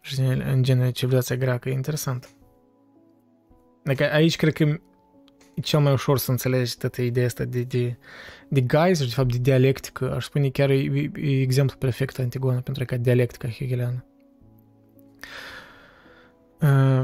și 0.01 0.19
în 0.53 0.63
genere 0.63 0.91
civilizația 0.91 1.35
greacă, 1.35 1.69
e 1.69 1.73
interesant. 1.73 2.29
Adică 3.85 4.11
aici 4.11 4.35
cred 4.35 4.53
că 4.53 4.63
e 4.63 4.79
cel 5.61 5.79
mai 5.79 5.91
ușor 5.91 6.17
să 6.17 6.31
înțelegi 6.31 6.77
toată 6.77 7.01
ideea 7.01 7.25
asta 7.25 7.43
de, 7.43 7.61
de, 7.61 7.97
de 8.47 8.61
guys, 8.61 8.99
de 8.99 9.05
fapt 9.05 9.31
de 9.31 9.37
dialectică, 9.37 10.13
aș 10.15 10.25
spune 10.25 10.49
chiar 10.49 10.69
e, 10.69 11.11
e 11.15 11.41
exemplu 11.41 11.77
perfect 11.77 12.19
Antigona 12.19 12.59
pentru 12.59 12.85
că 12.85 12.97
dialectica 12.97 13.47
hegeliană. 13.47 14.05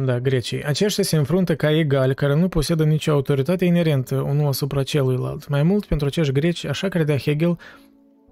Da, 0.06 0.20
Greciei. 0.20 0.64
Aceștia 0.64 1.04
se 1.04 1.18
înfruntă 1.18 1.56
ca 1.56 1.72
egali, 1.72 2.14
care 2.14 2.36
nu 2.36 2.48
posedă 2.48 2.84
nicio 2.84 3.12
autoritate 3.12 3.66
inerentă 3.66 4.16
unul 4.16 4.48
asupra 4.48 4.84
celuilalt. 4.84 5.48
Mai 5.48 5.64
mult, 5.64 5.86
pentru 5.86 6.08
acești 6.08 6.32
greci, 6.32 6.66
așa 6.66 6.88
credea 6.88 7.18
Hegel, 7.18 7.58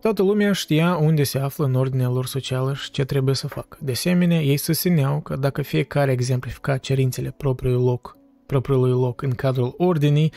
toată 0.02 0.24
lumea 0.24 0.52
știa 0.52 0.96
unde 0.96 1.24
se 1.24 1.38
află 1.38 1.66
în 1.66 1.76
ordinea 1.76 2.10
lor 2.10 2.26
socială 2.26 2.74
și 2.74 2.92
ce 2.92 3.06
trebuie 3.06 3.36
să 3.36 3.48
facă. 3.48 3.78
De 3.82 3.92
asemenea, 3.92 4.42
ei 4.42 4.58
susțineau 4.58 5.20
că 5.20 5.36
dacă 5.36 5.62
fiecare 5.62 6.12
exemplifica 6.12 6.78
cerințele 6.78 7.34
propriului 7.38 7.84
loc, 7.84 8.18
propriului 8.46 8.92
loc 8.92 9.22
în 9.22 9.32
cadrul 9.32 9.74
ordinii, 9.78 10.32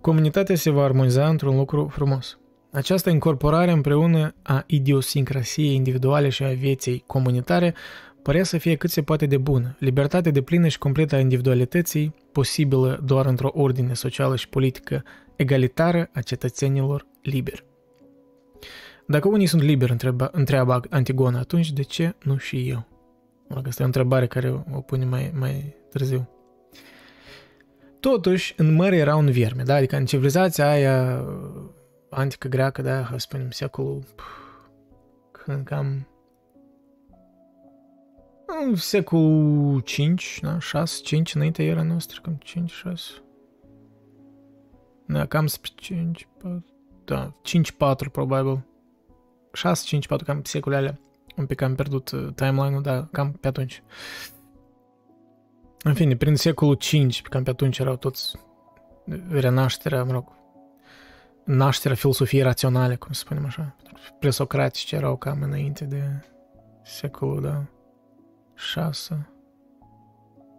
comunitatea 0.00 0.54
se 0.56 0.70
va 0.70 0.84
armoniza 0.84 1.28
într-un 1.28 1.56
lucru 1.56 1.88
frumos. 1.92 2.38
Această 2.72 3.10
incorporare 3.10 3.70
împreună 3.70 4.34
a 4.42 4.64
idiosincrasiei 4.66 5.74
individuale 5.74 6.28
și 6.28 6.42
a 6.44 6.48
vieții 6.48 7.04
comunitare 7.06 7.74
părea 8.22 8.44
să 8.44 8.58
fie 8.58 8.74
cât 8.74 8.90
se 8.90 9.02
poate 9.02 9.26
de 9.26 9.36
bună, 9.36 9.76
libertate 9.78 10.30
de 10.30 10.42
plină 10.42 10.68
și 10.68 10.78
completă 10.78 11.14
a 11.14 11.18
individualității, 11.18 12.14
posibilă 12.32 13.00
doar 13.04 13.26
într-o 13.26 13.50
ordine 13.54 13.94
socială 13.94 14.36
și 14.36 14.48
politică 14.48 15.02
egalitară 15.36 16.08
a 16.12 16.20
cetățenilor 16.20 17.06
liberi. 17.22 17.64
Dacă 19.06 19.28
unii 19.28 19.46
sunt 19.46 19.62
liberi, 19.62 19.90
întreba, 19.90 20.28
întreabă 20.32 20.80
Antigona, 20.90 21.38
atunci 21.38 21.72
de 21.72 21.82
ce 21.82 22.14
nu 22.22 22.36
și 22.36 22.68
eu? 22.68 22.86
Asta 23.48 23.82
e 23.82 23.82
o 23.82 23.86
întrebare 23.86 24.26
care 24.26 24.64
o 24.72 24.80
pune 24.80 25.04
mai, 25.04 25.32
mai 25.38 25.74
târziu. 25.90 26.28
Totuși, 28.00 28.54
în 28.56 28.74
mări 28.74 28.96
era 28.96 29.16
un 29.16 29.30
vierme, 29.30 29.62
da? 29.62 29.74
Adică 29.74 29.96
în 29.96 30.04
civilizația 30.04 30.70
aia 30.70 31.24
antică 32.10 32.48
greacă, 32.48 32.82
da, 32.82 33.08
să 33.10 33.18
spunem, 33.18 33.50
secolul 33.50 34.04
când 35.30 35.64
cam 35.64 36.06
în 38.64 38.74
secolul 38.74 39.80
5, 39.80 40.38
da? 40.42 40.58
6, 40.58 41.02
5 41.02 41.34
înainte 41.34 41.64
era 41.64 41.82
noastră, 41.82 42.20
cam 42.22 42.38
5, 42.42 42.70
6. 42.70 43.12
Da, 45.06 45.26
cam 45.26 45.46
spre 45.46 45.70
5, 45.74 46.28
4, 46.38 46.64
da, 47.04 47.32
5, 47.42 47.72
4 47.72 48.10
probabil. 48.10 48.64
6, 49.52 49.84
5, 49.84 50.06
4, 50.06 50.24
cam 50.24 50.42
secolele 50.44 50.80
alea. 50.80 51.00
Un 51.36 51.46
pic 51.46 51.60
am 51.60 51.74
pierdut 51.74 52.10
uh, 52.10 52.28
timeline-ul, 52.34 52.82
dar 52.82 53.08
cam 53.12 53.32
pe 53.32 53.48
atunci. 53.48 53.82
În 55.82 55.94
fine, 55.94 56.16
prin 56.16 56.36
secolul 56.36 56.74
5, 56.74 57.22
cam 57.22 57.42
pe 57.42 57.50
atunci 57.50 57.78
erau 57.78 57.96
toți 57.96 58.36
renașterea, 59.30 60.04
mă 60.04 60.12
rog, 60.12 60.24
nașterea 61.44 61.96
filosofiei 61.96 62.42
raționale, 62.42 62.96
cum 62.96 63.12
să 63.12 63.20
spunem 63.20 63.44
așa. 63.44 63.76
Presocratici 64.18 64.92
erau 64.92 65.16
cam 65.16 65.42
înainte 65.42 65.84
de 65.84 66.02
secolul, 66.82 67.42
da, 67.42 67.64
6 68.60 69.28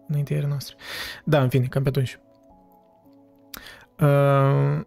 înaintea 0.08 0.48
noastre. 0.48 0.76
Da, 1.24 1.42
în 1.42 1.50
fine, 1.50 1.66
cam 1.66 1.84
pe 1.84 1.90
atunci. 1.90 2.20
Uh, 4.00 4.82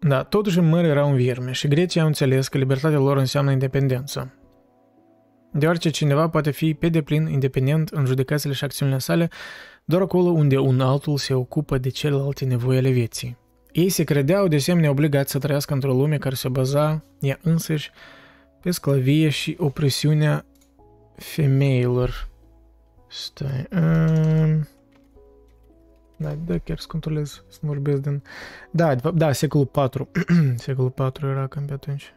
da, 0.00 0.22
totuși 0.22 0.58
în 0.58 0.68
mări 0.68 0.86
era 0.86 1.04
un 1.04 1.16
vierme 1.16 1.52
și 1.52 1.68
grecii 1.68 2.00
au 2.00 2.06
înțeles 2.06 2.48
că 2.48 2.58
libertatea 2.58 2.98
lor 2.98 3.16
înseamnă 3.16 3.50
independență. 3.50 4.34
Deoarece 5.52 5.90
cineva 5.90 6.28
poate 6.28 6.50
fi 6.50 6.74
pe 6.74 6.88
deplin 6.88 7.26
independent 7.26 7.88
în 7.88 8.04
judecățile 8.04 8.52
și 8.52 8.64
acțiunile 8.64 8.98
sale 8.98 9.28
doar 9.84 10.02
acolo 10.02 10.30
unde 10.30 10.58
un 10.58 10.80
altul 10.80 11.16
se 11.16 11.34
ocupă 11.34 11.78
de 11.78 11.88
celelalte 11.88 12.44
nevoi 12.44 12.76
ale 12.76 12.90
vieții. 12.90 13.38
Ei 13.72 13.88
se 13.88 14.04
credeau 14.04 14.48
de 14.48 14.56
asemenea 14.56 14.90
obligați 14.90 15.30
să 15.30 15.38
trăiască 15.38 15.74
într-o 15.74 15.92
lume 15.92 16.18
care 16.18 16.34
se 16.34 16.48
baza 16.48 17.04
ea 17.20 17.38
însăși 17.42 17.90
pe 18.62 18.70
sclavie 18.70 19.28
și 19.28 19.56
opresiunea 19.58 20.44
femeilor. 21.20 22.28
Stai. 23.08 23.66
Um... 23.72 24.66
Da, 26.16 26.34
da, 26.46 26.58
chiar 26.58 26.78
să 26.78 26.86
controlez, 26.88 27.44
să 27.48 27.58
vorbesc 27.62 28.00
din... 28.00 28.22
Da, 28.70 28.94
de 28.94 29.00
fapt, 29.00 29.16
da, 29.16 29.32
secolul 29.32 29.66
4. 29.66 30.08
secolul 30.56 30.90
4 30.90 31.26
era 31.26 31.46
cam 31.46 31.64
pe 31.64 31.72
atunci. 31.72 32.14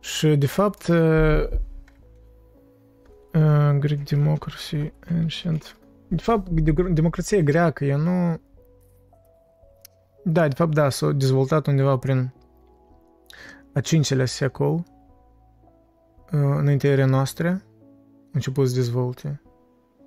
Și, 0.00 0.36
de 0.36 0.46
fapt, 0.46 0.86
uh, 0.86 1.48
uh, 3.34 3.76
Greek 3.78 4.08
Democracy 4.08 4.92
Ancient... 5.10 5.76
De 6.08 6.22
fapt, 6.22 6.48
democrația 6.90 7.40
greacă, 7.40 7.84
ea 7.84 7.96
nu... 7.96 8.40
Da, 10.24 10.48
de 10.48 10.54
fapt, 10.54 10.74
da, 10.74 10.88
s-a 10.88 11.12
dezvoltat 11.12 11.66
undeva 11.66 11.98
prin 11.98 12.32
a 13.72 13.80
cincilea 13.80 14.26
secol, 14.26 14.72
uh, 14.72 14.93
înaintea 16.30 16.90
erei 16.90 17.06
noastre, 17.06 17.64
început 18.32 18.68
să 18.68 18.74
dezvolte. 18.74 19.42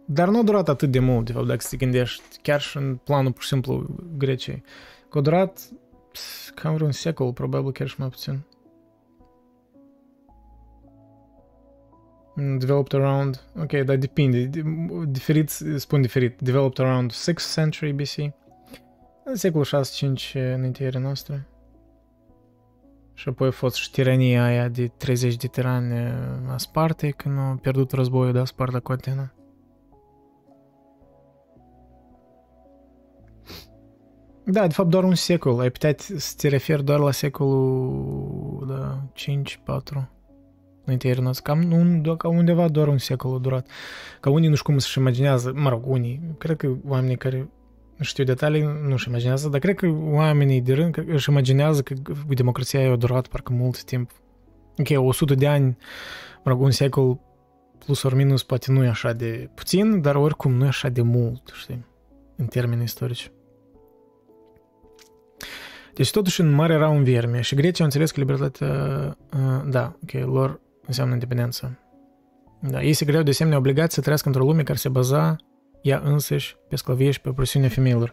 Dar 0.05 0.29
nu 0.29 0.39
a 0.39 0.43
durat 0.43 0.69
atât 0.69 0.91
de 0.91 0.99
mult, 0.99 1.25
de 1.25 1.31
fapt, 1.31 1.47
dacă 1.47 1.65
te 1.69 1.77
gândești, 1.77 2.23
chiar 2.41 2.61
și 2.61 2.77
în 2.77 2.99
planul, 3.03 3.31
pur 3.31 3.41
și 3.41 3.47
simplu, 3.47 3.85
Greciei. 4.17 4.63
Că 5.09 5.17
a 5.17 5.21
durat 5.21 5.69
cam 6.55 6.73
vreun 6.73 6.91
secol, 6.91 7.33
probabil 7.33 7.71
chiar 7.71 7.87
și 7.87 7.95
mai 7.99 8.09
puțin. 8.09 8.45
Developed 12.57 13.01
around, 13.01 13.43
ok, 13.61 13.71
dar 13.71 13.95
depinde, 13.95 14.49
diferit, 15.07 15.49
spun 15.75 16.01
diferit, 16.01 16.39
developed 16.41 16.85
around 16.85 17.11
6th 17.11 17.53
century 17.53 17.91
BC, 17.91 18.33
în 19.23 19.35
secolul 19.35 19.65
6-5 19.65 20.33
înaintea 20.33 20.99
noastre. 20.99 21.47
Și 23.17 23.29
apoi 23.29 23.47
a 23.47 23.51
fost 23.51 23.75
și 23.75 23.91
tirania 23.91 24.43
aia 24.43 24.67
de 24.67 24.87
30 24.87 25.35
de 25.35 25.47
tirani 25.47 25.93
a 26.47 26.57
Spartei 26.57 27.11
când 27.11 27.37
au 27.37 27.55
pierdut 27.55 27.91
războiul 27.91 28.33
de 28.33 28.43
Sparta 28.43 28.79
cu 28.79 28.91
Atena. 28.91 29.33
Da, 34.43 34.67
de 34.67 34.73
fapt 34.73 34.89
doar 34.89 35.03
un 35.03 35.15
secol. 35.15 35.59
Ai 35.59 35.69
putea 35.69 35.95
să 35.97 36.33
te 36.37 36.47
referi 36.47 36.83
doar 36.83 36.99
la 36.99 37.11
secolul 37.11 38.65
da, 38.67 39.03
5-4 40.03 40.07
înainte 40.83 41.21
noastră. 41.21 41.53
Cam, 41.53 41.71
un, 41.71 42.15
ca 42.17 42.27
undeva 42.27 42.67
doar 42.67 42.87
un 42.87 42.97
secol 42.97 43.35
a 43.35 43.37
durat. 43.37 43.67
Ca 44.19 44.29
unii 44.29 44.49
nu 44.49 44.55
știu 44.55 44.69
cum 44.71 44.79
să-și 44.79 44.99
imaginează, 44.99 45.51
mă 45.55 45.69
rog, 45.69 45.87
unii, 45.87 46.21
cred 46.37 46.57
că 46.57 46.73
oamenii 46.87 47.17
care 47.17 47.49
nu 47.97 48.03
știu 48.03 48.23
detalii, 48.23 48.61
nu-și 48.87 49.09
imaginează, 49.09 49.49
dar 49.49 49.59
cred 49.59 49.75
că 49.75 49.87
oamenii 50.01 50.61
de 50.61 50.73
rând 50.73 51.03
își 51.07 51.29
imaginează 51.29 51.81
că 51.81 51.93
democrația 52.27 52.91
a 52.91 52.95
durat 52.95 53.27
parcă 53.27 53.53
mult 53.53 53.83
timp. 53.83 54.11
Ok, 54.77 54.87
100 55.07 55.35
de 55.35 55.47
ani, 55.47 55.77
mă 56.43 56.51
rog, 56.51 56.61
un 56.61 56.71
secol 56.71 57.19
plus 57.85 58.03
ori 58.03 58.15
minus 58.15 58.43
poate 58.43 58.71
nu 58.71 58.83
e 58.83 58.87
așa 58.87 59.13
de 59.13 59.49
puțin, 59.53 60.01
dar 60.01 60.15
oricum 60.15 60.53
nu 60.53 60.63
e 60.65 60.67
așa 60.67 60.89
de 60.89 61.01
mult, 61.01 61.51
știi, 61.53 61.85
în 62.35 62.45
termeni 62.45 62.83
istorici. 62.83 63.31
Deci 65.93 66.11
totuși 66.11 66.41
în 66.41 66.51
mare 66.51 66.73
era 66.73 66.89
un 66.89 67.03
vierme 67.03 67.41
și 67.41 67.55
Grecia 67.55 67.79
au 67.79 67.85
înțeles 67.85 68.11
că 68.11 68.19
libertatea, 68.19 68.67
uh, 69.33 69.69
da, 69.69 69.95
ok, 70.03 70.25
lor 70.25 70.59
înseamnă 70.85 71.13
independență. 71.13 71.79
Da, 72.59 72.83
ei 72.83 72.93
se 72.93 73.03
credeau 73.03 73.23
de 73.23 73.29
asemenea 73.29 73.57
obligați 73.57 73.93
să 73.93 74.01
trăiască 74.01 74.27
într-o 74.27 74.43
lume 74.43 74.63
care 74.63 74.77
se 74.77 74.89
baza 74.89 75.35
ea 75.87 76.01
însăși 76.03 76.55
pe 76.69 76.75
sclavie 76.75 77.11
și 77.11 77.21
pe 77.21 77.29
opresiunea 77.29 77.69
femeilor. 77.69 78.11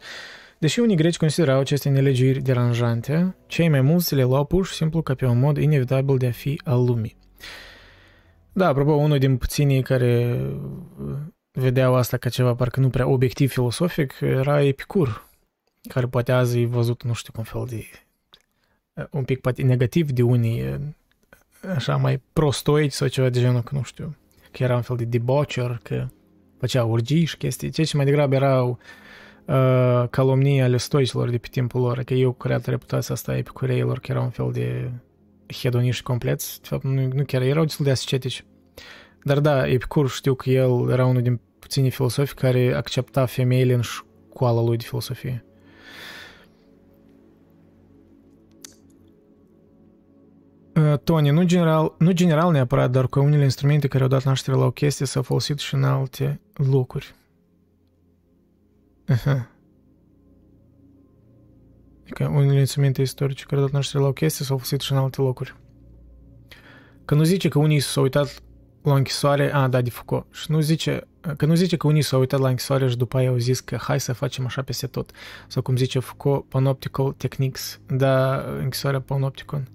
Deși 0.58 0.80
unii 0.80 0.96
greci 0.96 1.16
considerau 1.16 1.60
aceste 1.60 1.88
nelegiri 1.88 2.42
deranjante, 2.42 3.36
cei 3.46 3.68
mai 3.68 3.80
mulți 3.80 4.14
le 4.14 4.22
luau 4.22 4.44
pur 4.44 4.66
și 4.66 4.74
simplu 4.74 5.02
ca 5.02 5.14
pe 5.14 5.26
un 5.26 5.38
mod 5.38 5.56
inevitabil 5.56 6.16
de 6.16 6.26
a 6.26 6.30
fi 6.30 6.60
al 6.64 6.84
lumii. 6.84 7.16
Da, 8.52 8.68
apropo, 8.68 8.92
unul 8.92 9.18
din 9.18 9.36
puținii 9.36 9.82
care 9.82 10.40
vedeau 11.52 11.94
asta 11.94 12.16
ca 12.16 12.28
ceva 12.28 12.54
parcă 12.54 12.80
nu 12.80 12.90
prea 12.90 13.08
obiectiv 13.08 13.50
filosofic 13.50 14.16
era 14.20 14.62
Epicur, 14.62 15.28
care 15.88 16.06
poate 16.06 16.32
azi 16.32 16.60
e 16.60 16.66
văzut, 16.66 17.02
nu 17.02 17.12
știu, 17.12 17.32
cum 17.32 17.42
fel 17.42 17.64
de 17.68 17.84
un 19.10 19.24
pic 19.24 19.40
poate 19.40 19.62
negativ 19.62 20.10
de 20.10 20.22
unii 20.22 20.78
așa 21.76 21.96
mai 21.96 22.22
prostoici 22.32 22.92
sau 22.92 23.08
ceva 23.08 23.28
de 23.28 23.40
genul, 23.40 23.62
că 23.62 23.74
nu 23.74 23.82
știu, 23.82 24.16
că 24.50 24.62
era 24.62 24.76
un 24.76 24.82
fel 24.82 24.96
de 24.96 25.04
debaucher, 25.04 25.80
că 25.82 26.06
făcea 26.58 26.84
urgii 26.84 27.24
și 27.24 27.36
chestii, 27.36 27.70
ceea 27.70 27.86
ce 27.86 27.96
mai 27.96 28.04
degrabă 28.04 28.34
erau 28.34 28.78
uh, 29.44 30.08
calomnii 30.10 30.60
ale 30.60 30.76
stoicilor 30.76 31.30
de 31.30 31.38
pe 31.38 31.48
timpul 31.50 31.80
lor, 31.80 32.02
că 32.02 32.14
eu 32.14 32.32
creat 32.32 32.66
reputația 32.66 33.14
asta 33.14 33.36
epicureilor, 33.36 33.98
că 33.98 34.10
era 34.10 34.20
un 34.20 34.30
fel 34.30 34.50
de 34.52 34.90
hedoniști 35.52 36.02
compleți, 36.02 36.60
de 36.60 36.66
fapt 36.68 36.84
nu, 36.84 37.08
nu 37.12 37.24
chiar, 37.24 37.42
erau 37.42 37.64
destul 37.64 37.84
de 37.84 37.90
ascetici. 37.90 38.44
Dar 39.22 39.40
da, 39.40 39.68
Epicur 39.68 40.08
știu 40.08 40.34
că 40.34 40.50
el 40.50 40.90
era 40.90 41.06
unul 41.06 41.22
din 41.22 41.40
puțini 41.58 41.90
filosofi 41.90 42.34
care 42.34 42.74
accepta 42.74 43.26
femeile 43.26 43.74
în 43.74 43.80
școala 43.80 44.62
lui 44.62 44.76
de 44.76 44.84
filosofie. 44.84 45.44
Uh, 50.76 50.98
Tony, 51.04 51.30
nu 51.30 51.42
general, 51.42 51.94
nu 51.98 52.12
general 52.12 52.50
neapărat, 52.50 52.90
dar 52.90 53.08
cu 53.08 53.20
unele 53.20 53.42
instrumente 53.42 53.88
care 53.88 54.02
au 54.02 54.08
dat 54.08 54.24
naștere 54.24 54.56
la 54.56 54.64
o 54.64 54.70
chestie 54.70 55.06
s-au 55.06 55.22
folosit 55.22 55.58
și 55.58 55.74
în 55.74 55.84
alte 55.84 56.40
locuri. 56.54 57.14
Aha. 59.06 59.48
Adică 62.02 62.28
unele 62.28 62.58
instrumente 62.58 63.02
istorice 63.02 63.44
care 63.44 63.60
au 63.60 63.66
dat 63.66 63.74
naștere 63.74 64.02
la 64.02 64.08
o 64.08 64.12
chestie 64.12 64.44
s-au 64.44 64.56
folosit 64.56 64.80
și 64.80 64.92
în 64.92 64.98
alte 64.98 65.20
locuri. 65.20 65.56
Că 67.04 67.14
nu 67.14 67.22
zice 67.22 67.48
că 67.48 67.58
unii 67.58 67.80
s-au 67.80 68.02
uitat 68.02 68.42
la 68.82 68.94
închisoare, 68.94 69.52
a, 69.52 69.68
da, 69.68 69.80
de 69.80 69.90
Foucault, 69.90 70.26
și 70.30 70.50
nu 70.50 70.60
zice, 70.60 71.06
că 71.36 71.46
nu 71.46 71.54
zice 71.54 71.76
că 71.76 71.86
unii 71.86 72.02
s-au 72.02 72.20
uitat 72.20 72.40
la 72.40 72.48
închisoare 72.48 72.88
și 72.88 72.96
după 72.96 73.16
aia 73.16 73.28
au 73.28 73.36
zis 73.36 73.60
că 73.60 73.76
hai 73.76 74.00
să 74.00 74.12
facem 74.12 74.44
așa 74.44 74.62
peste 74.62 74.86
tot. 74.86 75.10
Sau 75.48 75.62
cum 75.62 75.76
zice 75.76 75.98
Foucault, 75.98 76.48
panoptical 76.48 77.12
techniques, 77.12 77.80
da, 77.86 78.44
închisoarea 78.58 79.00
panopticon. 79.00 79.68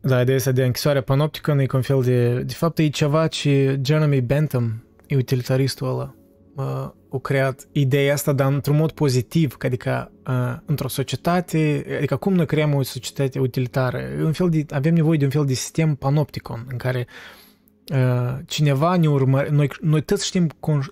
Da, 0.00 0.20
ideea 0.20 0.36
asta 0.36 0.52
de 0.52 0.64
închisoare 0.64 1.00
panopticon 1.00 1.58
e 1.58 1.66
un 1.72 1.82
fel 1.82 2.02
de... 2.02 2.42
De 2.42 2.52
fapt, 2.52 2.78
e 2.78 2.88
ceva 2.88 3.26
ce 3.26 3.80
Jeremy 3.84 4.20
Bentham, 4.20 4.84
e 5.06 5.16
utilitaristul 5.16 5.88
ăla, 5.88 6.14
uh, 6.54 6.90
a 7.12 7.18
creat 7.22 7.68
ideea 7.72 8.12
asta, 8.12 8.32
dar 8.32 8.52
într-un 8.52 8.76
mod 8.76 8.90
pozitiv, 8.90 9.56
adică 9.58 10.12
uh, 10.26 10.56
într-o 10.64 10.88
societate, 10.88 11.86
adică 11.96 12.16
cum 12.16 12.34
noi 12.34 12.46
creăm 12.46 12.74
o 12.74 12.82
societate 12.82 13.38
utilitară? 13.38 14.02
Un 14.22 14.32
fel 14.32 14.48
de, 14.48 14.64
avem 14.70 14.94
nevoie 14.94 15.18
de 15.18 15.24
un 15.24 15.30
fel 15.30 15.44
de 15.44 15.54
sistem 15.54 15.94
panopticon 15.94 16.66
în 16.70 16.76
care 16.76 17.06
uh, 17.92 18.38
cineva 18.46 18.96
ne 18.96 19.08
urmărește, 19.08 19.54
noi, 19.54 19.70
noi 19.80 20.02
toți 20.02 20.26
știm, 20.26 20.48
con- 20.48 20.90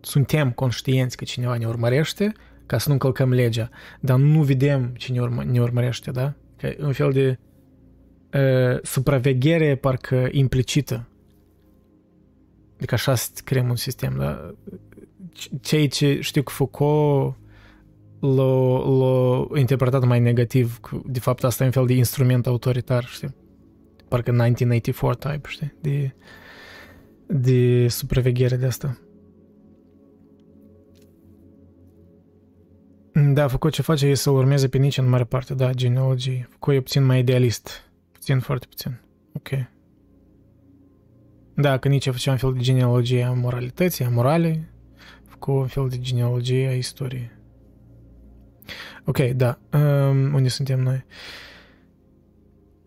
suntem 0.00 0.50
conștienți 0.50 1.16
că 1.16 1.24
cineva 1.24 1.56
ne 1.56 1.66
urmărește 1.66 2.32
ca 2.66 2.78
să 2.78 2.84
nu 2.88 2.92
încălcăm 2.92 3.32
legea, 3.32 3.68
dar 4.00 4.18
nu 4.18 4.42
vedem 4.42 4.92
cine 4.96 5.20
urmă, 5.20 5.44
ne 5.44 5.60
urmărește, 5.60 6.10
da? 6.10 6.34
Că 6.56 6.74
un 6.78 6.92
fel 6.92 7.12
de 7.12 7.38
uh, 8.36 8.78
supraveghere 8.82 9.76
parcă 9.76 10.28
implicită 10.30 11.08
Adică 12.76 12.94
așa 12.94 13.14
să 13.14 13.30
creăm 13.44 13.68
un 13.68 13.76
sistem, 13.76 14.14
da? 14.18 14.54
Cei 15.60 15.88
ce 15.88 16.20
știu 16.20 16.42
că 16.42 16.52
Foucault 16.52 17.36
l-a, 18.20 18.88
l-a 18.88 19.46
interpretat 19.58 20.04
mai 20.04 20.20
negativ, 20.20 20.80
de 21.04 21.18
fapt 21.18 21.44
asta 21.44 21.62
e 21.62 21.66
un 21.66 21.72
fel 21.72 21.86
de 21.86 21.92
instrument 21.92 22.46
autoritar, 22.46 23.04
știi? 23.04 23.34
Parcă 24.08 24.30
1984 24.30 25.28
type, 25.28 25.48
știi? 25.48 25.74
De, 25.80 26.14
de 27.26 27.88
supraveghere 27.88 28.56
de 28.56 28.66
asta. 28.66 28.98
Da, 33.32 33.48
Foucault 33.48 33.74
ce 33.74 33.82
face 33.82 34.06
e 34.06 34.14
să 34.14 34.30
urmeze 34.30 34.68
pe 34.68 34.78
nici 34.78 34.98
în 34.98 35.08
mare 35.08 35.24
parte, 35.24 35.54
da, 35.54 35.72
genealogie. 35.72 36.46
Foucault 36.50 36.78
e 36.78 36.82
puțin 36.82 37.04
mai 37.04 37.18
idealist. 37.18 37.85
Puțin, 38.26 38.40
foarte 38.40 38.66
puțin. 38.68 39.00
Ok. 39.32 39.48
Da, 41.54 41.78
că 41.78 41.88
nici 41.88 42.08
făcea 42.08 42.30
un 42.30 42.36
fel 42.36 42.52
de 42.52 42.60
genealogie 42.60 43.22
a 43.22 43.32
moralității, 43.32 44.04
a 44.04 44.08
moralei, 44.08 44.64
cu 45.38 45.52
un 45.52 45.66
fel 45.66 45.88
de 45.88 45.98
genealogie 45.98 46.68
a 46.68 46.72
istoriei. 46.72 47.30
Ok, 49.04 49.18
da. 49.18 49.58
Um, 49.72 50.34
unde 50.34 50.48
suntem 50.48 50.80
noi? 50.80 51.04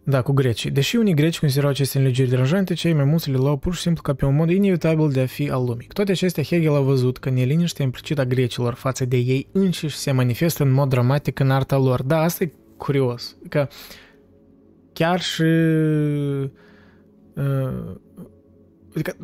Da, 0.04 0.22
cu 0.22 0.32
grecii. 0.32 0.72
Deși 0.72 0.96
unii 0.96 1.14
greci 1.14 1.40
considerau 1.40 1.70
aceste 1.70 1.98
înlegiri 1.98 2.30
deranjante, 2.30 2.74
cei 2.74 2.94
mai 2.94 3.06
mulți 3.06 3.32
le 3.32 3.38
luau 3.38 3.58
pur 3.58 3.74
și 3.76 3.82
simplu 3.82 4.02
ca 4.02 4.14
pe 4.14 4.26
un 4.26 4.36
mod 4.36 4.50
inevitabil 4.50 5.10
de 5.10 5.22
a 5.22 5.26
fi 5.26 5.50
al 5.50 5.64
lumii. 5.64 5.88
Cu 5.88 5.94
toate 5.94 6.12
acestea, 6.12 6.44
Hegel 6.44 6.76
a 6.76 6.80
văzut 6.80 7.18
că 7.18 7.30
neliniștea 7.30 7.86
implicită 7.86 8.22
a 8.22 8.26
grecilor 8.26 8.74
față 8.74 9.06
de 9.06 9.18
ei 9.18 9.48
înșiși 9.52 9.96
se 9.96 10.12
manifestă 10.12 10.64
în 10.64 10.72
mod 10.72 10.90
dramatic 10.90 11.40
în 11.40 11.52
arta 11.52 11.78
lor. 11.78 12.04
Da, 12.04 12.22
asta 12.22 12.44
e 12.44 12.52
curios. 12.78 13.38
Că 13.50 13.68
chiar 15.00 15.22
și 15.22 15.42
uh, 17.34 17.96
Adică, 18.94 19.18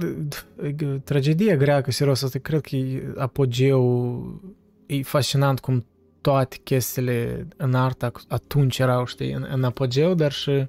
adică 0.62 1.02
tragedia 1.04 1.56
greacă, 1.56 1.92
serios, 1.92 2.22
asta 2.22 2.40
cred 2.40 2.62
că 2.62 2.76
e 2.76 3.14
apogeu, 3.18 4.42
e 4.86 5.02
fascinant 5.02 5.60
cum 5.60 5.86
toate 6.22 6.58
chestiile 6.64 7.48
în 7.58 7.74
arta 7.74 8.12
atunci 8.28 8.80
erau, 8.80 9.06
știi, 9.06 9.32
în, 9.32 9.48
în 9.52 9.64
apogeu, 9.64 10.14
dar 10.14 10.32
și 10.32 10.68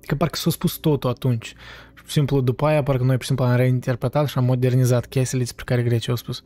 că 0.00 0.14
parcă 0.14 0.36
s-a 0.36 0.50
spus 0.50 0.76
totul 0.76 1.10
atunci. 1.10 1.46
Și, 1.46 1.54
pur 1.94 2.10
simplu, 2.10 2.40
după 2.40 2.66
aia, 2.66 2.82
parcă 2.82 3.02
noi, 3.02 3.14
pur 3.14 3.20
și 3.20 3.26
simplu, 3.26 3.44
am 3.44 3.56
reinterpretat 3.56 4.28
și 4.28 4.38
am 4.38 4.44
modernizat 4.44 5.06
chestiile 5.06 5.42
despre 5.44 5.64
care 5.64 5.82
grecii 5.82 6.10
au 6.10 6.16
spus. 6.16 6.44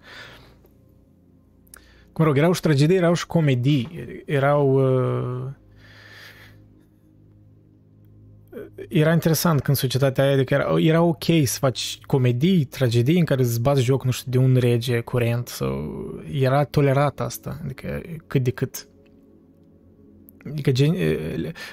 Cum 2.12 2.24
rog, 2.24 2.36
erau 2.36 2.52
și 2.52 2.60
tragedii, 2.60 2.96
erau 2.96 3.14
și 3.14 3.26
comedii, 3.26 4.22
erau... 4.26 4.74
Uh, 4.74 5.60
era 8.88 9.12
interesant 9.12 9.60
când 9.60 9.76
societatea 9.76 10.24
aia, 10.24 10.32
adică 10.32 10.54
era, 10.54 10.74
era 10.78 11.02
ok 11.02 11.24
să 11.44 11.58
faci 11.58 11.98
comedii, 12.06 12.64
tragedii 12.64 13.18
în 13.18 13.24
care 13.24 13.42
îți 13.42 13.60
bați 13.60 13.82
joc, 13.82 14.04
nu 14.04 14.10
știu, 14.10 14.30
de 14.30 14.38
un 14.38 14.56
rege 14.56 15.00
curent 15.00 15.48
sau 15.48 16.02
era 16.32 16.64
tolerat 16.64 17.20
asta, 17.20 17.60
adică 17.64 18.00
cât 18.26 18.42
de 18.42 18.50
cât. 18.50 18.86
Adică 20.50 20.72
gen, 20.72 20.94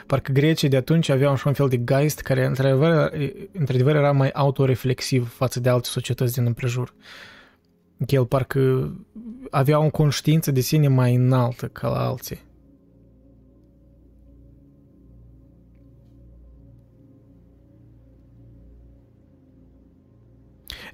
parcă 0.06 0.31
grecii 0.31 0.69
de 0.69 0.77
atunci 0.77 1.10
aveau 1.10 1.31
așa 1.31 1.48
un 1.49 1.56
fel 1.56 1.68
de 1.68 1.84
geist 1.84 2.19
care 2.19 2.45
într-adevăr, 2.45 3.11
într-adevăr 3.52 3.95
era 3.95 4.11
mai 4.11 4.30
autoreflexiv 4.30 5.34
față 5.34 5.60
de 5.60 5.69
alte 5.69 5.88
societăți 5.88 6.34
din 6.34 6.45
împrejur. 6.45 6.94
El 8.07 8.26
parcă 8.26 8.94
avea 9.49 9.80
o 9.80 9.90
conștiință 9.90 10.52
de 10.52 10.60
sine 10.60 10.88
mai 10.88 11.15
înaltă 11.15 11.68
ca 11.68 11.88
la 11.88 12.07
alții. 12.07 12.48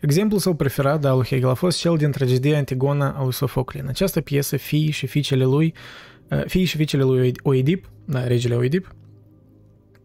Exemplul 0.05 0.39
său 0.39 0.53
preferat 0.53 1.01
de 1.01 1.07
al 1.07 1.15
lui 1.15 1.25
Hegel 1.25 1.49
a 1.49 1.53
fost 1.53 1.77
cel 1.77 1.97
din 1.97 2.11
tragedia 2.11 2.57
Antigona 2.57 3.11
a 3.11 3.23
lui 3.23 3.33
Sofocle. 3.33 3.79
În 3.79 3.87
această 3.87 4.21
piesă, 4.21 4.57
fiii 4.57 4.91
și 4.91 5.07
fiicele 5.07 5.43
lui, 5.43 5.73
uh, 6.29 6.43
fiii 6.45 6.65
și 6.65 6.75
fiicele 6.77 7.03
lui 7.03 7.33
Oedip, 7.43 7.89
da, 8.05 8.27
regele 8.27 8.55
Oedip, 8.55 8.95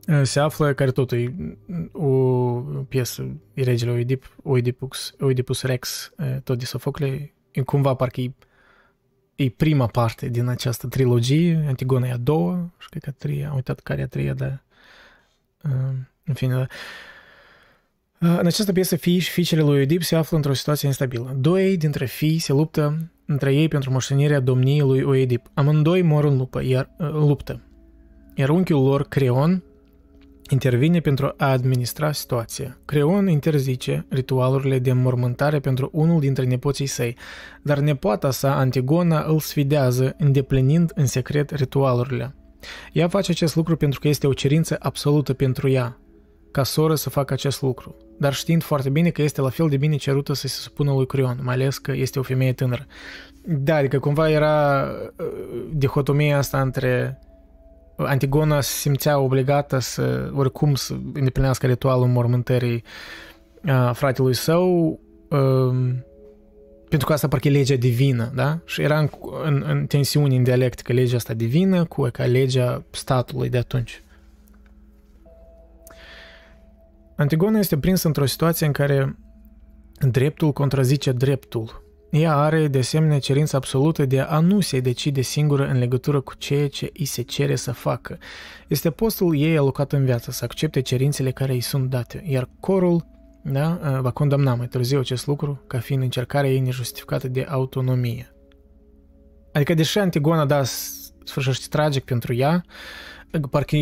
uh, 0.08 0.20
se 0.22 0.40
află, 0.40 0.74
care 0.74 0.90
tot 0.90 1.12
e 1.12 1.34
o 1.92 2.10
piesă, 2.88 3.28
e 3.54 3.62
regele 3.62 3.90
Oedip, 3.90 4.36
Oedipus, 4.42 5.14
Oedipus 5.18 5.62
Rex, 5.62 6.12
uh, 6.16 6.36
tot 6.44 6.58
de 6.58 6.64
Sofocle, 6.64 7.34
e 7.50 7.60
cumva 7.60 7.94
parcă 7.94 8.20
e, 8.20 8.32
e 9.34 9.48
prima 9.48 9.86
parte 9.86 10.28
din 10.28 10.46
această 10.46 10.86
trilogie, 10.86 11.64
Antigona 11.68 12.06
e 12.06 12.12
a 12.12 12.16
doua, 12.16 12.70
și 12.78 12.88
cred 12.88 13.02
că 13.02 13.08
a 13.08 13.14
treia, 13.18 13.48
am 13.48 13.54
uitat 13.54 13.80
care 13.80 14.00
e 14.00 14.04
a 14.04 14.08
treia, 14.08 14.34
dar 14.34 14.64
în 16.24 16.34
fine, 16.34 16.66
în 18.22 18.46
această 18.46 18.72
piesă, 18.72 18.96
fiii 18.96 19.18
și 19.18 19.30
fiicele 19.30 19.62
lui 19.62 19.78
Oedip 19.78 20.02
se 20.02 20.16
află 20.16 20.36
într-o 20.36 20.52
situație 20.52 20.88
instabilă. 20.88 21.36
Doi 21.38 21.76
dintre 21.76 22.04
fii 22.06 22.38
se 22.38 22.52
luptă 22.52 23.10
între 23.24 23.54
ei 23.54 23.68
pentru 23.68 23.92
moștenirea 23.92 24.40
domniei 24.40 24.80
lui 24.80 25.02
Oedip. 25.02 25.50
Amândoi 25.54 26.02
mor 26.02 26.24
în 26.24 26.36
lupă, 26.36 26.62
iar, 26.64 26.90
uh, 26.98 27.10
luptă. 27.10 27.60
Iar 28.34 28.48
unchiul 28.48 28.84
lor, 28.84 29.02
Creon, 29.08 29.62
intervine 30.50 31.00
pentru 31.00 31.34
a 31.36 31.50
administra 31.50 32.12
situația. 32.12 32.78
Creon 32.84 33.28
interzice 33.28 34.06
ritualurile 34.08 34.78
de 34.78 34.90
înmormântare 34.90 35.60
pentru 35.60 35.90
unul 35.92 36.20
dintre 36.20 36.44
nepoții 36.44 36.86
săi, 36.86 37.16
dar 37.62 37.78
nepoata 37.78 38.30
sa, 38.30 38.56
Antigona, 38.56 39.22
îl 39.22 39.38
sfidează 39.38 40.14
îndeplinind 40.18 40.92
în 40.94 41.06
secret 41.06 41.50
ritualurile. 41.50 42.34
Ea 42.92 43.08
face 43.08 43.30
acest 43.30 43.56
lucru 43.56 43.76
pentru 43.76 44.00
că 44.00 44.08
este 44.08 44.26
o 44.26 44.32
cerință 44.32 44.76
absolută 44.80 45.32
pentru 45.32 45.68
ea, 45.68 45.98
ca 46.50 46.62
soră 46.62 46.94
să 46.94 47.10
facă 47.10 47.32
acest 47.32 47.62
lucru, 47.62 47.96
dar 48.18 48.34
știind 48.34 48.62
foarte 48.62 48.90
bine 48.90 49.10
că 49.10 49.22
este 49.22 49.40
la 49.40 49.48
fel 49.48 49.68
de 49.68 49.76
bine 49.76 49.96
cerută 49.96 50.32
să 50.32 50.48
se 50.48 50.60
supună 50.60 50.92
lui 50.92 51.06
Crion, 51.06 51.38
mai 51.42 51.54
ales 51.54 51.78
că 51.78 51.92
este 51.92 52.18
o 52.18 52.22
femeie 52.22 52.52
tânără. 52.52 52.86
Da, 53.44 53.74
adică 53.74 53.98
cumva 53.98 54.30
era 54.30 54.86
uh, 55.16 55.26
dihotomia 55.72 56.36
asta 56.38 56.60
între 56.60 57.18
Antigona 57.96 58.60
se 58.60 58.72
simțea 58.72 59.18
obligată 59.18 59.78
să, 59.78 60.30
oricum, 60.34 60.74
să 60.74 60.92
îndeplinească 61.12 61.66
ritualul 61.66 62.06
mormântării 62.06 62.84
uh, 63.64 63.90
fratelui 63.92 64.34
său, 64.34 65.00
uh, 65.28 65.94
pentru 66.88 67.06
că 67.06 67.12
asta 67.12 67.28
parcă 67.28 67.48
e 67.48 67.50
legea 67.50 67.74
divină, 67.74 68.32
da? 68.34 68.58
Și 68.64 68.82
era 68.82 68.98
în, 68.98 69.08
în, 69.44 69.64
în 69.66 69.86
tensiune 69.86 70.36
în 70.36 70.42
dialectică 70.42 70.92
legea 70.92 71.16
asta 71.16 71.34
divină 71.34 71.84
cu 71.84 72.08
ca 72.12 72.24
legea 72.24 72.84
statului 72.90 73.48
de 73.48 73.58
atunci. 73.58 74.02
Antigona 77.20 77.58
este 77.58 77.78
prinsă 77.78 78.06
într-o 78.06 78.26
situație 78.26 78.66
în 78.66 78.72
care 78.72 79.18
dreptul 80.10 80.52
contrazice 80.52 81.12
dreptul. 81.12 81.84
Ea 82.10 82.36
are, 82.36 82.68
de 82.68 82.78
asemenea, 82.78 83.18
cerința 83.18 83.56
absolută 83.56 84.04
de 84.04 84.20
a 84.20 84.38
nu 84.38 84.60
se 84.60 84.80
decide 84.80 85.20
singură 85.20 85.66
în 85.66 85.78
legătură 85.78 86.20
cu 86.20 86.34
ceea 86.34 86.68
ce 86.68 86.90
îi 86.98 87.04
se 87.04 87.22
cere 87.22 87.56
să 87.56 87.72
facă. 87.72 88.18
Este 88.68 88.90
postul 88.90 89.36
ei 89.36 89.56
alocat 89.56 89.92
în 89.92 90.04
viață, 90.04 90.30
să 90.30 90.44
accepte 90.44 90.80
cerințele 90.80 91.30
care 91.30 91.52
îi 91.52 91.60
sunt 91.60 91.90
date, 91.90 92.24
iar 92.26 92.48
corul 92.60 93.06
da, 93.42 93.98
va 94.00 94.10
condamna 94.10 94.54
mai 94.54 94.66
târziu 94.66 94.98
acest 94.98 95.26
lucru 95.26 95.64
ca 95.66 95.78
fiind 95.78 96.02
încercarea 96.02 96.50
ei 96.50 96.60
nejustificată 96.60 97.28
de 97.28 97.46
autonomie. 97.48 98.34
Adică, 99.52 99.74
deși 99.74 99.98
Antigona, 99.98 100.44
da, 100.44 100.62
sfârșește 101.24 101.66
tragic 101.70 102.04
pentru 102.04 102.34
ea, 102.34 102.64
parcă 103.50 103.76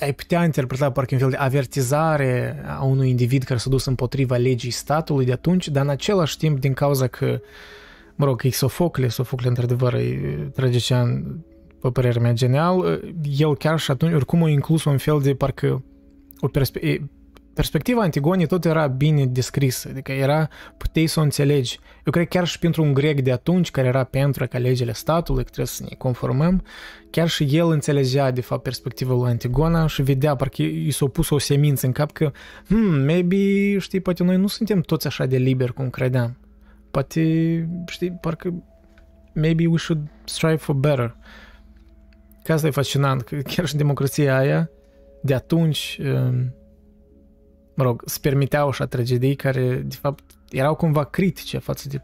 ai 0.00 0.14
putea 0.14 0.44
interpreta 0.44 0.90
parcă 0.90 1.14
un 1.14 1.20
fel 1.20 1.30
de 1.30 1.36
avertizare 1.36 2.62
a 2.66 2.84
unui 2.84 3.08
individ 3.08 3.42
care 3.42 3.58
s-a 3.58 3.70
dus 3.70 3.84
împotriva 3.84 4.36
legii 4.36 4.70
statului 4.70 5.24
de 5.24 5.32
atunci, 5.32 5.68
dar 5.68 5.84
în 5.84 5.90
același 5.90 6.36
timp, 6.36 6.60
din 6.60 6.72
cauza 6.72 7.06
că, 7.06 7.40
mă 8.14 8.24
rog, 8.24 8.40
e 8.44 8.50
Sofocle, 8.50 9.08
Sofocle 9.08 9.48
într-adevăr 9.48 9.94
e 9.94 10.50
tragician, 10.54 11.38
pe 11.80 11.88
părerea 11.90 12.22
mea, 12.22 12.32
genial, 12.32 13.00
el 13.38 13.56
chiar 13.56 13.78
și 13.78 13.90
atunci, 13.90 14.14
oricum 14.14 14.42
a 14.42 14.48
inclus 14.48 14.84
un 14.84 14.98
fel 14.98 15.20
de 15.20 15.34
parcă 15.34 15.84
o 16.40 16.48
perspe- 16.48 17.10
perspectiva 17.58 18.02
Antigonii 18.02 18.46
tot 18.46 18.64
era 18.64 18.86
bine 18.86 19.26
descrisă, 19.26 19.88
adică 19.90 20.12
era, 20.12 20.48
puteai 20.76 21.06
să 21.06 21.20
o 21.20 21.22
înțelegi. 21.22 21.78
Eu 22.04 22.12
cred 22.12 22.28
chiar 22.28 22.46
și 22.46 22.58
pentru 22.58 22.82
un 22.82 22.92
grec 22.94 23.20
de 23.20 23.32
atunci, 23.32 23.70
care 23.70 23.86
era 23.86 24.04
pentru 24.04 24.46
ca 24.46 24.58
legile 24.58 24.92
statului, 24.92 25.42
că 25.44 25.50
trebuie 25.50 25.66
să 25.66 25.84
ne 25.88 25.94
conformăm, 25.94 26.64
chiar 27.10 27.28
și 27.28 27.56
el 27.56 27.68
înțelegea, 27.68 28.30
de 28.30 28.40
fapt, 28.40 28.62
perspectiva 28.62 29.14
lui 29.14 29.30
Antigona 29.30 29.86
și 29.86 30.02
vedea, 30.02 30.34
parcă 30.34 30.62
i 30.62 30.90
s-a 30.90 31.06
pus 31.06 31.30
o 31.30 31.38
semință 31.38 31.86
în 31.86 31.92
cap 31.92 32.12
că, 32.12 32.32
hmm, 32.66 33.04
maybe, 33.04 33.78
știi, 33.78 34.00
poate 34.00 34.22
noi 34.22 34.36
nu 34.36 34.46
suntem 34.46 34.80
toți 34.80 35.06
așa 35.06 35.26
de 35.26 35.36
liberi 35.36 35.74
cum 35.74 35.90
credeam. 35.90 36.36
Poate, 36.90 37.22
știi, 37.86 38.10
parcă, 38.10 38.62
maybe 39.34 39.66
we 39.66 39.78
should 39.78 40.08
strive 40.24 40.56
for 40.56 40.74
better. 40.74 41.16
Că 42.42 42.52
asta 42.52 42.66
e 42.66 42.70
fascinant, 42.70 43.22
că 43.22 43.36
chiar 43.36 43.66
și 43.66 43.76
democrația 43.76 44.38
aia, 44.38 44.70
de 45.22 45.34
atunci, 45.34 46.00
um, 46.02 46.52
mă 47.78 47.84
rog, 47.84 48.02
se 48.04 48.18
permiteau 48.20 48.68
așa 48.68 48.86
tragedii 48.86 49.34
care, 49.34 49.76
de 49.76 49.94
fapt, 49.94 50.24
erau 50.50 50.74
cumva 50.74 51.04
critice 51.04 51.58
față 51.58 51.88
de 51.88 52.02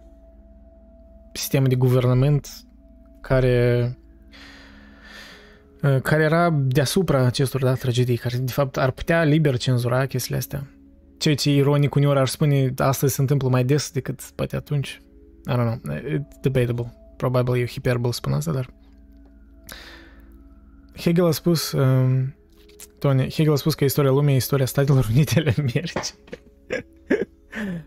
sistemul 1.33 1.69
de 1.69 1.75
guvernament 1.75 2.49
care 3.21 3.99
care 6.03 6.23
era 6.23 6.51
deasupra 6.51 7.25
acestor 7.27 7.63
da, 7.63 7.75
tragedii, 7.75 8.17
care 8.17 8.37
de 8.37 8.53
fapt 8.53 8.77
ar 8.77 8.91
putea 8.91 9.23
liber 9.23 9.57
cenzura 9.57 10.07
chestiile 10.07 10.39
astea. 10.39 10.67
Ceea 11.19 11.35
ce 11.35 11.51
ironic 11.51 11.95
uneori 11.95 12.19
ar 12.19 12.29
spune 12.29 12.75
astăzi 12.77 13.15
se 13.15 13.21
întâmplă 13.21 13.49
mai 13.49 13.65
des 13.65 13.91
decât 13.91 14.21
poate 14.35 14.57
atunci. 14.57 15.01
I 15.49 15.53
don't 15.53 15.81
know, 15.83 15.97
it's 15.97 16.41
debatable. 16.41 17.15
Probabil 17.17 17.55
e 17.63 17.67
hiperbol 17.67 18.13
spun 18.13 18.33
asta, 18.33 18.53
dar 18.53 18.71
Hegel 20.97 21.27
a 21.27 21.31
spus 21.31 21.73
um, 21.73 22.35
Tony, 22.99 23.31
Hegel 23.31 23.53
a 23.53 23.57
spus 23.57 23.75
că 23.75 23.85
istoria 23.85 24.11
lumii 24.11 24.35
e 24.35 24.37
istoria 24.37 24.67
Statelor 24.67 25.07
Unite 25.11 25.39
ale 25.39 25.55
Americii. 25.59 26.15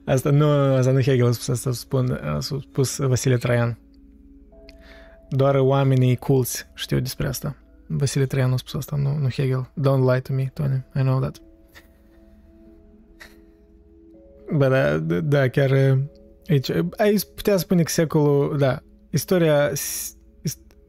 asta 0.06 0.30
nu, 0.30 0.48
asta 0.50 0.92
nu 0.92 1.02
Hegel 1.02 1.28
a 1.28 1.32
spus, 1.32 1.48
asta 1.48 1.72
spun, 1.72 2.12
a 2.12 2.40
spus 2.40 2.98
Vasile 2.98 3.38
Traian. 3.38 3.80
Doar 5.30 5.56
oamenii 5.56 6.16
culți 6.16 6.66
știu 6.74 7.00
despre 7.00 7.28
asta. 7.28 7.56
Vasile 7.88 8.26
Traian 8.26 8.54
a 8.54 8.58
spus 8.58 8.74
asta, 8.74 8.96
nu, 8.96 9.18
nu 9.18 9.30
Hegel. 9.30 9.70
Don't 9.80 10.12
lie 10.12 10.20
to 10.20 10.34
me, 10.34 10.52
Tony. 10.54 10.86
I 10.96 11.00
know 11.00 11.20
that. 11.20 11.42
Bă, 14.58 14.68
da, 14.68 14.98
da, 15.20 15.50
chiar 15.50 16.00
aici, 16.48 16.72
aici 16.98 17.24
putea 17.36 17.58
spune 17.58 17.84
că 17.84 17.92
secolul, 17.92 18.58
da, 18.58 18.80
istoria 19.10 19.72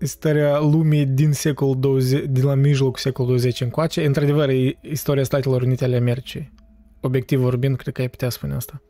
istoria 0.00 0.58
lumii 0.58 1.06
din 1.06 1.32
secolul 1.32 1.80
20, 1.80 2.24
din 2.24 2.44
la 2.44 2.54
mijlocul 2.54 2.98
secolului 2.98 3.36
20 3.36 3.60
încoace. 3.60 4.06
Într-adevăr, 4.06 4.48
e 4.48 4.78
istoria 4.80 5.24
Statelor 5.24 5.62
Unite 5.62 5.84
ale 5.84 5.96
Americii. 5.96 6.52
Obiectiv 7.00 7.40
vorbind, 7.40 7.76
cred 7.76 7.94
că 7.94 8.00
ai 8.00 8.08
putea 8.08 8.28
spune 8.28 8.54
asta. 8.54 8.82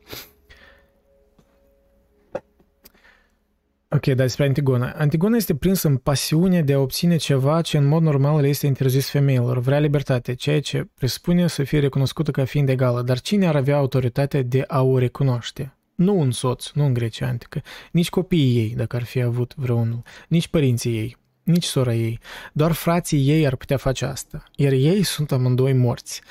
Ok, 3.91 4.05
dar 4.05 4.15
despre 4.15 4.45
Antigona. 4.45 4.93
Antigona 4.97 5.35
este 5.35 5.55
prinsă 5.55 5.87
în 5.87 5.97
pasiune 5.97 6.61
de 6.61 6.73
a 6.73 6.79
obține 6.79 7.15
ceva 7.15 7.61
ce 7.61 7.77
în 7.77 7.85
mod 7.85 8.01
normal 8.01 8.41
le 8.41 8.47
este 8.47 8.67
interzis 8.67 9.09
femeilor. 9.09 9.59
Vrea 9.59 9.79
libertate, 9.79 10.33
ceea 10.33 10.61
ce 10.61 10.89
presupune 10.95 11.47
să 11.47 11.63
fie 11.63 11.79
recunoscută 11.79 12.31
ca 12.31 12.45
fiind 12.45 12.69
egală. 12.69 13.01
Dar 13.01 13.19
cine 13.19 13.47
ar 13.47 13.55
avea 13.55 13.77
autoritatea 13.77 14.41
de 14.41 14.63
a 14.67 14.81
o 14.81 14.97
recunoaște? 14.97 15.78
Nu 15.99 16.19
un 16.19 16.31
soț, 16.31 16.69
nu 16.71 16.85
în 16.85 16.93
Grecia 16.93 17.27
antică, 17.27 17.61
nici 17.91 18.09
copiii 18.09 18.57
ei, 18.57 18.73
dacă 18.75 18.95
ar 18.95 19.03
fi 19.03 19.21
avut 19.21 19.53
vreunul, 19.55 20.01
nici 20.27 20.47
părinții 20.47 20.97
ei, 20.97 21.17
nici 21.43 21.63
sora 21.63 21.93
ei. 21.93 22.19
Doar 22.53 22.71
frații 22.71 23.29
ei 23.29 23.45
ar 23.45 23.55
putea 23.55 23.77
face 23.77 24.05
asta, 24.05 24.43
iar 24.55 24.71
ei 24.71 25.03
sunt 25.03 25.31
amândoi 25.31 25.73
morți. 25.73 26.21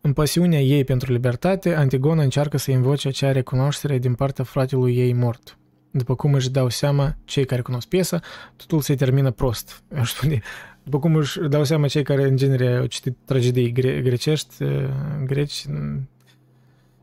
În 0.00 0.12
pasiunea 0.12 0.60
ei 0.60 0.84
pentru 0.84 1.12
libertate, 1.12 1.74
Antigona 1.74 2.22
încearcă 2.22 2.56
să 2.56 2.70
invoce 2.70 3.08
acea 3.08 3.32
recunoaștere 3.32 3.98
din 3.98 4.14
partea 4.14 4.44
fratelui 4.44 4.96
ei 4.96 5.12
mort. 5.12 5.58
După 5.90 6.14
cum 6.14 6.34
își 6.34 6.50
dau 6.50 6.68
seama 6.68 7.16
cei 7.24 7.44
care 7.44 7.60
cunosc 7.60 7.88
piesa, 7.88 8.20
totul 8.56 8.80
se 8.80 8.94
termină 8.94 9.30
prost. 9.30 9.82
Eu 9.96 10.04
știu, 10.04 10.38
după 10.82 10.98
cum 10.98 11.14
își 11.14 11.38
dau 11.38 11.64
seama 11.64 11.86
cei 11.86 12.02
care 12.02 12.24
în 12.24 12.36
genere 12.36 12.76
au 12.76 12.86
citit 12.86 13.16
tragedii 13.24 13.72
gre- 13.72 14.00
grecești, 14.00 14.64
eh, 14.64 14.88
greci, 15.24 15.64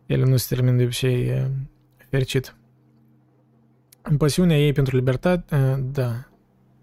ele 0.06 0.24
nu 0.24 0.38
se 0.38 0.56
termină 0.56 0.78
de 0.78 0.84
obicei 0.84 1.28
eh, 1.28 1.46
fericit. 2.10 2.56
În 4.02 4.18
pasiunea 4.18 4.58
ei 4.58 4.74
pentru 4.74 4.96
libertate, 4.96 5.56
uh, 5.56 5.80
da. 5.92 6.12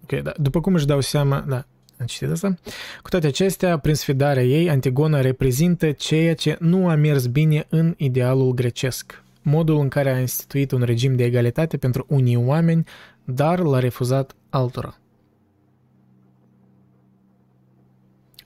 Ok, 0.03 0.20
da. 0.23 0.32
După 0.36 0.61
cum 0.61 0.74
își 0.74 0.86
dau 0.86 1.01
seama, 1.01 1.44
da, 1.48 1.66
am 1.98 2.07
citit 2.07 2.31
asta. 2.31 2.55
Cu 3.03 3.09
toate 3.09 3.27
acestea, 3.27 3.78
prin 3.78 3.94
sfidarea 3.94 4.43
ei, 4.43 4.70
Antigona 4.70 5.20
reprezintă 5.20 5.93
ceea 5.93 6.35
ce 6.35 6.57
nu 6.61 6.89
a 6.89 6.94
mers 6.94 7.27
bine 7.27 7.66
în 7.69 7.94
idealul 7.97 8.53
grecesc. 8.53 9.23
Modul 9.43 9.81
în 9.81 9.89
care 9.89 10.11
a 10.11 10.20
instituit 10.20 10.70
un 10.70 10.82
regim 10.82 11.16
de 11.16 11.24
egalitate 11.24 11.77
pentru 11.77 12.07
unii 12.09 12.36
oameni, 12.36 12.85
dar 13.24 13.59
l-a 13.59 13.78
refuzat 13.78 14.35
altora. 14.51 14.98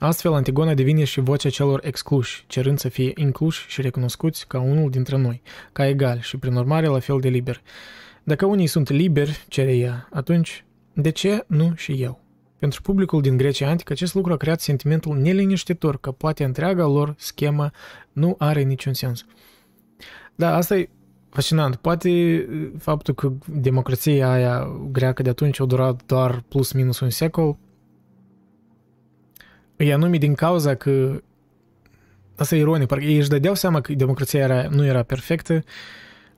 Astfel, 0.03 0.33
Antigona 0.33 0.73
devine 0.73 1.03
și 1.03 1.19
vocea 1.19 1.49
celor 1.49 1.79
excluși, 1.83 2.43
cerând 2.47 2.79
să 2.79 2.89
fie 2.89 3.11
incluși 3.15 3.65
și 3.67 3.81
recunoscuți 3.81 4.47
ca 4.47 4.59
unul 4.59 4.89
dintre 4.89 5.17
noi, 5.17 5.41
ca 5.71 5.87
egal 5.87 6.19
și, 6.19 6.37
prin 6.37 6.55
urmare, 6.55 6.87
la 6.87 6.99
fel 6.99 7.19
de 7.19 7.29
liber. 7.29 7.61
Dacă 8.23 8.45
unii 8.45 8.67
sunt 8.67 8.89
liberi, 8.89 9.45
cere 9.47 9.75
ea, 9.75 10.07
atunci, 10.11 10.65
de 10.93 11.09
ce 11.09 11.43
nu 11.47 11.73
și 11.75 11.91
eu? 11.91 12.19
Pentru 12.59 12.81
publicul 12.81 13.21
din 13.21 13.37
Grecia 13.37 13.69
antică, 13.69 13.93
acest 13.93 14.13
lucru 14.13 14.33
a 14.33 14.37
creat 14.37 14.59
sentimentul 14.61 15.17
neliniștitor 15.17 15.99
că 15.99 16.11
poate 16.11 16.43
întreaga 16.43 16.85
lor 16.85 17.15
schemă 17.17 17.69
nu 18.11 18.35
are 18.37 18.61
niciun 18.61 18.93
sens. 18.93 19.25
Da, 20.35 20.55
asta 20.55 20.77
e 20.77 20.89
fascinant. 21.29 21.75
Poate 21.75 22.45
faptul 22.77 23.13
că 23.13 23.31
democrația 23.47 24.31
aia 24.31 24.67
greacă 24.91 25.21
de 25.21 25.29
atunci 25.29 25.59
a 25.59 25.65
durat 25.65 26.01
doar 26.05 26.43
plus 26.47 26.71
minus 26.71 26.99
un 26.99 27.09
secol, 27.09 27.57
E 29.81 29.93
anume 29.93 30.17
din 30.17 30.33
cauza 30.33 30.75
că 30.75 31.21
asta 32.35 32.55
e 32.55 32.59
ironic, 32.59 32.87
parcă 32.87 33.05
ei 33.05 33.17
își 33.17 33.29
dădeau 33.29 33.55
seama 33.55 33.81
că 33.81 33.93
democrația 33.93 34.39
era, 34.39 34.67
nu 34.69 34.85
era 34.85 35.03
perfectă 35.03 35.63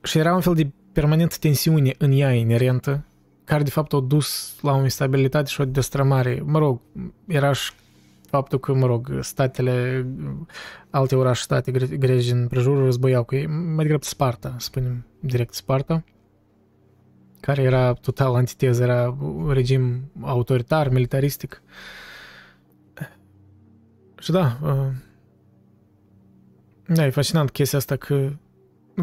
și 0.03 0.17
era 0.17 0.33
un 0.33 0.41
fel 0.41 0.53
de 0.53 0.71
permanent 0.91 1.37
tensiune 1.37 1.95
în 1.97 2.11
ea 2.11 2.33
inerentă, 2.33 3.05
care 3.43 3.63
de 3.63 3.69
fapt 3.69 3.93
au 3.93 4.01
dus 4.01 4.55
la 4.61 4.73
o 4.73 4.83
instabilitate 4.83 5.49
și 5.49 5.61
o 5.61 5.65
destrămare. 5.65 6.41
Mă 6.45 6.59
rog, 6.59 6.81
era 7.27 7.53
și 7.53 7.71
faptul 8.29 8.59
că, 8.59 8.73
mă 8.73 8.85
rog, 8.85 9.17
statele, 9.21 10.05
alte 10.89 11.15
orașe 11.15 11.41
state 11.41 11.71
greci 11.71 12.31
în 12.31 12.47
prejurul 12.47 12.83
războiau 12.83 13.23
cu 13.23 13.35
ei, 13.35 13.47
mai 13.47 13.83
degrabă 13.83 14.03
Sparta, 14.03 14.55
spunem 14.59 15.05
direct 15.19 15.53
Sparta, 15.53 16.03
care 17.39 17.61
era 17.61 17.93
total 17.93 18.35
antiteză, 18.35 18.83
era 18.83 19.17
un 19.19 19.51
regim 19.51 20.11
autoritar, 20.21 20.89
militaristic. 20.89 21.61
Uh, 21.65 22.02
și 24.23 24.31
da, 24.31 24.57
uh, 24.63 24.87
Da, 26.87 27.05
e 27.05 27.09
fascinant 27.09 27.51
chestia 27.51 27.77
asta 27.77 27.95
că 27.95 28.29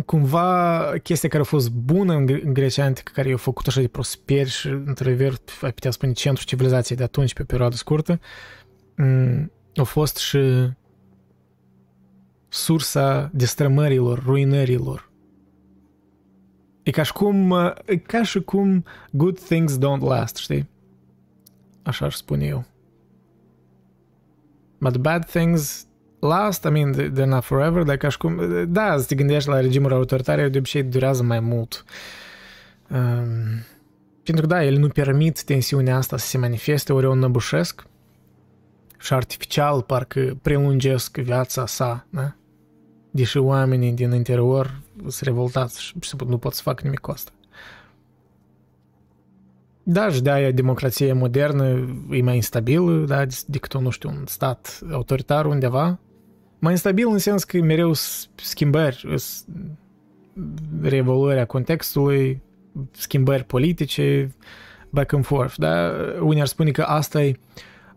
cumva 0.06 0.92
chestia 1.02 1.28
care 1.28 1.42
a 1.42 1.44
fost 1.46 1.70
bună 1.70 2.14
în 2.14 2.52
Grecia 2.52 2.84
antică, 2.84 3.12
care 3.14 3.28
i-a 3.28 3.36
făcut 3.36 3.66
așa 3.66 3.80
de 3.80 3.88
prosper 3.88 4.48
și 4.48 4.68
într-adevăr, 4.68 5.34
ai 5.60 5.72
putea 5.72 5.90
spune, 5.90 6.12
centrul 6.12 6.46
civilizației 6.46 6.96
de 6.96 7.02
atunci 7.02 7.34
pe 7.34 7.42
o 7.42 7.44
perioadă 7.44 7.76
scurtă, 7.76 8.20
mm, 8.96 9.52
a 9.74 9.82
fost 9.82 10.16
și 10.16 10.38
sursa 12.48 13.30
destrămărilor, 13.32 14.22
ruinărilor. 14.24 15.10
E 16.82 16.90
ca 16.90 17.02
și 17.02 17.12
cum, 17.12 17.52
e 17.84 17.96
ca 17.96 18.22
și 18.22 18.40
cum 18.40 18.84
good 19.10 19.40
things 19.40 19.78
don't 19.78 20.00
last, 20.00 20.36
știi? 20.36 20.68
Așa 21.82 22.04
aș 22.04 22.14
spune 22.14 22.44
eu. 22.44 22.64
But 24.80 24.96
bad 24.96 25.24
things 25.24 25.86
last, 26.20 26.64
I 26.64 26.68
mean, 26.68 26.94
they're 26.94 27.26
not 27.26 27.44
forever, 27.44 27.82
dar 27.82 27.96
ca 27.96 28.08
și 28.08 28.18
cum, 28.18 28.40
da, 28.68 28.98
să 28.98 29.06
te 29.06 29.14
gândești 29.14 29.48
la 29.48 29.60
regimuri 29.60 29.94
autoritare, 29.94 30.48
de 30.48 30.58
obicei 30.58 30.82
durează 30.82 31.22
mai 31.22 31.40
mult. 31.40 31.84
Um, 32.90 33.64
pentru 34.22 34.46
că, 34.46 34.54
da, 34.54 34.64
ele 34.64 34.78
nu 34.78 34.88
permit 34.88 35.42
tensiunea 35.42 35.96
asta 35.96 36.16
să 36.16 36.26
se 36.26 36.38
manifeste, 36.38 36.92
ori 36.92 37.06
o 37.06 37.14
năbușesc 37.14 37.86
și 38.98 39.12
artificial 39.12 39.82
parcă 39.82 40.38
prelungesc 40.42 41.16
viața 41.16 41.66
sa, 41.66 42.06
da? 42.10 42.34
Deși 43.10 43.38
oamenii 43.38 43.92
din 43.92 44.12
interior 44.12 44.80
sunt 45.00 45.20
revoltați 45.20 45.80
și 45.80 45.94
nu 46.26 46.38
pot 46.38 46.54
să 46.54 46.62
facă 46.62 46.80
nimic 46.84 46.98
cu 46.98 47.10
asta. 47.10 47.30
Da, 49.82 50.10
și 50.10 50.22
de-aia 50.22 50.50
democrația 50.50 51.14
modernă 51.14 51.64
e 52.10 52.22
mai 52.22 52.34
instabilă, 52.34 53.04
da, 53.06 53.24
decât, 53.46 53.80
nu 53.80 53.90
știu, 53.90 54.08
un 54.08 54.24
stat 54.26 54.80
autoritar 54.92 55.46
undeva. 55.46 55.98
Mai 56.58 56.72
instabil 56.72 57.08
în 57.08 57.18
sens 57.18 57.44
că 57.44 57.58
mereu 57.58 57.92
schimbări, 58.34 59.18
reevoluarea 60.82 61.44
contextului, 61.44 62.42
schimbări 62.90 63.44
politice, 63.44 64.34
back 64.90 65.12
and 65.12 65.24
forth. 65.24 65.54
Da? 65.56 65.92
Unii 66.20 66.40
ar 66.40 66.46
spune 66.46 66.70
că 66.70 66.82
asta 66.82 67.22
e 67.22 67.38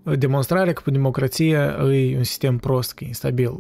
demonstrarea 0.04 0.74
că 0.74 0.92
democrația 0.92 1.78
e 1.92 2.18
un 2.18 2.24
sistem 2.24 2.58
prost, 2.58 2.94
că 2.94 3.04
e 3.04 3.08
instabil. 3.08 3.52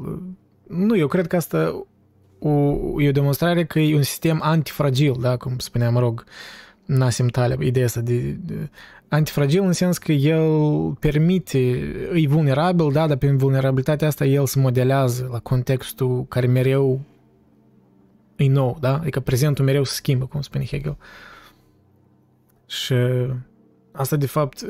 Nu, 0.68 0.98
eu 0.98 1.08
cred 1.08 1.28
că 1.28 1.36
asta 1.36 1.86
o, 2.40 2.52
e 3.02 3.08
o 3.08 3.12
demonstrare 3.12 3.66
că 3.66 3.80
e 3.80 3.96
un 3.96 4.02
sistem 4.02 4.40
antifragil, 4.42 5.16
da, 5.20 5.38
cum 5.38 5.58
spunea, 5.58 5.90
mă 5.90 6.00
rog, 6.00 6.24
Nasim 6.86 7.28
Taleb, 7.28 7.62
ideea 7.62 7.86
asta 7.86 8.02
de, 8.02 8.38
de 8.46 8.70
antifragil 9.08 9.64
în 9.64 9.72
sens 9.72 9.98
că 9.98 10.12
el 10.12 10.50
permite, 11.00 11.60
e 12.14 12.28
vulnerabil, 12.28 12.92
da, 12.92 13.08
dar 13.08 13.18
prin 13.18 13.38
vulnerabilitatea 13.38 14.08
asta 14.08 14.26
el 14.26 14.46
se 14.46 14.60
modelează 14.60 15.30
la 15.32 15.40
contextul 15.40 16.26
care 16.28 16.48
mereu 16.48 17.02
e 18.36 18.50
nou, 18.50 18.78
da? 18.80 18.94
Adică 18.98 19.20
prezentul 19.20 19.66
mereu 19.66 19.84
se 19.84 19.94
schimbă, 19.94 20.26
cum 20.26 20.42
spune 20.42 20.66
Hegel. 20.66 20.98
Și 22.66 22.96
asta, 23.92 24.16
de 24.16 24.26
fapt, 24.26 24.66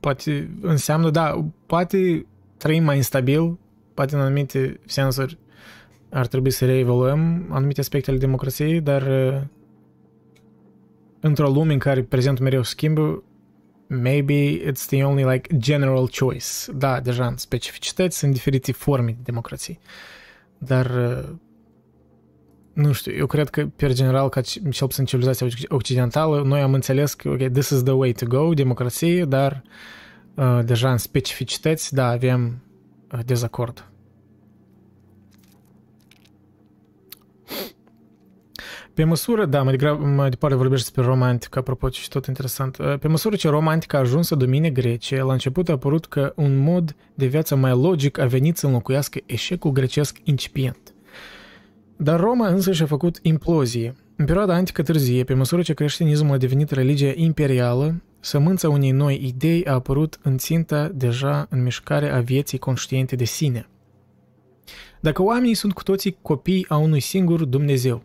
poate 0.00 0.50
înseamnă, 0.60 1.10
da, 1.10 1.44
poate 1.66 2.26
trăim 2.56 2.84
mai 2.84 2.96
instabil, 2.96 3.58
poate 3.94 4.14
în 4.14 4.20
anumite 4.20 4.80
sensuri 4.86 5.38
ar 6.10 6.26
trebui 6.26 6.50
să 6.50 6.64
reevaluăm 6.64 7.46
anumite 7.48 7.80
aspecte 7.80 8.10
ale 8.10 8.18
democrației, 8.18 8.80
dar 8.80 9.02
într-o 11.20 11.48
lume 11.48 11.72
în 11.72 11.78
care 11.78 12.02
prezentul 12.02 12.44
mereu 12.44 12.62
schimbă, 12.62 13.22
maybe 13.86 14.70
it's 14.70 14.86
the 14.86 15.04
only 15.04 15.24
like 15.24 15.56
general 15.56 16.08
choice. 16.18 16.46
Da, 16.74 17.00
deja 17.00 17.26
în 17.26 17.36
specificități 17.36 18.18
sunt 18.18 18.32
diferite 18.32 18.72
forme 18.72 19.10
de 19.10 19.20
democrație. 19.22 19.78
Dar 20.58 20.90
nu 22.72 22.92
știu, 22.92 23.12
eu 23.12 23.26
cred 23.26 23.48
că, 23.48 23.66
per 23.66 23.92
general, 23.92 24.28
ca 24.28 24.40
cel 24.40 24.62
puțin 24.78 25.04
civilizația 25.04 25.46
occidentală, 25.68 26.42
noi 26.42 26.60
am 26.60 26.74
înțeles 26.74 27.14
că, 27.14 27.28
ok, 27.28 27.38
this 27.52 27.68
is 27.68 27.82
the 27.82 27.92
way 27.92 28.12
to 28.12 28.26
go, 28.26 28.54
democrație, 28.54 29.24
dar 29.24 29.62
uh, 30.34 30.60
deja 30.64 30.90
în 30.90 30.98
specificități, 30.98 31.94
da, 31.94 32.08
avem 32.08 32.62
uh, 33.12 33.20
dezacord. 33.24 33.89
Pe 39.00 39.06
măsură, 39.06 39.46
da, 39.46 39.62
mai, 39.62 39.72
degrabă, 39.72 40.04
mai 40.04 40.30
departe 40.30 40.56
vorbești 40.56 40.84
despre 40.84 41.10
romantică, 41.10 41.58
apropo, 41.58 41.88
și 41.88 42.08
tot 42.08 42.26
interesant. 42.26 42.76
Pe 43.00 43.08
măsură 43.08 43.36
ce 43.36 43.48
romantica 43.48 43.96
a 43.96 44.00
ajuns 44.00 44.26
să 44.26 44.34
domine 44.34 44.70
Grecia, 44.70 45.24
la 45.24 45.32
început 45.32 45.68
a 45.68 45.72
apărut 45.72 46.06
că 46.06 46.32
un 46.36 46.56
mod 46.56 46.96
de 47.14 47.26
viață 47.26 47.56
mai 47.56 47.70
logic 47.70 48.18
a 48.18 48.26
venit 48.26 48.56
să 48.56 48.66
înlocuiască 48.66 49.18
eșecul 49.26 49.70
grecesc 49.70 50.18
incipient. 50.24 50.94
Dar 51.96 52.20
Roma 52.20 52.48
însă 52.48 52.72
și-a 52.72 52.86
făcut 52.86 53.18
implozie. 53.22 53.94
În 54.16 54.24
perioada 54.24 54.54
antică 54.54 54.82
târzie, 54.82 55.24
pe 55.24 55.34
măsură 55.34 55.62
ce 55.62 55.74
creștinismul 55.74 56.34
a 56.34 56.38
devenit 56.38 56.70
religia 56.70 57.12
imperială, 57.14 58.02
sămânța 58.20 58.68
unei 58.68 58.90
noi 58.90 59.20
idei 59.26 59.64
a 59.64 59.72
apărut 59.72 60.18
în 60.22 60.38
ținta 60.38 60.90
deja 60.94 61.46
în 61.50 61.62
mișcare 61.62 62.10
a 62.10 62.20
vieții 62.20 62.58
conștiente 62.58 63.16
de 63.16 63.24
sine. 63.24 63.68
Dacă 65.00 65.22
oamenii 65.22 65.54
sunt 65.54 65.72
cu 65.72 65.82
toții 65.82 66.18
copii 66.22 66.66
a 66.68 66.76
unui 66.76 67.00
singur 67.00 67.44
Dumnezeu, 67.44 68.02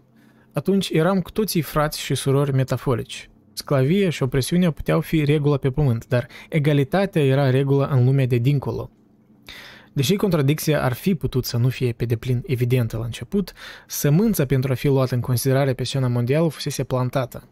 atunci 0.56 0.90
eram 0.90 1.22
cu 1.22 1.32
toții 1.32 1.62
frați 1.62 2.00
și 2.00 2.16
surori 2.16 2.54
metaforici. 2.54 3.30
Sclavia 3.54 4.10
și 4.10 4.24
opresiunea 4.24 4.72
puteau 4.72 5.02
fi 5.02 5.26
regula 5.26 5.58
pe 5.58 5.72
pământ, 5.72 6.08
dar 6.08 6.28
egalitatea 6.50 7.24
era 7.24 7.50
regula 7.50 7.88
în 7.88 8.06
lumea 8.06 8.26
de 8.26 8.38
dincolo. 8.38 8.90
Deși 9.94 10.16
contradicția 10.16 10.84
ar 10.84 10.94
fi 10.94 11.16
putut 11.16 11.46
să 11.46 11.58
nu 11.58 11.70
fie 11.70 11.92
pe 11.92 12.06
deplin 12.06 12.44
evidentă 12.46 12.98
la 12.98 13.06
început, 13.06 13.54
sămânța 13.88 14.46
pentru 14.46 14.72
a 14.72 14.76
fi 14.76 14.88
luată 14.88 15.16
în 15.16 15.22
considerare 15.22 15.74
pe 15.74 15.84
scena 15.84 16.08
mondială 16.08 16.48
fusese 16.48 16.84
plantată. 16.84 17.44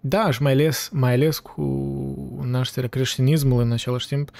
Da, 0.00 0.30
și 0.30 0.42
mai 0.42 0.52
ales, 0.52 0.88
mai 0.92 1.12
ales 1.12 1.38
cu 1.38 1.62
nașterea 2.50 2.88
creștinismului 2.88 3.64
în 3.64 3.72
același 3.72 4.06
timp, 4.06 4.30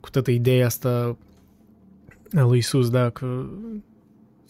cu 0.00 0.10
toată 0.10 0.30
ideea 0.30 0.66
asta 0.66 1.16
a 2.34 2.40
lui 2.40 2.58
Isus, 2.58 2.90
da, 2.90 3.10
că 3.10 3.46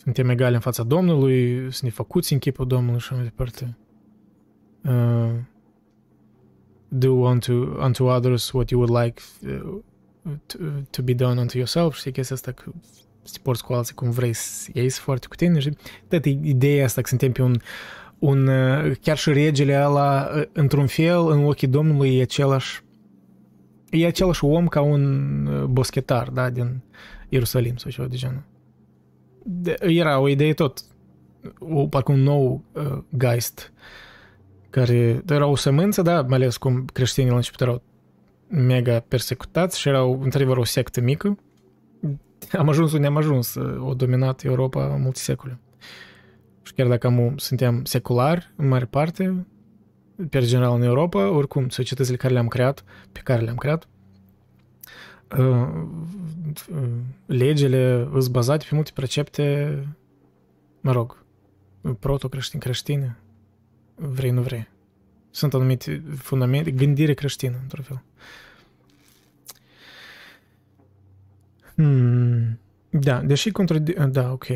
suntem 0.09 0.29
egali 0.29 0.55
în 0.55 0.61
fața 0.61 0.83
Domnului, 0.83 1.67
să 1.73 1.81
ne 1.83 1.91
făcuți 1.91 2.33
în 2.33 2.39
chipul 2.39 2.67
Domnului 2.67 3.01
și 3.01 3.13
mai 3.13 3.23
departe. 3.23 3.77
Uh, 4.85 5.35
do 6.89 7.13
unto, 7.13 7.53
unto 7.53 8.05
others 8.05 8.53
what 8.53 8.71
you 8.71 8.81
would 8.81 9.05
like 9.05 9.23
uh, 9.47 9.81
to, 10.47 10.59
to 10.91 11.03
be 11.03 11.15
done 11.15 11.41
unto 11.41 11.57
yourself, 11.57 11.97
știi 11.97 12.13
chestia 12.13 12.37
asta 12.37 12.53
că 12.53 12.73
să 13.23 13.33
te 13.33 13.39
porți 13.43 13.65
cu 13.65 13.73
alții 13.73 13.95
cum 13.95 14.11
vrei 14.11 14.33
să 14.33 14.71
iei 14.73 14.91
foarte 14.91 15.27
cu 15.27 15.35
tine 15.35 15.59
și 15.59 15.77
toată 16.09 16.29
ideea 16.29 16.85
asta 16.85 17.01
că 17.01 17.09
suntem 17.09 17.33
pe 17.33 17.43
un, 17.43 17.57
un 18.19 18.47
uh, 18.47 18.97
chiar 19.01 19.17
și 19.17 19.33
regele 19.33 19.85
ăla 19.85 20.31
uh, 20.37 20.43
într-un 20.53 20.87
fel 20.87 21.31
în 21.31 21.45
ochii 21.45 21.69
Domnului 21.69 22.19
e 22.19 22.23
același 22.23 22.83
e 23.91 24.07
același 24.07 24.45
om 24.45 24.67
ca 24.67 24.81
un 24.81 25.47
uh, 25.47 25.65
boschetar, 25.65 26.29
da, 26.29 26.51
din 26.51 26.81
Ierusalim 27.29 27.77
sau 27.77 27.91
ceva 27.91 28.07
de 28.07 28.17
genul 28.17 28.43
de, 29.51 29.77
era 29.81 30.19
o 30.19 30.29
idee 30.29 30.55
tot, 30.55 30.83
o, 31.59 31.87
parcă 31.87 32.13
un 32.13 32.23
nou 32.23 32.63
uh, 32.73 32.99
geist, 33.19 33.73
care 34.71 35.23
era 35.29 35.47
o 35.47 35.57
sămânță, 35.57 36.03
da, 36.03 36.23
mai 36.23 36.37
ales 36.37 36.57
cum 36.57 36.85
creștinii 36.85 37.31
la 37.31 37.37
început 37.37 37.61
erau 37.61 37.83
mega 38.49 39.01
persecutați 39.01 39.81
și 39.81 39.89
erau 39.89 40.21
într-adevăr 40.23 40.57
o 40.57 40.65
sectă 40.65 41.01
mică. 41.01 41.39
Am 42.53 42.69
ajuns 42.69 42.93
unde 42.93 43.07
am 43.07 43.17
ajuns, 43.17 43.55
o 43.79 43.95
dominat 43.95 44.45
Europa 44.45 44.87
multe 44.87 45.19
secole. 45.19 45.59
Și 46.63 46.73
chiar 46.73 46.87
dacă 46.87 47.07
am, 47.07 47.35
suntem 47.37 47.85
seculari, 47.85 48.53
în 48.57 48.69
mare 48.69 48.85
parte, 48.85 49.47
pe 50.31 50.41
general 50.41 50.75
în 50.75 50.83
Europa, 50.83 51.31
oricum, 51.31 51.69
societățile 51.69 52.17
care 52.17 52.33
le-am 52.33 52.49
creat, 52.49 52.85
pe 53.13 53.21
care 53.25 53.43
le-am 53.43 53.57
creat, 53.57 53.89
legile 57.27 58.09
sunt 58.11 58.29
bazate 58.29 58.67
pe 58.69 58.75
multe 58.75 58.91
precepte, 58.95 59.79
mă 60.81 60.93
rog, 60.93 61.25
proto-creștini, 61.99 62.63
creștine, 62.63 63.19
vrei, 63.95 64.31
nu 64.31 64.43
vrei. 64.43 64.69
Sunt 65.31 65.55
anumite 65.55 66.03
fundamente, 66.17 66.71
gândire 66.71 67.15
creștină, 67.15 67.59
într-un 67.63 67.85
fel. 67.85 68.03
Hmm. 71.75 72.59
Da, 72.91 73.21
deși 73.21 73.51
contradic... 73.51 73.99
Da, 73.99 74.33
ok. 74.33 74.47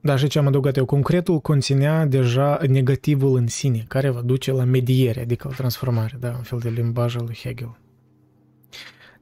Da, 0.00 0.16
și 0.16 0.26
ce 0.26 0.38
am 0.38 0.46
adăugat 0.46 0.76
eu, 0.76 0.84
concretul 0.84 1.40
conținea 1.40 2.06
deja 2.06 2.58
negativul 2.68 3.36
în 3.36 3.46
sine, 3.46 3.84
care 3.88 4.08
va 4.08 4.20
duce 4.20 4.52
la 4.52 4.64
mediere, 4.64 5.20
adică 5.20 5.48
la 5.48 5.54
transformare, 5.54 6.16
da, 6.20 6.34
un 6.36 6.42
fel 6.42 6.58
de 6.58 6.68
limbaj 6.68 7.16
al 7.16 7.24
lui 7.24 7.38
Hegel. 7.42 7.76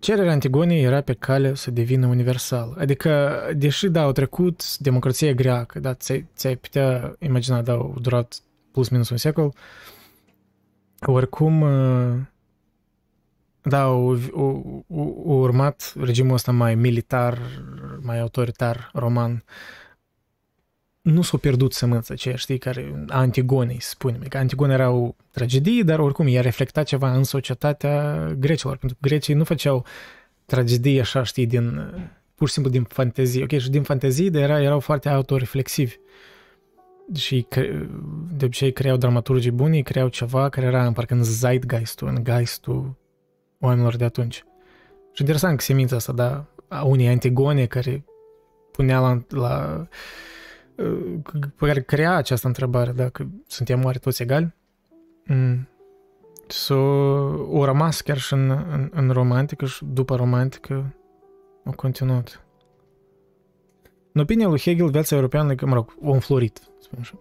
Cererea 0.00 0.32
Antigonei 0.32 0.82
era 0.82 1.00
pe 1.00 1.12
cale 1.12 1.54
să 1.54 1.70
devină 1.70 2.06
universală. 2.06 2.74
Adică, 2.78 3.40
deși, 3.56 3.88
da, 3.88 4.02
au 4.02 4.12
trecut 4.12 4.78
democrația 4.78 5.32
greacă, 5.32 5.80
da, 5.80 5.94
ți-ai, 5.94 6.26
ți-ai 6.36 6.56
putea 6.56 7.16
imagina, 7.18 7.62
da, 7.62 7.72
au 7.72 7.96
durat 8.00 8.42
plus 8.72 8.88
minus 8.88 9.08
un 9.08 9.16
secol, 9.16 9.54
oricum, 11.00 11.64
da, 13.62 13.82
au, 13.82 14.18
au, 14.34 14.84
au 15.26 15.38
urmat 15.38 15.92
regimul 16.00 16.34
ăsta 16.34 16.52
mai 16.52 16.74
militar, 16.74 17.38
mai 18.00 18.20
autoritar 18.20 18.90
roman, 18.92 19.44
nu 21.00 21.22
s-a 21.22 21.36
pierdut 21.36 21.72
sămânța 21.72 22.14
aceea, 22.14 22.36
știi, 22.36 22.58
care 22.58 23.04
Antigonei, 23.08 23.80
spunem. 23.80 24.20
Că 24.28 24.38
Antigone 24.38 24.72
era 24.72 24.90
o 24.90 25.14
tragedie, 25.30 25.82
dar 25.82 25.98
oricum 25.98 26.26
ea 26.26 26.40
reflecta 26.40 26.82
ceva 26.82 27.12
în 27.14 27.24
societatea 27.24 28.26
grecilor, 28.38 28.76
pentru 28.76 28.98
că 29.00 29.08
grecii 29.08 29.34
nu 29.34 29.44
făceau 29.44 29.84
tragedie 30.44 31.00
așa, 31.00 31.22
știi, 31.22 31.46
din, 31.46 31.92
pur 32.34 32.46
și 32.46 32.52
simplu 32.52 32.72
din 32.72 32.82
fantezie. 32.82 33.42
Ok, 33.42 33.58
și 33.58 33.70
din 33.70 33.82
fantezie, 33.82 34.30
dar 34.30 34.42
era, 34.42 34.62
erau 34.62 34.80
foarte 34.80 35.08
autoreflexivi. 35.08 35.96
Și 37.14 37.46
de 38.32 38.44
obicei 38.44 38.72
creau 38.72 38.96
dramaturgii 38.96 39.50
buni, 39.50 39.82
creau 39.82 40.08
ceva 40.08 40.48
care 40.48 40.66
era 40.66 40.92
parcă 40.92 41.14
în 41.14 41.24
zeitgeistul, 41.24 42.08
în 42.08 42.24
geistul 42.24 42.96
oamenilor 43.58 43.96
de 43.96 44.04
atunci. 44.04 44.44
Și 45.12 45.20
interesant 45.20 45.56
că 45.56 45.62
semința 45.62 45.96
asta, 45.96 46.12
da, 46.12 46.44
a 46.68 46.82
unei 46.84 47.08
Antigone 47.08 47.66
care 47.66 48.04
punea 48.72 49.00
la, 49.00 49.22
la 49.28 49.86
pe 51.56 51.66
care 51.66 51.82
crea 51.82 52.14
această 52.14 52.46
întrebare, 52.46 52.92
dacă 52.92 53.30
suntem 53.46 53.84
oare 53.84 53.98
toți 53.98 54.22
egali? 54.22 54.54
Mm. 55.26 55.68
So, 56.46 56.76
o 57.50 57.64
rămas 57.64 58.00
chiar 58.00 58.18
și 58.18 58.32
în, 58.32 58.50
în, 58.50 58.90
în 58.92 59.10
romantică 59.10 59.66
și 59.66 59.84
după 59.84 60.16
romantică 60.16 60.94
au 61.64 61.72
continuat. 61.72 62.44
În 64.12 64.20
opinia 64.20 64.48
lui 64.48 64.58
Hegel, 64.58 64.88
viața 64.88 65.14
europeană, 65.14 65.54
mă 65.64 65.74
rog, 65.74 65.96
o 66.02 66.12
înflorit, 66.12 66.60
spun 66.78 66.98
așa. 67.00 67.18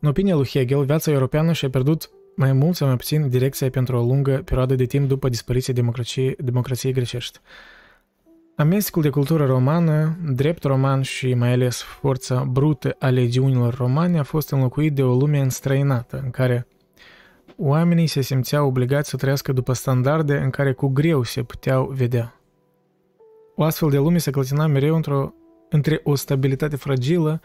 În 0.00 0.08
opinia 0.08 0.34
lui 0.34 0.46
Hegel, 0.46 0.84
viața 0.84 1.10
europeană 1.10 1.52
și-a 1.52 1.70
pierdut 1.70 2.10
mai 2.36 2.52
mult 2.52 2.76
sau 2.76 2.86
mai 2.86 2.96
puțin 2.96 3.28
direcția 3.28 3.70
pentru 3.70 3.96
o 3.96 4.02
lungă 4.02 4.42
perioadă 4.44 4.74
de 4.74 4.84
timp 4.84 5.08
după 5.08 5.28
dispariția 5.28 5.74
democrației, 5.74 6.36
democrației 6.38 6.92
grecești. 6.92 7.40
Amestecul 8.58 9.02
de 9.02 9.10
cultură 9.10 9.46
romană, 9.46 10.16
drept 10.32 10.62
roman 10.62 11.02
și 11.02 11.34
mai 11.34 11.52
ales 11.52 11.82
forța 11.82 12.44
brută 12.44 12.96
a 12.98 13.08
legiunilor 13.08 13.74
romane 13.74 14.18
a 14.18 14.22
fost 14.22 14.50
înlocuit 14.50 14.94
de 14.94 15.02
o 15.02 15.14
lume 15.14 15.38
înstrăinată, 15.40 16.20
în 16.24 16.30
care 16.30 16.66
oamenii 17.56 18.06
se 18.06 18.20
simțeau 18.20 18.66
obligați 18.66 19.08
să 19.10 19.16
trăiască 19.16 19.52
după 19.52 19.72
standarde 19.72 20.36
în 20.36 20.50
care 20.50 20.72
cu 20.72 20.88
greu 20.88 21.22
se 21.22 21.42
puteau 21.42 21.86
vedea. 21.86 22.40
O 23.54 23.62
astfel 23.62 23.90
de 23.90 23.98
lume 23.98 24.18
se 24.18 24.30
clătina 24.30 24.66
mereu 24.66 24.94
într-o, 24.94 25.32
între 25.68 26.00
o 26.02 26.14
stabilitate 26.14 26.76
fragilă 26.76 27.40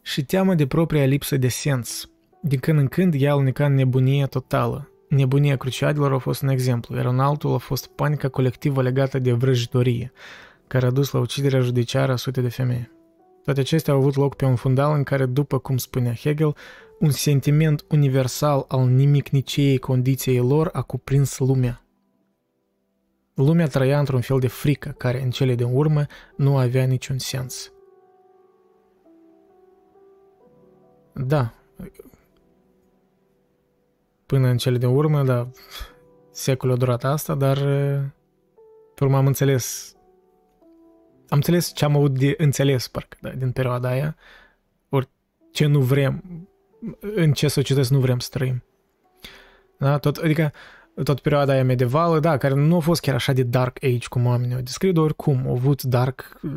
și 0.00 0.24
teamă 0.24 0.54
de 0.54 0.66
propria 0.66 1.04
lipsă 1.04 1.36
de 1.36 1.48
sens. 1.48 2.10
Din 2.40 2.58
când 2.58 2.78
în 2.78 2.86
când 2.86 3.14
ea 3.16 3.32
aluneca 3.32 3.64
în 3.64 3.74
nebunie 3.74 4.26
totală, 4.26 4.91
Nebunia 5.12 5.56
cruciadelor 5.56 6.12
a 6.12 6.18
fost 6.18 6.42
un 6.42 6.48
exemplu, 6.48 6.96
iar 6.96 7.06
un 7.06 7.20
altul 7.20 7.54
a 7.54 7.58
fost 7.58 7.86
panica 7.86 8.28
colectivă 8.28 8.82
legată 8.82 9.18
de 9.18 9.32
vrăjitorie, 9.32 10.12
care 10.66 10.86
a 10.86 10.90
dus 10.90 11.10
la 11.10 11.20
uciderea 11.20 11.60
judiciară 11.60 12.12
a 12.12 12.16
sute 12.16 12.40
de 12.40 12.48
femei. 12.48 12.90
Toate 13.44 13.60
acestea 13.60 13.92
au 13.92 13.98
avut 13.98 14.14
loc 14.14 14.34
pe 14.34 14.44
un 14.44 14.56
fundal 14.56 14.96
în 14.96 15.02
care, 15.02 15.26
după 15.26 15.58
cum 15.58 15.76
spunea 15.76 16.14
Hegel, 16.14 16.54
un 16.98 17.10
sentiment 17.10 17.84
universal 17.88 18.64
al 18.68 18.86
nimicniciei 18.86 19.78
condiției 19.78 20.38
lor 20.38 20.70
a 20.72 20.82
cuprins 20.82 21.38
lumea. 21.38 21.84
Lumea 23.34 23.66
trăia 23.66 23.98
într-un 23.98 24.20
fel 24.20 24.38
de 24.38 24.48
frică, 24.48 24.94
care 24.98 25.22
în 25.22 25.30
cele 25.30 25.54
din 25.54 25.68
urmă 25.72 26.06
nu 26.36 26.56
avea 26.56 26.84
niciun 26.84 27.18
sens. 27.18 27.72
Da, 31.14 31.54
până 34.32 34.48
în 34.48 34.56
cele 34.56 34.78
din 34.78 34.88
urmă, 34.88 35.22
dar 35.22 35.48
secolul 36.30 36.74
a 36.74 36.78
durat 36.78 37.04
asta, 37.04 37.34
dar 37.34 37.58
pe 38.94 39.04
urmă 39.04 39.16
am 39.16 39.26
înțeles 39.26 39.96
am 41.28 41.36
înțeles 41.36 41.72
ce 41.74 41.84
am 41.84 41.96
avut 41.96 42.18
de 42.18 42.34
înțeles, 42.38 42.88
parcă, 42.88 43.16
da, 43.20 43.30
din 43.30 43.52
perioada 43.52 43.88
aia, 43.88 44.16
ori 44.88 45.08
ce 45.50 45.66
nu 45.66 45.80
vrem, 45.80 46.22
în 47.00 47.32
ce 47.32 47.48
societăți 47.48 47.92
nu 47.92 47.98
vrem 47.98 48.18
să 48.18 48.28
trăim. 48.30 48.62
Da? 49.78 49.98
Tot, 49.98 50.16
adică 50.16 50.52
tot 51.04 51.20
perioada 51.20 51.52
aia 51.52 51.64
medievală, 51.64 52.20
da, 52.20 52.36
care 52.36 52.54
nu 52.54 52.76
a 52.76 52.80
fost 52.80 53.00
chiar 53.00 53.14
așa 53.14 53.32
de 53.32 53.42
dark 53.42 53.84
age 53.84 54.08
cum 54.08 54.26
oamenii 54.26 54.56
o 54.56 54.60
descriu, 54.60 54.92
dar 54.92 55.04
oricum 55.04 55.46
au 55.46 55.52
avut 55.52 55.82
dark 55.82 56.38
uh, 56.42 56.50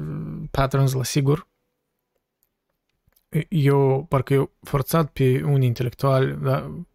patterns 0.51 0.93
la 0.93 1.03
sigur. 1.03 1.47
Eu, 3.49 4.05
parcă 4.09 4.33
eu 4.33 4.51
forțat 4.61 5.09
pe 5.09 5.43
unii 5.43 5.67
intelectuali, 5.67 6.37
da, 6.41 6.85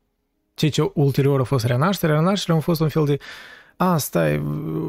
ceea 0.69 0.71
ce 0.87 0.91
ulterior 0.95 1.41
a 1.41 1.45
fost 1.45 1.65
renașterea, 1.65 2.15
renașterea 2.15 2.57
a 2.57 2.63
fost 2.63 2.81
un 2.81 2.89
fel 2.89 3.05
de 3.05 3.19
a, 3.77 3.97
stai, 3.97 4.43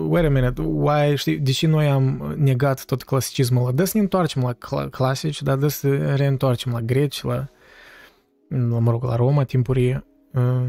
wait 0.07 0.25
a 0.25 0.29
minute, 0.29 0.61
why, 0.61 1.15
știi, 1.15 1.37
de 1.37 1.51
ce 1.51 1.67
noi 1.67 1.87
am 1.87 2.33
negat 2.37 2.85
tot 2.85 3.03
clasicismul 3.03 3.61
ăla? 3.61 3.71
Dă 3.71 3.83
să 3.83 3.91
ne 3.95 4.01
întoarcem 4.01 4.41
la 4.41 4.53
cl- 4.53 4.89
clasici, 4.89 5.41
dar 5.41 5.57
dă 5.57 5.67
să 5.67 6.15
reîntoarcem 6.15 6.71
la 6.71 6.81
greci, 6.81 7.23
la, 7.23 7.47
la, 8.47 8.79
mă 8.79 8.91
rog, 8.91 9.03
la 9.03 9.15
Roma 9.15 9.43
timpurie 9.43 10.05
uh, 10.33 10.65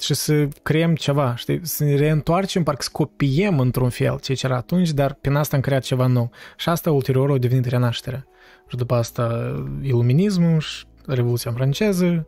și 0.00 0.14
să 0.14 0.48
creăm 0.62 0.94
ceva, 0.94 1.34
știi, 1.36 1.60
să 1.62 1.84
ne 1.84 1.94
reîntoarcem, 1.94 2.62
parcă 2.62 2.82
să 2.82 2.88
copiem 2.92 3.58
într-un 3.58 3.88
fel 3.88 4.18
ce 4.18 4.38
era 4.42 4.56
atunci, 4.56 4.90
dar 4.90 5.14
prin 5.14 5.34
asta 5.34 5.56
am 5.56 5.62
creat 5.62 5.82
ceva 5.82 6.06
nou. 6.06 6.30
Și 6.56 6.68
asta 6.68 6.90
ulterior 6.90 7.30
a 7.30 7.38
devenit 7.38 7.64
renașterea. 7.64 8.26
Și 8.68 8.76
după 8.76 8.94
asta 8.94 9.54
iluminismul 9.82 10.60
și 10.60 10.84
Revoluția 11.06 11.52
franceză, 11.52 12.26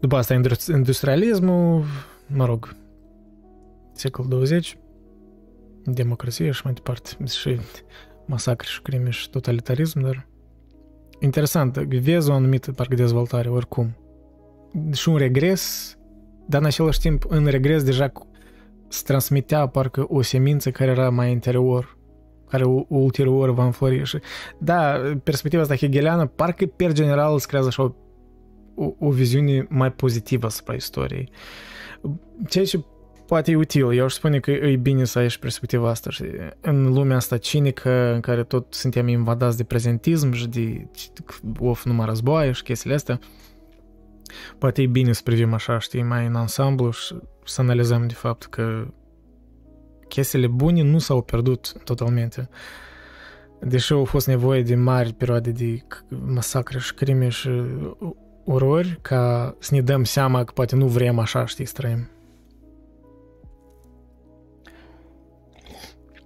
după 0.00 0.16
asta 0.16 0.40
industrialismul, 0.72 1.84
mă 2.26 2.44
rog, 2.44 2.76
secol 3.92 4.26
20, 4.28 4.78
democrație 5.84 6.50
și 6.50 6.60
mai 6.64 6.72
departe, 6.72 7.10
și 7.26 7.60
masacre 8.26 8.68
și 8.70 8.82
crime 8.82 9.10
și 9.10 9.30
totalitarism, 9.30 10.00
dar 10.00 10.26
interesant, 11.20 11.76
vezi 11.76 12.30
o 12.30 12.32
anumită 12.32 12.72
parcă 12.72 12.94
dezvoltare 12.94 13.48
oricum. 13.48 13.96
Și 14.92 15.08
un 15.08 15.16
regres, 15.16 15.94
dar 16.46 16.60
în 16.60 16.66
același 16.66 17.00
timp 17.00 17.24
în 17.28 17.46
regres 17.46 17.82
deja 17.82 18.12
se 18.88 19.02
transmitea 19.04 19.66
parcă 19.66 20.06
o 20.08 20.22
semință 20.22 20.70
care 20.70 20.90
era 20.90 21.10
mai 21.10 21.30
interior, 21.30 21.98
care 22.48 22.64
ulterior 22.88 23.50
va 23.50 23.64
înflori. 23.64 24.04
Și, 24.04 24.18
da, 24.58 25.00
perspectiva 25.22 25.62
asta 25.62 25.76
hegeliană 25.76 26.26
parcă 26.26 26.66
per 26.66 26.92
general 26.92 27.38
se 27.38 27.46
creează 27.46 27.68
așa 27.68 27.82
o 27.82 27.92
o, 28.76 28.92
o 28.98 29.10
viziune 29.10 29.66
mai 29.68 29.92
pozitivă 29.92 30.46
asupra 30.46 30.74
istoriei. 30.74 31.30
Ceea 32.48 32.64
ce 32.64 32.84
poate 33.26 33.50
e 33.50 33.56
util. 33.56 33.92
Eu 33.92 34.04
aș 34.04 34.12
spune 34.12 34.40
că 34.40 34.50
e 34.50 34.76
bine 34.76 35.04
să 35.04 35.18
ai 35.18 35.28
și 35.28 35.38
perspectiva 35.38 35.88
asta. 35.88 36.10
Și 36.10 36.24
în 36.60 36.92
lumea 36.92 37.16
asta 37.16 37.38
cinică, 37.38 38.12
în 38.14 38.20
care 38.20 38.44
tot 38.44 38.74
suntem 38.74 39.08
invadați 39.08 39.56
de 39.56 39.64
prezentism 39.64 40.32
și 40.32 40.48
de 40.48 40.86
of 41.58 41.84
numai 41.84 42.06
războaie 42.06 42.52
și 42.52 42.62
chestiile 42.62 42.94
astea, 42.94 43.18
poate 44.58 44.82
e 44.82 44.86
bine 44.86 45.12
să 45.12 45.20
privim 45.24 45.52
așa, 45.52 45.78
știi, 45.78 46.02
mai 46.02 46.26
în 46.26 46.34
ansamblu 46.34 46.90
și 46.90 47.14
să 47.44 47.60
analizăm 47.60 48.06
de 48.06 48.14
fapt 48.14 48.44
că 48.44 48.86
chestiile 50.08 50.46
bune 50.46 50.82
nu 50.82 50.98
s-au 50.98 51.22
pierdut 51.22 51.72
totalmente. 51.84 52.48
Deși 53.60 53.92
au 53.92 54.04
fost 54.04 54.26
nevoie 54.26 54.62
de 54.62 54.74
mari 54.74 55.12
perioade 55.12 55.50
de 55.50 55.82
masacre 56.08 56.78
și 56.78 56.94
crime 56.94 57.28
și 57.28 57.50
orori 58.46 58.98
ca 59.02 59.54
să 59.58 59.74
ne 59.74 59.80
dăm 59.80 60.04
seama 60.04 60.44
că 60.44 60.52
poate 60.52 60.76
nu 60.76 60.86
vrem 60.86 61.18
așa, 61.18 61.46
știi, 61.46 61.64
să 61.64 61.72
trăim. 61.76 62.08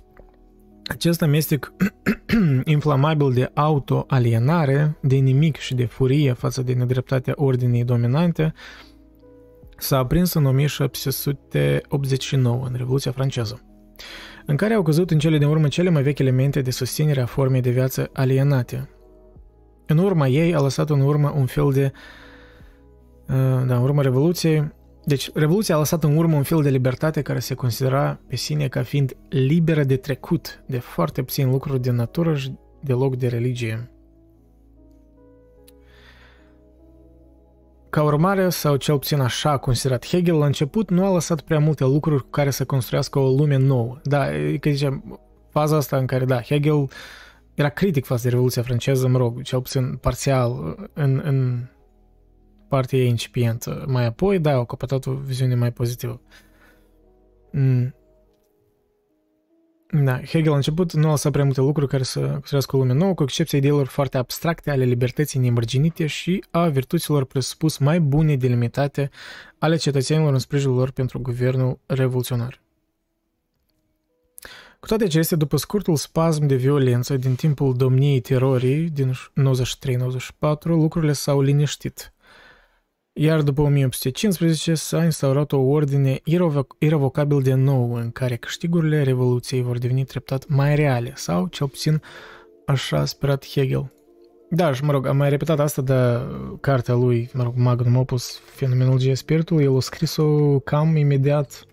Acest 0.94 1.22
amestec 1.22 1.72
inflamabil 2.64 3.32
de 3.32 3.50
autoalienare, 3.54 4.96
de 5.00 5.16
nimic 5.16 5.56
și 5.56 5.74
de 5.74 5.84
furie 5.84 6.32
față 6.32 6.62
de 6.62 6.72
nedreptatea 6.72 7.32
ordinii 7.36 7.84
dominante 7.84 8.52
s-a 9.76 9.98
aprins 9.98 10.32
în 10.32 10.44
1789, 10.44 12.66
în 12.66 12.74
Revoluția 12.76 13.12
franceză, 13.12 13.62
în 14.46 14.56
care 14.56 14.74
au 14.74 14.82
căzut 14.82 15.10
în 15.10 15.18
cele 15.18 15.38
din 15.38 15.46
urmă 15.46 15.68
cele 15.68 15.90
mai 15.90 16.02
vechi 16.02 16.18
elemente 16.18 16.60
de 16.60 16.70
susținere 16.70 17.20
a 17.20 17.26
formei 17.26 17.60
de 17.60 17.70
viață 17.70 18.10
alienate, 18.12 18.88
în 19.88 19.98
urma 19.98 20.26
ei 20.26 20.54
a 20.54 20.60
lăsat 20.60 20.90
în 20.90 21.00
urmă 21.00 21.32
un 21.36 21.46
fel 21.46 21.70
de... 21.72 21.92
Uh, 23.28 23.66
da, 23.66 23.76
în 23.76 23.82
urma 23.82 24.02
Revoluției... 24.02 24.76
Deci, 25.04 25.30
Revoluția 25.34 25.74
a 25.74 25.78
lăsat 25.78 26.04
în 26.04 26.16
urmă 26.16 26.36
un 26.36 26.42
fel 26.42 26.62
de 26.62 26.70
libertate 26.70 27.22
care 27.22 27.38
se 27.38 27.54
considera 27.54 28.20
pe 28.26 28.36
sine 28.36 28.68
ca 28.68 28.82
fiind 28.82 29.16
liberă 29.28 29.84
de 29.84 29.96
trecut 29.96 30.62
de 30.66 30.78
foarte 30.78 31.22
puțin 31.22 31.50
lucruri 31.50 31.80
de 31.80 31.90
natură 31.90 32.34
și 32.34 32.52
de 32.80 32.92
loc 32.92 33.16
de 33.16 33.28
religie. 33.28 33.90
Ca 37.90 38.02
urmare, 38.02 38.48
sau 38.48 38.76
cel 38.76 38.98
puțin 38.98 39.20
așa 39.20 39.50
a 39.50 39.56
considerat 39.56 40.06
Hegel, 40.06 40.36
la 40.36 40.46
început 40.46 40.90
nu 40.90 41.04
a 41.04 41.12
lăsat 41.12 41.40
prea 41.40 41.58
multe 41.58 41.84
lucruri 41.84 42.22
cu 42.22 42.28
care 42.28 42.50
să 42.50 42.64
construiască 42.64 43.18
o 43.18 43.28
lume 43.28 43.56
nouă. 43.56 43.98
Da, 44.02 44.26
că 44.60 44.70
zicem, 44.70 45.20
faza 45.50 45.76
asta 45.76 45.96
în 45.96 46.06
care, 46.06 46.24
da, 46.24 46.40
Hegel 46.42 46.88
era 47.58 47.68
critic 47.68 48.04
față 48.04 48.22
de 48.22 48.28
Revoluția 48.28 48.62
franceză, 48.62 49.08
mă 49.08 49.18
rog, 49.18 49.42
cel 49.42 49.60
puțin 49.60 49.96
parțial 49.96 50.76
în, 50.92 51.20
în 51.24 51.66
partea 52.68 52.98
ei 52.98 53.08
incipientă. 53.08 53.84
Mai 53.88 54.04
apoi, 54.04 54.38
da, 54.38 54.52
au 54.52 54.64
căpătat 54.64 55.06
o 55.06 55.12
viziune 55.12 55.54
mai 55.54 55.72
pozitivă. 55.72 56.20
Mm. 57.52 57.94
Da, 59.90 60.20
Hegel 60.20 60.52
a 60.52 60.56
început 60.56 60.92
nu 60.92 61.06
a 61.06 61.10
lăsat 61.10 61.32
prea 61.32 61.44
multe 61.44 61.60
lucruri 61.60 61.88
care 61.88 62.02
să 62.02 62.20
construiască 62.20 62.76
o 62.76 62.78
lume 62.78 62.92
nouă, 62.92 63.14
cu 63.14 63.22
excepția 63.22 63.58
ideilor 63.58 63.86
foarte 63.86 64.18
abstracte 64.18 64.70
ale 64.70 64.84
libertății 64.84 65.40
nemărginite 65.40 66.06
și 66.06 66.44
a 66.50 66.68
virtuților 66.68 67.24
presupus 67.24 67.78
mai 67.78 68.00
bune 68.00 68.36
delimitate 68.36 69.10
ale 69.58 69.76
cetățenilor 69.76 70.32
în 70.32 70.38
sprijinul 70.38 70.76
lor 70.76 70.90
pentru 70.90 71.18
guvernul 71.18 71.80
revoluționar. 71.86 72.62
Cu 74.80 74.86
toate 74.86 75.04
acestea, 75.04 75.36
după 75.36 75.56
scurtul 75.56 75.96
spasm 75.96 76.46
de 76.46 76.54
violență 76.54 77.16
din 77.16 77.34
timpul 77.34 77.74
domniei 77.76 78.20
terorii 78.20 78.90
din 78.90 79.12
93-94, 79.12 79.16
lucrurile 80.62 81.12
s-au 81.12 81.40
liniștit. 81.40 82.12
Iar 83.12 83.42
după 83.42 83.60
1815 83.60 84.74
s-a 84.74 85.04
instaurat 85.04 85.52
o 85.52 85.58
ordine 85.58 86.20
irrevocabil 86.78 87.42
de 87.42 87.54
nou 87.54 87.94
în 87.94 88.10
care 88.10 88.36
câștigurile 88.36 89.02
Revoluției 89.02 89.62
vor 89.62 89.78
deveni 89.78 90.04
treptat 90.04 90.48
mai 90.48 90.74
reale, 90.74 91.12
sau 91.14 91.46
cel 91.46 91.68
puțin 91.68 92.02
așa 92.66 92.98
a 92.98 93.04
sperat 93.04 93.46
Hegel. 93.46 93.92
Da, 94.50 94.72
și 94.72 94.84
mă 94.84 94.92
rog, 94.92 95.06
am 95.06 95.16
mai 95.16 95.28
repetat 95.28 95.58
asta 95.60 95.82
de 95.82 96.20
cartea 96.60 96.94
lui, 96.94 97.30
mă 97.32 97.42
rog, 97.42 97.52
Magnum 97.56 97.96
Opus, 97.96 98.40
Fenomenologia 98.44 99.14
Spiritului, 99.14 99.64
el 99.64 99.76
a 99.76 99.80
scris-o 99.80 100.58
cam 100.58 100.96
imediat 100.96 101.66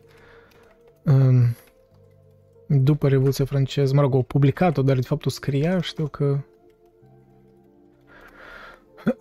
după 2.68 3.08
Revoluția 3.08 3.46
franceză, 3.46 3.94
mă 3.94 4.02
rog, 4.02 4.14
o 4.14 4.22
publicat-o, 4.22 4.82
dar 4.82 4.96
de 4.96 5.02
fapt 5.02 5.26
o 5.26 5.30
scria, 5.30 5.82
știu 5.82 6.08
că 6.08 6.40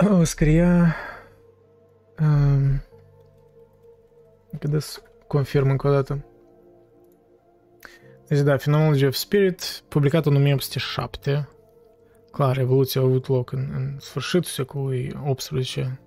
o 0.21 0.25
scria 0.25 0.95
um, 2.21 2.83
să 4.79 5.03
confirm 5.27 5.71
încă 5.71 5.89
o 5.89 5.91
dată. 5.91 6.25
Deci 8.27 8.41
da, 8.41 8.57
Phenomenology 8.57 9.07
of 9.07 9.15
Spirit, 9.15 9.83
publicat 9.89 10.27
în 10.27 10.37
1807. 10.37 11.49
Clar, 12.31 12.57
Revoluția 12.57 13.01
a 13.01 13.05
avut 13.05 13.29
loc 13.29 13.53
în, 13.53 13.69
în 13.77 13.97
sfârșitul 13.99 14.43
secolului 14.43 15.16
XVIII. 15.37 15.99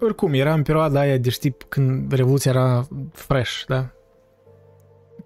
Oricum, 0.00 0.32
era 0.32 0.54
în 0.54 0.62
perioada 0.62 1.00
aia 1.00 1.16
de 1.16 1.30
știi 1.30 1.56
când 1.68 2.12
Revoluția 2.12 2.50
era 2.50 2.88
fresh, 3.12 3.64
da? 3.66 3.95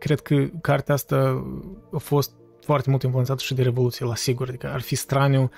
Cred 0.00 0.20
că 0.20 0.46
cartea 0.60 0.94
asta 0.94 1.44
a 1.92 1.98
fost 1.98 2.32
foarte 2.60 2.90
mult 2.90 3.02
influențată 3.02 3.42
și 3.42 3.54
de 3.54 3.62
Revoluție, 3.62 4.06
la 4.06 4.14
sigur. 4.14 4.48
Adică 4.48 4.66
ar 4.66 4.80
fi 4.80 4.94
straniu 4.94 5.50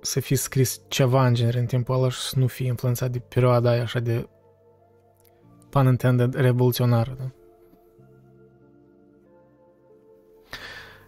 să 0.00 0.20
fi 0.20 0.34
scris 0.34 0.80
ceva 0.88 1.26
în 1.26 1.34
genere 1.34 1.58
în 1.58 1.66
timpul 1.66 1.94
ăla 1.94 2.10
și 2.10 2.18
să 2.18 2.38
nu 2.38 2.46
fi 2.46 2.64
influențat 2.64 3.10
de 3.10 3.18
perioada 3.18 3.70
aia 3.70 3.82
așa 3.82 4.00
de 4.00 4.28
pun 5.70 5.86
intended 5.86 6.34
revoluționară. 6.34 7.16
Da? 7.18 7.30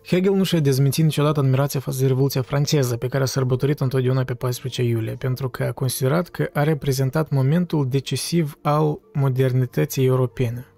Hegel 0.06 0.32
nu 0.32 0.42
și-a 0.42 0.60
dezmințit 0.60 1.04
niciodată 1.04 1.40
admirația 1.40 1.80
față 1.80 2.00
de 2.00 2.06
Revoluția 2.06 2.42
franceză, 2.42 2.96
pe 2.96 3.06
care 3.06 3.22
a 3.22 3.26
sărbătorit 3.26 3.80
întotdeauna 3.80 4.24
pe 4.24 4.34
14 4.34 4.82
iulie, 4.82 5.14
pentru 5.14 5.48
că 5.48 5.64
a 5.64 5.72
considerat 5.72 6.28
că 6.28 6.50
a 6.52 6.62
reprezentat 6.62 7.30
momentul 7.30 7.88
decisiv 7.88 8.58
al 8.62 9.00
modernității 9.12 10.06
europene– 10.06 10.66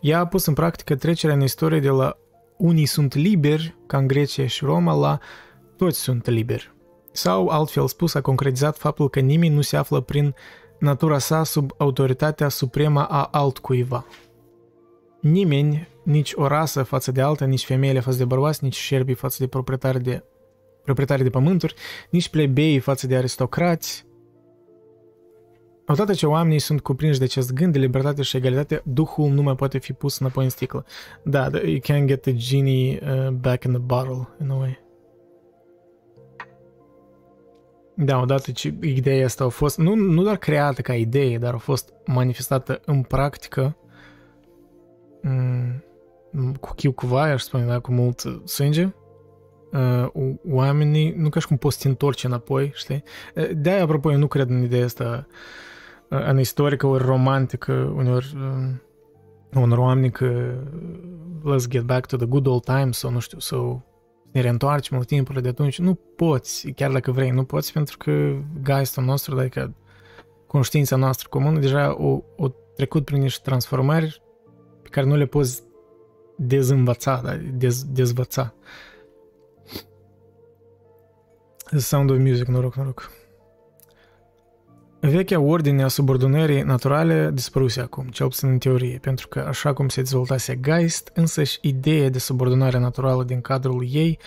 ea 0.00 0.18
a 0.18 0.26
pus 0.26 0.46
în 0.46 0.54
practică 0.54 0.96
trecerea 0.96 1.34
în 1.34 1.42
istorie 1.42 1.80
de 1.80 1.88
la 1.88 2.16
unii 2.56 2.86
sunt 2.86 3.14
liberi, 3.14 3.76
ca 3.86 3.98
în 3.98 4.06
Grecia 4.06 4.46
și 4.46 4.64
Roma, 4.64 4.94
la 4.94 5.18
toți 5.76 5.98
sunt 5.98 6.26
liberi. 6.26 6.72
Sau, 7.12 7.48
altfel 7.48 7.88
spus, 7.88 8.14
a 8.14 8.20
concretizat 8.20 8.76
faptul 8.76 9.08
că 9.08 9.20
nimeni 9.20 9.54
nu 9.54 9.60
se 9.60 9.76
află 9.76 10.00
prin 10.00 10.34
natura 10.78 11.18
sa 11.18 11.44
sub 11.44 11.70
autoritatea 11.76 12.48
supremă 12.48 13.04
a 13.04 13.28
altcuiva. 13.32 14.04
Nimeni, 15.20 15.88
nici 16.02 16.32
o 16.34 16.46
rasă 16.46 16.82
față 16.82 17.12
de 17.12 17.20
alta, 17.20 17.44
nici 17.44 17.64
femeile 17.64 18.00
față 18.00 18.18
de 18.18 18.24
bărbați, 18.24 18.64
nici 18.64 18.76
șerbii 18.76 19.14
față 19.14 19.36
de 19.40 19.46
proprietari 19.46 20.02
de, 20.02 20.24
proprietari 20.84 21.22
de 21.22 21.30
pământuri, 21.30 21.74
nici 22.10 22.28
plebei 22.28 22.78
față 22.78 23.06
de 23.06 23.16
aristocrați, 23.16 24.06
Odată 25.90 26.12
ce 26.12 26.26
oamenii 26.26 26.58
sunt 26.58 26.80
cuprinși 26.80 27.18
de 27.18 27.24
acest 27.24 27.52
gând 27.52 27.72
de 27.72 27.78
libertate 27.78 28.22
și 28.22 28.36
egalitate, 28.36 28.82
Duhul 28.84 29.30
nu 29.30 29.42
mai 29.42 29.54
poate 29.54 29.78
fi 29.78 29.92
pus 29.92 30.18
înapoi 30.18 30.44
în 30.44 30.50
sticlă. 30.50 30.84
Da, 31.22 31.48
you 31.64 31.78
can 31.82 32.06
get 32.06 32.22
the 32.22 32.34
genie 32.34 33.00
uh, 33.02 33.28
back 33.28 33.64
in 33.64 33.70
the 33.70 33.80
bottle, 33.80 34.28
in 34.40 34.50
a 34.50 34.54
way. 34.54 34.86
Da, 37.94 38.20
odată 38.20 38.50
ce 38.50 38.74
ideea 38.80 39.24
asta 39.24 39.44
a 39.44 39.48
fost, 39.48 39.78
nu, 39.78 39.94
nu 39.94 40.22
doar 40.22 40.36
creată 40.36 40.80
ca 40.80 40.94
idee, 40.94 41.38
dar 41.38 41.54
a 41.54 41.58
fost 41.58 41.92
manifestată 42.06 42.80
în 42.84 43.02
practică, 43.02 43.76
mm, 45.22 45.82
cu 46.60 46.72
chiu 46.74 46.92
cu 46.92 47.06
vai, 47.06 47.32
aș 47.32 47.42
spune, 47.42 47.64
da, 47.64 47.78
cu 47.78 47.92
mult 47.92 48.24
sânge, 48.44 48.94
uh, 49.72 50.32
oamenii, 50.48 51.14
nu 51.16 51.28
ca 51.28 51.40
și 51.40 51.46
cum 51.46 51.56
poți 51.56 51.76
să 51.76 51.82
te 51.82 51.88
întorci 51.88 52.24
înapoi, 52.24 52.72
știi? 52.74 53.02
Uh, 53.34 53.50
de-aia, 53.54 53.82
apropo, 53.82 54.12
eu 54.12 54.18
nu 54.18 54.26
cred 54.26 54.50
în 54.50 54.62
ideea 54.62 54.84
asta 54.84 55.26
în 56.08 56.38
istorică 56.38 56.86
ori 56.86 57.04
romantică, 57.04 57.92
uneori 57.96 58.36
unor 59.54 59.78
oameni 59.78 60.10
că 60.10 60.54
let's 61.40 61.68
get 61.68 61.82
back 61.82 62.06
to 62.06 62.16
the 62.16 62.26
good 62.26 62.46
old 62.46 62.64
times 62.64 62.98
sau 62.98 63.10
nu 63.10 63.18
știu, 63.18 63.38
sau 63.38 63.82
ne 64.32 64.40
reîntoarcem 64.40 64.98
la 64.98 65.04
timpurile 65.04 65.42
de 65.42 65.48
atunci. 65.48 65.78
Nu 65.78 65.94
poți, 65.94 66.70
chiar 66.70 66.92
dacă 66.92 67.10
vrei, 67.10 67.30
nu 67.30 67.44
poți 67.44 67.72
pentru 67.72 67.96
că 67.96 68.38
geistul 68.62 69.04
nostru, 69.04 69.38
adică 69.38 69.74
conștiința 70.46 70.96
noastră 70.96 71.28
comună 71.30 71.58
deja 71.58 72.02
o, 72.02 72.22
o 72.36 72.48
trecut 72.74 73.04
prin 73.04 73.20
niște 73.20 73.40
transformări 73.44 74.22
pe 74.82 74.88
care 74.88 75.06
nu 75.06 75.16
le 75.16 75.26
poți 75.26 75.62
dezînvăța, 76.36 77.20
da? 77.24 77.36
dez, 77.36 77.84
dezvăța. 77.84 78.54
Sound 81.76 82.10
of 82.10 82.18
Music, 82.18 82.46
noroc, 82.46 82.74
noroc. 82.74 83.10
Vechea 85.00 85.40
ordine 85.40 85.82
a 85.82 85.88
subordonării 85.88 86.62
naturale 86.62 87.30
dispăruse 87.34 87.80
acum, 87.80 88.06
cel 88.08 88.26
puțin 88.26 88.48
în 88.48 88.58
teorie, 88.58 88.98
pentru 89.00 89.28
că 89.28 89.38
așa 89.38 89.72
cum 89.72 89.88
se 89.88 90.00
dezvoltase 90.00 90.60
Geist, 90.60 91.10
însăși 91.14 91.58
ideea 91.60 92.08
de 92.08 92.18
subordonare 92.18 92.78
naturală 92.78 93.24
din 93.24 93.40
cadrul 93.40 93.86
ei 93.90 94.18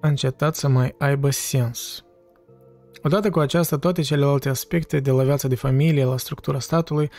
a 0.00 0.08
încetat 0.08 0.54
să 0.54 0.68
mai 0.68 0.94
aibă 0.98 1.30
sens. 1.30 2.04
Odată 3.02 3.30
cu 3.30 3.38
aceasta, 3.38 3.78
toate 3.78 4.02
celelalte 4.02 4.48
aspecte 4.48 5.00
de 5.00 5.10
la 5.10 5.22
viața 5.22 5.48
de 5.48 5.54
familie, 5.54 6.04
la 6.04 6.16
structura 6.16 6.58
statului, 6.58 7.10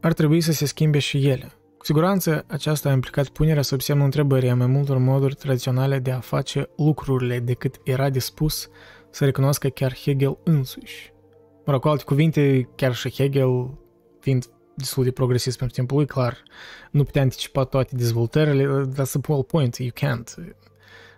ar 0.00 0.12
trebui 0.12 0.40
să 0.40 0.52
se 0.52 0.66
schimbe 0.66 0.98
și 0.98 1.28
ele. 1.28 1.52
Cu 1.78 1.84
siguranță, 1.84 2.44
aceasta 2.48 2.88
a 2.88 2.92
implicat 2.92 3.28
punerea 3.28 3.62
sub 3.62 3.80
semnul 3.80 4.04
întrebării 4.04 4.50
a 4.50 4.54
mai 4.54 4.66
multor 4.66 4.98
moduri 4.98 5.34
tradiționale 5.34 5.98
de 5.98 6.10
a 6.10 6.20
face 6.20 6.68
lucrurile 6.76 7.38
decât 7.38 7.80
era 7.84 8.10
dispus 8.10 8.68
să 9.10 9.24
recunoască 9.24 9.68
chiar 9.68 9.96
Hegel 9.96 10.38
însuși. 10.44 11.16
Mă 11.68 11.74
rog, 11.74 11.82
cu 11.82 11.88
alte 11.88 12.04
cuvinte, 12.04 12.68
chiar 12.74 12.94
și 12.94 13.10
Hegel, 13.10 13.78
fiind 14.20 14.46
destul 14.74 15.04
de 15.04 15.10
progresist 15.10 15.58
pentru 15.58 15.76
timpul 15.76 15.96
lui, 15.96 16.06
clar, 16.06 16.42
nu 16.90 17.04
putea 17.04 17.22
anticipa 17.22 17.64
toate 17.64 17.96
dezvoltările, 17.96 18.88
that's 18.92 19.10
the 19.10 19.20
whole 19.28 19.42
point, 19.42 19.76
you 19.76 19.90
can't. 19.90 20.34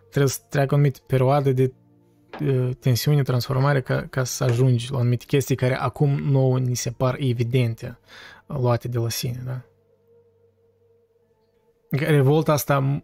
Trebuie 0.09 0.31
să 0.31 0.41
treacă 0.49 0.75
o 0.75 0.77
anumită 0.77 0.99
perioadă 1.07 1.53
de 1.53 1.73
uh, 2.41 2.71
tensiune, 2.81 3.23
transformare 3.23 3.81
ca, 3.81 4.07
ca 4.11 4.25
să 4.25 4.45
ajungi 4.45 4.93
la 4.93 4.99
anumite 4.99 5.25
chestii 5.25 5.55
care 5.55 5.75
acum 5.75 6.11
nouă 6.11 6.59
ni 6.59 6.75
se 6.75 6.91
par 6.91 7.17
evidente, 7.19 7.99
luate 8.47 8.89
de 8.89 8.99
la 8.99 9.09
sine, 9.09 9.43
da? 9.45 9.61
Revolta 11.91 12.53
asta 12.53 13.03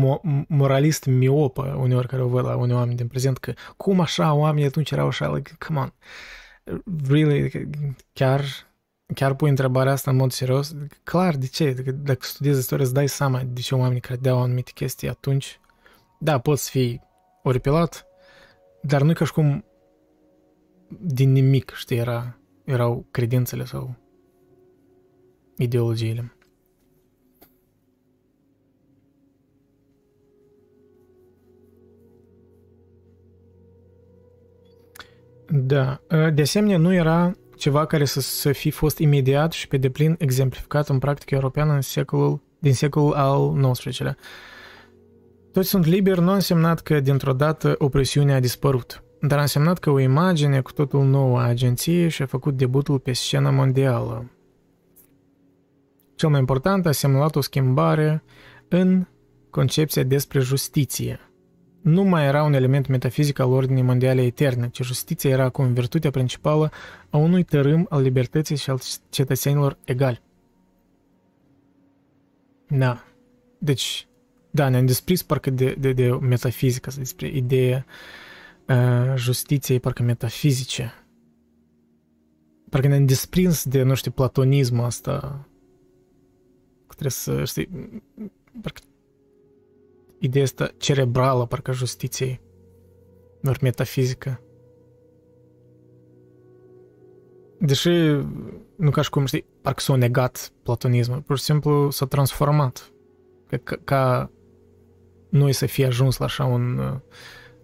mo- 0.00 0.46
moralist 0.48 1.04
miopă 1.04 1.76
uneori 1.80 2.08
care 2.08 2.22
o 2.22 2.28
văd 2.28 2.44
la 2.44 2.56
unii 2.56 2.74
oameni 2.74 2.96
din 2.96 3.06
prezent 3.06 3.38
că 3.38 3.52
cum 3.76 4.00
așa 4.00 4.34
oamenii 4.34 4.66
atunci 4.66 4.90
erau 4.90 5.06
așa, 5.06 5.32
like, 5.32 5.52
come 5.58 5.78
on 5.78 5.92
really, 7.08 7.68
chiar, 8.12 8.44
chiar 9.14 9.34
pui 9.34 9.48
întrebarea 9.48 9.92
asta 9.92 10.10
în 10.10 10.16
mod 10.16 10.32
serios? 10.32 10.74
Clar, 11.02 11.36
de 11.36 11.46
ce? 11.46 11.72
Dacă 12.02 12.18
studiezi 12.20 12.58
istoria, 12.58 12.84
îți 12.84 12.94
dai 12.94 13.08
seama 13.08 13.42
de 13.46 13.60
ce 13.60 13.74
oamenii 13.74 14.00
credeau 14.00 14.42
anumite 14.42 14.70
chestii 14.74 15.08
atunci. 15.08 15.60
Da, 16.18 16.38
poți 16.38 16.70
fi 16.70 17.00
oripilat, 17.42 18.06
dar 18.82 19.02
nu 19.02 19.10
e 19.10 19.14
ca 19.14 19.24
și 19.24 19.32
cum 19.32 19.64
din 21.00 21.32
nimic, 21.32 21.72
știi, 21.74 21.96
era, 21.96 22.38
erau 22.64 23.06
credințele 23.10 23.64
sau 23.64 23.94
ideologiile. 25.56 26.32
Da. 35.52 36.00
Ă, 36.10 36.30
de 36.30 36.42
asemenea, 36.42 36.78
nu 36.78 36.94
era 36.94 37.32
ceva 37.56 37.86
care 37.86 38.04
să, 38.04 38.20
să 38.20 38.52
fi 38.52 38.70
fost 38.70 38.98
imediat 38.98 39.52
și 39.52 39.68
pe 39.68 39.76
deplin 39.76 40.14
exemplificat 40.18 40.88
în 40.88 40.98
practică 40.98 41.34
europeană 41.34 41.72
în 41.72 41.80
secolul, 41.80 42.42
din 42.58 42.74
secolul 42.74 43.12
al 43.12 43.70
XIX-lea. 43.72 44.16
Toți 45.52 45.68
sunt 45.68 45.84
liberi 45.84 46.20
nu 46.20 46.30
a 46.30 46.34
însemnat 46.34 46.80
că 46.80 47.00
dintr-o 47.00 47.32
dată 47.32 47.74
opresiunea 47.78 48.36
a 48.36 48.40
dispărut, 48.40 49.02
dar 49.20 49.38
a 49.38 49.40
însemnat 49.40 49.78
că 49.78 49.90
o 49.90 49.98
imagine 49.98 50.60
cu 50.60 50.72
totul 50.72 51.04
nouă 51.04 51.40
a 51.40 51.46
agenției 51.46 52.08
și-a 52.08 52.26
făcut 52.26 52.56
debutul 52.56 52.98
pe 52.98 53.12
scena 53.12 53.50
mondială. 53.50 54.30
cel 56.14 56.28
mai 56.28 56.38
important, 56.38 56.86
a 56.86 56.92
semnalat 56.92 57.36
o 57.36 57.40
schimbare 57.40 58.22
în 58.68 59.06
concepția 59.50 60.02
despre 60.02 60.40
justiție. 60.40 61.29
Nu 61.80 62.02
mai 62.02 62.24
era 62.24 62.42
un 62.42 62.52
element 62.52 62.86
metafizic 62.86 63.38
al 63.38 63.52
ordinii 63.52 63.82
mondiale 63.82 64.22
eterne, 64.22 64.68
ci 64.68 64.82
justiția 64.82 65.30
era 65.30 65.44
acum 65.44 65.72
virtutea 65.72 66.10
principală 66.10 66.70
a 67.10 67.16
unui 67.16 67.42
tărâm 67.42 67.86
al 67.88 68.02
libertății 68.02 68.56
și 68.56 68.70
al 68.70 68.80
cetățenilor 69.08 69.78
egali. 69.84 70.22
Da. 72.68 73.04
Deci, 73.58 74.08
da, 74.50 74.68
ne-am 74.68 74.86
desprins 74.86 75.22
parcă 75.22 75.50
de, 75.50 75.74
de, 75.78 75.92
de 75.92 76.10
metafizică, 76.10 76.90
despre 76.96 77.28
ideea 77.28 77.86
uh, 78.68 79.12
justiției 79.16 79.80
parcă 79.80 80.02
metafizice. 80.02 80.92
Parcă 82.70 82.88
ne-am 82.88 83.06
desprins 83.06 83.64
de, 83.64 83.82
nu 83.82 83.94
știu, 83.94 84.10
platonismul 84.10 84.84
asta. 84.84 85.48
Trebuie 86.86 87.10
să, 87.10 87.44
știi, 87.44 87.68
parcă 88.62 88.80
ideea 90.20 90.44
asta 90.44 90.70
cerebrală, 90.76 91.46
parcă 91.46 91.72
justiției, 91.72 92.40
doar 93.40 93.58
metafizică. 93.60 94.40
Deși, 97.58 97.90
nu 98.76 98.90
ca 98.90 99.02
și 99.02 99.10
cum, 99.10 99.24
știi, 99.24 99.44
parcă 99.60 99.80
s-a 99.80 99.96
negat 99.96 100.52
platonismul, 100.62 101.20
pur 101.20 101.38
și 101.38 101.44
simplu 101.44 101.90
s-a 101.90 102.06
transformat. 102.06 102.92
Ca, 103.64 103.76
ca 103.84 104.30
noi 105.28 105.52
să 105.52 105.66
fie 105.66 105.86
ajuns 105.86 106.16
la 106.16 106.24
așa 106.24 106.44
un, 106.44 106.76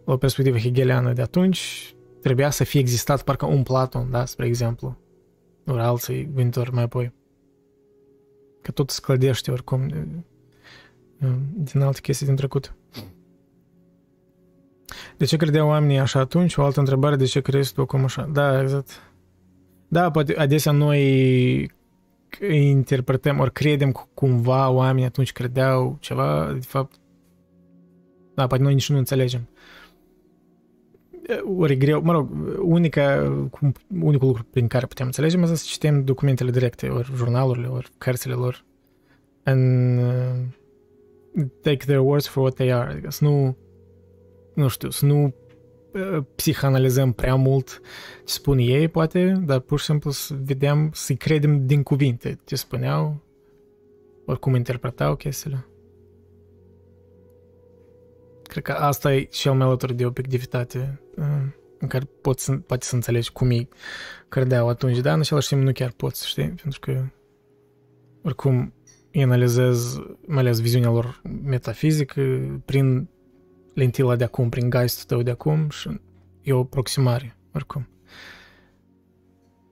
la 0.05 0.12
o 0.12 0.16
perspectivă 0.16 0.59
hegeliană 0.59 1.12
de 1.12 1.23
atunci, 1.23 1.95
trebuia 2.20 2.51
să 2.51 2.65
fie 2.65 2.81
existat 2.81 3.23
parcă 3.23 3.47
un 3.47 3.62
Platon, 3.62 4.11
da, 4.11 4.24
spre 4.24 4.47
exemplu, 4.47 4.97
ori 5.66 5.81
alții 5.81 6.28
viitor 6.33 6.70
mai 6.70 6.83
apoi. 6.83 7.12
Că 8.62 8.70
tot 8.70 8.91
sclădește 8.91 9.51
oricum 9.51 9.91
din 11.55 11.80
alte 11.80 12.01
chestii 12.01 12.26
din 12.26 12.36
trecut. 12.36 12.74
De 15.16 15.24
ce 15.24 15.36
credeau 15.36 15.68
oamenii 15.68 15.98
așa 15.98 16.20
atunci? 16.20 16.56
O 16.56 16.62
altă 16.64 16.80
întrebare, 16.80 17.16
de 17.16 17.24
ce 17.24 17.40
crezi 17.40 17.72
tu 17.72 17.80
acum 17.80 18.05
așa? 18.05 18.28
Da, 18.32 18.60
exact. 18.60 19.02
Da, 19.88 20.10
poate 20.10 20.36
adesea 20.36 20.72
noi 20.72 21.70
interpretăm, 22.51 23.38
ori 23.38 23.52
credem 23.52 23.93
că 23.93 24.01
cumva 24.14 24.70
oamenii 24.70 25.06
atunci 25.06 25.32
credeau 25.32 25.97
ceva, 26.01 26.52
de 26.52 26.66
fapt, 26.66 26.94
da, 28.34 28.47
poate 28.47 28.62
noi 28.62 28.74
nici 28.74 28.90
nu 28.90 28.98
înțelegem. 28.98 29.48
Ori 31.59 31.72
e 31.72 31.76
greu, 31.76 32.02
mă 32.02 32.12
rog, 32.12 32.30
unica, 32.62 33.32
unicul 34.01 34.26
lucru 34.26 34.47
prin 34.51 34.66
care 34.66 34.86
putem 34.86 35.06
înțelege 35.06 35.38
este 35.38 35.55
să 35.55 35.64
citim 35.66 36.05
documentele 36.05 36.51
directe, 36.51 36.88
ori 36.88 37.12
jurnalurile, 37.14 37.66
ori 37.66 37.90
cărțile 37.98 38.34
lor. 38.34 38.64
And, 39.44 39.98
uh, 39.98 40.64
take 41.62 41.84
their 41.84 42.00
words 42.00 42.26
for 42.26 42.42
what 42.42 42.54
they 42.54 42.72
are. 42.72 42.90
Adică 42.90 43.10
să 43.10 43.24
nu, 43.24 43.56
nu 44.54 44.68
știu, 44.68 44.90
să 44.90 45.06
nu 45.06 45.34
uh, 45.92 46.24
psihanalizăm 46.34 47.12
prea 47.12 47.34
mult 47.34 47.80
ce 48.24 48.32
spun 48.32 48.58
ei, 48.58 48.88
poate, 48.88 49.42
dar 49.44 49.58
pur 49.58 49.78
și 49.78 49.84
simplu 49.84 50.10
să 50.10 50.34
vedem, 50.44 50.90
să-i 50.94 51.16
credem 51.16 51.66
din 51.66 51.82
cuvinte 51.82 52.38
ce 52.44 52.56
spuneau, 52.56 53.22
oricum 54.24 54.54
interpretau 54.54 55.16
chestiile. 55.16 55.66
Cred 58.42 58.62
că 58.62 58.72
asta 58.72 59.14
e 59.14 59.22
cel 59.22 59.52
mai 59.52 59.66
alături 59.66 59.94
de 59.94 60.06
obiectivitate 60.06 61.00
uh, 61.16 61.24
în 61.78 61.88
care 61.88 62.04
poți 62.20 62.44
să, 62.44 62.52
poate 62.52 62.84
să 62.84 62.94
înțelegi 62.94 63.32
cum 63.32 63.50
ei 63.50 63.68
credeau 64.28 64.68
atunci, 64.68 64.98
dar 64.98 65.14
în 65.14 65.20
același 65.20 65.48
timp 65.48 65.62
nu 65.62 65.72
chiar 65.72 65.92
poți, 65.96 66.28
știi? 66.28 66.48
Pentru 66.48 66.80
că 66.80 67.04
oricum 68.22 68.72
îi 69.16 69.22
analizez 69.22 69.98
mai 70.26 70.38
ales 70.38 70.60
viziunea 70.60 70.90
lor 70.90 71.20
metafizică 71.44 72.22
prin 72.64 73.09
lentila 73.74 74.16
de 74.16 74.24
acum, 74.24 74.48
prin 74.48 74.70
geistul 74.70 75.05
tău 75.06 75.22
de 75.22 75.30
acum 75.30 75.68
și 75.68 76.01
e 76.43 76.52
o 76.52 76.60
aproximare, 76.60 77.36
oricum. 77.52 77.88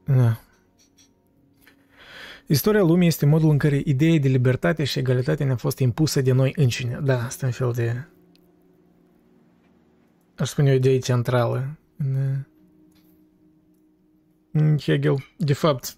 Da. 0.05 0.41
Istoria 2.47 2.83
lumii 2.83 3.07
este 3.07 3.27
modul 3.27 3.51
în 3.51 3.59
care 3.59 3.83
ideea 3.85 4.19
de 4.19 4.29
libertate 4.29 4.85
și 4.85 4.99
egalitate 4.99 5.45
ne-a 5.45 5.57
fost 5.57 5.79
impusă 5.79 6.21
de 6.21 6.33
noi 6.33 6.53
înșine. 6.57 7.01
Da, 7.03 7.25
asta 7.25 7.45
e 7.45 7.49
un 7.49 7.53
fel 7.53 7.73
de 7.73 8.07
aș 10.37 10.49
spune 10.49 10.71
o 10.71 10.75
idee 10.75 10.99
centrală 10.99 11.79
în 14.53 14.79
Hegel. 14.79 15.17
De 15.37 15.53
fapt, 15.53 15.97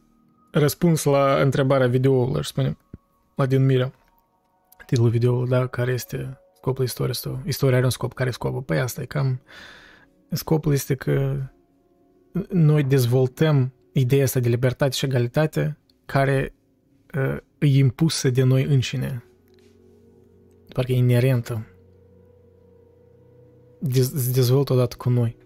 răspuns 0.52 1.04
la 1.04 1.40
întrebarea 1.40 1.86
videoului, 1.86 2.38
aș 2.38 2.46
spune, 2.46 2.76
la 3.36 3.46
denumirea 3.46 3.92
titlul 4.86 5.08
videoului, 5.08 5.48
da, 5.48 5.66
care 5.66 5.92
este 5.92 6.38
scopul 6.56 6.84
istoriei 6.84 7.14
sau 7.14 7.40
istoria 7.46 7.76
are 7.76 7.84
un 7.84 7.90
scop, 7.90 8.12
care 8.12 8.28
e 8.28 8.32
scopul? 8.32 8.62
Păi 8.62 8.78
asta 8.78 9.02
e 9.02 9.04
cam, 9.04 9.40
scopul 10.30 10.72
este 10.72 10.94
că 10.94 11.36
noi 12.48 12.82
dezvoltăm 12.82 13.72
ideea 13.92 14.24
asta 14.24 14.40
de 14.40 14.48
libertate 14.48 14.92
și 14.92 15.04
egalitate 15.04 15.78
care 16.06 16.54
uh, 17.14 17.36
e 17.58 17.66
impusă 17.66 18.30
de 18.30 18.42
noi 18.42 18.64
înșine. 18.64 19.24
Parcă 20.72 20.92
e 20.92 20.96
inerentă 20.96 21.66
se 23.92 24.30
dezvoltă 24.32 24.72
odată 24.72 24.96
cu 24.96 25.10
noi. 25.10 25.36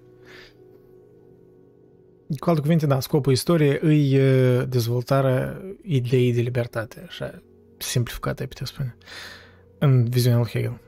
Cu 2.39 2.49
alte 2.49 2.61
cuvinte, 2.61 2.87
da, 2.87 3.01
scopul 3.01 3.33
istoriei 3.33 3.79
îi 3.81 4.19
dezvoltarea 4.69 5.63
ideii 5.83 6.33
de 6.33 6.41
libertate, 6.41 7.05
așa 7.07 7.43
simplificată, 7.83 8.43
ai 8.43 8.49
putea 8.49 8.67
spune, 8.67 8.97
în 9.79 10.05
viziunea 10.05 10.39
lui 10.39 10.49
Hegel. 10.49 10.81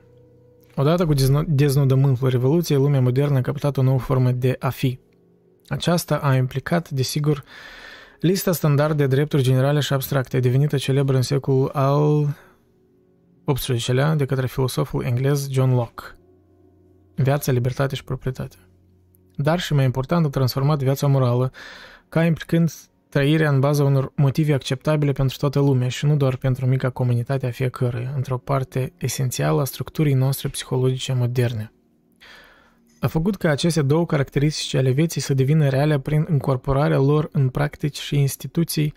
Odată 0.75 1.05
cu 1.05 1.13
deznodământul 1.47 2.29
Revoluției, 2.29 2.77
lumea 2.77 3.01
modernă 3.01 3.37
a 3.37 3.41
captat 3.41 3.77
o 3.77 3.81
nouă 3.81 3.99
formă 3.99 4.31
de 4.31 4.55
a 4.59 4.69
fi. 4.69 4.99
Aceasta 5.67 6.17
a 6.17 6.35
implicat, 6.35 6.89
desigur, 6.89 7.43
lista 8.19 8.51
standard 8.51 8.97
de 8.97 9.07
drepturi 9.07 9.43
generale 9.43 9.79
și 9.79 9.93
abstracte, 9.93 10.39
devenită 10.39 10.77
celebră 10.77 11.15
în 11.15 11.21
secolul 11.21 11.69
al 11.73 12.37
XVIII-lea 13.53 14.15
de 14.15 14.25
către 14.25 14.47
filosoful 14.47 15.03
englez 15.03 15.49
John 15.49 15.73
Locke– 15.73 16.03
viața, 17.15 17.51
libertate 17.51 17.95
și 17.95 18.03
proprietate. 18.03 18.55
Dar 19.35 19.59
și 19.59 19.73
mai 19.73 19.85
important, 19.85 20.25
a 20.25 20.29
transformat 20.29 20.79
viața 20.83 21.07
morală 21.07 21.51
ca 22.09 22.25
implicând 22.25 22.71
trăirea 23.13 23.49
în 23.49 23.59
baza 23.59 23.83
unor 23.83 24.11
motive 24.15 24.53
acceptabile 24.53 25.11
pentru 25.11 25.37
toată 25.37 25.59
lumea 25.59 25.87
și 25.87 26.05
nu 26.05 26.15
doar 26.15 26.35
pentru 26.35 26.65
mica 26.65 26.89
comunitate 26.89 27.45
a 27.45 27.51
fiecăruia, 27.51 28.13
într-o 28.15 28.37
parte 28.37 28.93
esențială 28.97 29.61
a 29.61 29.63
structurii 29.63 30.13
noastre 30.13 30.47
psihologice 30.47 31.13
moderne. 31.13 31.73
A 32.99 33.07
făcut 33.07 33.35
ca 33.35 33.49
aceste 33.49 33.81
două 33.81 34.05
caracteristici 34.05 34.73
ale 34.73 34.91
vieții 34.91 35.21
să 35.21 35.33
devină 35.33 35.69
reale 35.69 35.99
prin 35.99 36.27
incorporarea 36.31 36.97
lor 36.97 37.29
în 37.31 37.49
practici 37.49 37.99
și 37.99 38.19
instituții 38.19 38.93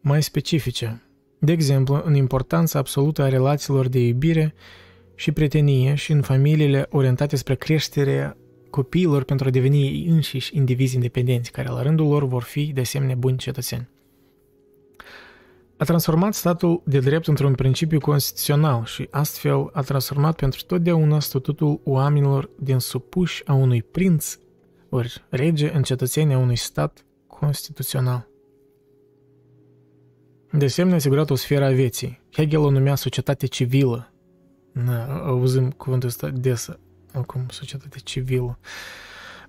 mai 0.00 0.22
specifice. 0.22 1.02
De 1.38 1.52
exemplu, 1.52 2.02
în 2.04 2.14
importanța 2.14 2.78
absolută 2.78 3.22
a 3.22 3.28
relațiilor 3.28 3.88
de 3.88 3.98
iubire 3.98 4.54
și 5.14 5.32
prietenie 5.32 5.94
și 5.94 6.12
în 6.12 6.22
familiile 6.22 6.86
orientate 6.90 7.36
spre 7.36 7.54
creșterea 7.54 8.36
copiilor 8.76 9.22
pentru 9.24 9.46
a 9.48 9.50
deveni 9.50 9.82
ei 9.82 10.06
înșiși 10.06 10.56
indivizi 10.56 10.94
independenți, 10.94 11.50
care 11.50 11.68
la 11.68 11.82
rândul 11.82 12.08
lor 12.08 12.24
vor 12.24 12.42
fi 12.42 12.72
de 12.72 12.80
asemenea 12.80 13.14
buni 13.14 13.36
cetățeni. 13.36 13.88
A 15.76 15.84
transformat 15.84 16.34
statul 16.34 16.82
de 16.84 16.98
drept 16.98 17.26
într-un 17.26 17.54
principiu 17.54 17.98
constituțional 17.98 18.84
și 18.84 19.08
astfel 19.10 19.70
a 19.72 19.82
transformat 19.82 20.36
pentru 20.36 20.60
totdeauna 20.66 21.20
statutul 21.20 21.80
oamenilor 21.84 22.50
din 22.58 22.78
supuși 22.78 23.42
a 23.46 23.52
unui 23.54 23.82
prinț 23.82 24.38
ori 24.88 25.24
rege 25.28 25.70
în 25.74 25.82
cetățenia 25.82 26.38
unui 26.38 26.56
stat 26.56 27.04
constituțional. 27.26 28.28
De 30.52 30.64
asemenea, 30.64 30.94
a 30.94 30.98
asigurat 30.98 31.30
o 31.30 31.34
sferă 31.34 31.64
a 31.64 31.70
vieții. 31.70 32.20
Hegel 32.32 32.60
o 32.60 32.70
numea 32.70 32.94
societate 32.94 33.46
civilă, 33.46 34.12
da, 34.72 35.04
auzim 35.04 35.70
cuvântul 35.70 36.08
ăsta 36.08 36.28
des 36.28 36.68
acum, 37.18 37.46
societate 37.50 37.98
civilă, 37.98 38.58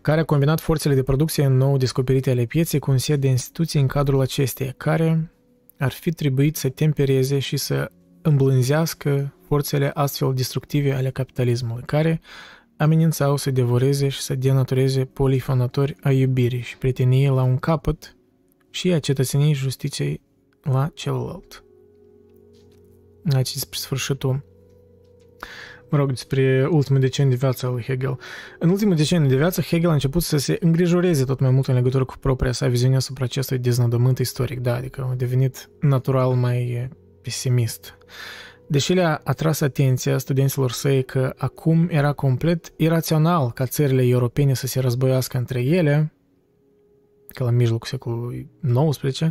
care 0.02 0.20
a 0.20 0.24
combinat 0.24 0.60
forțele 0.60 0.96
de 0.96 1.04
producție 1.04 1.46
în 1.46 1.58
nou 1.58 1.78
descoperite 1.78 2.30
ale 2.30 2.46
pieței 2.46 2.80
cu 2.80 2.92
un 2.92 2.98
set 2.98 3.20
de 3.20 3.28
instituții 3.28 3.80
în 3.80 3.88
cadrul 3.88 4.22
acesteia, 4.22 4.74
care 4.78 5.32
ar 5.78 5.92
fi 5.92 6.12
trebuit 6.12 6.56
să 6.56 6.70
tempereze 6.70 7.40
și 7.40 7.58
să 7.58 7.92
îmblânzească 8.22 9.34
forțele 9.48 9.92
astfel 9.94 10.34
destructive 10.34 10.94
ale 10.94 11.10
capitalismului, 11.10 11.84
care 11.86 12.22
amenințau 12.78 13.36
să 13.36 13.52
devoreze 13.52 14.08
și 14.08 14.22
să 14.22 14.36
denatureze 14.36 15.06
polifonatori 15.06 15.96
a 16.02 16.12
iubirii 16.12 16.62
și 16.62 16.78
prieteniei 16.78 17.30
la 17.30 17.44
un 17.44 17.58
capăt 17.58 18.16
și 18.70 18.92
a 18.92 19.00
cetățeniei 19.00 19.54
justiției 19.54 20.22
la 20.62 20.92
celălalt. 20.94 21.64
Aici 23.32 23.54
despre 23.54 23.78
sfârșitul 23.78 24.46
mă 25.90 25.98
rog, 25.98 26.10
despre 26.10 26.68
ultimul 26.72 27.02
deceniu 27.02 27.32
de 27.32 27.38
viață 27.38 27.66
al 27.66 27.72
lui 27.72 27.84
Hegel. 27.84 28.18
În 28.60 28.70
ultimul 28.70 28.96
deceniu 28.96 29.28
de 29.28 29.36
viață, 29.36 29.62
Hegel 29.62 29.90
a 29.90 29.94
început 29.94 30.22
să 30.22 30.38
se 30.38 30.58
îngrijoreze 30.60 31.24
tot 31.24 31.40
mai 31.40 31.50
mult 31.50 31.68
în 31.68 31.74
legătură 31.74 32.06
cu 32.06 32.18
propria 32.20 32.52
sa 32.52 32.68
viziune 32.68 32.96
asupra 32.96 33.24
acestui 33.24 33.58
deznodământ 33.58 34.18
istoric, 34.18 34.60
da, 34.60 34.76
adică 34.76 35.08
a 35.12 35.16
devenit 35.16 35.70
natural 35.80 36.34
mai 36.34 36.90
pesimist. 37.22 37.98
Deși 38.68 38.94
le-a 38.94 39.22
atras 39.24 39.62
atenția 39.62 40.18
studenților 40.18 40.72
săi 40.72 41.04
că 41.04 41.34
acum 41.38 41.88
era 41.92 42.14
complet 42.14 42.74
irațional 42.78 43.52
ca 43.52 43.66
țările 43.66 44.08
europene 44.08 44.54
să 44.54 44.68
se 44.68 44.80
războiască 44.80 45.38
între 45.38 45.62
ele, 45.62 46.14
că 47.28 47.44
la 47.44 47.50
mijlocul 47.50 47.88
secolului 47.88 48.50
XIX, 48.90 49.22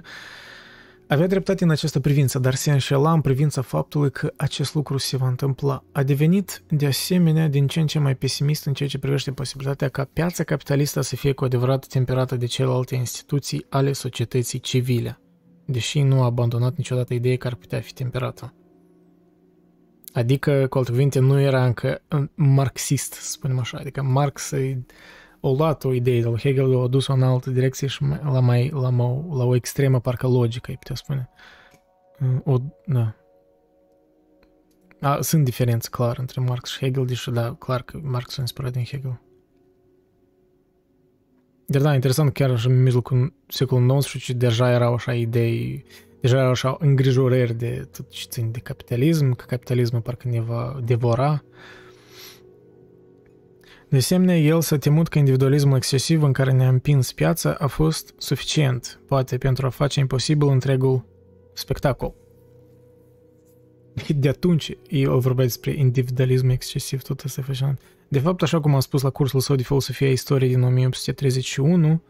avea 1.08 1.26
dreptate 1.26 1.64
în 1.64 1.70
această 1.70 2.00
privință, 2.00 2.38
dar 2.38 2.54
se 2.54 2.72
înșela 2.72 3.12
în 3.12 3.20
privința 3.20 3.62
faptului 3.62 4.10
că 4.10 4.32
acest 4.36 4.74
lucru 4.74 4.96
se 4.96 5.16
va 5.16 5.28
întâmpla. 5.28 5.84
A 5.92 6.02
devenit, 6.02 6.62
de 6.68 6.86
asemenea, 6.86 7.48
din 7.48 7.66
ce 7.66 7.80
în 7.80 7.86
ce 7.86 7.98
mai 7.98 8.14
pesimist 8.14 8.66
în 8.66 8.72
ceea 8.72 8.88
ce 8.88 8.98
privește 8.98 9.32
posibilitatea 9.32 9.88
ca 9.88 10.08
piața 10.12 10.44
capitalistă 10.44 11.00
să 11.00 11.16
fie 11.16 11.32
cu 11.32 11.44
adevărat 11.44 11.86
temperată 11.86 12.36
de 12.36 12.46
celelalte 12.46 12.94
instituții 12.94 13.66
ale 13.68 13.92
societății 13.92 14.58
civile, 14.58 15.20
deși 15.64 16.02
nu 16.02 16.22
a 16.22 16.24
abandonat 16.24 16.76
niciodată 16.76 17.14
ideea 17.14 17.36
că 17.36 17.46
ar 17.46 17.54
putea 17.54 17.80
fi 17.80 17.92
temperată. 17.92 18.54
Adică, 20.12 20.66
cu 20.66 20.78
alte 20.78 20.90
cuvinte, 20.90 21.18
nu 21.18 21.40
era 21.40 21.64
încă 21.66 22.02
marxist, 22.34 23.12
să 23.12 23.30
spunem 23.30 23.58
așa, 23.58 23.78
adică 23.78 24.02
Marx 24.02 24.52
o 25.40 25.52
luat 25.52 25.84
o 25.84 25.92
idee 25.92 26.20
de 26.20 26.28
la 26.28 26.38
Hegel, 26.38 26.74
o 26.74 26.88
dus-o 26.88 27.12
în 27.12 27.22
altă 27.22 27.50
direcție 27.50 27.86
și 27.86 28.02
la, 28.02 28.40
mai, 28.40 28.68
la, 28.68 28.90
mai, 28.90 29.24
la 29.30 29.44
o 29.44 29.54
extremă 29.54 30.00
parcă 30.00 30.26
logică, 30.26 30.70
îi 30.70 30.76
putea 30.76 30.94
spune. 30.94 31.28
O, 32.44 32.56
da. 32.86 33.16
A, 35.00 35.20
sunt 35.20 35.44
diferențe 35.44 35.88
clar 35.90 36.18
între 36.18 36.40
Marx 36.40 36.70
și 36.70 36.78
Hegel, 36.78 37.06
deși 37.06 37.30
da, 37.30 37.54
clar 37.54 37.82
că 37.82 37.98
Marx 38.02 38.32
s-a 38.32 38.40
inspirat 38.40 38.72
din 38.72 38.84
Hegel. 38.84 39.20
Dar 41.66 41.82
da, 41.82 41.94
interesant, 41.94 42.32
chiar 42.32 42.58
și 42.58 42.66
în 42.66 42.82
mijlocul 42.82 43.32
secolului 43.46 43.98
XIX 43.98 44.32
deja 44.32 44.70
erau 44.70 44.94
așa 44.94 45.14
idei, 45.14 45.84
deja 46.20 46.36
erau 46.36 46.50
așa 46.50 46.76
îngrijorări 46.80 47.54
de 47.54 47.88
tot 47.96 48.10
ce 48.10 48.26
țin 48.28 48.50
de 48.50 48.58
capitalism, 48.58 49.34
că 49.34 49.44
capitalismul 49.48 50.00
parcă 50.00 50.28
ne 50.28 50.40
va 50.40 50.80
devora. 50.84 51.44
De 53.88 53.96
asemenea, 53.96 54.36
el 54.36 54.60
s-a 54.60 54.78
temut 54.78 55.08
că 55.08 55.18
individualismul 55.18 55.76
excesiv 55.76 56.22
în 56.22 56.32
care 56.32 56.52
ne-a 56.52 56.68
împins 56.68 57.12
piața 57.12 57.56
a 57.58 57.66
fost 57.66 58.14
suficient, 58.18 59.00
poate 59.06 59.38
pentru 59.38 59.66
a 59.66 59.68
face 59.68 60.00
imposibil 60.00 60.48
întregul 60.48 61.04
spectacol. 61.52 62.14
De 64.16 64.28
atunci 64.28 64.76
el 64.88 65.18
vorbea 65.18 65.44
despre 65.44 65.72
individualism 65.72 66.48
excesiv, 66.48 67.02
tot 67.02 67.20
asta 67.24 67.40
e 67.40 67.44
fascinant. 67.44 67.80
De 68.08 68.18
fapt, 68.18 68.42
așa 68.42 68.60
cum 68.60 68.74
am 68.74 68.80
spus 68.80 69.02
la 69.02 69.10
cursul 69.10 69.40
său 69.40 69.56
de 69.56 69.62
filosofia 69.62 70.10
istoriei 70.10 70.50
din 70.50 70.62
1831, 70.62 72.02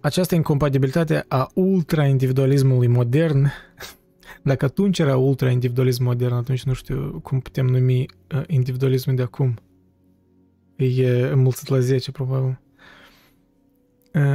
această 0.00 0.34
incompatibilitate 0.34 1.24
a 1.28 1.50
ultra-individualismului 1.54 2.86
modern, 2.86 3.46
dacă 4.42 4.64
atunci 4.64 4.98
era 4.98 5.16
ultra-individualism 5.16 6.02
modern, 6.02 6.34
atunci 6.34 6.62
nu 6.62 6.72
știu 6.72 7.20
cum 7.22 7.40
putem 7.40 7.66
numi 7.66 8.06
uh, 8.34 8.42
individualismul 8.46 9.16
de 9.16 9.22
acum. 9.22 9.54
E 10.84 11.28
înmulțit 11.32 11.68
la 11.68 11.78
10, 11.78 12.10
probabil. 12.10 12.58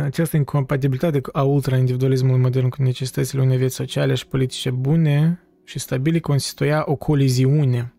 Această 0.04 0.38
incompatibilitate 0.38 1.22
a 1.32 1.44
ultra-individualismului 1.44 2.40
modern 2.40 2.70
cu 2.70 2.84
necesitățile 2.84 3.42
unei 3.42 3.58
vieți 3.58 3.76
sociale 3.76 4.14
și 4.14 4.28
politice 4.28 4.70
bune 4.70 5.44
și 5.64 5.80
stabile 5.80 6.20
constituia 6.20 6.84
o 6.86 6.96
coliziune, 6.96 7.94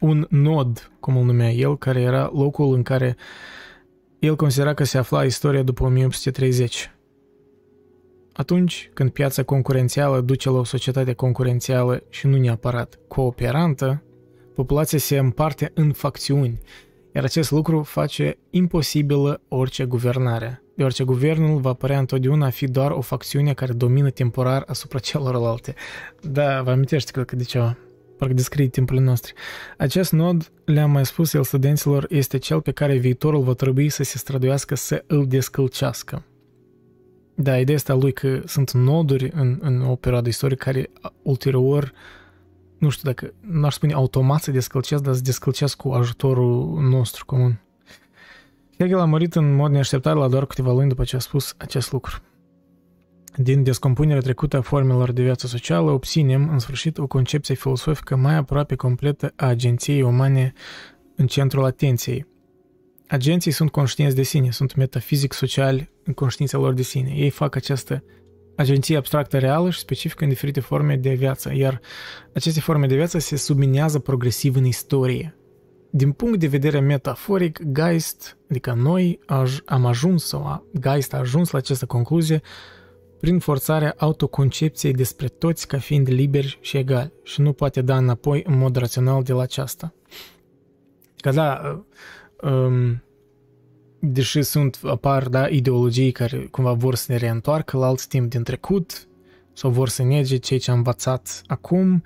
un 0.00 0.26
nod, 0.30 0.92
cum 1.00 1.16
îl 1.16 1.24
numea 1.24 1.50
el, 1.50 1.78
care 1.78 2.00
era 2.00 2.30
locul 2.34 2.74
în 2.74 2.82
care 2.82 3.16
el 4.18 4.36
considera 4.36 4.74
că 4.74 4.84
se 4.84 4.98
afla 4.98 5.24
istoria 5.24 5.62
după 5.62 5.84
1830. 5.84 6.90
Atunci 8.32 8.90
când 8.94 9.10
piața 9.10 9.42
concurențială 9.42 10.20
duce 10.20 10.50
la 10.50 10.58
o 10.58 10.64
societate 10.64 11.12
concurențială 11.12 12.02
și 12.10 12.26
nu 12.26 12.36
neapărat 12.36 12.98
cooperantă, 13.08 14.02
populația 14.54 14.98
se 14.98 15.18
împarte 15.18 15.70
în 15.74 15.92
facțiuni– 15.92 16.60
iar 17.14 17.24
acest 17.24 17.50
lucru 17.50 17.82
face 17.82 18.38
imposibilă 18.50 19.40
orice 19.48 19.84
guvernare, 19.84 20.62
deoarece 20.74 21.04
guvernul 21.04 21.60
va 21.60 21.72
părea 21.72 21.98
întotdeauna 21.98 22.46
a 22.46 22.50
fi 22.50 22.66
doar 22.66 22.90
o 22.90 23.00
facțiune 23.00 23.52
care 23.52 23.72
domină 23.72 24.10
temporar 24.10 24.64
asupra 24.66 24.98
celorlalte. 24.98 25.74
Da, 26.20 26.62
vă 26.62 26.70
amintește 26.70 27.10
cred 27.10 27.24
că 27.24 27.36
de 27.36 27.44
ceva. 27.44 27.76
Parcă 28.18 28.34
descrie 28.34 28.68
timpul 28.68 29.00
nostru. 29.00 29.34
Acest 29.78 30.12
nod, 30.12 30.52
le-am 30.64 30.90
mai 30.90 31.06
spus 31.06 31.32
el 31.32 31.42
studenților, 31.42 32.06
este 32.08 32.38
cel 32.38 32.60
pe 32.60 32.70
care 32.70 32.96
viitorul 32.96 33.42
va 33.42 33.52
trebui 33.52 33.88
să 33.88 34.02
se 34.02 34.18
străduiască 34.18 34.74
să 34.74 35.04
îl 35.06 35.26
descălcească. 35.26 36.24
Da, 37.34 37.58
ideea 37.58 37.76
asta 37.76 37.94
lui 37.94 38.12
că 38.12 38.40
sunt 38.46 38.70
noduri 38.70 39.30
în, 39.34 39.58
în 39.60 39.82
o 39.82 39.94
perioadă 39.94 40.28
istorică 40.28 40.64
care 40.64 40.90
ulterior 41.22 41.82
uh, 41.82 42.23
nu 42.78 42.88
știu 42.88 43.10
dacă, 43.10 43.32
n-aș 43.40 43.74
spune 43.74 43.92
automat 43.92 44.42
să 44.42 44.50
descălcesc, 44.50 45.02
dar 45.02 45.14
să 45.14 45.20
descălcesc 45.20 45.76
cu 45.76 45.88
ajutorul 45.88 46.80
nostru 46.80 47.24
comun. 47.24 47.60
Hegel 48.78 48.98
a 48.98 49.04
murit 49.04 49.34
în 49.34 49.54
mod 49.54 49.70
neașteptat 49.70 50.16
la 50.16 50.28
doar 50.28 50.46
câteva 50.46 50.72
luni 50.72 50.88
după 50.88 51.04
ce 51.04 51.16
a 51.16 51.18
spus 51.18 51.54
acest 51.58 51.92
lucru. 51.92 52.20
Din 53.36 53.62
descompunerea 53.62 54.20
trecută 54.20 54.56
a 54.56 54.60
formelor 54.60 55.12
de 55.12 55.22
viață 55.22 55.46
socială, 55.46 55.90
obținem, 55.90 56.48
în 56.48 56.58
sfârșit, 56.58 56.98
o 56.98 57.06
concepție 57.06 57.54
filosofică 57.54 58.16
mai 58.16 58.34
aproape 58.34 58.74
completă 58.74 59.32
a 59.36 59.46
agenției 59.46 60.02
umane 60.02 60.52
în 61.16 61.26
centrul 61.26 61.64
atenției. 61.64 62.26
Agenții 63.08 63.50
sunt 63.50 63.70
conștienți 63.70 64.16
de 64.16 64.22
sine, 64.22 64.50
sunt 64.50 64.74
metafizic 64.74 65.32
sociali 65.32 65.90
în 66.04 66.12
conștiința 66.12 66.58
lor 66.58 66.72
de 66.72 66.82
sine. 66.82 67.12
Ei 67.14 67.30
fac 67.30 67.56
această 67.56 68.04
agenție 68.56 68.96
abstractă 68.96 69.38
reală 69.38 69.70
și 69.70 69.78
specifică 69.78 70.24
în 70.24 70.30
diferite 70.30 70.60
forme 70.60 70.96
de 70.96 71.14
viață, 71.14 71.54
iar 71.54 71.80
aceste 72.34 72.60
forme 72.60 72.86
de 72.86 72.94
viață 72.94 73.18
se 73.18 73.36
subminează 73.36 73.98
progresiv 73.98 74.56
în 74.56 74.64
istorie. 74.64 75.36
Din 75.90 76.12
punct 76.12 76.38
de 76.38 76.46
vedere 76.46 76.80
metaforic, 76.80 77.60
Geist, 77.72 78.38
adică 78.50 78.72
noi, 78.72 79.20
am 79.64 79.86
ajuns 79.86 80.24
sau 80.24 80.66
Geist 80.80 81.14
a 81.14 81.18
ajuns 81.18 81.50
la 81.50 81.58
această 81.58 81.86
concluzie 81.86 82.40
prin 83.20 83.38
forțarea 83.38 83.94
autoconcepției 83.98 84.92
despre 84.92 85.28
toți 85.28 85.66
ca 85.66 85.78
fiind 85.78 86.08
liberi 86.08 86.58
și 86.60 86.76
egali 86.76 87.12
și 87.22 87.40
nu 87.40 87.52
poate 87.52 87.82
da 87.82 87.96
înapoi 87.96 88.42
în 88.46 88.58
mod 88.58 88.76
rațional 88.76 89.22
de 89.22 89.32
la 89.32 89.42
aceasta. 89.42 89.94
Că 91.16 91.30
da, 91.30 91.82
um, 92.42 93.02
deși 94.04 94.42
sunt, 94.42 94.80
apar, 94.82 95.28
da, 95.28 95.48
ideologii 95.48 96.12
care 96.12 96.38
cumva 96.50 96.72
vor 96.72 96.94
să 96.94 97.12
ne 97.12 97.18
reîntoarcă 97.18 97.76
la 97.76 97.86
alt 97.86 98.06
timp 98.06 98.30
din 98.30 98.42
trecut 98.42 99.08
sau 99.52 99.70
vor 99.70 99.88
să 99.88 100.02
nege 100.02 100.36
ceea 100.36 100.58
ce 100.58 100.70
am 100.70 100.76
învățat 100.76 101.42
acum, 101.46 102.02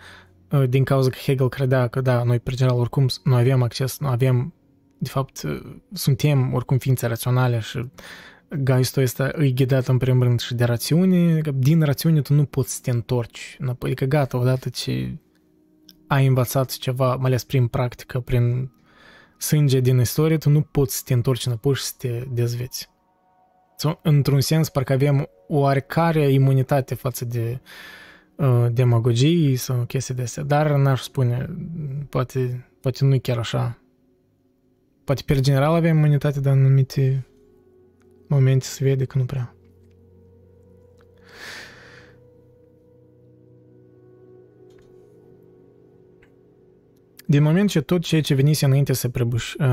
uh, 0.51 0.69
din 0.69 0.85
cauza 0.85 1.11
că 1.11 1.17
Hegel 1.25 1.49
credea 1.49 1.87
că, 1.87 2.01
da, 2.01 2.23
noi, 2.23 2.39
pe 2.39 2.51
general, 2.55 2.79
oricum 2.79 3.07
nu 3.25 3.35
avem 3.35 3.63
acces, 3.63 3.99
nu 3.99 4.07
avem, 4.07 4.55
de 4.99 5.09
fapt, 5.09 5.43
uh, 5.43 5.61
suntem 5.93 6.55
oricum 6.55 6.79
ființe 6.79 7.07
raționale 7.07 7.59
și 7.59 7.89
Geistul 8.63 9.03
ăsta 9.03 9.31
îi 9.33 9.53
ghidat 9.53 9.87
în 9.87 9.99
primul 9.99 10.23
rând 10.23 10.41
și 10.41 10.55
de 10.55 10.65
rațiune, 10.65 11.41
că 11.41 11.51
din 11.51 11.83
rațiune 11.83 12.21
tu 12.21 12.35
nu 12.35 12.45
poți 12.45 12.75
să 12.75 12.81
te 12.83 12.91
întorci 12.91 13.57
înapoi, 13.59 13.91
adică 13.91 14.05
gata, 14.05 14.39
odată 14.39 14.69
ce 14.69 15.17
ai 16.07 16.27
învățat 16.27 16.71
ceva, 16.71 17.17
mai 17.17 17.27
ales 17.27 17.45
prin 17.45 17.67
practică, 17.67 18.21
prin 18.21 18.71
sânge 19.39 19.81
din 19.81 19.99
istorie, 19.99 20.39
tu 20.39 20.51
nu 20.51 20.61
poți 20.61 20.97
să 20.97 21.03
te 21.05 21.13
întorci 21.13 21.47
înapoi 21.47 21.75
și 21.75 21.83
să 21.83 21.95
te 21.99 22.23
dezveți. 22.33 22.89
Sau, 23.77 23.99
într-un 24.03 24.41
sens, 24.41 24.69
parcă 24.69 24.93
avem 24.93 25.29
oarecare 25.49 26.33
imunitate 26.33 26.95
față 26.95 27.25
de 27.25 27.61
uh, 28.37 28.67
demagogii 28.73 29.57
sau 29.57 29.85
chestii 29.85 30.15
de 30.15 30.23
astea, 30.23 30.43
dar 30.43 30.71
n-aș 30.71 31.03
spune, 31.03 31.49
poate, 32.09 32.69
poate 32.81 33.05
nu 33.05 33.19
chiar 33.19 33.39
așa. 33.39 33.79
Poate, 35.05 35.23
pe 35.27 35.41
general, 35.41 35.75
avem 35.75 35.97
imunitate, 35.97 36.41
dar 36.41 36.53
în 36.53 36.65
anumite 36.65 37.27
momente 38.27 38.65
se 38.65 38.85
vede 38.85 39.05
că 39.05 39.19
nu 39.19 39.25
prea. 39.25 39.58
Din 47.31 47.43
moment 47.43 47.69
ce 47.69 47.81
tot 47.81 48.03
ceea 48.03 48.21
ce 48.21 48.35
venise 48.35 48.65
înainte 48.65 48.93
se 48.93 49.09
prăbuș, 49.09 49.55
uh, 49.55 49.67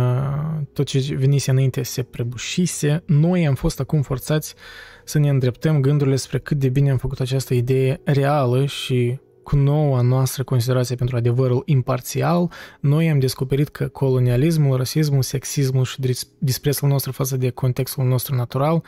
tot 0.73 0.86
ce 0.86 1.15
venise 1.15 1.52
înainte 1.52 1.84
se 1.84 2.03
prăbușise, 2.03 3.03
noi 3.06 3.48
am 3.48 3.56
fost 3.56 3.80
acum 3.80 4.02
forțați 4.02 4.56
să 5.03 5.19
ne 5.19 5.30
îndreptăm 5.30 5.82
gândurile 5.82 6.15
spre 6.15 6.40
cât 6.40 6.57
de 6.57 6.69
bine 6.69 6.91
am 6.91 6.98
făcut 6.98 7.19
această 7.19 7.53
idee 7.53 8.02
reală 8.03 8.65
și 8.65 9.19
cu 9.44 9.56
noua 9.56 10.02
noastră 10.02 10.44
considerație 10.44 10.95
pentru 10.95 11.15
adevărul 11.15 11.61
imparțial, 11.65 12.52
noi 12.80 13.10
am 13.10 13.19
descoperit 13.19 13.69
că 13.69 13.88
colonialismul, 13.88 14.77
rasismul, 14.77 15.22
sexismul 15.22 15.84
și 15.84 15.99
disprețul 16.38 16.88
nostru 16.90 17.11
față 17.11 17.38
de 17.38 17.49
contextul 17.49 18.06
nostru 18.06 18.36
natural 18.36 18.84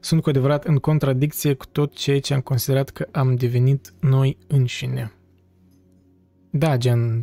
sunt 0.00 0.22
cu 0.22 0.28
adevărat 0.28 0.64
în 0.64 0.76
contradicție 0.76 1.54
cu 1.54 1.66
tot 1.72 1.94
ceea 1.94 2.20
ce 2.20 2.34
am 2.34 2.40
considerat 2.40 2.90
că 2.90 3.06
am 3.10 3.34
devenit 3.34 3.92
noi 4.00 4.36
înșine. 4.46 5.12
Da, 6.50 6.76
gen, 6.76 7.20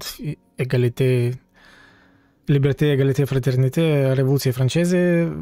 egalité, 0.61 1.39
liberté, 2.45 2.91
egalité, 2.91 3.23
fraternité, 3.23 4.13
Revoluției 4.13 4.53
franceze, 4.53 5.33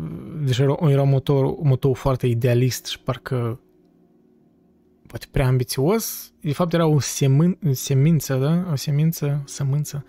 deci 0.44 0.60
era, 0.60 0.78
era 0.82 1.02
un 1.02 1.10
motor, 1.10 1.44
un 1.46 1.68
motor 1.68 1.96
foarte 1.96 2.28
idealist 2.28 2.86
și 2.86 3.00
parcă 3.00 3.60
poate 5.08 5.26
prea 5.32 5.48
ambițios, 5.48 6.34
de 6.42 6.54
fapt 6.54 6.74
era 6.74 6.86
o 6.86 7.00
semin, 7.00 7.58
semință, 7.72 8.36
da? 8.36 8.68
O 8.72 8.76
semință, 8.76 9.42
sămânță 9.46 10.06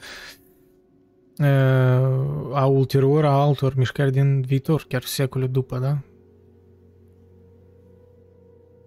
a 2.52 2.66
ulterior 2.66 3.24
a 3.24 3.30
altor 3.30 3.74
mișcări 3.74 4.12
din 4.12 4.40
viitor, 4.40 4.84
chiar 4.88 5.02
secole 5.02 5.46
după, 5.46 5.78
da? 5.78 5.98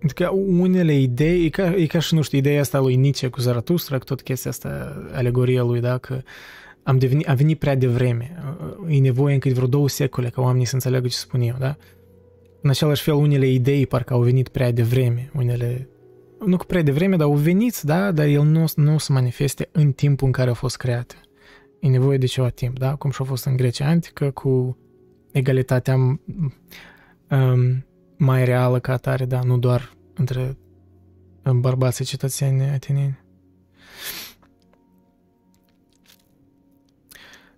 Adică 0.03 0.29
unele 0.33 0.99
idei, 0.99 1.45
e 1.45 1.49
ca, 1.49 1.75
e 1.75 1.85
ca 1.85 1.99
și, 1.99 2.15
nu 2.15 2.21
știu, 2.21 2.37
ideea 2.37 2.59
asta 2.59 2.79
lui 2.79 2.95
Nietzsche 2.95 3.27
cu 3.27 3.41
Zaratustra, 3.41 3.97
cu 3.97 4.03
tot 4.03 4.21
chestia 4.21 4.51
asta, 4.51 5.01
alegoria 5.13 5.63
lui, 5.63 5.79
da, 5.79 5.97
că 5.97 6.21
am 6.83 6.97
devenit, 6.97 7.27
a 7.27 7.33
venit 7.33 7.59
prea 7.59 7.75
devreme. 7.75 8.43
E 8.87 8.99
nevoie 8.99 9.33
încă 9.33 9.47
de 9.47 9.53
vreo 9.53 9.67
două 9.67 9.89
secole 9.89 10.29
ca 10.29 10.41
oamenii 10.41 10.65
să 10.65 10.73
înțeleagă 10.73 11.07
ce 11.07 11.15
spun 11.15 11.41
eu, 11.41 11.55
da? 11.59 11.77
În 12.61 12.69
același 12.69 13.03
fel, 13.03 13.13
unele 13.13 13.47
idei 13.47 13.87
parcă 13.87 14.13
au 14.13 14.21
venit 14.21 14.47
prea 14.47 14.71
devreme, 14.71 15.31
unele 15.35 15.89
nu 16.45 16.57
cu 16.57 16.65
prea 16.65 16.81
devreme, 16.81 17.15
dar 17.15 17.27
au 17.27 17.33
venit, 17.33 17.81
da, 17.81 18.11
dar 18.11 18.25
el 18.25 18.43
nu, 18.43 18.65
nu 18.75 18.97
se 18.97 19.11
manifeste 19.11 19.69
în 19.71 19.91
timpul 19.91 20.25
în 20.27 20.33
care 20.33 20.47
au 20.47 20.53
fost 20.53 20.77
create. 20.77 21.15
E 21.79 21.87
nevoie 21.87 22.17
de 22.17 22.25
ceva 22.25 22.49
timp, 22.49 22.79
da? 22.79 22.95
Cum 22.95 23.11
și-a 23.11 23.25
fost 23.25 23.45
în 23.45 23.55
Grecia 23.55 23.87
Antică, 23.87 24.31
cu 24.31 24.77
egalitatea 25.31 25.95
um, 25.95 27.85
mai 28.23 28.45
reală 28.45 28.79
ca 28.79 28.93
atare, 28.93 29.25
da, 29.25 29.41
nu 29.41 29.57
doar 29.57 29.93
între 30.13 30.57
bărbații 31.43 32.05
cetățeni 32.05 32.61
ateneni. 32.61 33.19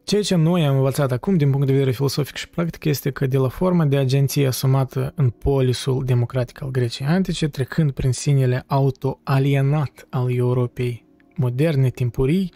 Ceea 0.04 0.22
ce 0.22 0.36
noi 0.36 0.66
am 0.66 0.76
învățat 0.76 1.12
acum, 1.12 1.38
din 1.38 1.52
punct 1.52 1.66
de 1.66 1.72
vedere 1.72 1.92
filosofic 1.92 2.36
și 2.36 2.50
practic, 2.50 2.84
este 2.84 3.12
că 3.12 3.28
de 3.28 3.38
la 3.38 3.48
forma 3.48 3.86
de 3.86 3.98
agenție 3.98 4.48
asumată 4.48 5.14
în 5.16 5.30
polisul 5.30 6.06
democratic 6.06 6.62
al 6.62 6.72
Greciei 6.72 7.08
Antice, 7.08 7.48
trecând 7.48 7.92
prin 7.92 8.12
sinele 8.12 8.64
auto-alienat 8.68 10.08
al 10.10 10.36
Europei 10.36 11.06
moderne, 11.36 11.90
timpurii, 11.90 12.54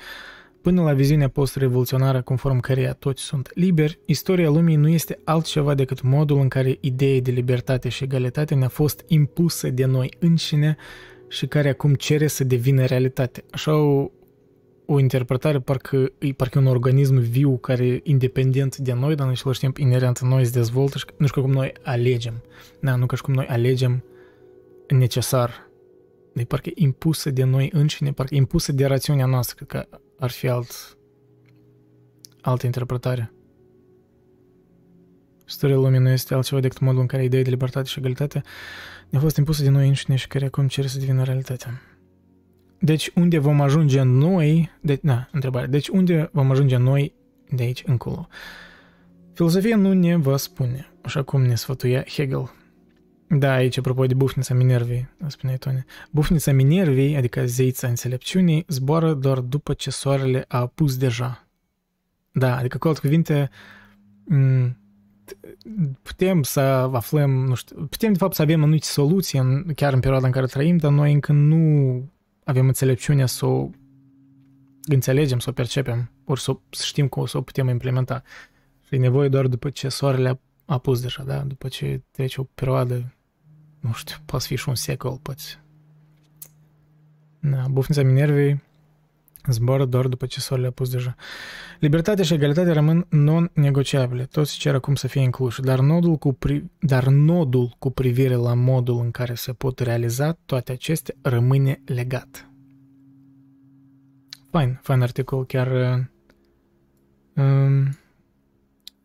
Până 0.67 0.81
la 0.81 0.93
viziunea 0.93 1.27
post-revoluționară 1.29 2.21
conform 2.21 2.59
căreia 2.59 2.93
toți 2.93 3.23
sunt 3.23 3.51
liberi, 3.53 3.99
istoria 4.05 4.49
lumii 4.49 4.75
nu 4.75 4.87
este 4.87 5.19
altceva 5.23 5.73
decât 5.73 6.01
modul 6.01 6.39
în 6.39 6.47
care 6.47 6.77
ideea 6.79 7.19
de 7.19 7.31
libertate 7.31 7.89
și 7.89 8.03
egalitate 8.03 8.55
ne-a 8.55 8.67
fost 8.67 9.03
impusă 9.07 9.69
de 9.69 9.85
noi 9.85 10.13
înșine 10.19 10.77
și 11.27 11.47
care 11.47 11.69
acum 11.69 11.93
cere 11.93 12.27
să 12.27 12.43
devină 12.43 12.85
realitate. 12.85 13.43
Așa 13.51 13.75
o, 13.75 14.09
o 14.85 14.99
interpretare 14.99 15.59
parcă, 15.59 16.11
e 16.17 16.31
parcă 16.31 16.59
un 16.59 16.65
organism 16.65 17.19
viu 17.19 17.57
care 17.57 17.85
e 17.85 17.99
independent 18.03 18.77
de 18.77 18.93
noi, 18.93 19.15
dar 19.15 19.25
în 19.25 19.31
același 19.31 19.59
timp 19.59 19.77
inerent 19.77 20.17
în 20.17 20.27
noi 20.27 20.45
se 20.45 20.51
dezvoltă 20.51 20.97
și 20.97 21.05
nu 21.17 21.27
știu 21.27 21.41
cum 21.41 21.51
noi 21.51 21.73
alegem. 21.83 22.43
Da, 22.79 22.95
nu 22.95 23.05
ca 23.05 23.15
și 23.15 23.21
cum 23.21 23.33
noi 23.33 23.45
alegem 23.45 24.03
necesar. 24.87 25.69
De 26.33 26.43
parcă 26.43 26.69
impusă 26.73 27.29
de 27.29 27.43
noi 27.43 27.69
înșine, 27.73 28.11
parcă 28.11 28.35
impusă 28.35 28.71
de 28.71 28.85
rațiunea 28.85 29.25
noastră, 29.25 29.65
că 29.65 29.87
ar 30.19 30.29
fi 30.29 30.47
alt, 30.47 30.97
altă 32.41 32.65
interpretare. 32.65 33.31
Istoria 35.47 35.75
lumii 35.75 35.99
nu 35.99 36.09
este 36.09 36.33
altceva 36.33 36.61
decât 36.61 36.79
modul 36.79 37.01
în 37.01 37.07
care 37.07 37.23
ideea 37.23 37.43
de 37.43 37.49
libertate 37.49 37.87
și 37.87 37.99
egalitate 37.99 38.43
ne-a 39.09 39.21
fost 39.21 39.37
impusă 39.37 39.63
de 39.63 39.69
noi 39.69 39.87
înșine 39.87 40.15
și 40.15 40.27
care 40.27 40.45
acum 40.45 40.67
cere 40.67 40.87
să 40.87 40.99
devină 40.99 41.23
realitate. 41.23 41.81
Deci 42.79 43.11
unde 43.15 43.37
vom 43.37 43.61
ajunge 43.61 44.01
noi, 44.01 44.71
de, 44.81 44.99
na, 45.01 45.29
întrebare, 45.31 45.65
deci 45.65 45.87
unde 45.87 46.29
vom 46.31 46.51
ajunge 46.51 46.77
noi 46.77 47.13
de 47.49 47.63
aici 47.63 47.83
încolo? 47.85 48.27
Filozofia 49.33 49.75
nu 49.75 49.93
ne 49.93 50.15
va 50.15 50.37
spune, 50.37 50.91
așa 51.01 51.23
cum 51.23 51.41
ne 51.41 51.55
sfătuia 51.55 52.03
Hegel. 52.03 52.51
Da, 53.29 53.53
aici, 53.53 53.77
apropo 53.77 54.05
de 54.05 54.13
bufnița 54.13 54.53
Minervei, 54.53 55.07
spune 55.27 55.57
Tony. 55.57 55.85
Bufnița 56.11 56.51
Minervei, 56.51 57.15
adică 57.15 57.45
zeița 57.45 57.87
înțelepciunii, 57.87 58.65
zboară 58.67 59.13
doar 59.13 59.39
după 59.39 59.73
ce 59.73 59.89
soarele 59.89 60.45
a 60.47 60.59
apus 60.59 60.97
deja. 60.97 61.47
Da, 62.31 62.57
adică, 62.57 62.77
cu 62.77 62.87
alte 62.87 62.99
cuvinte, 62.99 63.49
putem 66.01 66.43
să 66.43 66.59
aflăm, 66.59 67.31
nu 67.31 67.55
știu, 67.55 67.75
putem 67.85 68.11
de 68.11 68.17
fapt 68.17 68.35
să 68.35 68.41
avem 68.41 68.61
anumite 68.61 68.85
soluții 68.85 69.39
în, 69.39 69.73
chiar 69.75 69.93
în 69.93 69.99
perioada 69.99 70.25
în 70.25 70.31
care 70.31 70.45
trăim, 70.45 70.77
dar 70.77 70.91
noi 70.91 71.13
încă 71.13 71.31
nu 71.31 72.03
avem 72.43 72.67
înțelepciunea 72.67 73.25
să 73.25 73.45
o 73.45 73.69
înțelegem, 74.83 75.39
să 75.39 75.49
o 75.49 75.53
percepem, 75.53 76.11
ori 76.25 76.41
să, 76.41 76.57
să 76.69 76.83
știm 76.85 77.07
cum 77.07 77.25
să 77.25 77.37
o 77.37 77.41
putem 77.41 77.67
implementa. 77.67 78.23
Și 78.87 78.95
e 78.95 78.97
nevoie 78.97 79.29
doar 79.29 79.47
după 79.47 79.69
ce 79.69 79.89
soarele 79.89 80.29
a 80.29 80.39
apus 80.65 81.01
deja, 81.01 81.23
da? 81.23 81.37
După 81.37 81.67
ce 81.67 82.03
trece 82.11 82.41
o 82.41 82.43
perioadă 82.43 83.16
nu 83.79 83.93
știu, 83.93 84.15
poate 84.25 84.45
fi 84.47 84.55
și 84.55 84.69
un 84.69 84.75
secol, 84.75 85.19
poate. 85.21 85.41
Da, 87.39 87.65
bufnița 87.69 88.03
Minervei 88.03 88.65
zboară 89.51 89.85
doar 89.85 90.07
după 90.07 90.25
ce 90.25 90.39
soarele 90.39 90.67
a 90.67 90.71
pus 90.71 90.89
deja. 90.89 91.15
Libertatea 91.79 92.23
și 92.23 92.33
egalitatea 92.33 92.73
rămân 92.73 93.05
non-negociabile. 93.09 94.25
Toți 94.25 94.57
cer 94.57 94.75
acum 94.75 94.95
să 94.95 95.07
fie 95.07 95.21
incluși, 95.21 95.61
dar 95.61 95.79
nodul, 95.79 96.15
cu 96.15 96.33
pri... 96.33 96.63
dar 96.79 97.07
nodul 97.07 97.75
cu 97.79 97.89
privire 97.89 98.35
la 98.35 98.53
modul 98.53 98.99
în 98.99 99.11
care 99.11 99.33
se 99.33 99.53
pot 99.53 99.79
realiza 99.79 100.37
toate 100.45 100.71
acestea 100.71 101.15
rămâne 101.21 101.81
legat. 101.85 102.49
Fain, 104.51 104.79
fain 104.81 105.01
articol, 105.01 105.45
chiar 105.45 105.71
uh, 105.71 107.43
um, 107.43 107.97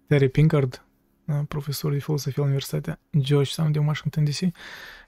Terry 0.06 0.28
Pinkard 0.28 0.84
profesor 1.48 1.92
de 1.92 1.98
filosofie 1.98 2.34
la 2.36 2.42
Universitatea 2.42 3.00
Georgetown 3.18 3.72
din 3.72 3.86
Washington 3.86 4.24
DC. 4.24 4.40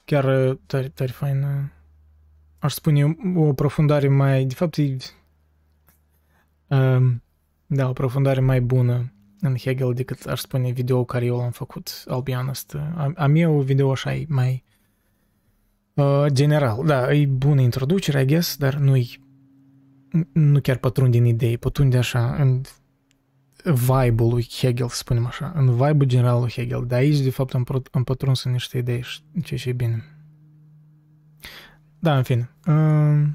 Chiar 0.04 0.24
tare, 0.66 0.88
tare 0.88 1.10
fain. 1.10 1.70
Aș 2.58 2.72
spune 2.72 3.16
o 3.36 3.48
aprofundare 3.48 4.08
mai, 4.08 4.44
de 4.44 4.54
fapt, 4.54 4.76
e, 4.76 4.96
da, 7.66 7.86
o 7.86 7.88
aprofundare 7.88 8.40
mai 8.40 8.60
bună 8.60 9.12
în 9.40 9.56
Hegel 9.56 9.92
decât 9.94 10.26
aș 10.26 10.40
spune 10.40 10.70
video 10.70 11.04
care 11.04 11.24
eu 11.24 11.36
l-am 11.36 11.50
făcut, 11.50 12.04
Albion 12.06 12.48
ăsta. 12.48 12.92
A, 12.96 13.12
a 13.16 13.26
meu 13.26 13.60
video 13.60 13.90
așa 13.90 14.14
e 14.14 14.24
mai 14.28 14.64
uh, 15.94 16.26
general. 16.26 16.86
Da, 16.86 17.14
e 17.14 17.26
bună 17.26 17.60
introducere, 17.60 18.20
I 18.20 18.26
guess, 18.26 18.56
dar 18.56 18.74
nu-i 18.74 19.22
nu 20.32 20.60
chiar 20.60 20.76
pătrund 20.76 21.10
din 21.10 21.24
idei, 21.24 21.58
pătrunde 21.58 21.98
așa 21.98 22.34
în 22.34 22.60
vibe-ul 23.64 24.30
lui 24.30 24.48
Hegel, 24.50 24.88
să 24.88 24.96
spunem 24.96 25.26
așa, 25.26 25.52
în 25.54 25.70
vibe-ul 25.70 26.04
general 26.04 26.40
lui 26.40 26.50
Hegel. 26.50 26.86
De 26.86 26.94
aici, 26.94 27.18
de 27.18 27.30
fapt, 27.30 27.54
am, 27.54 27.66
am 27.92 28.04
pătruns 28.04 28.44
în 28.44 28.52
niște 28.52 28.78
idei, 28.78 29.04
ce 29.42 29.56
și 29.56 29.68
e 29.68 29.72
bine. 29.72 30.04
Da, 31.98 32.16
în 32.16 32.22
fine. 32.22 32.50
Uh, 32.66 33.26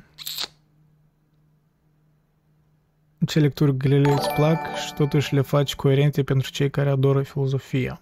ce 3.26 3.40
lecturi 3.40 3.78
grele 3.78 4.12
îți 4.12 4.34
plac 4.34 4.76
și 4.76 4.94
totuși 4.94 5.34
le 5.34 5.42
faci 5.42 5.76
coerente 5.76 6.24
pentru 6.24 6.52
cei 6.52 6.70
care 6.70 6.90
adoră 6.90 7.22
filozofia? 7.22 8.02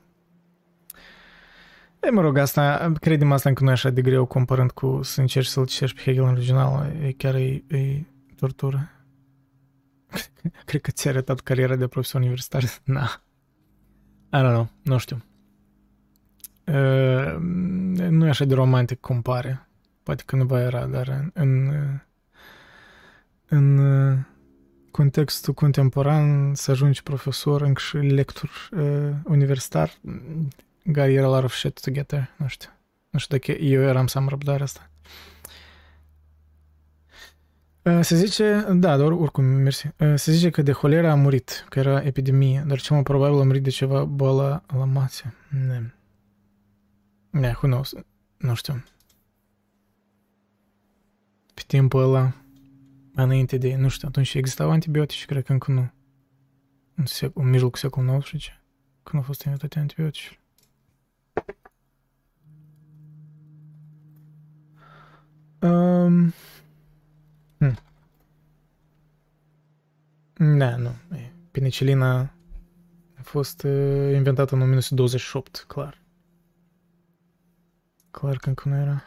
E, 1.99 2.09
mă 2.09 2.21
rog, 2.21 2.37
asta, 2.37 2.91
credem 2.99 3.31
asta 3.31 3.49
încă 3.49 3.63
nu 3.63 3.69
e 3.69 3.73
așa 3.73 3.89
de 3.89 4.01
greu 4.01 4.25
comparând 4.25 4.71
cu 4.71 4.99
să 5.03 5.21
încerci 5.21 5.47
să-l 5.47 5.65
citești 5.65 5.95
pe 5.95 6.01
Hegel 6.01 6.23
în 6.23 6.29
original, 6.29 6.91
e 7.03 7.11
chiar 7.11 7.35
e, 7.35 7.63
e 7.67 8.03
tortură. 8.35 8.96
Cred 10.65 10.81
că 10.81 10.91
ți-a 10.91 11.11
arătat 11.11 11.39
cariera 11.39 11.75
de 11.75 11.87
profesor 11.87 12.21
universitar. 12.21 12.63
Na. 12.83 13.21
I 14.33 14.41
don't 14.41 14.51
know. 14.51 14.69
Nu 14.81 14.97
știu. 14.97 15.23
Uh, 16.65 17.35
nu 18.09 18.25
e 18.25 18.29
așa 18.29 18.45
de 18.45 18.53
romantic 18.53 18.99
cum 18.99 19.21
pare. 19.21 19.67
Poate 20.03 20.23
că 20.25 20.35
nu 20.35 20.45
va 20.45 20.61
era, 20.61 20.85
dar 20.85 21.31
în, 21.33 21.71
în 23.47 23.79
contextul 24.91 25.53
contemporan 25.53 26.53
să 26.55 26.71
ajungi 26.71 27.03
profesor, 27.03 27.61
încă 27.61 27.81
și 27.81 27.97
lector 27.97 28.49
uh, 28.71 29.15
universitar, 29.23 29.91
got 30.83 31.17
a 31.17 31.27
lot 31.27 31.43
of 31.43 31.53
shit 31.53 31.79
to 31.79 31.91
get 31.91 32.07
there. 32.07 32.29
Nu 32.37 32.47
știu. 32.47 32.69
Nu 33.09 33.19
știu 33.19 33.37
dacă 33.37 33.51
eu 33.51 33.81
eram 33.81 34.07
să 34.07 34.17
am 34.17 34.27
răbdarea 34.27 34.63
asta. 34.63 34.89
Se 38.01 38.15
zice, 38.15 38.65
da, 38.73 38.97
dar 38.97 39.11
oricum, 39.11 39.45
mersi. 39.45 39.87
Se 40.15 40.31
zice 40.31 40.49
că 40.49 40.61
de 40.61 40.71
holera 40.71 41.11
a 41.11 41.15
murit, 41.15 41.65
că 41.69 41.79
era 41.79 42.01
epidemie, 42.01 42.63
dar 42.67 42.79
cel 42.79 42.95
mai 42.95 43.03
probabil 43.03 43.39
a 43.39 43.43
murit 43.43 43.63
de 43.63 43.69
ceva 43.69 44.05
boală 44.05 44.63
la 44.67 44.85
masă. 44.85 45.33
Ne. 45.49 45.93
Ne, 47.29 47.47
who 47.47 47.67
knows? 47.67 47.93
Nu 48.37 48.53
știu. 48.53 48.83
Pe 51.53 51.61
timpul 51.67 52.01
ăla, 52.01 52.33
înainte 53.13 53.57
de, 53.57 53.75
nu 53.75 53.87
știu, 53.87 54.07
atunci 54.07 54.33
existau 54.33 54.71
antibiotice, 54.71 55.25
cred 55.25 55.43
că 55.43 55.51
încă 55.51 55.71
nu. 55.71 55.91
În, 56.95 57.05
sec- 57.05 57.33
în 57.33 57.49
mijlocul 57.49 57.79
secolului 57.79 58.19
XIX, 58.19 58.51
când 59.03 59.21
au 59.21 59.21
fost 59.21 59.43
inventate 59.43 59.79
antibiotice. 59.79 60.39
Um, 65.59 66.33
Da, 70.39 70.75
nu. 70.75 70.91
Penicilina 71.51 72.19
a 73.17 73.21
fost 73.21 73.61
inventată 74.13 74.55
în 74.55 74.61
1928, 74.61 75.63
clar. 75.67 76.01
Clar 78.11 78.37
că 78.37 78.49
încă 78.49 78.69
nu 78.69 78.75
era. 78.75 79.03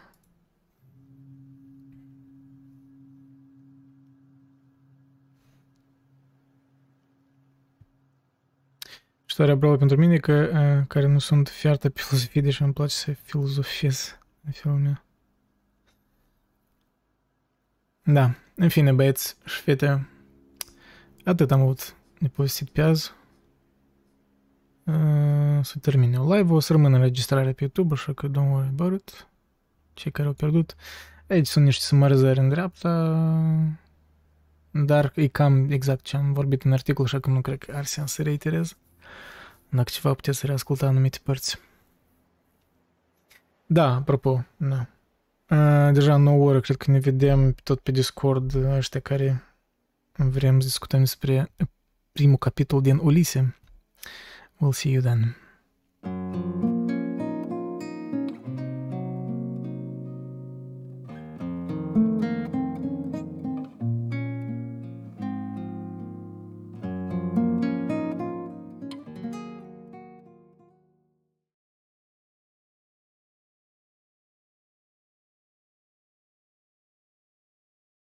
Și 9.24 9.36
tare 9.36 9.54
bravo 9.54 9.76
pentru 9.76 9.96
mine 9.96 10.16
că, 10.16 10.46
care 10.88 11.06
nu 11.06 11.18
sunt 11.18 11.48
fiartă 11.48 11.90
pe 11.90 12.00
filozofie, 12.02 12.40
deși 12.40 12.62
îmi 12.62 12.72
place 12.72 12.94
să 12.94 13.12
filozofez 13.12 14.18
în 14.44 14.52
felul 14.52 14.78
meu. 14.78 15.02
Da, 18.02 18.34
în 18.54 18.68
fine, 18.68 18.92
băieți 18.92 19.36
și 19.44 19.60
fete, 19.60 20.08
atât 21.24 21.50
am 21.50 21.60
avut 21.60 21.96
de 22.18 22.28
povestit 22.28 22.68
pe 22.68 22.82
azi. 22.82 23.12
Uh, 24.84 25.64
să 25.64 25.78
termine 25.80 26.18
o 26.18 26.34
live, 26.34 26.52
o 26.52 26.60
să 26.60 26.72
rămână 26.72 26.96
înregistrarea 26.96 27.52
pe 27.52 27.62
YouTube, 27.62 27.94
așa 27.94 28.12
că 28.12 28.28
don't 28.28 28.50
worry 28.50 28.68
about 28.68 29.00
it. 29.00 29.28
Cei 29.92 30.10
care 30.10 30.28
au 30.28 30.34
pierdut. 30.34 30.74
Aici 31.28 31.46
sunt 31.46 31.64
niște 31.64 31.84
summarizări 31.84 32.38
în 32.38 32.48
dreapta, 32.48 33.22
dar 34.70 35.12
e 35.14 35.26
cam 35.26 35.70
exact 35.70 36.04
ce 36.04 36.16
am 36.16 36.32
vorbit 36.32 36.62
în 36.62 36.72
articol, 36.72 37.04
așa 37.04 37.20
că 37.20 37.30
nu 37.30 37.40
cred 37.40 37.58
că 37.58 37.72
are 37.74 37.84
sens 37.84 38.12
să 38.12 38.22
reiterez. 38.22 38.76
Dacă 39.68 39.90
ceva 39.92 40.14
puteți 40.14 40.38
să 40.38 40.46
reasculta 40.46 40.86
anumite 40.86 41.18
părți. 41.22 41.58
Da, 43.66 43.94
apropo, 43.94 44.44
da. 44.56 44.86
Uh, 45.50 45.92
deja 45.92 46.14
în 46.14 46.22
9 46.22 46.44
oră 46.48 46.60
cred 46.60 46.76
că 46.76 46.90
ne 46.90 46.98
vedem 46.98 47.52
tot 47.52 47.80
pe 47.80 47.90
Discord 47.90 48.54
ăștia 48.54 49.00
care 49.00 49.49
vrem 50.28 50.60
să 50.60 50.66
discutăm 50.66 51.00
despre 51.00 51.52
primul 52.12 52.36
capitol 52.36 52.80
din 52.80 52.96
Ulise. 52.96 53.56
We'll 54.54 54.72
see 54.72 54.92
you 54.92 55.02
then. 55.02 55.39